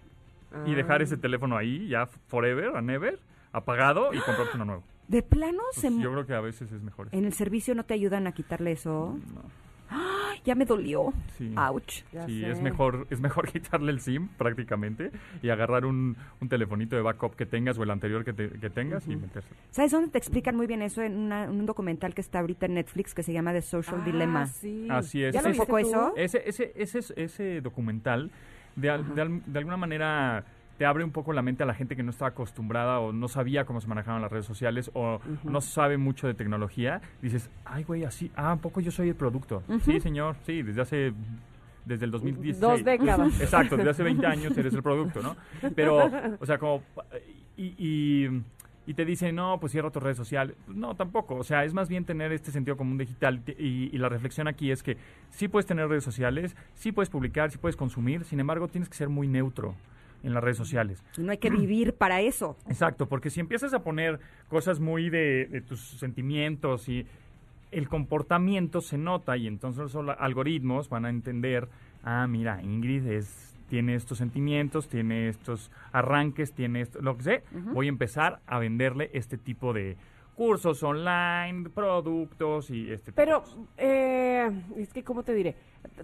y 0.66 0.72
Ah. 0.72 0.76
dejar 0.76 1.02
ese 1.02 1.16
teléfono 1.16 1.56
ahí 1.56 1.88
ya 1.88 2.06
forever, 2.28 2.76
a 2.76 2.80
never, 2.82 3.18
apagado 3.52 4.12
y 4.12 4.18
comprarte 4.20 4.56
uno 4.56 4.64
nuevo. 4.64 4.82
¿De 5.08 5.22
plano? 5.22 5.58
Pues 5.74 5.92
se... 5.92 6.00
yo 6.00 6.12
creo 6.12 6.26
que 6.26 6.34
a 6.34 6.40
veces 6.40 6.70
es 6.70 6.82
mejor. 6.82 7.08
eso. 7.08 7.16
¿En 7.16 7.24
el 7.24 7.32
servicio 7.32 7.74
no 7.74 7.84
te 7.84 7.94
ayudan 7.94 8.26
a 8.28 8.32
quitarle 8.32 8.72
eso? 8.72 9.18
¡Ay, 9.90 10.40
Ya 10.44 10.54
me 10.54 10.64
dolió. 10.64 11.12
Sí. 11.36 11.52
Ouch. 11.56 12.02
Sí, 12.26 12.44
es 12.44 12.60
mejor, 12.62 13.06
es 13.10 13.20
mejor 13.20 13.48
quitarle 13.52 13.92
el 13.92 14.00
SIM 14.00 14.28
prácticamente 14.28 15.10
y 15.42 15.50
agarrar 15.50 15.84
un, 15.84 16.16
un 16.40 16.48
telefonito 16.48 16.96
de 16.96 17.02
backup 17.02 17.34
que 17.36 17.44
tengas 17.46 17.76
o 17.78 17.82
el 17.82 17.90
anterior 17.90 18.24
que, 18.24 18.32
te- 18.32 18.50
que 18.50 18.70
tengas 18.70 19.06
y 19.08 19.16
meterse. 19.16 19.48
¿Sabes 19.70 19.90
dónde 19.92 20.08
te 20.08 20.18
explican 20.18 20.56
muy 20.56 20.66
bien 20.66 20.82
eso? 20.82 21.02
En, 21.02 21.16
una- 21.18 21.44
en 21.44 21.50
un 21.50 21.66
documental 21.66 22.14
que 22.14 22.20
está 22.20 22.38
ahorita 22.40 22.66
en 22.66 22.74
Netflix 22.74 23.14
que 23.14 23.22
se 23.22 23.32
llama 23.32 23.52
The 23.52 23.62
Social 23.62 24.04
Dilemma. 24.04 24.42
Así 24.42 25.22
es. 25.24 25.34
¿Ya 25.34 25.42
lo 25.42 25.48
Ese- 25.48 25.58
viste 25.58 25.66
tú? 25.66 25.76
eso? 25.78 26.12
Ese, 26.16 26.42
ese, 26.48 26.72
ese, 26.76 27.00
ese 27.16 27.60
documental, 27.60 28.30
de, 28.76 28.90
al- 28.90 29.14
de, 29.14 29.22
al- 29.22 29.42
de 29.44 29.58
alguna 29.58 29.76
manera, 29.76 30.44
te 30.80 30.86
abre 30.86 31.04
un 31.04 31.10
poco 31.10 31.34
la 31.34 31.42
mente 31.42 31.62
a 31.62 31.66
la 31.66 31.74
gente 31.74 31.94
que 31.94 32.02
no 32.02 32.10
estaba 32.10 32.30
acostumbrada 32.30 33.00
o 33.00 33.12
no 33.12 33.28
sabía 33.28 33.66
cómo 33.66 33.82
se 33.82 33.86
manejaban 33.86 34.22
las 34.22 34.32
redes 34.32 34.46
sociales 34.46 34.90
o 34.94 35.20
no 35.44 35.60
sabe 35.60 35.98
mucho 35.98 36.26
de 36.26 36.32
tecnología. 36.32 37.02
Dices, 37.20 37.50
ay, 37.66 37.84
güey, 37.84 38.04
así, 38.04 38.32
ah, 38.34 38.54
¿un 38.54 38.60
poco 38.60 38.80
yo 38.80 38.90
soy 38.90 39.10
el 39.10 39.14
producto? 39.14 39.62
Sí, 39.84 40.00
señor, 40.00 40.36
sí, 40.46 40.62
desde 40.62 40.80
hace... 40.80 41.12
Desde 41.84 42.06
el 42.06 42.10
2016. 42.10 42.60
Dos 42.60 42.82
décadas. 42.82 43.40
Exacto, 43.42 43.76
desde 43.76 43.90
hace 43.90 44.02
20 44.04 44.26
años 44.26 44.56
eres 44.56 44.72
el 44.72 44.82
producto, 44.82 45.20
¿no? 45.20 45.36
Pero, 45.76 46.10
o 46.40 46.46
sea, 46.46 46.56
como... 46.56 46.82
Y, 47.58 47.74
y, 47.76 48.42
y 48.86 48.94
te 48.94 49.04
dicen, 49.04 49.34
no, 49.34 49.60
pues 49.60 49.72
cierra 49.72 49.90
tu 49.90 50.00
red 50.00 50.14
social. 50.14 50.54
No, 50.66 50.94
tampoco. 50.94 51.34
O 51.34 51.44
sea, 51.44 51.62
es 51.64 51.74
más 51.74 51.90
bien 51.90 52.06
tener 52.06 52.32
este 52.32 52.52
sentido 52.52 52.78
común 52.78 52.96
digital. 52.96 53.42
Y, 53.58 53.94
y 53.94 53.98
la 53.98 54.08
reflexión 54.08 54.48
aquí 54.48 54.70
es 54.70 54.82
que 54.82 54.96
sí 55.28 55.46
puedes 55.46 55.66
tener 55.66 55.88
redes 55.88 56.04
sociales, 56.04 56.56
sí 56.72 56.90
puedes 56.90 57.10
publicar, 57.10 57.50
sí 57.50 57.58
puedes 57.58 57.76
consumir. 57.76 58.24
Sin 58.24 58.40
embargo, 58.40 58.66
tienes 58.68 58.88
que 58.88 58.96
ser 58.96 59.10
muy 59.10 59.28
neutro 59.28 59.74
en 60.22 60.34
las 60.34 60.42
redes 60.42 60.56
sociales. 60.56 61.02
Y 61.16 61.22
no 61.22 61.32
hay 61.32 61.38
que 61.38 61.50
vivir 61.50 61.94
para 61.94 62.20
eso. 62.20 62.56
Exacto, 62.68 63.06
porque 63.06 63.30
si 63.30 63.40
empiezas 63.40 63.74
a 63.74 63.80
poner 63.80 64.20
cosas 64.48 64.80
muy 64.80 65.10
de, 65.10 65.46
de 65.46 65.60
tus 65.60 65.80
sentimientos 65.98 66.88
y 66.88 67.06
el 67.70 67.88
comportamiento 67.88 68.80
se 68.80 68.98
nota 68.98 69.36
y 69.36 69.46
entonces 69.46 69.94
los 69.94 70.16
algoritmos 70.18 70.88
van 70.88 71.04
a 71.04 71.10
entender, 71.10 71.68
ah, 72.02 72.26
mira, 72.26 72.62
Ingrid 72.62 73.06
es, 73.06 73.56
tiene 73.68 73.94
estos 73.94 74.18
sentimientos, 74.18 74.88
tiene 74.88 75.28
estos 75.28 75.70
arranques, 75.92 76.52
tiene 76.52 76.82
esto, 76.82 77.00
lo 77.00 77.16
que 77.16 77.22
sé, 77.22 77.42
voy 77.72 77.86
a 77.86 77.88
empezar 77.88 78.40
a 78.46 78.58
venderle 78.58 79.10
este 79.12 79.38
tipo 79.38 79.72
de 79.72 79.96
cursos 80.34 80.82
online, 80.82 81.68
productos 81.68 82.70
y 82.70 82.90
este 82.90 83.12
tipo 83.12 83.16
Pero, 83.16 83.44
eh, 83.76 84.50
es 84.76 84.92
que, 84.92 85.04
¿cómo 85.04 85.22
te 85.22 85.34
diré? 85.34 85.54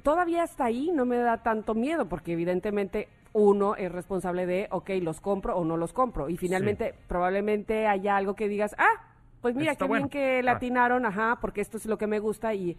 Todavía 0.03 0.43
hasta 0.43 0.67
ahí 0.67 0.91
no 0.93 1.07
me 1.07 1.17
da 1.17 1.43
tanto 1.43 1.75
miedo, 1.75 2.07
porque 2.09 2.33
evidentemente 2.33 3.09
uno 3.39 3.77
es 3.77 3.93
responsable 3.93 4.47
de, 4.47 4.67
ok, 4.71 4.91
los 5.03 5.21
compro 5.21 5.57
o 5.57 5.65
no 5.65 5.77
los 5.77 5.93
compro. 5.93 6.31
Y 6.31 6.39
finalmente, 6.39 6.95
probablemente 7.07 7.87
haya 7.87 8.17
algo 8.17 8.35
que 8.35 8.49
digas, 8.49 8.75
ah, 8.79 9.13
pues 9.43 9.55
mira, 9.55 9.73
Está 9.73 9.85
qué 9.85 9.89
bueno. 9.89 10.09
bien 10.09 10.11
que 10.11 10.39
Ah. 10.39 10.43
latinaron, 10.43 11.05
ajá, 11.05 11.37
porque 11.41 11.61
esto 11.61 11.77
es 11.77 11.85
lo 11.85 11.99
que 11.99 12.07
me 12.07 12.19
gusta 12.19 12.55
y 12.55 12.79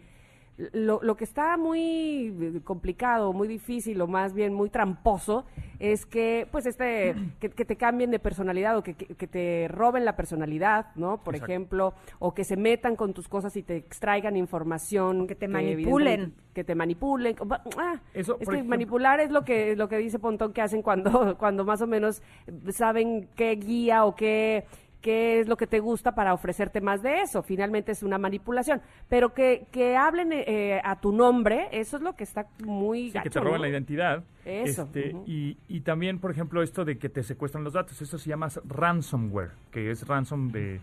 lo, 0.72 1.00
lo 1.02 1.16
que 1.16 1.24
está 1.24 1.56
muy 1.56 2.34
eh, 2.40 2.60
complicado, 2.64 3.32
muy 3.32 3.46
difícil 3.46 4.00
o 4.00 4.06
más 4.08 4.34
bien 4.34 4.52
muy 4.54 4.70
tramposo 4.70 5.44
es 5.78 6.04
que 6.04 6.48
pues 6.50 6.66
este 6.66 7.14
que, 7.38 7.50
que 7.50 7.64
te 7.64 7.76
cambien 7.76 8.10
de 8.10 8.18
personalidad 8.18 8.76
o 8.76 8.82
que, 8.82 8.94
que- 8.94 9.14
que 9.14 9.26
te 9.28 9.68
roben 9.68 10.04
la 10.04 10.16
personalidad, 10.16 10.86
¿no? 10.96 11.22
Por 11.22 11.36
Exacto. 11.36 11.52
ejemplo, 11.52 11.94
o 12.18 12.34
que 12.34 12.42
se 12.44 12.56
metan 12.56 12.96
con 12.96 13.14
tus 13.14 13.28
cosas 13.28 13.56
y 13.56 13.62
te 13.62 13.76
extraigan 13.76 14.36
información 14.36 15.26
que 15.28 15.36
te 15.36 15.46
manipulen. 15.46 16.34
que 16.52 16.64
te 16.64 16.74
manipulen. 16.74 17.36
Ah, 17.78 18.00
Eso, 18.12 18.36
es 18.40 18.48
que 18.48 18.56
ejemplo- 18.56 18.68
manipular 18.70 19.20
es 19.20 19.30
lo 19.30 19.44
que 19.44 19.76
lo 19.76 19.88
que 19.88 19.98
dice 19.98 20.18
Pontón 20.18 20.52
que 20.52 20.60
hacen 20.62 20.82
cuando 20.82 21.08
cuando 21.38 21.64
más 21.64 21.80
o 21.82 21.86
menos 21.86 22.20
saben 22.70 23.28
qué 23.36 23.52
guía 23.54 24.04
o 24.04 24.16
qué 24.16 24.64
qué 25.00 25.40
es 25.40 25.48
lo 25.48 25.56
que 25.56 25.66
te 25.66 25.80
gusta 25.80 26.14
para 26.14 26.34
ofrecerte 26.34 26.80
más 26.80 27.02
de 27.02 27.20
eso. 27.22 27.42
Finalmente 27.42 27.92
es 27.92 28.02
una 28.02 28.18
manipulación. 28.18 28.80
Pero 29.08 29.32
que, 29.34 29.66
que 29.70 29.96
hablen 29.96 30.30
eh, 30.32 30.80
a 30.84 31.00
tu 31.00 31.12
nombre, 31.12 31.68
eso 31.72 31.96
es 31.96 32.02
lo 32.02 32.14
que 32.14 32.24
está 32.24 32.46
muy 32.64 33.10
Sí, 33.10 33.18
que 33.22 33.30
te 33.30 33.40
roban 33.40 33.58
¿no? 33.60 33.62
la 33.62 33.68
identidad. 33.68 34.24
Eso, 34.44 34.82
Este, 34.82 35.14
y, 35.26 35.56
y 35.68 35.80
también, 35.80 36.18
por 36.18 36.30
ejemplo, 36.30 36.62
esto 36.62 36.84
de 36.84 36.98
que 36.98 37.08
te 37.08 37.22
secuestran 37.22 37.64
los 37.64 37.74
datos. 37.74 38.00
Eso 38.00 38.18
se 38.18 38.28
llama 38.28 38.48
ransomware, 38.66 39.50
que 39.70 39.90
es 39.90 40.06
ransom 40.06 40.50
de, 40.50 40.80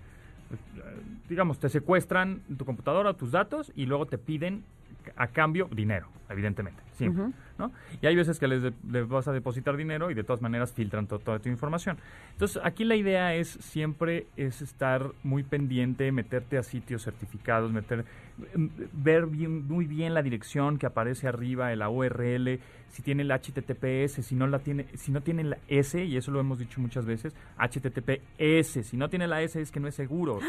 digamos, 1.27 1.59
te 1.59 1.69
secuestran 1.69 2.41
tu 2.57 2.65
computadora, 2.65 3.13
tus 3.13 3.31
datos, 3.31 3.71
y 3.75 3.85
luego 3.85 4.05
te 4.05 4.17
piden 4.17 4.63
a 5.15 5.27
cambio 5.27 5.67
dinero, 5.71 6.07
evidentemente, 6.29 6.81
siempre, 6.93 7.23
Ujú. 7.23 7.33
¿no? 7.57 7.71
Y 8.01 8.05
hay 8.07 8.15
veces 8.15 8.39
que 8.39 8.47
les, 8.47 8.61
de- 8.63 8.73
les 8.89 9.07
vas 9.07 9.27
a 9.27 9.31
depositar 9.33 9.77
dinero 9.77 10.09
y 10.11 10.13
de 10.13 10.23
todas 10.23 10.41
maneras 10.41 10.73
filtran 10.73 11.07
to- 11.07 11.19
toda 11.19 11.39
tu 11.39 11.49
información. 11.49 11.97
Entonces, 12.31 12.61
aquí 12.63 12.83
la 12.83 12.95
idea 12.95 13.33
es 13.35 13.49
siempre 13.61 14.27
es 14.37 14.61
estar 14.61 15.11
muy 15.23 15.43
pendiente, 15.43 16.11
meterte 16.11 16.57
a 16.57 16.63
sitios 16.63 17.03
certificados, 17.03 17.71
meter, 17.71 18.05
ver 18.93 19.25
bien, 19.27 19.67
muy 19.67 19.85
bien 19.85 20.13
la 20.13 20.21
dirección 20.21 20.77
que 20.77 20.85
aparece 20.85 21.27
arriba, 21.27 21.73
la 21.75 21.89
URL, 21.89 22.59
si 22.89 23.01
tiene 23.01 23.23
el 23.23 23.31
HTTPS, 23.31 24.25
si 24.25 24.35
no 24.35 24.47
la 24.47 24.59
tiene, 24.59 24.85
si 24.95 25.11
no 25.11 25.21
tiene 25.21 25.43
la 25.43 25.57
S, 25.67 26.03
y 26.03 26.17
eso 26.17 26.31
lo 26.31 26.39
hemos 26.39 26.59
dicho 26.59 26.79
muchas 26.81 27.05
veces, 27.05 27.33
HTTPS, 27.57 28.83
si 28.87 28.97
no 28.97 29.09
tiene 29.09 29.27
la 29.27 29.41
S 29.41 29.59
es 29.61 29.71
que 29.71 29.79
no 29.79 29.87
es 29.87 29.95
seguro. 29.95 30.39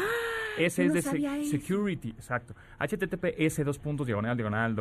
S 0.57 0.81
yo 0.83 0.87
es 0.87 0.93
de 0.93 1.01
se- 1.03 1.17
eso. 1.17 1.51
security, 1.51 2.09
exacto. 2.09 2.55
HTTPS 2.79 3.63
dos 3.63 3.77
puntos 3.77 4.07
diagonal 4.07 4.35
diagonal 4.35 4.75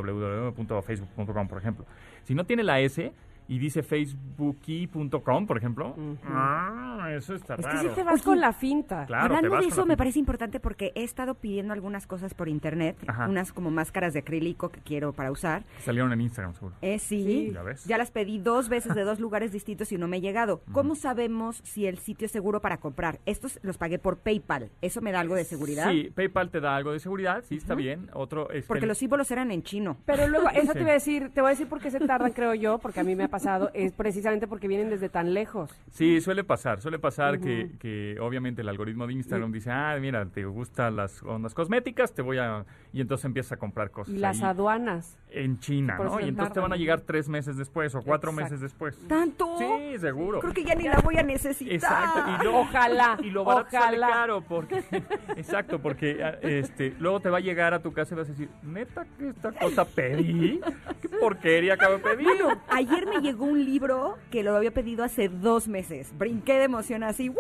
www.facebook.com, 0.87 1.49
por 1.49 1.59
ejemplo. 1.59 1.85
Si 2.25 2.35
no 2.35 2.45
tiene 2.45 2.63
la 2.63 2.81
S 2.81 3.13
y 3.49 3.59
dice 3.59 3.83
facebooky.com, 3.83 5.47
por 5.47 5.57
ejemplo, 5.59 5.95
ah, 6.25 7.09
eso 7.17 7.35
está 7.35 7.55
Es 7.55 7.61
que 7.67 7.73
raro. 7.73 7.89
si 7.89 7.95
te 7.95 8.03
vas 8.03 8.23
con 8.23 8.41
la 8.41 8.53
finta. 8.53 9.07
Claro, 9.07 9.35
Hablando 9.37 9.57
de 9.61 9.67
eso, 9.69 9.87
me 9.87 9.97
parece 9.97 10.19
importante 10.19 10.61
porque 10.61 10.93
he 10.95 11.05
estado 11.05 11.35
pidiendo 11.35 11.73
algunas 11.73 12.07
cosas 12.07 12.35
por 12.35 12.49
internet, 12.49 12.97
Ajá. 13.07 13.29
unas 13.29 13.53
como 13.53 13.71
máscaras 13.71 14.13
de 14.13 14.21
acrílico 14.21 14.69
que 14.71 14.81
quiero 14.81 15.13
para 15.13 15.31
usar. 15.31 15.65
Salieron 15.79 16.13
en 16.13 16.21
Instagram, 16.23 16.55
seguro. 16.55 16.75
Eh, 16.83 16.99
sí, 16.99 17.17
Sí. 17.27 17.51
Ya 17.55 17.63
ves. 17.63 17.85
ya 17.85 17.99
las 17.99 18.11
pedí 18.11 18.39
dos 18.39 18.69
veces 18.69 18.95
de 18.95 19.03
dos 19.05 19.21
lugares 19.21 19.53
distintos 19.53 19.91
y 19.93 19.99
no 19.99 20.09
me 20.09 20.19
he 20.19 20.21
llegado. 20.21 20.63
¿Cómo 20.73 20.95
sabemos 20.95 21.61
si 21.65 21.87
el 21.87 21.99
sitio 21.99 22.27
es 22.27 22.33
seguro 22.33 22.61
para 22.61 22.79
comprar? 22.79 23.21
Estos 23.27 23.59
los 23.63 23.79
pagué 23.79 23.99
por 23.99 24.19
PayPal. 24.19 24.71
¿Eso 24.83 25.01
me 25.01 25.13
da 25.13 25.21
algo 25.21 25.35
de 25.35 25.45
seguridad? 25.45 25.91
Sí, 25.91 26.11
PayPal 26.15 26.51
te 26.51 26.61
da 26.61 26.77
algo 26.77 26.93
de 26.93 26.99
seguridad, 27.01 27.43
sí, 27.49 27.57
está 27.57 27.75
bien. 27.75 28.11
Otro, 28.13 28.51
este, 28.51 28.69
Porque 28.69 28.87
los 28.87 28.99
símbolos 28.99 29.31
eran 29.31 29.51
en 29.51 29.63
chino. 29.63 29.97
Pero 30.05 30.27
luego, 30.29 30.49
eso 30.51 30.73
Sí. 30.73 30.79
te 30.79 30.81
iba 30.81 30.91
a 30.91 30.95
decir, 30.95 31.31
te 31.33 31.41
voy 31.41 31.49
a 31.49 31.51
decir 31.51 31.69
por 31.69 31.81
qué 31.81 31.91
se 31.91 32.01
tardan, 32.01 32.33
creo 32.33 32.55
yo, 32.55 32.79
porque 32.79 33.01
a 33.01 33.05
mí 33.05 33.15
me 33.17 33.25
ha 33.25 33.29
pasado 33.37 33.71
es 33.75 33.93
precisamente 33.93 34.47
porque 34.47 34.67
vienen 34.69 34.89
desde 34.89 35.09
tan 35.09 35.35
lejos. 35.35 35.71
Sí, 35.91 36.21
suele 36.21 36.43
pasar, 36.45 36.81
suele 36.81 36.99
pasar 36.99 37.39
que, 37.39 37.73
que 37.79 38.19
obviamente 38.21 38.63
el 38.63 38.69
algoritmo 38.69 39.07
de 39.07 39.13
Instagram 39.13 39.53
dice, 39.53 39.71
ah, 39.71 39.97
mira, 40.01 40.25
te 40.27 40.45
gustan 40.45 40.97
las 40.97 41.23
ondas 41.23 41.55
cosméticas, 41.55 42.13
te 42.15 42.23
voy 42.23 42.39
a... 42.39 42.65
Y 42.93 43.01
entonces 43.03 43.27
empiezas 43.27 43.53
a 43.53 43.57
comprar 43.59 43.91
cosas. 43.91 44.15
Y 44.15 44.19
las 44.19 44.39
ahí 44.39 44.45
aduanas. 44.45 45.19
En 45.31 45.59
China, 45.59 45.99
¿no? 45.99 46.19
Y 46.21 46.29
entonces 46.29 46.55
te 46.55 46.61
van 46.61 46.73
a 46.73 46.77
llegar 46.77 47.03
tres 47.03 47.29
meses 47.29 47.57
después 47.59 47.95
o 47.95 48.01
cuatro 48.01 48.31
Exacto. 48.31 48.45
meses 48.45 48.61
después. 48.61 48.99
¿Tanto? 49.07 49.59
Sí, 49.59 49.99
seguro. 49.99 50.41
Creo 50.41 50.55
que 50.55 50.65
ya 50.65 50.75
ni 50.75 50.85
la 50.85 51.01
voy 51.01 51.19
a 51.19 51.23
necesitar. 51.23 51.75
Exacto. 51.75 52.31
Y 52.31 52.43
luego, 52.43 52.61
Ojalá, 52.67 53.19
Y 53.23 53.31
lo 53.31 53.45
barato 53.45 53.71
sale 53.71 53.99
ojalá. 53.99 54.13
caro 54.15 54.41
porque... 54.41 54.83
Exacto, 55.37 55.79
porque 55.79 56.25
ah, 56.25 56.39
este, 56.43 56.95
luego 56.99 57.21
te 57.21 57.29
va 57.29 57.39
a 57.39 57.41
llegar 57.41 57.75
a 57.75 57.81
tu 57.81 57.93
casa 57.93 58.15
y 58.15 58.19
vas 58.19 58.29
a 58.29 58.33
decir, 58.33 58.49
¿neta 58.63 59.07
que 59.19 59.29
esta 59.29 59.53
cosa 59.53 59.85
pedí? 59.85 60.61
¿Qué 61.03 61.09
porquería 61.09 61.75
acabo 61.75 61.95
de 61.95 61.99
pedir? 62.01 62.25
Bueno, 62.25 62.61
ayer 62.69 63.07
me 63.07 63.21
llegó 63.27 63.45
un 63.45 63.65
libro 63.65 64.17
que 64.31 64.43
lo 64.43 64.57
había 64.57 64.71
pedido 64.73 65.05
hace 65.05 65.29
dos 65.29 65.69
meses. 65.69 66.17
Brinqué 66.17 66.55
de 66.55 66.65
emoción 66.65 67.03
así. 67.03 67.29
¡Woo! 67.29 67.37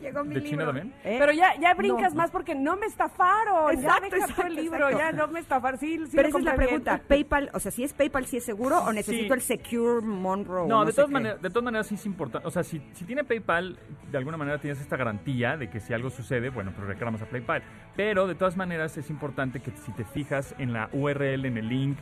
Llegó 0.00 0.22
mi 0.22 0.34
¿De 0.34 0.40
libro. 0.40 0.50
China 0.50 0.64
también? 0.66 0.94
¿Eh? 1.02 1.16
Pero 1.18 1.32
ya, 1.32 1.58
ya 1.60 1.74
brincas 1.74 2.12
No. 2.14 2.18
más 2.18 2.30
porque 2.30 2.54
no 2.54 2.76
me 2.76 2.86
estafaron. 2.86 3.72
Exacto, 3.72 4.08
ya 4.10 4.16
exacto, 4.18 4.42
el 4.46 4.54
libro, 4.54 4.88
exacto. 4.88 4.98
ya 4.98 5.12
no 5.12 5.28
me 5.32 5.40
estafaron. 5.40 5.80
Sí, 5.80 5.98
sí 6.06 6.12
Pero 6.14 6.28
esa 6.28 6.38
es 6.38 6.44
la 6.44 6.54
pregunta. 6.54 6.94
bien. 6.96 7.06
PayPal, 7.08 7.50
o 7.54 7.58
sea, 7.58 7.72
si 7.72 7.82
es 7.84 7.92
PayPal, 7.94 8.26
si 8.26 8.36
es 8.36 8.44
seguro 8.44 8.78
o 8.78 8.92
necesito 8.92 9.34
Sí. 9.34 9.40
el 9.40 9.40
Secure 9.40 10.02
Monroe. 10.06 10.68
No, 10.68 10.84
de, 10.84 10.92
todas 10.92 11.10
maneras, 11.10 11.42
de 11.42 11.48
todas 11.48 11.64
maneras 11.64 11.86
sí 11.88 11.96
es 11.96 12.06
importante. 12.06 12.46
O 12.46 12.50
sea, 12.50 12.62
si, 12.62 12.80
si 12.92 13.04
tiene 13.06 13.24
PayPal, 13.24 13.78
de 14.12 14.18
alguna 14.18 14.36
manera 14.36 14.58
tienes 14.60 14.80
esta 14.80 14.96
garantía 14.96 15.56
de 15.56 15.68
que 15.68 15.80
si 15.80 15.92
algo 15.94 16.10
sucede, 16.10 16.50
bueno, 16.50 16.70
pues 16.76 16.86
reclamas 16.86 17.22
a 17.22 17.26
PayPal. 17.26 17.62
Pero 17.96 18.26
de 18.28 18.34
todas 18.36 18.56
maneras 18.56 18.96
es 18.98 19.10
importante 19.10 19.58
que 19.60 19.72
si 19.72 19.90
te 19.92 20.04
fijas 20.04 20.54
en 20.58 20.72
la 20.74 20.90
URL, 20.92 21.44
en 21.46 21.56
el 21.56 21.68
link, 21.68 21.98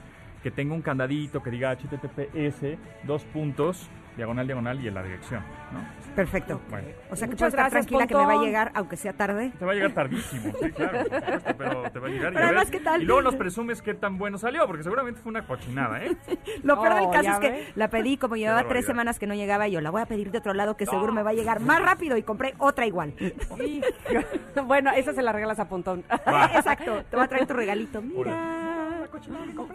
que 0.47 0.53
tenga 0.53 0.75
un 0.75 0.81
candadito 0.81 1.43
que 1.43 1.51
diga 1.51 1.73
HTTPS, 1.73 2.79
dos 3.03 3.25
puntos, 3.25 3.89
diagonal, 4.17 4.47
diagonal 4.47 4.81
y 4.83 4.89
en 4.89 4.95
la 4.95 5.03
dirección, 5.03 5.43
¿no? 5.73 5.81
Perfecto. 6.17 6.61
Bueno, 6.71 6.89
O 7.11 7.17
sea, 7.17 7.29
que 7.29 7.37
puedo 7.37 7.49
estar 7.49 7.71
tranquila 7.71 8.07
que 8.07 8.15
me 8.15 8.25
va 8.25 8.33
a 8.33 8.43
llegar, 8.43 8.73
aunque 8.75 8.97
sea 8.97 9.13
tarde. 9.13 9.53
te 9.59 9.65
va 9.65 9.73
a 9.73 9.75
llegar 9.75 9.93
tardísimo, 9.93 10.53
sí, 10.61 10.71
claro, 10.71 10.99
por 11.05 11.21
supuesto, 11.21 11.55
pero 11.59 11.91
te 11.91 11.99
va 11.99 12.07
a 12.07 12.11
llegar 12.11 12.33
y, 12.33 12.35
Pero 12.37 12.47
a 12.47 12.49
ver- 12.49 12.57
además, 12.59 12.71
¿qué 12.71 12.81
tal? 12.81 13.03
y 13.03 13.05
luego 13.05 13.21
nos 13.23 13.35
presumes 13.37 13.83
qué 13.83 13.93
tan 13.95 14.17
bueno 14.17 14.39
salió, 14.39 14.67
porque 14.67 14.83
seguramente 14.83 15.21
fue 15.21 15.31
una 15.31 15.47
cochinada, 15.47 16.03
¿eh? 16.03 16.17
Lo 16.63 16.81
peor 16.81 16.95
del 16.95 17.05
Oh, 17.05 17.11
caso 17.11 17.31
es 17.33 17.39
que 17.39 17.51
ves. 17.51 17.77
la 17.77 17.89
pedí, 17.89 18.17
como 18.17 18.37
llevaba 18.37 18.67
tres 18.67 18.87
semanas 18.87 19.19
que 19.19 19.27
no 19.27 19.35
llegaba, 19.35 19.69
y 19.69 19.73
yo 19.73 19.81
la 19.83 19.91
voy 19.91 20.01
a 20.01 20.07
pedir 20.07 20.31
de 20.31 20.39
otro 20.39 20.55
lado 20.55 20.77
que 20.77 20.87
seguro 20.87 21.13
me 21.13 21.23
va 21.23 21.31
a 21.31 21.35
llegar 21.35 21.61
más 21.61 21.83
rápido 21.83 22.17
y 22.17 22.23
compré 22.23 22.55
otra 22.59 22.87
igual. 22.87 23.13
Bueno, 24.67 24.91
esa 24.97 25.13
se 25.13 25.23
la 25.23 25.33
regalas 25.33 25.59
a 25.61 25.69
Pontón. 25.69 26.03
Exacto, 26.55 27.05
te 27.11 27.17
voy 27.17 27.25
a 27.25 27.29
traer 27.29 27.47
tu 27.47 27.55
regalito. 27.55 28.01
Mira. 28.03 28.33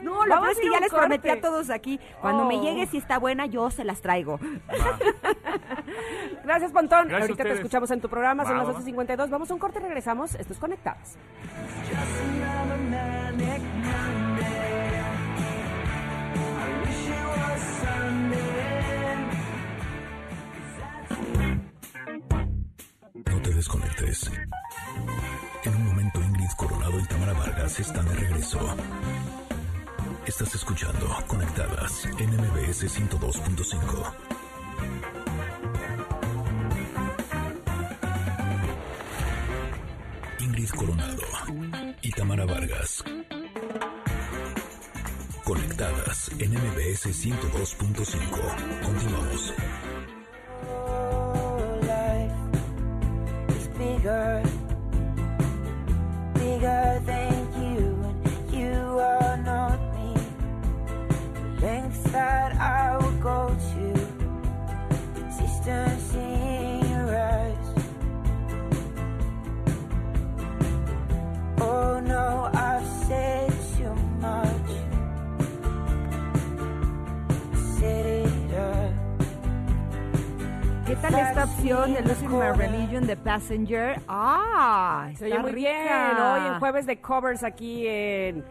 No, 0.03 0.26
lo 0.26 0.30
Vamos 0.35 0.49
peor 0.49 0.51
es 0.51 0.59
que 0.59 0.69
ya 0.72 0.80
les 0.80 0.91
prometí 0.91 1.30
a 1.30 1.41
todos 1.41 1.69
aquí. 1.69 1.99
Cuando 2.19 2.45
me 2.45 2.55
Oh. 2.57 2.61
llegue, 2.61 2.85
si 2.88 2.97
está 2.97 3.18
buena, 3.18 3.45
yo 3.45 3.69
se 3.72 3.84
las 3.84 4.01
traigo. 4.01 4.31
Gracias, 6.44 6.72
Pontón. 6.72 7.08
Gracias 7.08 7.30
a 7.30 7.32
Ahorita 7.32 7.44
te 7.44 7.53
escuchamos 7.53 7.91
en 7.91 8.02
tu 8.02 8.10
programa, 8.10 8.44
son 8.44 8.53
Va, 8.53 8.58
las 8.64 8.68
va, 8.68 8.74
va. 8.74 8.80
12.52. 8.80 9.30
Vamos 9.30 9.52
a 9.52 9.53
un 9.53 9.60
corte 9.60 9.80
y 9.80 9.84
regresamos. 9.84 10.36
Esto 10.36 10.53
es 10.53 10.60
Conectadas. 10.60 11.18
No 23.14 23.41
te 23.41 23.53
desconectes. 23.53 24.32
En 25.64 25.76
un 25.76 25.86
momento 25.86 26.22
Ingrid 26.22 26.49
Coronado 26.58 26.99
y 26.99 27.03
Tamara 27.06 27.34
Vargas 27.34 27.80
están 27.80 28.06
de 28.08 28.16
regreso. 28.16 28.60
Estás 30.26 30.53
escuchando 30.53 31.07
Conectadas 31.27 32.06
en 32.19 32.30
MBS 32.38 32.84
102.5. 32.84 34.14
Ingrid 40.39 40.69
Coronado 40.69 41.23
y 42.02 42.11
Tamara 42.11 42.45
Vargas. 42.45 43.03
Conectadas 45.43 46.31
en 46.38 46.52
MBS 46.52 47.07
102.5. 47.07 48.81
Continuamos. 48.84 49.53
bigger, 53.77 54.43
bigger 56.35 57.40
that 62.12 62.56
I 62.56 62.98
would 62.98 63.22
go 63.22 63.48
to, 63.50 63.94
the 65.16 65.22
distance 65.40 66.14
in 66.14 66.90
your 66.90 67.16
eyes. 67.16 67.68
Oh 71.60 72.00
no, 72.02 72.50
I've 72.54 72.86
said 73.08 73.52
too 73.78 73.96
much. 74.20 74.72
Said 77.80 78.28
it 78.28 78.54
up. 78.56 78.92
¿Qué 80.86 80.96
tal 80.98 81.16
esta 81.16 81.44
opción 81.46 81.94
de 81.94 82.02
My 82.02 82.52
Religion 82.58 83.08
de 83.08 83.16
Passenger? 83.16 84.02
¡Ah! 84.10 85.08
Se 85.16 85.26
está 85.26 85.26
oye 85.26 85.40
muy 85.40 85.54
bien. 85.54 86.18
Hoy 86.18 86.48
en 86.48 86.60
jueves 86.60 86.86
de 86.86 87.00
covers 87.00 87.44
aquí 87.44 87.88
en 87.88 88.44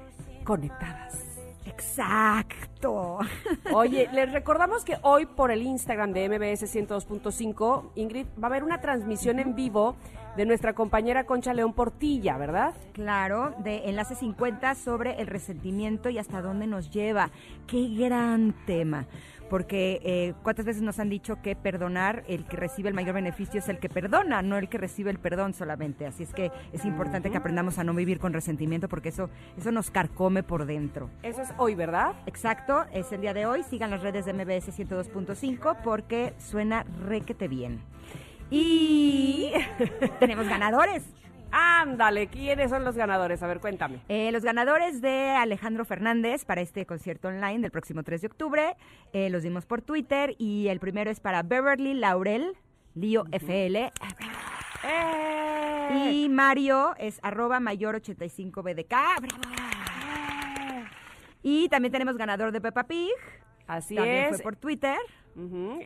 Conectadas. 0.44 1.29
Exacto. 1.70 3.18
Oye, 3.72 4.08
les 4.12 4.32
recordamos 4.32 4.84
que 4.84 4.96
hoy 5.02 5.26
por 5.26 5.50
el 5.50 5.62
Instagram 5.62 6.12
de 6.12 6.28
MBS 6.28 6.74
102.5, 6.74 7.90
Ingrid, 7.94 8.26
va 8.42 8.44
a 8.44 8.50
haber 8.50 8.64
una 8.64 8.80
transmisión 8.80 9.38
en 9.38 9.54
vivo 9.54 9.96
de 10.36 10.46
nuestra 10.46 10.74
compañera 10.74 11.24
Concha 11.24 11.54
León 11.54 11.72
Portilla, 11.72 12.36
¿verdad? 12.36 12.74
Claro, 12.92 13.54
de 13.58 13.88
Enlace 13.88 14.14
50 14.14 14.74
sobre 14.74 15.20
el 15.20 15.26
resentimiento 15.26 16.08
y 16.08 16.18
hasta 16.18 16.40
dónde 16.40 16.66
nos 16.66 16.90
lleva. 16.90 17.30
Qué 17.66 17.88
gran 17.88 18.54
tema. 18.66 19.06
Porque 19.50 20.00
eh, 20.04 20.34
cuántas 20.42 20.64
veces 20.64 20.80
nos 20.80 20.98
han 21.00 21.10
dicho 21.10 21.42
que 21.42 21.56
perdonar, 21.56 22.24
el 22.28 22.46
que 22.46 22.56
recibe 22.56 22.88
el 22.88 22.94
mayor 22.94 23.14
beneficio 23.14 23.58
es 23.58 23.68
el 23.68 23.78
que 23.78 23.88
perdona, 23.88 24.40
no 24.40 24.56
el 24.56 24.68
que 24.68 24.78
recibe 24.78 25.10
el 25.10 25.18
perdón 25.18 25.52
solamente. 25.52 26.06
Así 26.06 26.22
es 26.22 26.32
que 26.32 26.50
es 26.72 26.84
importante 26.84 27.30
que 27.30 27.36
aprendamos 27.36 27.78
a 27.78 27.84
no 27.84 27.92
vivir 27.92 28.20
con 28.20 28.32
resentimiento 28.32 28.88
porque 28.88 29.10
eso, 29.10 29.28
eso 29.58 29.72
nos 29.72 29.90
carcome 29.90 30.42
por 30.42 30.64
dentro. 30.66 31.10
Eso 31.22 31.42
es 31.42 31.52
hoy, 31.58 31.74
¿verdad? 31.74 32.12
Exacto, 32.26 32.84
es 32.92 33.10
el 33.12 33.20
día 33.20 33.34
de 33.34 33.46
hoy. 33.46 33.64
Sigan 33.64 33.90
las 33.90 34.02
redes 34.02 34.24
de 34.24 34.32
MBS 34.32 34.78
102.5 34.78 35.76
porque 35.82 36.32
suena 36.38 36.84
requete 37.06 37.48
bien. 37.48 37.80
Y 38.50 39.52
tenemos 40.20 40.48
ganadores. 40.48 41.04
Ándale, 41.52 42.28
¿quiénes 42.28 42.70
son 42.70 42.84
los 42.84 42.96
ganadores? 42.96 43.42
A 43.42 43.46
ver, 43.46 43.60
cuéntame. 43.60 44.00
Eh, 44.08 44.30
los 44.32 44.44
ganadores 44.44 45.00
de 45.00 45.30
Alejandro 45.30 45.84
Fernández 45.84 46.44
para 46.44 46.60
este 46.60 46.86
concierto 46.86 47.28
online 47.28 47.60
del 47.60 47.70
próximo 47.70 48.02
3 48.02 48.20
de 48.20 48.26
octubre 48.26 48.76
eh, 49.12 49.30
los 49.30 49.42
dimos 49.42 49.66
por 49.66 49.82
Twitter 49.82 50.34
y 50.38 50.68
el 50.68 50.78
primero 50.80 51.10
es 51.10 51.20
para 51.20 51.42
Beverly 51.42 51.94
Laurel, 51.94 52.56
Lío 52.94 53.24
FL. 53.32 53.90
¡Eh! 54.84 56.10
Y 56.12 56.28
Mario 56.28 56.94
es 56.98 57.18
arroba 57.22 57.60
mayor 57.60 58.00
85BDK. 58.00 58.96
Y 61.42 61.68
también 61.68 61.92
tenemos 61.92 62.16
ganador 62.16 62.52
de 62.52 62.60
Peppa 62.60 62.84
Pig. 62.84 63.10
Así 63.66 63.94
También 63.94 64.24
es. 64.24 64.28
fue 64.30 64.38
por 64.40 64.56
Twitter. 64.56 64.98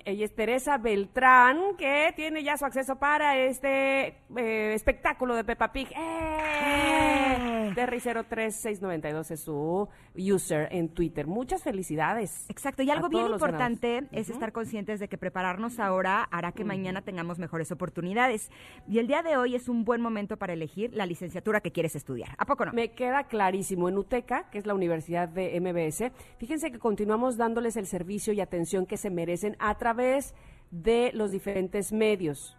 Ella 0.05 0.25
es 0.25 0.35
Teresa 0.35 0.79
Beltrán, 0.79 1.77
que 1.77 2.13
tiene 2.17 2.43
ya 2.43 2.57
su 2.57 2.65
acceso 2.65 2.97
para 2.97 3.39
este 3.39 4.17
eh, 4.37 4.75
espectáculo 4.75 5.35
de 5.37 5.45
Peppa 5.45 5.73
Pig. 5.73 5.89
¡Eh! 5.97 7.73
Terry 7.75 7.99
03692 7.99 9.31
es 9.31 9.41
su 9.41 9.89
user 10.17 10.69
en 10.71 10.89
Twitter. 10.89 11.27
Muchas 11.27 11.63
felicidades. 11.63 12.47
Exacto, 12.49 12.83
y 12.83 12.91
algo 12.91 13.09
bien 13.09 13.27
importante 13.27 14.05
es 14.13 14.31
estar 14.31 14.53
conscientes 14.53 15.01
de 15.01 15.09
que 15.09 15.19
prepararnos 15.19 15.81
ahora 15.81 16.23
hará 16.31 16.53
que 16.53 16.65
mañana 16.65 17.03
tengamos 17.03 17.39
mejores 17.39 17.73
oportunidades. 17.73 18.51
Y 18.89 18.99
el 18.99 19.07
día 19.07 19.23
de 19.23 19.37
hoy 19.37 19.55
es 19.55 19.69
un 19.69 19.85
buen 19.85 20.01
momento 20.01 20.37
para 20.37 20.53
elegir 20.53 20.95
la 20.95 21.07
licenciatura 21.07 21.61
que 21.61 21.73
quieres 21.73 21.97
estudiar. 21.97 22.35
¿A 22.39 22.47
poco 22.47 22.65
no? 22.65 22.73
Me 22.73 22.93
queda 22.93 23.25
clarísimo. 23.25 23.89
En 23.89 23.99
UTECA, 23.99 24.51
que 24.51 24.59
es 24.59 24.67
la 24.67 24.75
Universidad 24.75 25.29
de 25.29 25.61
MBS, 25.61 26.13
fíjense 26.39 26.71
que 26.71 26.79
continuamos 26.79 27.37
dándoles 27.37 27.77
el 27.77 27.87
servicio 27.87 28.33
y 28.33 28.41
atención 28.41 28.87
que 28.87 28.97
se 28.97 29.11
a 29.59 29.75
través 29.77 30.35
de 30.71 31.11
los 31.15 31.31
diferentes 31.31 31.93
medios. 31.93 32.57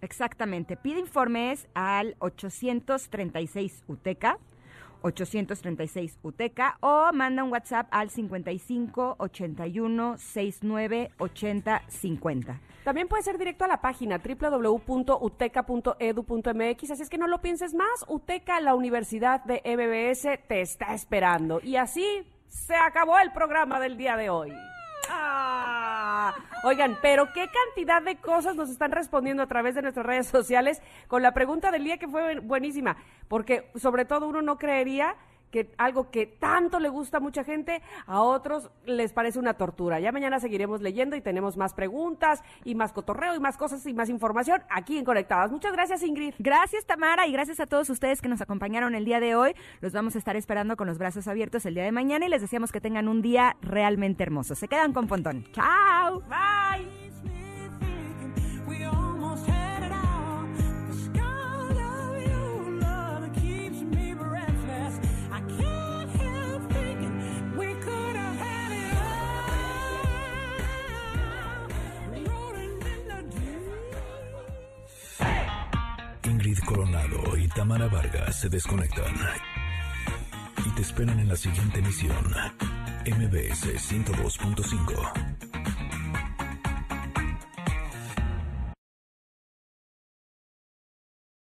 Exactamente. 0.00 0.76
Pide 0.76 1.00
informes 1.00 1.66
al 1.74 2.14
836 2.18 3.82
UTECA. 3.88 4.38
836 5.02 6.18
UTECA 6.22 6.78
o 6.80 7.12
manda 7.12 7.44
un 7.44 7.52
WhatsApp 7.52 7.86
al 7.90 8.08
55 8.10 9.16
81 9.18 10.16
69 10.18 11.12
80 11.18 11.82
50. 11.86 12.60
También 12.84 13.06
puede 13.08 13.22
ser 13.22 13.38
directo 13.38 13.64
a 13.64 13.68
la 13.68 13.80
página 13.80 14.18
www.uteca.edu.mx, 14.18 16.90
así 16.90 17.02
es 17.02 17.10
que 17.10 17.18
no 17.18 17.26
lo 17.26 17.42
pienses 17.42 17.74
más. 17.74 18.04
UTECA, 18.08 18.60
la 18.60 18.74
Universidad 18.74 19.44
de 19.44 19.60
MBS, 19.64 20.38
te 20.46 20.60
está 20.60 20.94
esperando. 20.94 21.60
Y 21.62 21.76
así 21.76 22.22
se 22.48 22.76
acabó 22.76 23.18
el 23.18 23.32
programa 23.32 23.80
del 23.80 23.96
día 23.96 24.16
de 24.16 24.30
hoy. 24.30 24.52
¡Ah! 25.10 26.34
Oigan, 26.64 26.98
pero 27.00 27.32
qué 27.32 27.48
cantidad 27.48 28.02
de 28.02 28.16
cosas 28.16 28.56
nos 28.56 28.70
están 28.70 28.90
respondiendo 28.90 29.42
a 29.42 29.46
través 29.46 29.74
de 29.74 29.82
nuestras 29.82 30.04
redes 30.04 30.26
sociales 30.26 30.82
con 31.06 31.22
la 31.22 31.32
pregunta 31.32 31.70
del 31.70 31.84
día 31.84 31.98
que 31.98 32.08
fue 32.08 32.40
buenísima, 32.40 32.96
porque 33.28 33.70
sobre 33.76 34.04
todo 34.04 34.26
uno 34.26 34.42
no 34.42 34.58
creería 34.58 35.14
que 35.56 35.70
algo 35.78 36.10
que 36.10 36.26
tanto 36.26 36.78
le 36.80 36.90
gusta 36.90 37.16
a 37.16 37.20
mucha 37.20 37.42
gente, 37.42 37.80
a 38.06 38.20
otros 38.20 38.70
les 38.84 39.14
parece 39.14 39.38
una 39.38 39.54
tortura. 39.54 39.98
Ya 40.00 40.12
mañana 40.12 40.38
seguiremos 40.38 40.82
leyendo 40.82 41.16
y 41.16 41.22
tenemos 41.22 41.56
más 41.56 41.72
preguntas 41.72 42.42
y 42.62 42.74
más 42.74 42.92
cotorreo 42.92 43.34
y 43.34 43.40
más 43.40 43.56
cosas 43.56 43.86
y 43.86 43.94
más 43.94 44.10
información 44.10 44.62
aquí 44.68 44.98
en 44.98 45.06
Conectadas. 45.06 45.50
Muchas 45.50 45.72
gracias, 45.72 46.02
Ingrid. 46.02 46.34
Gracias, 46.38 46.84
Tamara, 46.84 47.26
y 47.26 47.32
gracias 47.32 47.58
a 47.60 47.66
todos 47.66 47.88
ustedes 47.88 48.20
que 48.20 48.28
nos 48.28 48.42
acompañaron 48.42 48.94
el 48.94 49.06
día 49.06 49.18
de 49.18 49.34
hoy. 49.34 49.54
Los 49.80 49.94
vamos 49.94 50.14
a 50.14 50.18
estar 50.18 50.36
esperando 50.36 50.76
con 50.76 50.86
los 50.86 50.98
brazos 50.98 51.26
abiertos 51.26 51.64
el 51.64 51.74
día 51.74 51.84
de 51.84 51.92
mañana 51.92 52.26
y 52.26 52.28
les 52.28 52.42
deseamos 52.42 52.70
que 52.70 52.82
tengan 52.82 53.08
un 53.08 53.22
día 53.22 53.56
realmente 53.62 54.24
hermoso. 54.24 54.54
Se 54.54 54.68
quedan 54.68 54.92
con 54.92 55.06
Pontón. 55.06 55.46
Chao. 55.52 56.20
Bye. 56.28 57.05
Coronado 76.62 77.36
y 77.36 77.48
Tamara 77.48 77.88
Vargas 77.88 78.40
se 78.40 78.48
desconectan 78.48 79.14
y 80.64 80.70
te 80.70 80.82
esperan 80.82 81.20
en 81.20 81.28
la 81.28 81.36
siguiente 81.36 81.80
emisión. 81.80 82.16
MBS 83.06 83.74
102.5. 83.74 85.75